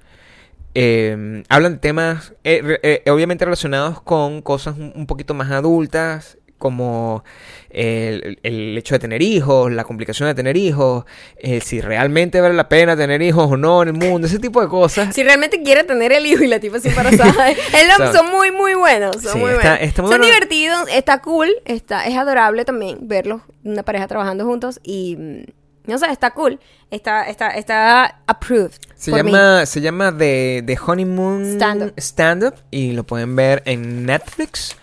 Eh, 0.76 1.44
hablan 1.50 1.74
de 1.74 1.80
temas 1.80 2.34
eh, 2.44 2.80
eh, 2.84 3.10
obviamente 3.10 3.46
relacionados 3.46 4.02
con 4.02 4.42
cosas 4.42 4.76
un, 4.78 5.08
poquito 5.08 5.34
más 5.34 5.50
adultas, 5.52 6.38
como 6.58 7.24
el, 7.70 8.40
el 8.44 8.78
hecho 8.78 8.96
de 8.96 9.00
tener 9.00 9.22
hijos, 9.22 9.72
la 9.72 9.84
complicación 9.84 10.28
de 10.28 10.36
tener 10.36 10.58
hijos, 10.58 11.06
eh, 11.38 11.60
si 11.62 11.80
realmente 11.82 12.42
vale 12.42 12.56
la 12.56 12.68
pena 12.70 12.96
tener 12.98 13.22
hijos 13.22 13.52
o 13.52 13.58
no 13.58 13.84
en 13.84 13.90
el 13.90 13.94
mundo, 13.94 14.28
ese 14.28 14.40
tipo 14.40 14.62
de 14.62 14.68
cosas. 14.68 15.14
Si 15.14 15.24
realmente 15.24 15.62
quiere 15.64 15.84
tener 15.84 16.12
el 16.12 16.26
hijo 16.26 16.44
y 16.44 16.48
la 16.48 16.60
tipa 16.60 16.78
embarazada, 16.84 17.52
es 17.52 17.88
lo- 17.98 18.08
So- 18.08 18.14
son 18.14 18.32
muy, 18.32 18.52
muy 18.52 18.74
buenos. 18.74 19.22
Son 19.22 19.34
Sí, 19.34 19.38
muy 19.40 19.52
está- 19.52 19.72
buenos. 19.78 19.82
está 19.82 20.02
muy 20.02 20.12
son 20.12 20.20
bueno. 20.22 20.26
divertidos, 20.34 20.88
está 20.92 21.22
cool, 21.22 21.50
está, 21.66 22.06
es 22.08 22.16
adorable 22.18 22.66
también 22.66 23.00
verlos, 23.02 23.42
una 23.64 23.84
pareja 23.84 24.08
trabajando 24.08 24.46
juntos 24.46 24.80
y 24.84 25.16
mm, 25.18 25.44
no 25.88 25.98
sé, 25.98 26.08
está 26.12 26.32
cool. 26.32 26.60
Está, 26.92 27.28
está, 27.28 27.50
está 27.50 28.22
approved. 28.28 28.74
Se 28.96 29.12
mí. 29.12 29.18
llama, 29.32 29.66
se 29.66 29.82
llama 29.82 30.16
The, 30.18 30.64
The 30.66 30.78
Honeymoon 30.86 31.60
Stand-up. 31.98 32.56
Y 32.72 32.92
lo 32.94 33.04
pueden 33.04 33.36
ver 33.36 33.64
en 33.66 34.06
Netflix. 34.06 34.76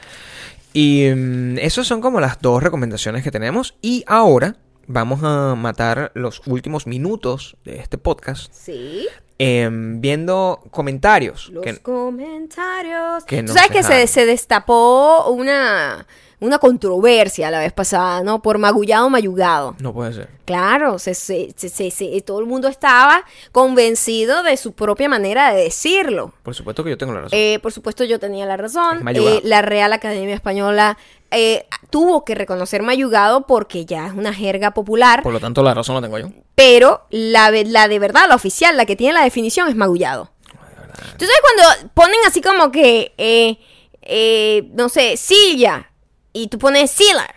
Y 0.72 1.09
mm, 1.14 1.59
esos 1.59 1.86
son 1.86 2.00
como 2.00 2.20
las 2.20 2.40
dos 2.40 2.62
recomendaciones 2.62 3.22
que 3.22 3.30
tenemos. 3.30 3.74
Y 3.82 4.05
ahora 4.07 4.57
vamos 4.86 5.20
a 5.22 5.55
matar 5.55 6.11
los 6.14 6.42
últimos 6.46 6.86
minutos 6.86 7.57
de 7.64 7.76
este 7.78 7.98
podcast 7.98 8.53
Sí. 8.53 9.07
em, 9.38 10.00
viendo 10.00 10.62
comentarios. 10.70 11.48
Los 11.50 11.62
que- 11.64 11.78
comentarios. 11.78 13.24
que 13.24 13.42
Tú 13.42 13.53
sabes 13.53 13.70
que 13.70 13.82
se, 13.82 14.07
se 14.07 14.26
destapó 14.26 15.30
una, 15.30 16.07
una 16.43 16.59
controversia 16.59 17.51
la 17.51 17.61
vez 17.61 17.72
pasada, 17.72 18.22
¿no? 18.22 18.43
Por 18.43 18.59
magullado 18.59 19.09
mayugado. 19.09 19.74
no 19.78 19.93
puede 19.95 20.12
ser. 20.12 20.28
Claro, 20.45 20.99
se, 20.99 21.14
se- 21.14 21.55
se- 21.57 21.68
se- 21.70 21.90
se- 21.90 22.20
todo 22.20 22.40
el 22.40 22.47
mundo 22.47 22.68
estaba 22.68 23.24
convencido 23.53 24.43
de 24.43 24.57
su 24.57 24.72
propia 24.72 25.09
manera 25.09 25.53
de 25.55 25.62
decirlo. 25.64 26.34
Por 26.43 26.55
supuesto 26.55 26.84
que 26.84 26.90
yo 26.90 26.99
tengo 26.99 27.12
la 27.14 27.22
razón. 27.22 27.38
Eh, 27.38 27.59
por 27.62 27.72
supuesto, 27.72 28.05
yo 28.05 28.18
tenía 28.18 28.45
la 28.45 28.57
razón. 28.57 29.03
mayugado. 29.03 29.38
Eh, 29.38 29.40
la 29.45 29.62
Real 29.62 29.93
Academia 29.93 30.34
Española 30.34 30.99
eh, 31.30 31.64
tuvo 31.90 32.24
que 32.24 32.34
reconocer 32.34 32.82
mayugado 32.82 33.47
porque 33.47 33.86
ya 33.86 34.07
es 34.09 34.12
una 34.12 34.34
jerga 34.34 34.72
popular. 34.72 35.22
Por 35.22 35.32
lo 35.32 35.40
tanto, 35.40 35.62
la 35.62 35.72
razón 35.74 35.95
la 35.95 36.03
tengo 36.03 36.18
yo. 36.18 36.28
Pero 36.55 37.03
la, 37.11 37.51
la 37.51 37.88
de 37.88 37.99
verdad, 37.99 38.26
la 38.28 38.34
oficial, 38.34 38.76
la 38.76 38.84
que 38.84 38.97
tiene 38.97 39.14
la 39.14 39.22
definición 39.24 39.68
es 39.68 39.76
magullado. 39.76 40.30
¿Tú 41.18 41.24
sabes 41.24 41.40
cuando 41.40 41.90
ponen 41.95 42.16
así 42.26 42.40
como 42.43 42.70
que, 42.70 43.14
eh, 44.03 44.68
no 44.74 44.88
sé, 44.88 45.16
silla, 45.16 45.90
y 46.32 46.48
tú 46.48 46.58
pones 46.58 46.90
silla? 46.90 47.28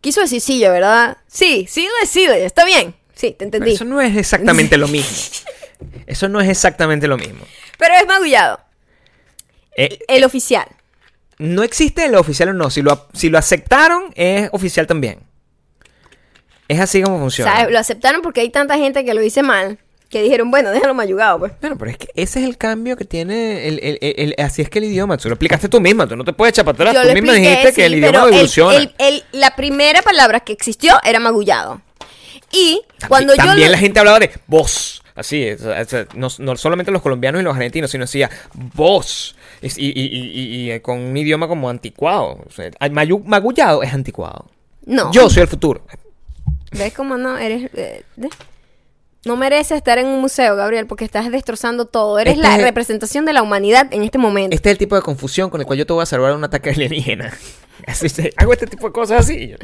Quiso 0.00 0.20
decir 0.20 0.40
silla, 0.40 0.70
¿verdad? 0.70 1.18
Sí, 1.26 1.66
silla 1.68 1.90
es 2.02 2.08
silla, 2.10 2.36
está 2.36 2.64
bien. 2.64 2.94
Sí, 3.14 3.32
te 3.32 3.36
Pero 3.36 3.44
entendí. 3.46 3.72
eso 3.72 3.84
no 3.84 4.00
es 4.00 4.16
exactamente 4.16 4.76
lo 4.78 4.88
mismo. 4.88 5.16
Eso 6.06 6.28
no 6.28 6.42
es 6.42 6.48
exactamente 6.50 7.08
lo 7.08 7.16
mismo. 7.16 7.42
Pero 7.78 7.94
es 7.94 8.06
magullado, 8.06 8.60
Eh, 9.76 9.98
el 10.08 10.24
oficial. 10.24 10.66
no 11.38 11.62
existe 11.62 12.04
el 12.04 12.14
oficial 12.16 12.50
o 12.50 12.52
no. 12.52 12.68
Si 12.68 12.82
lo, 12.82 13.08
si 13.14 13.30
lo 13.30 13.38
aceptaron, 13.38 14.12
es 14.14 14.50
oficial 14.52 14.86
también. 14.86 15.20
Es 16.68 16.80
así 16.80 17.02
como 17.02 17.18
funciona. 17.18 17.50
¿Sabes? 17.52 17.72
Lo 17.72 17.78
aceptaron 17.78 18.20
porque 18.20 18.42
hay 18.42 18.50
tanta 18.50 18.76
gente 18.76 19.04
que 19.06 19.14
lo 19.14 19.20
dice 19.22 19.42
mal, 19.42 19.78
que 20.10 20.22
dijeron, 20.22 20.50
bueno, 20.50 20.70
déjalo 20.72 20.92
mayugado, 20.92 21.38
pues. 21.38 21.52
Bueno, 21.60 21.78
pero 21.78 21.90
es 21.92 21.96
que 21.96 22.08
ese 22.16 22.40
es 22.40 22.44
el 22.44 22.58
cambio 22.58 22.96
que 22.96 23.04
tiene 23.04 23.68
el, 23.68 23.78
el- 23.82 23.98
el- 24.00 24.34
el- 24.38 24.44
así 24.44 24.60
es 24.60 24.68
que 24.68 24.80
el 24.80 24.86
idioma, 24.86 25.16
tú 25.16 25.28
lo 25.28 25.34
explicaste 25.34 25.68
tú 25.68 25.80
misma, 25.80 26.06
tú 26.08 26.16
no 26.16 26.24
te 26.24 26.32
puedes 26.32 26.52
echar 26.52 26.64
para 26.64 26.74
atrás, 26.90 26.94
Yo 26.94 27.08
tú 27.08 27.14
misma 27.14 27.32
expliqué, 27.32 27.50
dijiste 27.56 27.72
que 27.74 27.86
el 27.86 27.94
idioma 27.94 28.28
evoluciona. 28.28 28.90
la 29.32 29.54
primera 29.56 30.02
palabra 30.02 30.40
que 30.40 30.52
existió 30.52 30.94
era 31.04 31.20
magullado. 31.20 31.80
Y 32.52 32.82
También, 32.98 33.08
cuando 33.08 33.32
yo 33.34 33.36
también 33.44 33.68
lo- 33.68 33.72
la 33.72 33.78
gente 33.78 34.00
hablaba 34.00 34.18
de 34.18 34.30
voz, 34.48 35.02
así, 35.14 35.44
es, 35.44 35.60
no, 36.16 36.26
no 36.38 36.56
solamente 36.56 36.90
los 36.90 37.02
colombianos 37.02 37.40
y 37.40 37.44
los 37.44 37.54
argentinos, 37.54 37.92
sino 37.92 38.04
decía 38.04 38.28
voz, 38.74 39.36
Es- 39.62 39.78
y, 39.78 39.92
y- 39.94 40.72
y- 40.72 40.80
con 40.80 40.98
un 40.98 41.16
idioma 41.16 41.46
como 41.46 41.68
anticuado, 41.70 42.42
o 42.44 42.50
sea, 42.50 42.66
el 42.66 42.92
mayu- 42.92 43.22
magullado 43.24 43.82
es 43.84 43.92
anticuado. 43.94 44.46
No. 44.86 45.12
Yo 45.12 45.30
soy 45.30 45.42
el 45.42 45.48
futuro. 45.48 45.82
¿Ves 46.72 46.92
cómo 46.94 47.16
no? 47.16 47.36
Eres... 47.38 47.70
eh, 47.74 48.02
de- 48.16 48.28
No 49.24 49.36
mereces 49.36 49.76
estar 49.76 49.98
en 49.98 50.06
un 50.06 50.20
museo, 50.20 50.56
Gabriel, 50.56 50.86
porque 50.86 51.04
estás 51.04 51.30
destrozando 51.30 51.84
todo. 51.84 52.18
Eres 52.18 52.34
Este 52.36 52.46
la 52.48 52.56
es- 52.56 52.62
representación 52.62 53.26
de 53.26 53.34
la 53.34 53.42
humanidad 53.42 53.86
en 53.92 54.02
este 54.02 54.16
momento. 54.18 54.54
Este 54.54 54.70
es 54.70 54.72
el 54.72 54.78
tipo 54.78 54.96
de 54.96 55.02
confusión 55.02 55.50
con 55.50 55.60
el 55.60 55.66
cual 55.66 55.78
yo 55.78 55.86
te 55.86 55.92
voy 55.92 56.02
a 56.02 56.06
salvar 56.06 56.30
de 56.30 56.36
un 56.38 56.44
ataque 56.44 56.70
alienígena. 56.70 57.32
Así, 57.86 58.08
se- 58.08 58.32
hago 58.36 58.52
este 58.52 58.66
tipo 58.66 58.86
de 58.88 58.92
cosas 58.92 59.20
así. 59.20 59.54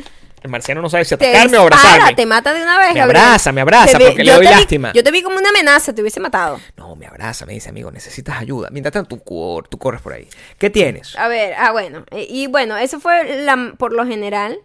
El 0.43 0.51
marciano 0.51 0.81
no 0.81 0.89
sabe 0.89 1.05
si 1.05 1.15
te 1.17 1.27
atacarme 1.29 1.59
o 1.59 1.63
abrazarme. 1.63 2.15
te 2.15 2.25
mata 2.25 2.55
de 2.55 2.63
una 2.63 2.79
vez, 2.79 2.95
Me 2.95 3.01
Gabriel. 3.01 3.23
abraza, 3.25 3.53
me 3.53 3.61
abraza, 3.61 3.99
vi- 3.99 4.05
porque 4.07 4.25
le 4.25 4.33
doy 4.33 4.47
vi- 4.47 4.53
lástima. 4.53 4.93
yo 4.95 5.03
te 5.05 5.11
vi 5.11 5.23
como 5.23 5.37
una 5.37 5.51
amenaza, 5.51 5.93
te 5.95 6.01
hubiese 6.01 6.19
matado. 6.21 6.59
No, 6.79 6.97
me 6.97 7.07
abraza, 7.07 7.45
me 7.45 7.53
dice, 7.53 7.69
amigo, 7.69 7.91
necesitas 7.91 8.39
ayuda. 8.39 8.69
Mientras 8.71 8.93
tanto, 8.95 9.17
tú, 9.17 9.23
cor- 9.23 9.69
tú 9.69 9.77
corres 9.79 10.01
por 10.01 10.13
ahí. 10.15 10.29
¿Qué 10.59 10.71
tienes? 10.71 11.15
A 11.19 11.29
ver, 11.29 11.55
ah, 11.59 11.73
bueno. 11.73 12.05
Y 12.11 12.47
bueno, 12.47 12.77
eso 12.79 13.01
fue 13.01 13.43
la, 13.43 13.75
por 13.77 13.93
lo 13.93 14.07
general. 14.07 14.59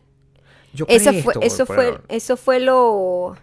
Yo 0.73 0.85
Eso 0.87 1.11
fue, 1.13 1.33
eso 1.41 1.65
fue, 1.65 1.97
eso 2.07 2.37
fue 2.37 2.59
lo, 2.61 3.35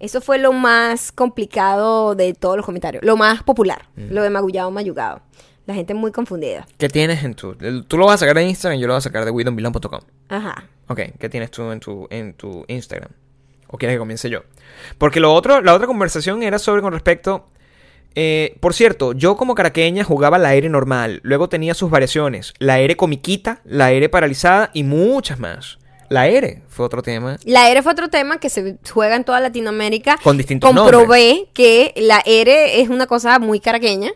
eso 0.00 0.20
fue 0.20 0.38
lo 0.38 0.52
más 0.52 1.12
complicado 1.12 2.14
de 2.14 2.34
todos 2.34 2.56
los 2.56 2.66
comentarios, 2.66 3.04
lo 3.04 3.16
más 3.16 3.42
popular, 3.42 3.88
lo 3.96 4.22
de 4.22 4.30
magullado 4.30 4.70
mayugado. 4.70 5.22
La 5.66 5.72
gente 5.72 5.94
muy 5.94 6.12
confundida. 6.12 6.66
¿Qué 6.76 6.90
tienes 6.90 7.24
en 7.24 7.34
tu...? 7.34 7.56
Tú 7.88 7.96
lo 7.96 8.04
vas 8.04 8.16
a 8.16 8.18
sacar 8.18 8.36
de 8.36 8.44
Instagram 8.44 8.78
y 8.78 8.82
yo 8.82 8.86
lo 8.86 8.92
voy 8.92 8.98
a 8.98 9.00
sacar 9.00 9.24
de 9.24 9.30
widonbilon.com. 9.30 10.00
Ajá. 10.28 10.64
Ok, 10.88 11.00
¿qué 11.18 11.30
tienes 11.30 11.50
tú 11.50 11.70
en 11.72 11.80
tu, 11.80 12.06
en 12.10 12.34
tu 12.34 12.66
Instagram? 12.68 13.08
¿O 13.68 13.78
quieres 13.78 13.94
que 13.94 13.98
comience 13.98 14.28
yo? 14.28 14.42
Porque 14.98 15.20
lo 15.20 15.32
otro, 15.32 15.62
la 15.62 15.72
otra 15.72 15.86
conversación 15.86 16.42
era 16.42 16.58
sobre 16.58 16.82
con 16.82 16.92
respecto... 16.92 17.48
eh, 18.14 18.58
por 18.60 18.74
cierto, 18.74 19.14
yo 19.14 19.36
como 19.36 19.54
caraqueña 19.54 20.04
jugaba 20.04 20.36
la 20.36 20.50
aire 20.50 20.68
normal, 20.68 21.20
luego 21.22 21.48
tenía 21.48 21.72
sus 21.72 21.88
variaciones, 21.88 22.52
la 22.58 22.74
aire 22.74 22.96
comiquita, 22.96 23.62
la 23.64 23.86
aire 23.86 24.10
paralizada 24.10 24.70
y 24.74 24.82
muchas 24.82 25.38
más. 25.38 25.78
La 26.08 26.22
aire 26.22 26.62
fue 26.68 26.86
otro 26.86 27.02
tema. 27.02 27.36
La 27.44 27.70
R 27.70 27.82
fue 27.82 27.92
otro 27.92 28.08
tema 28.08 28.38
que 28.38 28.48
se 28.48 28.76
juega 28.92 29.16
en 29.16 29.24
toda 29.24 29.40
Latinoamérica. 29.40 30.18
Con 30.22 30.36
distintos 30.36 30.70
Comprobé 30.70 31.48
que 31.54 31.92
la 31.96 32.22
R 32.24 32.80
es 32.80 32.88
una 32.88 33.06
cosa 33.06 33.38
muy 33.38 33.60
caraqueña. 33.60 34.10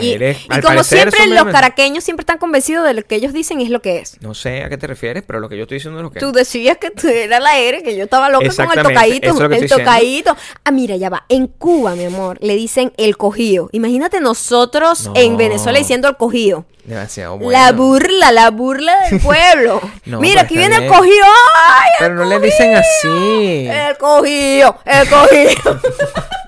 Y 0.00 0.60
como 0.60 0.82
siempre, 0.84 1.26
los 1.28 1.44
caraqueños 1.46 2.04
siempre 2.04 2.22
están 2.22 2.38
convencidos 2.38 2.84
de 2.86 2.94
lo 2.94 3.02
que 3.02 3.14
ellos 3.16 3.32
dicen 3.32 3.60
es 3.60 3.70
lo 3.70 3.80
que 3.80 3.98
es. 3.98 4.20
No 4.20 4.34
sé 4.34 4.62
a 4.62 4.68
qué 4.68 4.76
te 4.76 4.86
refieres, 4.86 5.22
pero 5.26 5.40
lo 5.40 5.48
que 5.48 5.56
yo 5.56 5.62
estoy 5.62 5.76
diciendo 5.76 5.98
es 6.00 6.02
lo 6.02 6.10
que... 6.10 6.20
Tú 6.20 6.32
decías 6.32 6.76
que 6.78 6.90
tú 6.90 7.08
era 7.08 7.40
la 7.40 7.58
R, 7.58 7.82
que 7.82 7.96
yo 7.96 8.04
estaba 8.04 8.28
loca 8.28 8.48
con 8.54 8.70
el 8.78 8.82
tocadito. 8.84 9.28
es 9.30 9.40
el 9.40 9.48
diciendo. 9.50 9.76
tocadito. 9.78 10.36
Ah, 10.64 10.70
mira, 10.70 10.96
ya 10.96 11.08
va. 11.10 11.24
En 11.28 11.46
Cuba, 11.46 11.94
mi 11.94 12.04
amor, 12.04 12.38
le 12.40 12.54
dicen 12.54 12.92
el 12.96 13.16
cogido. 13.16 13.68
Imagínate 13.72 14.20
nosotros 14.20 15.06
No. 15.06 15.12
en 15.16 15.36
Venezuela 15.36 15.78
diciendo 15.78 16.08
el 16.08 16.16
cogido. 16.16 16.64
Demasiado 16.84 17.36
bueno. 17.36 17.50
La 17.50 17.72
burla, 17.72 18.32
la 18.32 18.50
burla 18.50 18.94
del 19.10 19.20
pueblo. 19.22 19.80
No, 20.06 20.20
mira, 20.20 20.42
aquí 20.42 20.56
viene 20.56 20.76
el 20.76 20.86
cogido. 20.88 21.26
¡Ay, 21.54 21.90
el 22.00 22.06
Pero 22.06 22.14
no 22.14 22.24
le 22.24 22.40
dicen 22.40 22.74
así. 22.74 23.68
El 23.68 23.96
cogido, 23.98 24.78
el 24.86 25.08
cogido. 25.08 25.80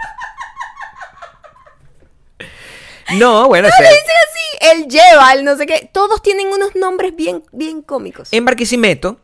No, 3.19 3.49
bueno, 3.49 3.69
le 3.69 3.75
ese- 3.87 3.95
dicen 3.95 4.17
así. 4.29 4.81
Él 4.83 4.89
lleva, 4.89 5.33
el 5.33 5.45
no 5.45 5.57
sé 5.57 5.67
qué. 5.67 5.89
Todos 5.93 6.23
tienen 6.23 6.49
unos 6.49 6.75
nombres 6.77 7.15
bien, 7.17 7.43
bien 7.53 7.83
cómicos. 7.83 8.29
en 8.33 8.45
Barquisimeto 8.45 9.19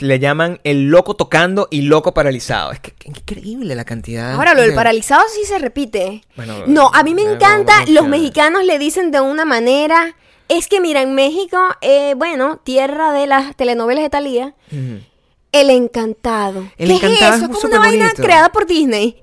le 0.00 0.18
llaman 0.20 0.60
el 0.62 0.90
loco 0.90 1.14
tocando 1.16 1.66
y 1.72 1.82
loco 1.82 2.14
paralizado. 2.14 2.70
Es 2.70 2.78
que 2.78 2.92
que 2.92 3.08
increíble 3.08 3.74
la 3.74 3.84
cantidad. 3.84 4.34
Ahora, 4.34 4.54
lo 4.54 4.60
del 4.60 4.70
de- 4.70 4.76
paralizado 4.76 5.22
sí 5.34 5.44
se 5.44 5.58
repite. 5.58 6.22
Bueno, 6.36 6.62
no, 6.66 6.90
a 6.94 7.02
mí 7.02 7.14
me 7.14 7.22
encanta, 7.22 7.84
los 7.88 8.06
mexicanos 8.06 8.64
le 8.64 8.78
dicen 8.78 9.10
de 9.10 9.20
una 9.20 9.44
manera. 9.44 10.14
Es 10.48 10.66
que 10.68 10.80
mira, 10.80 11.02
en 11.02 11.14
México, 11.16 11.58
eh, 11.80 12.14
bueno, 12.16 12.58
tierra 12.62 13.12
de 13.12 13.26
las 13.26 13.56
telenovelas 13.56 14.02
de 14.04 14.10
Talía. 14.10 14.54
El 15.52 15.70
Encantado. 15.70 16.60
El 16.78 16.88
¿Qué 16.88 16.94
Encantado 17.06 17.14
es 17.34 17.42
es 17.42 17.42
eso? 17.42 17.52
Es 17.52 17.58
como 17.58 17.68
una 17.74 17.78
vaina 17.78 18.04
bonito. 18.06 18.22
creada 18.22 18.52
por 18.52 18.66
Disney. 18.66 19.20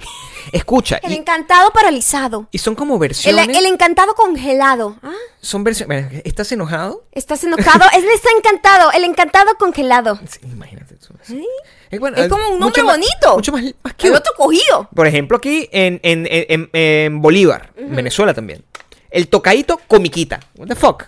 Escucha, 0.52 0.98
El 1.04 1.12
y, 1.12 1.16
Encantado 1.16 1.72
paralizado. 1.72 2.48
y 2.52 2.58
son 2.58 2.76
como 2.76 2.98
versiones. 3.00 3.48
el 3.58 3.66
Encantado 3.66 4.14
congelado. 4.16 4.98
Ah, 5.04 5.12
Son 5.42 5.64
versiones. 5.64 6.10
bueno, 6.10 6.22
¿Estás 6.26 6.52
enojado? 6.52 7.04
¿Estás 7.12 7.44
enojado? 7.44 7.86
Él 7.94 8.06
está 8.14 8.30
encantado. 8.38 8.92
El 8.92 9.04
Encantado 9.04 9.56
congelado. 9.58 10.20
Sí, 10.30 10.40
imagínate 10.44 10.96
tú. 10.96 11.14
¿Sí? 11.22 11.46
Es, 11.90 12.00
bueno, 12.00 12.18
Es 12.18 12.26
eh, 12.26 12.30
como 12.30 12.50
un 12.50 12.60
nombre 12.60 12.84
más- 12.84 12.96
bonito. 12.96 13.36
Mucho 13.36 13.52
más, 13.54 13.64
más 13.64 13.74
El 13.86 13.92
cute. 13.94 14.12
otro 14.12 14.34
cogido. 14.38 14.90
Por 14.94 15.08
ejemplo, 15.08 15.38
aquí 15.38 15.70
en, 15.72 16.00
en, 16.04 16.28
en, 16.30 16.46
en- 16.50 16.70
en 16.74 17.22
Bolívar, 17.22 17.72
Venezuela 17.78 18.34
también. 18.34 18.64
El 19.10 19.30
tocadito 19.30 19.80
comiquita. 19.88 20.40
What 20.58 20.68
the 20.68 20.76
fuck? 20.76 21.04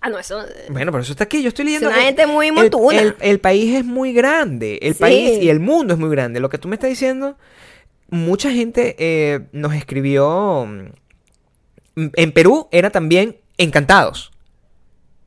Ah, 0.00 0.08
no, 0.08 0.18
eso. 0.18 0.40
eh, 0.46 0.66
Bueno, 0.70 0.92
pero 0.92 1.02
eso 1.02 1.12
está 1.12 1.24
aquí. 1.24 1.42
Yo 1.42 1.48
estoy 1.48 1.64
leyendo. 1.64 1.88
una 1.88 1.98
el- 1.98 2.04
gente 2.04 2.26
muy 2.26 2.48
el- 2.48 2.52
montuna. 2.52 3.00
El, 3.00 3.16
el 3.20 3.40
país 3.40 3.74
es 3.74 3.84
muy 3.84 4.12
grande. 4.12 4.78
El 4.82 4.94
Sí. 4.94 5.00
país 5.00 5.42
y 5.42 5.48
el 5.48 5.60
mundo 5.60 5.94
es 5.94 6.00
muy 6.00 6.10
grande. 6.10 6.38
Lo 6.40 6.48
que 6.48 6.58
tú 6.58 6.68
me 6.68 6.76
estás 6.76 6.90
diciendo, 6.90 7.36
mucha 8.08 8.50
gente 8.50 8.94
eh, 8.98 9.40
nos 9.52 9.74
escribió. 9.74 10.66
mm, 10.68 12.08
En 12.14 12.32
Perú 12.32 12.68
era 12.72 12.90
también 12.90 13.38
encantados. 13.56 14.30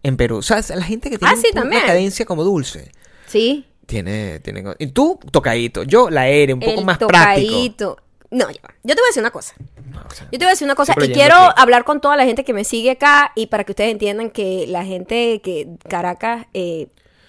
En 0.04 0.16
Perú. 0.18 0.38
O 0.38 0.42
sea, 0.42 0.62
la 0.76 0.84
gente 0.84 1.10
que 1.10 1.18
tiene 1.18 1.34
Ah, 1.34 1.38
sí, 1.42 1.48
un- 1.50 1.56
también. 1.56 1.82
una 1.82 1.88
cadencia 1.88 2.26
como 2.26 2.44
dulce. 2.44 2.92
Sí. 3.28 3.66
Tiene, 3.86 4.40
tiene. 4.40 4.64
Y 4.78 4.88
tú, 4.88 5.20
tocadito. 5.32 5.82
Yo, 5.84 6.10
la 6.12 6.28
R, 6.30 6.54
un 6.54 6.60
poco 6.60 6.84
más 6.84 6.98
práctico. 7.00 7.18
tocadito. 7.18 7.98
No, 8.32 8.50
ya 8.52 8.62
va. 8.64 8.76
yo 8.84 8.94
te 8.96 9.02
voy 9.02 9.08
a 9.08 9.10
decir 9.10 9.24
una 9.24 9.32
cosa. 9.32 9.56
No, 10.00 10.06
o 10.10 10.14
sea, 10.14 10.26
Yo 10.32 10.38
te 10.40 10.46
voy 10.46 10.48
a 10.48 10.50
decir 10.52 10.66
una 10.66 10.76
cosa 10.76 10.94
y 11.02 11.12
quiero 11.12 11.36
hablar 11.58 11.84
con 11.84 12.02
toda 12.02 12.16
la 12.18 12.26
gente 12.26 12.44
que 12.44 12.54
me 12.54 12.64
sigue 12.64 12.92
acá 12.92 13.32
y 13.36 13.48
para 13.48 13.64
que 13.64 13.72
ustedes 13.72 13.92
entiendan 13.92 14.30
que 14.30 14.66
la 14.68 14.84
gente 14.86 15.42
que 15.44 15.68
Caracas 15.88 16.46
eh, 16.54 16.88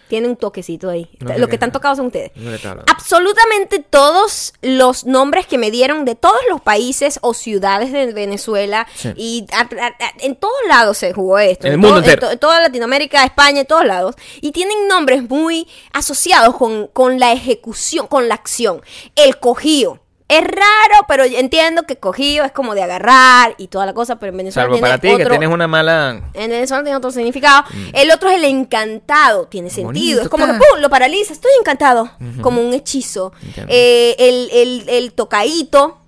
tiene 0.08 0.26
un 0.26 0.34
toquecito 0.36 0.88
ahí. 0.90 1.08
No 1.20 1.38
Lo 1.38 1.46
que 1.46 1.54
están 1.54 1.68
es. 1.68 1.72
tocados 1.72 1.98
son 1.98 2.06
ustedes. 2.06 2.32
No. 2.34 2.50
Absolutamente 2.88 3.78
todos 3.78 4.54
los 4.60 5.04
nombres 5.06 5.46
que 5.46 5.56
me 5.56 5.70
dieron 5.70 6.04
de 6.04 6.16
todos 6.16 6.40
los 6.48 6.60
países 6.60 7.20
o 7.22 7.32
ciudades 7.32 7.92
de 7.92 8.12
Venezuela 8.12 8.88
Sí. 8.96 9.12
y 9.16 9.46
a- 9.52 9.60
a- 9.60 9.86
a- 9.86 10.12
en 10.20 10.34
todos 10.34 10.54
lados 10.68 10.98
se 10.98 11.12
jugó 11.12 11.38
esto. 11.38 11.68
En 11.68 11.74
el 11.74 11.80
todo- 11.80 11.92
mundo 11.92 12.04
entero. 12.04 12.26
to- 12.26 12.32
en 12.32 12.38
toda 12.40 12.60
Latinoamérica, 12.60 13.24
España, 13.24 13.60
en 13.60 13.66
todos 13.66 13.84
lados. 13.84 14.16
Y 14.40 14.50
tienen 14.50 14.88
nombres 14.88 15.28
muy 15.28 15.68
asociados 15.92 16.56
con, 16.56 16.88
con 16.88 17.20
la 17.20 17.30
ejecución, 17.32 18.08
con 18.08 18.26
la 18.28 18.34
acción. 18.34 18.82
El 19.14 19.38
cojío. 19.38 20.00
Es 20.30 20.42
raro, 20.44 21.06
pero 21.08 21.26
yo 21.26 21.38
entiendo 21.38 21.82
que 21.82 21.96
cojío 21.96 22.44
es 22.44 22.52
como 22.52 22.76
de 22.76 22.82
agarrar 22.84 23.56
y 23.58 23.66
toda 23.66 23.84
la 23.84 23.94
cosa, 23.94 24.20
pero 24.20 24.30
en 24.30 24.36
Venezuela 24.36 24.64
Salvo 24.66 24.74
tiene 24.76 24.88
para 24.88 24.98
ti, 25.00 25.16
que 25.16 25.26
tienes 25.28 25.48
una 25.48 25.66
mala. 25.66 26.22
en 26.34 26.50
Venezuela 26.50 26.84
tiene 26.84 26.96
otro 26.96 27.10
significado. 27.10 27.64
El 27.92 28.12
otro 28.12 28.30
es 28.30 28.36
el 28.36 28.44
encantado. 28.44 29.46
Tiene 29.46 29.70
sentido. 29.70 30.20
Mm. 30.20 30.24
Es 30.24 30.28
como 30.28 30.46
que. 30.46 30.52
¡pum! 30.52 30.78
lo 30.80 30.88
paraliza. 30.88 31.32
Estoy 31.32 31.50
encantado. 31.58 32.12
Como 32.42 32.60
un 32.62 32.72
hechizo. 32.72 33.32
Eh, 33.68 34.14
el, 34.18 34.50
el, 34.52 34.88
el 34.88 35.12
tocaíto. 35.14 35.98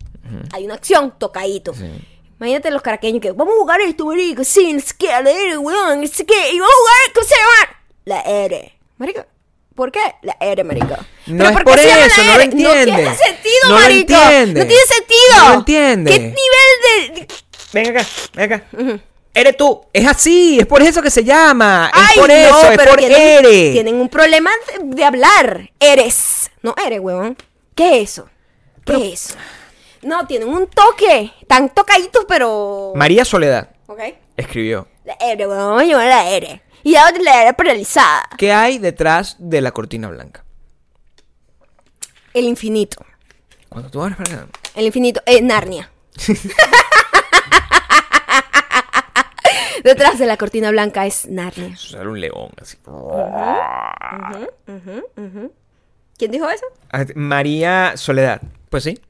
Hay 0.53 0.65
una 0.65 0.75
acción, 0.75 1.13
tocaíto. 1.19 1.75
Sí. 1.75 1.91
Imagínate 2.39 2.71
los 2.71 2.83
caraqueños 2.83 3.21
que 3.21 3.33
vamos 3.33 3.55
a 3.55 3.59
jugar 3.59 3.81
esto, 3.81 4.07
marico. 4.07 4.45
Sí, 4.45 4.71
es 4.71 4.95
que 4.95 5.07
la 5.09 5.31
R, 5.31 5.59
weón. 5.59 6.03
Es 6.05 6.17
que. 6.17 6.53
Y 6.53 6.61
vamos 6.61 6.75
a 6.75 6.79
jugar, 6.79 7.13
¿cómo 7.15 7.27
se 7.27 7.35
llama? 7.35 7.79
La 8.05 8.21
R. 8.21 8.73
Marico. 8.99 9.25
¿Por 9.75 9.91
qué? 9.93 10.01
La 10.23 10.37
R, 10.41 10.65
marico. 10.65 10.97
No 11.27 11.39
¿Pero 11.39 11.45
es 11.49 11.53
por 11.53 11.65
por 11.65 11.75
qué 11.77 11.83
se 11.83 11.89
llama 11.89 12.07
eso, 12.07 12.23
no 12.25 12.35
lo 12.35 12.41
R? 12.41 12.47
No 12.47 12.53
entiende. 12.73 12.85
tiene 12.93 13.17
sentido, 13.17 13.61
No 13.65 13.69
lo 13.75 13.81
marico. 13.81 14.13
entiende. 14.15 14.61
No 14.61 14.67
tiene 14.67 14.85
sentido. 14.87 15.39
No 15.39 15.49
lo 15.49 15.55
entiende. 15.55 16.11
¿Qué 16.11 16.19
nivel 16.19 17.17
de. 17.17 17.29
Ven 17.73 17.97
acá, 17.97 18.07
ven 18.35 18.53
acá. 18.53 18.65
Eres 19.35 19.57
tú. 19.57 19.81
Es 19.95 20.07
así, 20.07 20.59
es 20.59 20.67
por 20.67 20.83
eso 20.83 21.01
que 21.01 21.11
se 21.11 21.25
llama. 21.25 21.91
Es 21.95 22.01
Ay, 22.11 22.19
por 22.19 22.29
no, 22.29 22.35
eso, 22.35 22.71
es 22.71 22.77
pero 22.77 22.91
por 22.91 22.99
tienen, 22.99 23.21
eres. 23.47 23.73
tienen 23.73 23.95
un 23.95 24.09
problema 24.11 24.51
de, 24.79 24.95
de 24.97 25.05
hablar. 25.05 25.71
Eres. 25.81 26.51
No 26.61 26.75
eres, 26.85 27.01
huevón. 27.01 27.37
¿Qué 27.75 28.03
es 28.03 28.11
eso? 28.11 28.29
¿Qué 28.85 29.13
es 29.13 29.29
eso? 29.31 29.39
No, 30.03 30.27
tienen 30.27 30.49
un 30.49 30.67
toque. 30.67 31.33
Tan 31.47 31.71
tocaditos, 31.71 32.27
pero. 32.29 32.93
María 32.95 33.25
Soledad 33.25 33.71
Ok. 33.87 34.01
escribió. 34.37 34.87
La 35.05 35.15
R, 35.19 35.47
huevón. 35.47 35.67
Vamos 35.69 35.83
a 35.83 35.85
llamar 35.87 36.07
la 36.09 36.29
R. 36.31 36.63
Y 36.83 36.93
la 36.93 37.09
otra 37.09 37.23
la 37.23 37.43
R 37.43 37.55
paralizada. 37.55 38.29
¿Qué 38.37 38.53
hay 38.53 38.79
detrás 38.79 39.37
de 39.39 39.61
la 39.61 39.71
cortina 39.73 40.09
blanca? 40.09 40.45
El 42.35 42.45
infinito. 42.47 43.05
Cuando 43.69 43.91
tú 43.91 44.03
abres 44.03 44.17
para 44.17 44.47
El 44.75 44.87
infinito. 44.87 45.23
Eh, 45.27 45.41
Narnia. 45.43 45.91
Detrás 49.85 50.19
de 50.19 50.27
la 50.27 50.37
cortina 50.37 50.71
blanca 50.71 51.07
es 51.07 51.27
Narnia. 51.27 51.77
sale 51.77 52.09
un 52.09 52.21
león 52.21 52.51
así. 52.61 52.77
¿Quién 56.17 56.31
dijo 56.31 56.49
eso? 56.49 56.65
Ah, 56.93 57.05
María 57.17 57.97
Soledad. 57.97 58.43
Pues 58.71 58.85
sí. 58.85 59.01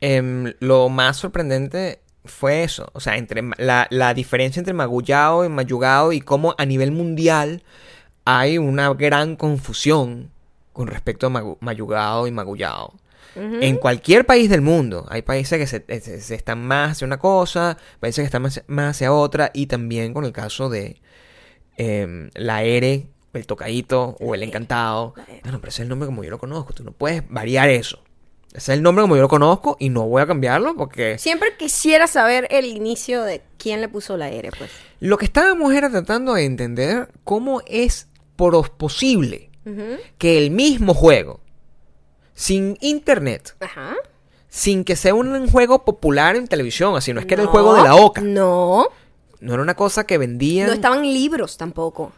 Em, 0.00 0.52
lo 0.60 0.88
más 0.88 1.16
sorprendente 1.16 2.00
fue 2.28 2.62
eso. 2.64 2.90
O 2.92 3.00
sea, 3.00 3.16
entre 3.16 3.42
la, 3.58 3.86
la 3.90 4.14
diferencia 4.14 4.60
entre 4.60 4.74
magullado 4.74 5.44
y 5.44 5.48
mayugado 5.48 6.12
y 6.12 6.20
cómo 6.20 6.54
a 6.58 6.64
nivel 6.66 6.92
mundial 6.92 7.62
hay 8.24 8.58
una 8.58 8.92
gran 8.94 9.36
confusión 9.36 10.30
con 10.72 10.86
respecto 10.86 11.26
a 11.26 11.30
magu- 11.30 11.56
mayugado 11.60 12.26
y 12.26 12.30
magullado. 12.30 12.94
En 13.62 13.76
cualquier 13.76 14.26
país 14.26 14.48
del 14.50 14.62
mundo 14.62 15.06
hay 15.10 15.22
países 15.22 15.58
que 15.58 15.66
se, 15.66 15.84
eh, 15.88 16.00
se- 16.00 16.20
se 16.20 16.34
están 16.34 16.66
más 16.66 16.92
hacia 16.92 17.06
una 17.06 17.18
cosa, 17.18 17.76
países 18.00 18.22
que 18.22 18.26
están 18.26 18.42
más, 18.42 18.62
más 18.66 18.96
hacia 18.96 19.12
otra 19.12 19.50
y 19.54 19.66
también 19.66 20.12
con 20.12 20.24
el 20.24 20.32
caso 20.32 20.68
de 20.68 21.00
em, 21.76 22.30
la 22.34 22.62
R, 22.64 23.06
el 23.34 23.46
tocadito 23.46 24.16
o 24.20 24.34
el 24.34 24.42
encantado. 24.42 25.14
Bueno, 25.42 25.60
pero 25.60 25.68
ese 25.68 25.82
es 25.82 25.84
el 25.84 25.88
nombre 25.88 26.06
como 26.06 26.24
yo 26.24 26.30
lo 26.30 26.38
conozco. 26.38 26.72
Tú 26.72 26.82
no 26.84 26.92
puedes 26.92 27.22
variar 27.28 27.68
eso. 27.68 28.02
Ese 28.52 28.72
es 28.72 28.78
el 28.78 28.82
nombre 28.82 29.02
como 29.02 29.14
yo 29.16 29.22
lo 29.22 29.28
conozco 29.28 29.76
y 29.78 29.90
no 29.90 30.06
voy 30.08 30.22
a 30.22 30.26
cambiarlo 30.26 30.74
porque 30.74 31.18
Siempre 31.18 31.56
quisiera 31.58 32.06
saber 32.06 32.46
el 32.50 32.64
inicio 32.66 33.22
de 33.22 33.42
quién 33.58 33.80
le 33.80 33.88
puso 33.88 34.16
la 34.16 34.30
R, 34.30 34.50
pues. 34.58 34.70
lo 35.00 35.18
que 35.18 35.26
estábamos 35.26 35.72
era 35.74 35.90
tratando 35.90 36.34
de 36.34 36.44
entender 36.44 37.10
cómo 37.24 37.60
es 37.66 38.08
por- 38.36 38.70
posible 38.72 39.50
que 40.16 40.38
el 40.38 40.50
mismo 40.50 40.94
juego, 40.94 41.40
sin 42.34 42.78
internet, 42.80 43.54
Ajá. 43.60 43.94
sin 44.48 44.82
que 44.84 44.96
sea 44.96 45.12
un 45.14 45.46
juego 45.50 45.84
popular 45.84 46.36
en 46.36 46.46
televisión, 46.48 46.96
así 46.96 47.12
no 47.12 47.20
es 47.20 47.26
que 47.26 47.34
era 47.34 47.42
el 47.42 47.48
juego 47.50 47.74
de 47.74 47.82
la 47.82 47.96
oca, 47.96 48.22
No. 48.22 48.86
no 49.40 49.52
era 49.52 49.62
una 49.62 49.74
cosa 49.74 50.06
que 50.06 50.16
vendían. 50.16 50.68
No 50.68 50.72
estaban 50.72 51.02
libros 51.02 51.58
tampoco. 51.58 52.12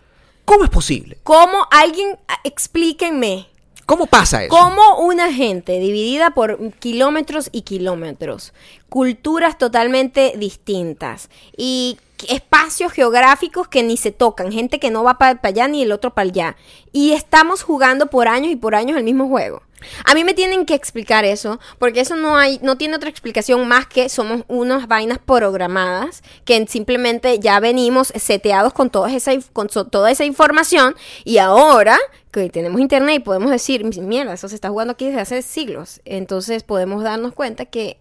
¿Cómo 0.45 0.63
es 0.63 0.71
posible? 0.71 1.19
¿Cómo 1.25 1.67
alguien, 1.73 2.17
ah, 2.29 2.39
explíquenme, 2.45 3.49
¿Cómo 3.91 4.07
pasa 4.07 4.45
eso? 4.45 4.57
cómo 4.57 5.01
una 5.01 5.33
gente 5.33 5.81
dividida 5.81 6.31
por 6.31 6.73
kilómetros 6.75 7.49
y 7.51 7.63
kilómetros, 7.63 8.53
culturas 8.89 9.59
totalmente 9.59 10.35
distintas 10.37 11.29
y 11.57 11.99
espacios 12.29 12.93
geográficos 12.93 13.67
que 13.67 13.83
ni 13.83 13.97
se 13.97 14.13
tocan, 14.13 14.53
gente 14.53 14.79
que 14.79 14.93
no 14.93 15.03
va 15.03 15.19
para 15.19 15.41
allá 15.43 15.67
ni 15.67 15.83
el 15.83 15.91
otro 15.91 16.15
para 16.15 16.29
allá, 16.29 16.57
y 16.93 17.15
estamos 17.15 17.65
jugando 17.65 18.07
por 18.07 18.29
años 18.29 18.53
y 18.53 18.57
por 18.57 18.77
años 18.77 18.97
el 18.97 19.03
mismo 19.03 19.27
juego? 19.27 19.63
A 20.05 20.15
mí 20.15 20.25
me 20.25 20.35
tienen 20.35 20.67
que 20.67 20.75
explicar 20.75 21.25
eso, 21.25 21.59
porque 21.79 22.01
eso 22.01 22.15
no 22.15 22.37
hay, 22.37 22.59
no 22.63 22.77
tiene 22.77 22.97
otra 22.97 23.09
explicación 23.09 23.67
más 23.67 23.87
que 23.87 24.09
somos 24.09 24.43
unas 24.47 24.89
vainas 24.89 25.19
programadas 25.19 26.23
que 26.45 26.67
simplemente 26.67 27.39
ya 27.39 27.61
venimos 27.61 28.13
seteados 28.15 28.73
con 28.73 28.91
toda 28.91 29.13
esa, 29.13 29.33
con 29.53 29.69
toda 29.69 30.11
esa 30.11 30.25
información 30.25 30.95
y 31.25 31.39
ahora 31.39 31.99
que 32.31 32.49
tenemos 32.51 32.81
internet 32.81 33.17
y 33.17 33.21
podemos 33.21 33.51
decir, 33.51 33.85
mierda, 34.03 34.35
eso 34.35 34.49
se 34.49 34.55
está 34.55 34.69
jugando 34.69 34.93
aquí 34.93 35.07
desde 35.07 35.21
hace 35.21 35.43
siglos, 35.43 36.01
entonces 36.05 36.63
podemos 36.63 37.03
darnos 37.03 37.33
cuenta 37.35 37.65
que 37.67 37.99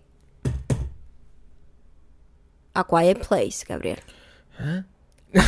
A 2.74 2.86
Quiet 2.86 3.28
Place, 3.28 3.66
Gabriel. 3.68 4.00
¿Ah? 4.60 4.84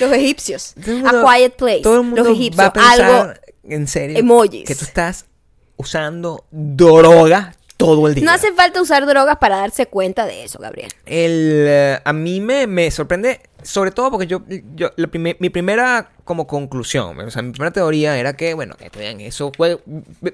Los 0.00 0.12
egipcios. 0.12 0.74
A 1.06 1.24
Quiet 1.24 1.56
Place. 1.56 1.82
Todo 1.82 2.00
el 2.00 2.06
mundo 2.06 2.24
Los 2.24 2.32
egipcios. 2.32 2.60
va 2.60 2.66
a 2.66 2.72
pensar, 2.72 3.00
algo. 3.00 3.32
en 3.64 3.86
serio, 3.86 4.18
emojis. 4.18 4.64
que 4.66 4.74
tú 4.74 4.84
estás 4.84 5.26
usando 5.76 6.44
droga 6.50 7.54
todo 7.86 8.06
el 8.08 8.14
día. 8.14 8.24
No 8.24 8.30
hace 8.32 8.52
falta 8.52 8.80
usar 8.80 9.04
drogas 9.06 9.36
para 9.38 9.56
darse 9.58 9.86
cuenta 9.86 10.26
de 10.26 10.44
eso, 10.44 10.58
Gabriel. 10.58 10.90
El, 11.06 11.64
eh, 11.68 11.98
a 12.04 12.12
mí 12.12 12.40
me, 12.40 12.66
me 12.66 12.90
sorprende, 12.90 13.40
sobre 13.62 13.90
todo 13.90 14.10
porque 14.10 14.26
yo, 14.26 14.42
yo 14.74 14.90
la 14.96 15.08
primer- 15.08 15.36
mi 15.40 15.50
primera 15.50 16.10
como 16.24 16.46
conclusión, 16.46 17.18
o 17.18 17.30
sea, 17.30 17.42
mi 17.42 17.50
primera 17.50 17.72
teoría 17.72 18.16
era 18.16 18.34
que, 18.34 18.54
bueno, 18.54 18.76
que 18.76 18.88
vean, 18.96 19.20
eso 19.20 19.50
fue, 19.56 19.78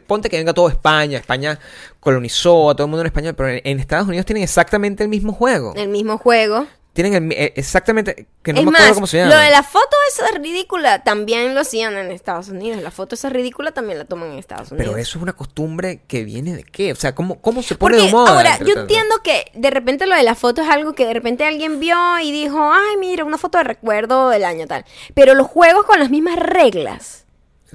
ponte 0.06 0.28
que 0.28 0.36
venga 0.36 0.52
todo 0.52 0.68
España, 0.68 1.18
España 1.18 1.58
colonizó 2.00 2.70
a 2.70 2.74
todo 2.74 2.84
el 2.84 2.90
mundo 2.90 3.00
en 3.02 3.06
España, 3.06 3.32
pero 3.32 3.48
en, 3.48 3.60
en 3.64 3.80
Estados 3.80 4.06
Unidos 4.06 4.26
tienen 4.26 4.42
exactamente 4.42 5.02
el 5.02 5.08
mismo 5.08 5.32
juego. 5.32 5.72
El 5.76 5.88
mismo 5.88 6.18
juego. 6.18 6.66
Tienen 6.98 7.14
el 7.14 7.32
eh, 7.32 7.52
exactamente, 7.54 8.26
que 8.42 8.52
no 8.52 8.58
es 8.58 8.64
me 8.64 8.70
acuerdo 8.70 8.88
más, 8.88 8.94
cómo 8.96 9.06
se 9.06 9.18
llama. 9.18 9.32
lo 9.32 9.40
de 9.40 9.50
la 9.50 9.62
foto 9.62 9.96
esa 10.08 10.36
ridícula 10.36 11.04
también 11.04 11.54
lo 11.54 11.60
hacían 11.60 11.96
en 11.96 12.10
Estados 12.10 12.48
Unidos. 12.48 12.82
La 12.82 12.90
foto 12.90 13.14
esa 13.14 13.28
ridícula 13.28 13.70
también 13.70 13.98
la 13.98 14.04
toman 14.04 14.32
en 14.32 14.38
Estados 14.40 14.72
Unidos. 14.72 14.84
Pero 14.84 15.00
eso 15.00 15.18
es 15.18 15.22
una 15.22 15.32
costumbre 15.32 16.00
que 16.08 16.24
viene 16.24 16.56
de 16.56 16.64
qué? 16.64 16.90
O 16.90 16.96
sea, 16.96 17.14
¿cómo, 17.14 17.40
cómo 17.40 17.62
se 17.62 17.76
pone 17.76 17.98
Porque 17.98 18.06
de 18.06 18.12
moda? 18.12 18.34
ahora, 18.34 18.58
yo 18.58 18.80
entiendo 18.80 19.22
que 19.22 19.44
de 19.54 19.70
repente 19.70 20.08
lo 20.08 20.16
de 20.16 20.24
la 20.24 20.34
foto 20.34 20.60
es 20.62 20.68
algo 20.68 20.94
que 20.94 21.06
de 21.06 21.14
repente 21.14 21.44
alguien 21.44 21.78
vio 21.78 22.18
y 22.18 22.32
dijo, 22.32 22.68
ay, 22.72 22.96
mira, 22.98 23.24
una 23.24 23.38
foto 23.38 23.58
de 23.58 23.62
recuerdo 23.62 24.30
del 24.30 24.42
año 24.42 24.66
tal. 24.66 24.84
Pero 25.14 25.34
los 25.34 25.46
juegos 25.46 25.86
con 25.86 26.00
las 26.00 26.10
mismas 26.10 26.36
reglas. 26.36 27.26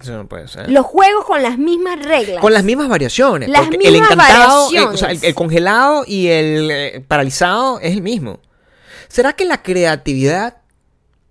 Eso 0.01 0.17
no 0.17 0.27
puede 0.27 0.49
ser. 0.49 0.69
Los 0.69 0.85
juegos 0.85 1.23
con 1.23 1.41
las 1.41 1.57
mismas 1.57 2.03
reglas. 2.03 2.41
Con 2.41 2.51
las 2.51 2.65
mismas 2.65 2.89
variaciones. 2.89 3.47
Las 3.47 3.61
porque 3.61 3.87
el 3.87 3.93
mismas 3.93 4.11
encantado, 4.11 4.69
eh, 4.73 4.81
o 4.81 4.97
sea, 4.97 5.11
el, 5.11 5.23
el 5.23 5.33
congelado 5.33 6.03
y 6.05 6.27
el 6.27 6.69
eh, 6.69 7.05
paralizado 7.07 7.79
es 7.79 7.93
el 7.93 8.01
mismo. 8.01 8.41
¿Será 9.13 9.33
que 9.33 9.45
la 9.45 9.61
creatividad, 9.61 10.57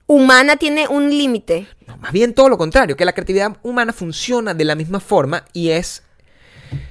Humana 0.07 0.57
tiene 0.57 0.87
un 0.87 1.11
límite. 1.11 1.67
no, 1.89 1.97
más 1.97 2.13
bien 2.13 2.33
todo 2.33 2.49
lo 2.49 2.57
contrario, 2.57 2.97
que 2.97 3.05
la 3.05 3.13
creatividad 3.13 3.57
humana 3.65 3.93
funciona 3.93 4.55
de 4.55 4.65
la 4.65 4.77
misma 4.77 5.01
forma 5.01 5.47
y 5.53 5.71
es 5.71 6.05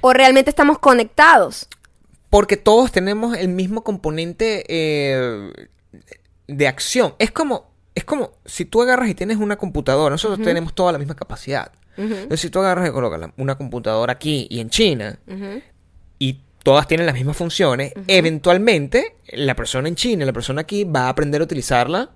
O 0.02 0.12
realmente 0.12 0.50
estamos 0.50 0.78
conectados. 0.78 1.66
porque 2.28 2.58
todos 2.58 2.92
tenemos 2.92 3.38
el 3.38 3.48
mismo 3.48 3.84
componente 3.84 4.64
eh, 4.68 5.50
de 6.46 6.68
acción. 6.68 7.14
Es 7.18 7.30
como, 7.30 7.70
es 7.94 8.04
como 8.04 8.32
si 8.44 8.66
tú 8.66 8.82
agarras 8.82 9.08
y 9.08 9.14
tienes 9.14 9.38
una 9.38 9.56
computadora, 9.56 10.10
nosotros 10.10 10.44
tenemos 10.44 10.74
toda 10.74 10.92
la 10.92 10.98
misma 10.98 11.14
capacidad. 11.14 11.72
Entonces, 11.96 12.40
si 12.40 12.50
tú 12.50 12.58
agarras 12.58 12.86
y 12.86 12.92
colocas 12.92 13.30
una 13.38 13.56
computadora 13.56 14.12
aquí 14.12 14.46
y 14.50 14.60
en 14.60 14.68
China, 14.68 15.18
y 16.18 16.40
todas 16.62 16.86
tienen 16.86 17.06
las 17.06 17.14
mismas 17.14 17.36
funciones, 17.36 17.92
eventualmente 18.06 19.16
la 19.32 19.54
persona 19.54 19.88
en 19.88 19.94
China 19.94 20.24
la 20.24 20.32
persona 20.32 20.62
aquí 20.62 20.84
va 20.84 21.06
a 21.06 21.08
aprender 21.10 21.40
a 21.40 21.44
utilizarla 21.44 22.10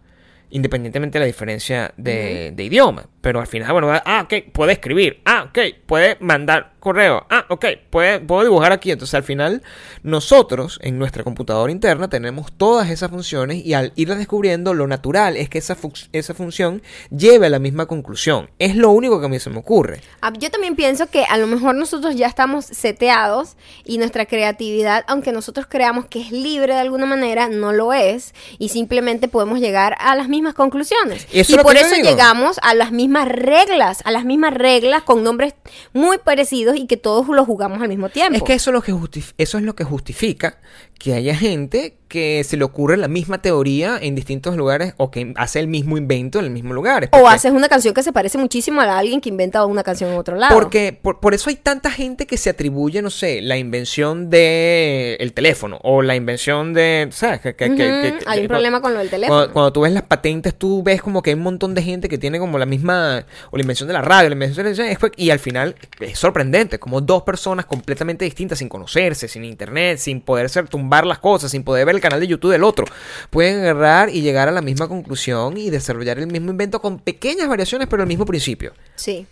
independientemente 0.51 1.19
de 1.19 1.21
la 1.21 1.27
diferencia 1.27 1.93
de, 1.97 2.53
de 2.55 2.65
idioma. 2.65 3.09
Pero 3.27 3.41
al 3.41 3.49
final, 3.49 3.73
bueno, 3.73 3.91
ah, 3.93 4.23
ok, 4.23 4.53
puede 4.53 4.75
escribir, 4.75 5.21
ah, 5.25 5.47
ok, 5.49 5.59
puede 5.85 6.17
mandar 6.21 6.75
correo, 6.79 7.27
ah, 7.29 7.45
ok, 7.49 7.65
puede, 7.91 8.21
puedo 8.21 8.45
dibujar 8.45 8.71
aquí. 8.71 8.93
Entonces 8.93 9.15
al 9.15 9.25
final, 9.25 9.63
nosotros 10.05 10.79
en 10.81 10.97
nuestra 11.01 11.25
computadora 11.25 11.73
interna 11.73 12.09
tenemos 12.09 12.53
todas 12.53 12.89
esas 12.89 13.11
funciones 13.11 13.67
y 13.67 13.75
al 13.75 13.93
irlas 13.97 14.19
descubriendo, 14.19 14.75
lo 14.75 14.87
natural 14.87 15.37
es 15.37 15.49
que 15.49 15.59
esa, 15.59 15.75
fu- 15.75 15.93
esa 16.13 16.35
función 16.35 16.83
lleve 17.11 17.47
a 17.47 17.51
la 17.51 17.59
misma 17.59 17.87
conclusión. 17.87 18.49
Es 18.61 18.77
lo 18.77 18.91
único 18.91 19.19
que 19.19 19.27
a 19.27 19.29
mí 19.29 19.41
se 19.41 19.51
me 19.51 19.59
ocurre. 19.59 20.01
Ah, 20.21 20.33
Yo 20.39 20.49
también 20.53 20.77
pienso 20.77 21.09
que 21.09 21.25
a 21.25 21.37
lo 21.37 21.49
mejor 21.49 21.75
nosotros 21.75 22.15
ya 22.15 22.29
estamos 22.29 22.65
seteados 22.67 23.57
y 23.85 23.99
nuestra 23.99 24.27
creatividad, 24.27 25.05
aunque 25.09 25.33
nosotros 25.33 25.67
creamos 25.69 26.05
que 26.07 26.21
es 26.21 26.31
libre 26.31 26.75
de 26.75 26.81
alguna 26.81 27.07
manera, 27.07 27.49
no 27.49 27.73
lo 27.73 27.93
es 27.93 28.35
y 28.61 28.69
simplemente 28.69 29.27
podemos 29.27 29.59
llegar 29.59 29.97
a 29.99 30.15
las 30.15 30.29
mismas 30.29 30.55
conclusiones. 30.55 31.27
Eso 31.33 31.57
es 31.57 31.61
y 31.61 31.65
por 31.65 31.77
eso 31.77 31.97
digo. 31.97 32.09
llegamos 32.09 32.61
a 32.63 32.73
las 32.75 32.93
mismas 32.93 33.16
reglas, 33.25 34.03
a 34.05 34.11
las 34.11 34.25
mismas 34.25 34.53
reglas 34.53 35.03
con 35.03 35.23
nombres 35.23 35.55
muy 35.93 36.19
parecidos 36.19 36.77
y 36.77 36.87
que 36.87 36.97
todos 36.97 37.27
los 37.29 37.47
jugamos 37.47 37.81
al 37.81 37.89
mismo 37.89 38.09
tiempo. 38.09 38.37
Es 38.37 38.43
que 38.43 38.55
eso 38.55 38.71
es 38.71 38.75
lo 38.75 38.83
que 38.83 38.93
justif- 38.93 39.33
eso 39.39 39.59
es 39.59 39.65
lo 39.65 39.75
que 39.75 39.85
justifica 39.85 40.59
que 40.99 41.15
haya 41.15 41.37
gente 41.37 41.95
que 42.09 42.45
se 42.45 42.57
le 42.57 42.63
ocurre 42.65 42.97
la 42.97 43.09
misma 43.09 43.43
teoría 43.43 43.99
en 44.01 44.15
distintos 44.15 44.57
lugares 44.57 44.95
o 44.97 45.11
que 45.11 45.33
hace 45.37 45.59
el 45.59 45.67
mismo 45.67 45.99
invento 45.99 46.39
en 46.39 46.45
el 46.45 46.51
mismo 46.53 46.73
lugar. 46.73 47.09
o 47.13 47.27
haces 47.29 47.51
una 47.51 47.69
canción 47.69 47.93
que 47.95 48.03
se 48.05 48.13
parece 48.13 48.39
muchísimo 48.39 48.81
a 48.81 48.97
alguien 48.99 49.21
que 49.21 49.29
inventa 49.29 49.65
una 49.67 49.83
canción 49.83 50.13
en 50.13 50.17
otro 50.17 50.37
lado. 50.37 50.55
Porque 50.55 50.97
por, 51.01 51.19
por 51.19 51.35
eso 51.35 51.51
hay 51.51 51.57
tanta 51.57 51.91
gente 51.91 52.27
que 52.27 52.37
se 52.39 52.49
atribuye, 52.51 53.03
no 53.03 53.11
sé, 53.11 53.43
la 53.43 53.59
invención 53.59 54.31
de 54.31 55.17
el 55.21 55.33
teléfono 55.33 55.79
o 55.83 56.01
la 56.03 56.15
invención 56.17 56.73
de, 56.75 57.09
¿sabes? 57.11 57.41
Que, 57.41 57.55
que- 57.55 58.15
hay 58.27 58.41
un 58.43 58.49
problema 58.49 58.81
con 58.81 58.93
lo 58.95 59.01
del 59.01 59.11
teléfono. 59.11 59.37
Cuando, 59.39 59.53
cuando 59.53 59.73
tú 59.73 59.81
ves 59.83 59.93
las 59.93 60.03
patentes, 60.05 60.55
tú 60.55 60.83
ves 60.83 61.03
como 61.03 61.23
que 61.23 61.31
hay 61.31 61.35
un 61.35 61.43
montón 61.43 61.75
de 61.75 61.83
gente 61.83 62.09
que 62.09 62.19
tiene 62.19 62.39
como 62.39 62.57
la 62.59 62.67
misma, 62.67 63.25
o 63.51 63.57
la 63.57 63.63
invención 63.63 63.89
de 63.89 63.93
la 63.95 64.03
radio, 64.03 64.29
la 64.29 64.35
invención 64.35 64.65
de 64.65 64.75
la- 64.75 64.97
y 65.17 65.31
al 65.31 65.39
final 65.41 65.75
es 66.01 66.19
sorprendente, 66.19 66.79
como 66.79 67.01
dos 67.01 67.23
personas 67.25 67.67
completamente 67.67 68.25
distintas, 68.25 68.59
sin 68.61 68.69
conocerse, 68.69 69.27
sin 69.29 69.45
internet, 69.45 69.99
sin 69.99 70.21
poder 70.21 70.49
ser 70.49 70.69
tumbar 70.87 71.05
las 71.05 71.19
cosas, 71.19 71.51
sin 71.51 71.65
poder 71.65 71.85
ver 71.85 71.97
el 71.97 72.01
canal 72.01 72.21
de 72.21 72.29
YouTube 72.29 72.53
del 72.53 72.63
otro, 72.63 72.87
pueden 73.31 73.61
agarrar 73.61 74.09
y 74.09 74.23
llegar 74.23 74.49
a 74.49 74.53
la 74.53 74.63
misma 74.63 74.87
conclusión 74.87 75.57
y 75.57 75.69
desarrollar 75.69 76.19
el 76.19 76.29
mismo 76.29 76.53
invento 76.53 76.81
con 76.81 77.01
pequeñas 77.01 77.49
variaciones, 77.49 77.89
pero 77.89 78.05
el 78.05 78.09
mismo 78.09 78.25
principio. 78.25 78.73
Sí, 78.95 79.27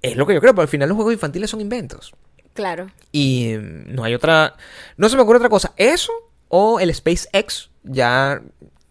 Es 0.00 0.16
lo 0.16 0.26
que 0.26 0.32
yo 0.34 0.40
creo, 0.40 0.54
pero 0.54 0.62
al 0.62 0.68
final 0.68 0.88
los 0.88 0.96
juegos 0.96 1.12
infantiles 1.12 1.50
son 1.50 1.60
inventos. 1.60 2.14
claro. 2.54 2.90
Y 3.12 3.54
mm, 3.58 3.94
no 3.94 4.04
hay 4.04 4.14
otra. 4.14 4.54
No 4.96 5.08
se 5.08 5.16
me 5.16 5.22
ocurre 5.22 5.36
otra 5.36 5.48
cosa. 5.50 5.72
Eso 5.76 6.12
o 6.48 6.80
el 6.80 6.92
SpaceX 6.94 7.70
ya. 7.82 8.40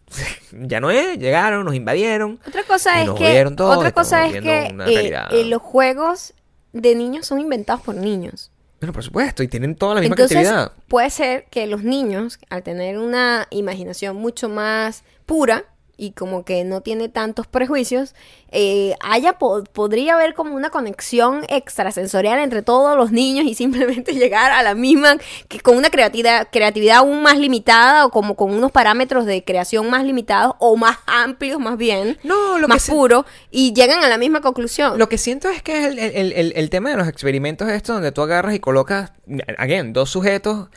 Ya 0.52 0.80
no 0.80 0.92
es, 0.92 1.18
llegaron, 1.18 1.66
nos 1.66 1.74
invadieron. 1.74 2.40
Otra 2.48 2.62
cosa 2.64 3.02
es 3.02 3.08
nos 3.08 3.18
que 3.18 3.52
todo, 3.58 3.80
otra 3.80 3.92
cosa 3.92 4.28
es 4.28 4.40
que 4.40 4.68
eh, 4.86 5.16
eh, 5.32 5.46
los 5.46 5.64
juegos 5.64 6.36
de 6.74 6.94
niños 6.94 7.26
son 7.26 7.40
inventados 7.40 7.82
por 7.82 7.96
niños. 7.96 8.52
Bueno, 8.84 8.92
por 8.92 9.04
supuesto, 9.06 9.44
y 9.44 9.48
tienen 9.48 9.76
toda 9.76 9.96
la 9.96 10.02
misma 10.02 10.16
Entonces, 10.16 10.40
creatividad. 10.40 10.74
puede 10.90 11.10
ser 11.10 11.46
que 11.50 11.68
los 11.68 11.84
niños, 11.84 12.38
al 12.50 12.64
tener 12.64 12.98
una 12.98 13.48
imaginación 13.50 14.18
mucho 14.18 14.50
más 14.50 15.06
pura 15.26 15.64
y 16.04 16.12
como 16.12 16.44
que 16.44 16.64
no 16.66 16.82
tiene 16.82 17.08
tantos 17.10 17.48
prejuicios, 17.48 18.14
eh, 18.52 18.94
haya 19.00 19.34
po- 19.40 19.64
podría 19.64 20.16
haber 20.16 20.34
como 20.34 20.54
una 20.56 20.70
conexión 20.70 21.44
extrasensorial 21.48 22.40
entre 22.40 22.62
todos 22.62 22.98
los 22.98 23.12
niños 23.12 23.46
y 23.46 23.54
simplemente 23.56 24.14
llegar 24.16 24.52
a 24.52 24.62
la 24.64 24.76
misma, 24.76 25.16
que 25.48 25.60
con 25.62 25.78
una 25.78 25.90
creatividad, 25.90 26.48
creatividad 26.52 26.98
aún 26.98 27.22
más 27.22 27.38
limitada 27.38 28.06
o 28.06 28.10
como 28.10 28.36
con 28.36 28.54
unos 28.54 28.72
parámetros 28.72 29.26
de 29.26 29.44
creación 29.44 29.90
más 29.90 30.04
limitados 30.04 30.56
o 30.60 30.76
más 30.76 30.98
amplios 31.08 31.60
más 31.60 31.78
bien, 31.78 32.18
No, 32.24 32.58
lo 32.60 32.68
que 32.68 32.74
más 32.74 32.82
se- 32.84 32.92
puros, 32.92 33.26
y 33.50 33.74
llegan 33.74 34.04
a 34.04 34.10
la 34.10 34.18
misma 34.18 34.42
conclusión. 34.42 35.00
Lo 35.00 35.08
que 35.10 35.18
siento 35.18 35.50
es 35.50 35.64
que 35.64 35.86
el, 35.86 35.98
el- 36.00 36.34
el- 36.34 36.54
el 36.56 36.70
tema 36.70 36.90
de 36.90 36.98
los 36.98 37.08
experimentos 37.08 37.68
es 37.70 37.76
esto 37.76 37.94
donde 37.94 38.12
tú 38.12 38.22
agarras 38.22 38.54
y 38.56 38.60
colocas, 38.60 39.14
again, 39.58 39.94
dos 39.94 40.10
sujetos. 40.10 40.68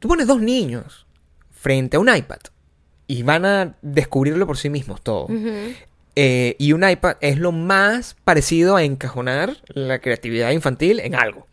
Tú 0.00 0.08
pones 0.08 0.26
dos 0.26 0.40
niños 0.40 1.06
frente 1.52 1.96
a 1.96 2.00
un 2.00 2.14
iPad 2.14 2.38
y 3.08 3.24
van 3.24 3.44
a 3.44 3.74
descubrirlo 3.82 4.46
por 4.46 4.56
sí 4.56 4.70
mismos 4.70 5.00
todo. 5.02 5.26
Eh, 6.14 6.54
y 6.58 6.72
un 6.72 6.88
iPad 6.88 7.16
es 7.20 7.38
lo 7.38 7.50
más 7.52 8.16
parecido 8.24 8.76
a 8.76 8.82
encajonar 8.84 9.56
la 9.68 9.98
creatividad 10.00 10.50
infantil 10.50 11.00
en 11.00 11.14
algo. 11.16 11.46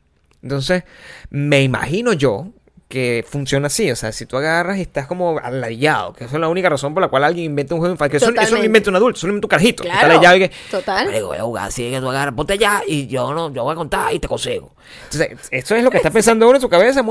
Entonces, 0.44 0.84
me 1.32 1.64
imagino 1.64 2.14
yo 2.14 2.50
que 2.88 3.26
funciona 3.28 3.68
así. 3.68 3.90
O 3.92 3.96
sea, 3.96 4.12
si 4.12 4.26
tú 4.26 4.38
agarras 4.38 4.78
y 4.78 4.82
estás 4.82 5.08
como 5.08 5.40
aladillado, 5.40 6.14
que 6.14 6.26
esa 6.26 6.36
es 6.36 6.40
la 6.42 6.48
única 6.48 6.70
razón 6.70 6.94
por 6.94 7.02
la 7.02 7.10
cual 7.10 7.24
alguien 7.24 7.46
inventa 7.46 7.74
un 7.74 7.80
juego 7.80 7.94
infantil. 7.94 8.20
Que 8.20 8.26
eso, 8.26 8.34
eso 8.42 8.56
lo 8.58 8.64
inventa 8.64 8.90
un 8.90 8.96
adulto, 8.96 9.18
eso 9.18 9.28
lo 9.28 9.32
inventa 9.34 9.46
un 9.48 9.50
carajito. 9.50 9.84
está 9.84 10.00
Claro, 10.20 10.36
y 10.36 10.40
que, 10.40 10.52
total. 10.70 11.08
"Marico, 11.08 11.28
voy 11.28 11.38
a 11.38 11.44
jugar 11.44 11.68
así 11.68 11.90
que 11.90 12.00
tú 12.00 12.10
agarras, 12.10 12.36
ponte 12.36 12.54
allá 12.54 12.84
y 12.88 13.08
yo 13.08 13.34
no, 13.34 13.52
yo 13.54 13.64
voy 13.64 13.74
a 13.74 13.76
contar 13.76 14.14
y 14.14 14.20
te 14.20 14.28
consigo. 14.28 14.76
Entonces, 15.06 15.48
eso 15.52 15.76
es 15.76 15.84
lo 15.84 15.90
que 15.90 15.98
está 15.98 16.12
pensando 16.12 16.46
uno 16.48 16.56
en 16.58 16.62
su 16.62 16.70
cabeza, 16.70 17.04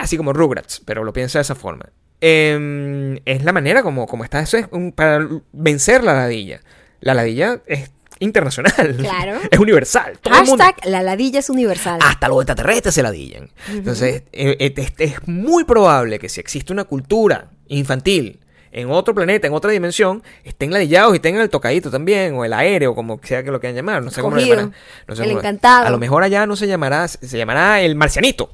así 0.00 0.16
como 0.16 0.32
Rugrats, 0.32 0.82
pero 0.84 1.04
lo 1.04 1.12
piensa 1.12 1.38
de 1.38 1.42
esa 1.42 1.54
forma. 1.54 1.86
Em, 2.22 3.18
es 3.24 3.42
la 3.44 3.52
manera 3.52 3.82
como, 3.82 4.06
como 4.06 4.22
está. 4.24 4.40
Eso 4.40 4.56
es 4.56 4.66
un- 4.70 4.92
para 4.92 5.26
vencer 5.52 6.04
la 6.04 6.14
ladilla. 6.14 6.60
La 7.00 7.14
ladilla 7.14 7.60
es 7.66 7.90
internacional. 8.20 8.96
Claro. 8.96 9.38
Es 9.50 9.58
universal. 9.58 10.18
Todo 10.22 10.34
el 10.38 10.44
mundo- 10.46 10.62
Hashtag 10.62 10.88
la 10.88 11.02
ladilla 11.02 11.40
es 11.40 11.50
universal. 11.50 11.98
hasta 12.00 12.28
los 12.28 12.38
extraterrestres 12.38 12.94
se 12.94 13.02
ladillan. 13.02 13.50
Entonces, 13.68 14.22
eh, 14.32 14.56
eh, 14.60 14.72
es, 14.76 14.92
es 14.98 15.26
muy 15.28 15.64
probable 15.64 16.20
que 16.20 16.28
si 16.28 16.38
existe 16.40 16.72
una 16.72 16.84
cultura 16.84 17.48
infantil 17.66 18.38
en 18.70 18.90
otro 18.90 19.14
planeta, 19.14 19.48
en 19.48 19.52
otra 19.52 19.70
dimensión, 19.72 20.22
estén 20.44 20.70
ladillados 20.72 21.14
y 21.16 21.18
tengan 21.18 21.42
el 21.42 21.50
tocadito 21.50 21.90
también, 21.90 22.34
o 22.34 22.44
el 22.44 22.52
aéreo, 22.54 22.94
como 22.94 23.20
sea 23.22 23.42
que 23.42 23.50
lo 23.50 23.58
quieran 23.60 23.74
llamar. 23.76 24.02
No 24.02 24.10
sé 24.12 24.22
cómo 24.22 24.36
lo 24.36 24.40
llamarán. 24.42 24.72
No 25.08 25.16
sé 25.16 25.24
El 25.24 25.28
cómo- 25.30 25.40
encantado. 25.40 25.86
A 25.88 25.90
lo 25.90 25.98
mejor 25.98 26.22
allá 26.22 26.46
no 26.46 26.54
se 26.56 26.66
llamará, 26.68 27.08
se 27.08 27.36
llamará 27.36 27.80
el 27.82 27.96
marcianito. 27.96 28.50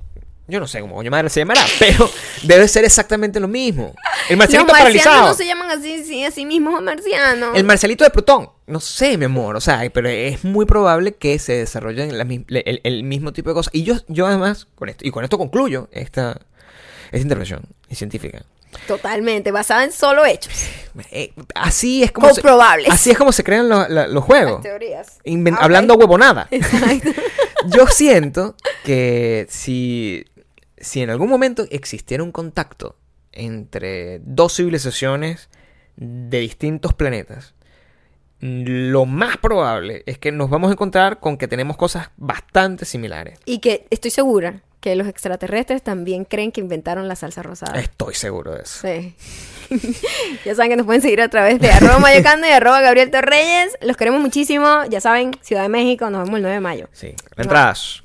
Yo 0.51 0.61
no 0.61 0.67
sé 0.67 0.81
cómo 0.81 0.95
coño 0.95 1.11
madre 1.11 1.29
se 1.29 1.41
llamará, 1.41 1.61
pero 1.79 2.11
debe 2.43 2.67
ser 2.69 2.85
exactamente 2.85 3.39
lo 3.39 3.49
mismo. 3.49 3.95
El 4.31 4.37
Los 4.37 4.39
marcianito 4.39 4.73
marcianos 4.73 4.95
paralizado. 5.05 5.29
no 5.29 5.35
se 5.35 5.47
llaman 5.47 5.71
así, 5.71 6.05
sí, 6.05 6.25
así 6.25 6.47
mismos 6.47 6.81
marcianos. 6.83 7.51
El 7.55 7.65
marcialito 7.65 8.03
de 8.05 8.11
Plutón. 8.11 8.49
No 8.67 8.81
sé, 8.81 9.19
mi 9.19 9.27
amor. 9.27 9.57
O 9.57 9.61
sea, 9.61 9.83
pero 9.93 10.09
es 10.09 10.45
muy 10.45 10.65
probable 10.65 11.13
que 11.17 11.39
se 11.39 11.53
desarrollen 11.55 12.17
la 12.17 12.25
el, 12.25 12.81
el 12.83 13.03
mismo 13.05 13.33
tipo 13.35 13.51
de 13.51 13.55
cosas. 13.55 13.75
Y 13.75 13.83
yo, 13.83 13.97
yo 14.09 14.27
además, 14.27 14.67
con 14.75 14.89
esto, 14.89 15.07
y 15.07 15.11
con 15.11 15.23
esto 15.23 15.37
concluyo 15.39 15.89
esta, 15.93 16.41
esta 17.13 17.19
intervención 17.19 17.63
científica. 17.91 18.43
Totalmente, 18.87 19.51
basada 19.51 19.85
en 19.85 19.93
solo 19.93 20.25
hechos. 20.27 20.53
Eh, 21.11 21.33
así 21.55 22.03
es 22.03 22.13
como 22.13 22.29
se, 22.29 22.35
Comprobables. 22.43 22.89
así 22.91 23.11
es 23.11 23.17
como 23.19 23.33
se 23.33 23.43
crean 23.45 23.69
lo- 23.69 23.89
los 23.89 24.25
juegos. 24.25 24.63
teorías. 24.63 25.19
Inven- 25.25 25.53
Ah, 25.55 25.59
ok. 25.59 25.63
Hablando 25.65 25.95
huevonada. 25.95 26.49
Exacto. 26.51 27.11
Yo 27.67 27.87
siento 27.87 28.55
que 28.85 29.47
si, 29.51 30.27
si 30.81 31.03
en 31.03 31.11
algún 31.11 31.29
momento 31.29 31.67
existiera 31.71 32.23
un 32.23 32.33
contacto 32.33 32.97
entre 33.33 34.21
dos 34.21 34.57
civilizaciones 34.57 35.49
de 35.97 36.41
distintos 36.41 36.95
planetas, 36.95 37.55
lo 38.41 39.05
más 39.05 39.37
probable 39.37 40.03
es 40.07 40.19
que 40.19 40.31
nos 40.31 40.49
vamos 40.49 40.71
a 40.71 40.73
encontrar 40.73 41.19
con 41.19 41.37
que 41.37 41.49
tenemos 41.49 41.77
cosas 41.77 42.11
bastante 42.17 42.85
similares. 42.85 43.39
Y 43.45 43.59
que 43.59 43.87
estoy 43.91 44.11
segura 44.11 44.63
que 44.81 44.95
los 44.95 45.09
extraterrestres 45.09 45.83
también 45.83 46.25
creen 46.25 46.53
que 46.53 46.61
inventaron 46.61 47.09
la 47.09 47.17
salsa 47.17 47.43
rosada. 47.43 47.81
Estoy 47.81 48.15
seguro 48.15 48.55
de 48.55 48.63
eso. 48.63 48.87
Sí. 48.87 49.15
ya 50.45 50.55
saben 50.55 50.71
que 50.71 50.77
nos 50.77 50.87
pueden 50.87 51.03
seguir 51.03 51.21
a 51.21 51.29
través 51.29 51.59
de 51.59 51.71
arroba 51.71 51.99
mayocando 52.01 52.47
y 52.47 52.51
arroba 52.51 52.81
Gabriel 52.81 53.11
Torreyes. 53.11 53.77
Los 53.81 53.97
queremos 53.97 54.21
muchísimo. 54.21 54.85
Ya 54.89 55.01
saben, 55.01 55.33
Ciudad 55.43 55.63
de 55.63 55.69
México. 55.69 56.09
Nos 56.11 56.23
vemos 56.23 56.37
el 56.37 56.43
9 56.43 56.55
de 56.55 56.61
mayo. 56.61 56.89
Sí. 56.93 57.15
Entradas. 57.37 58.05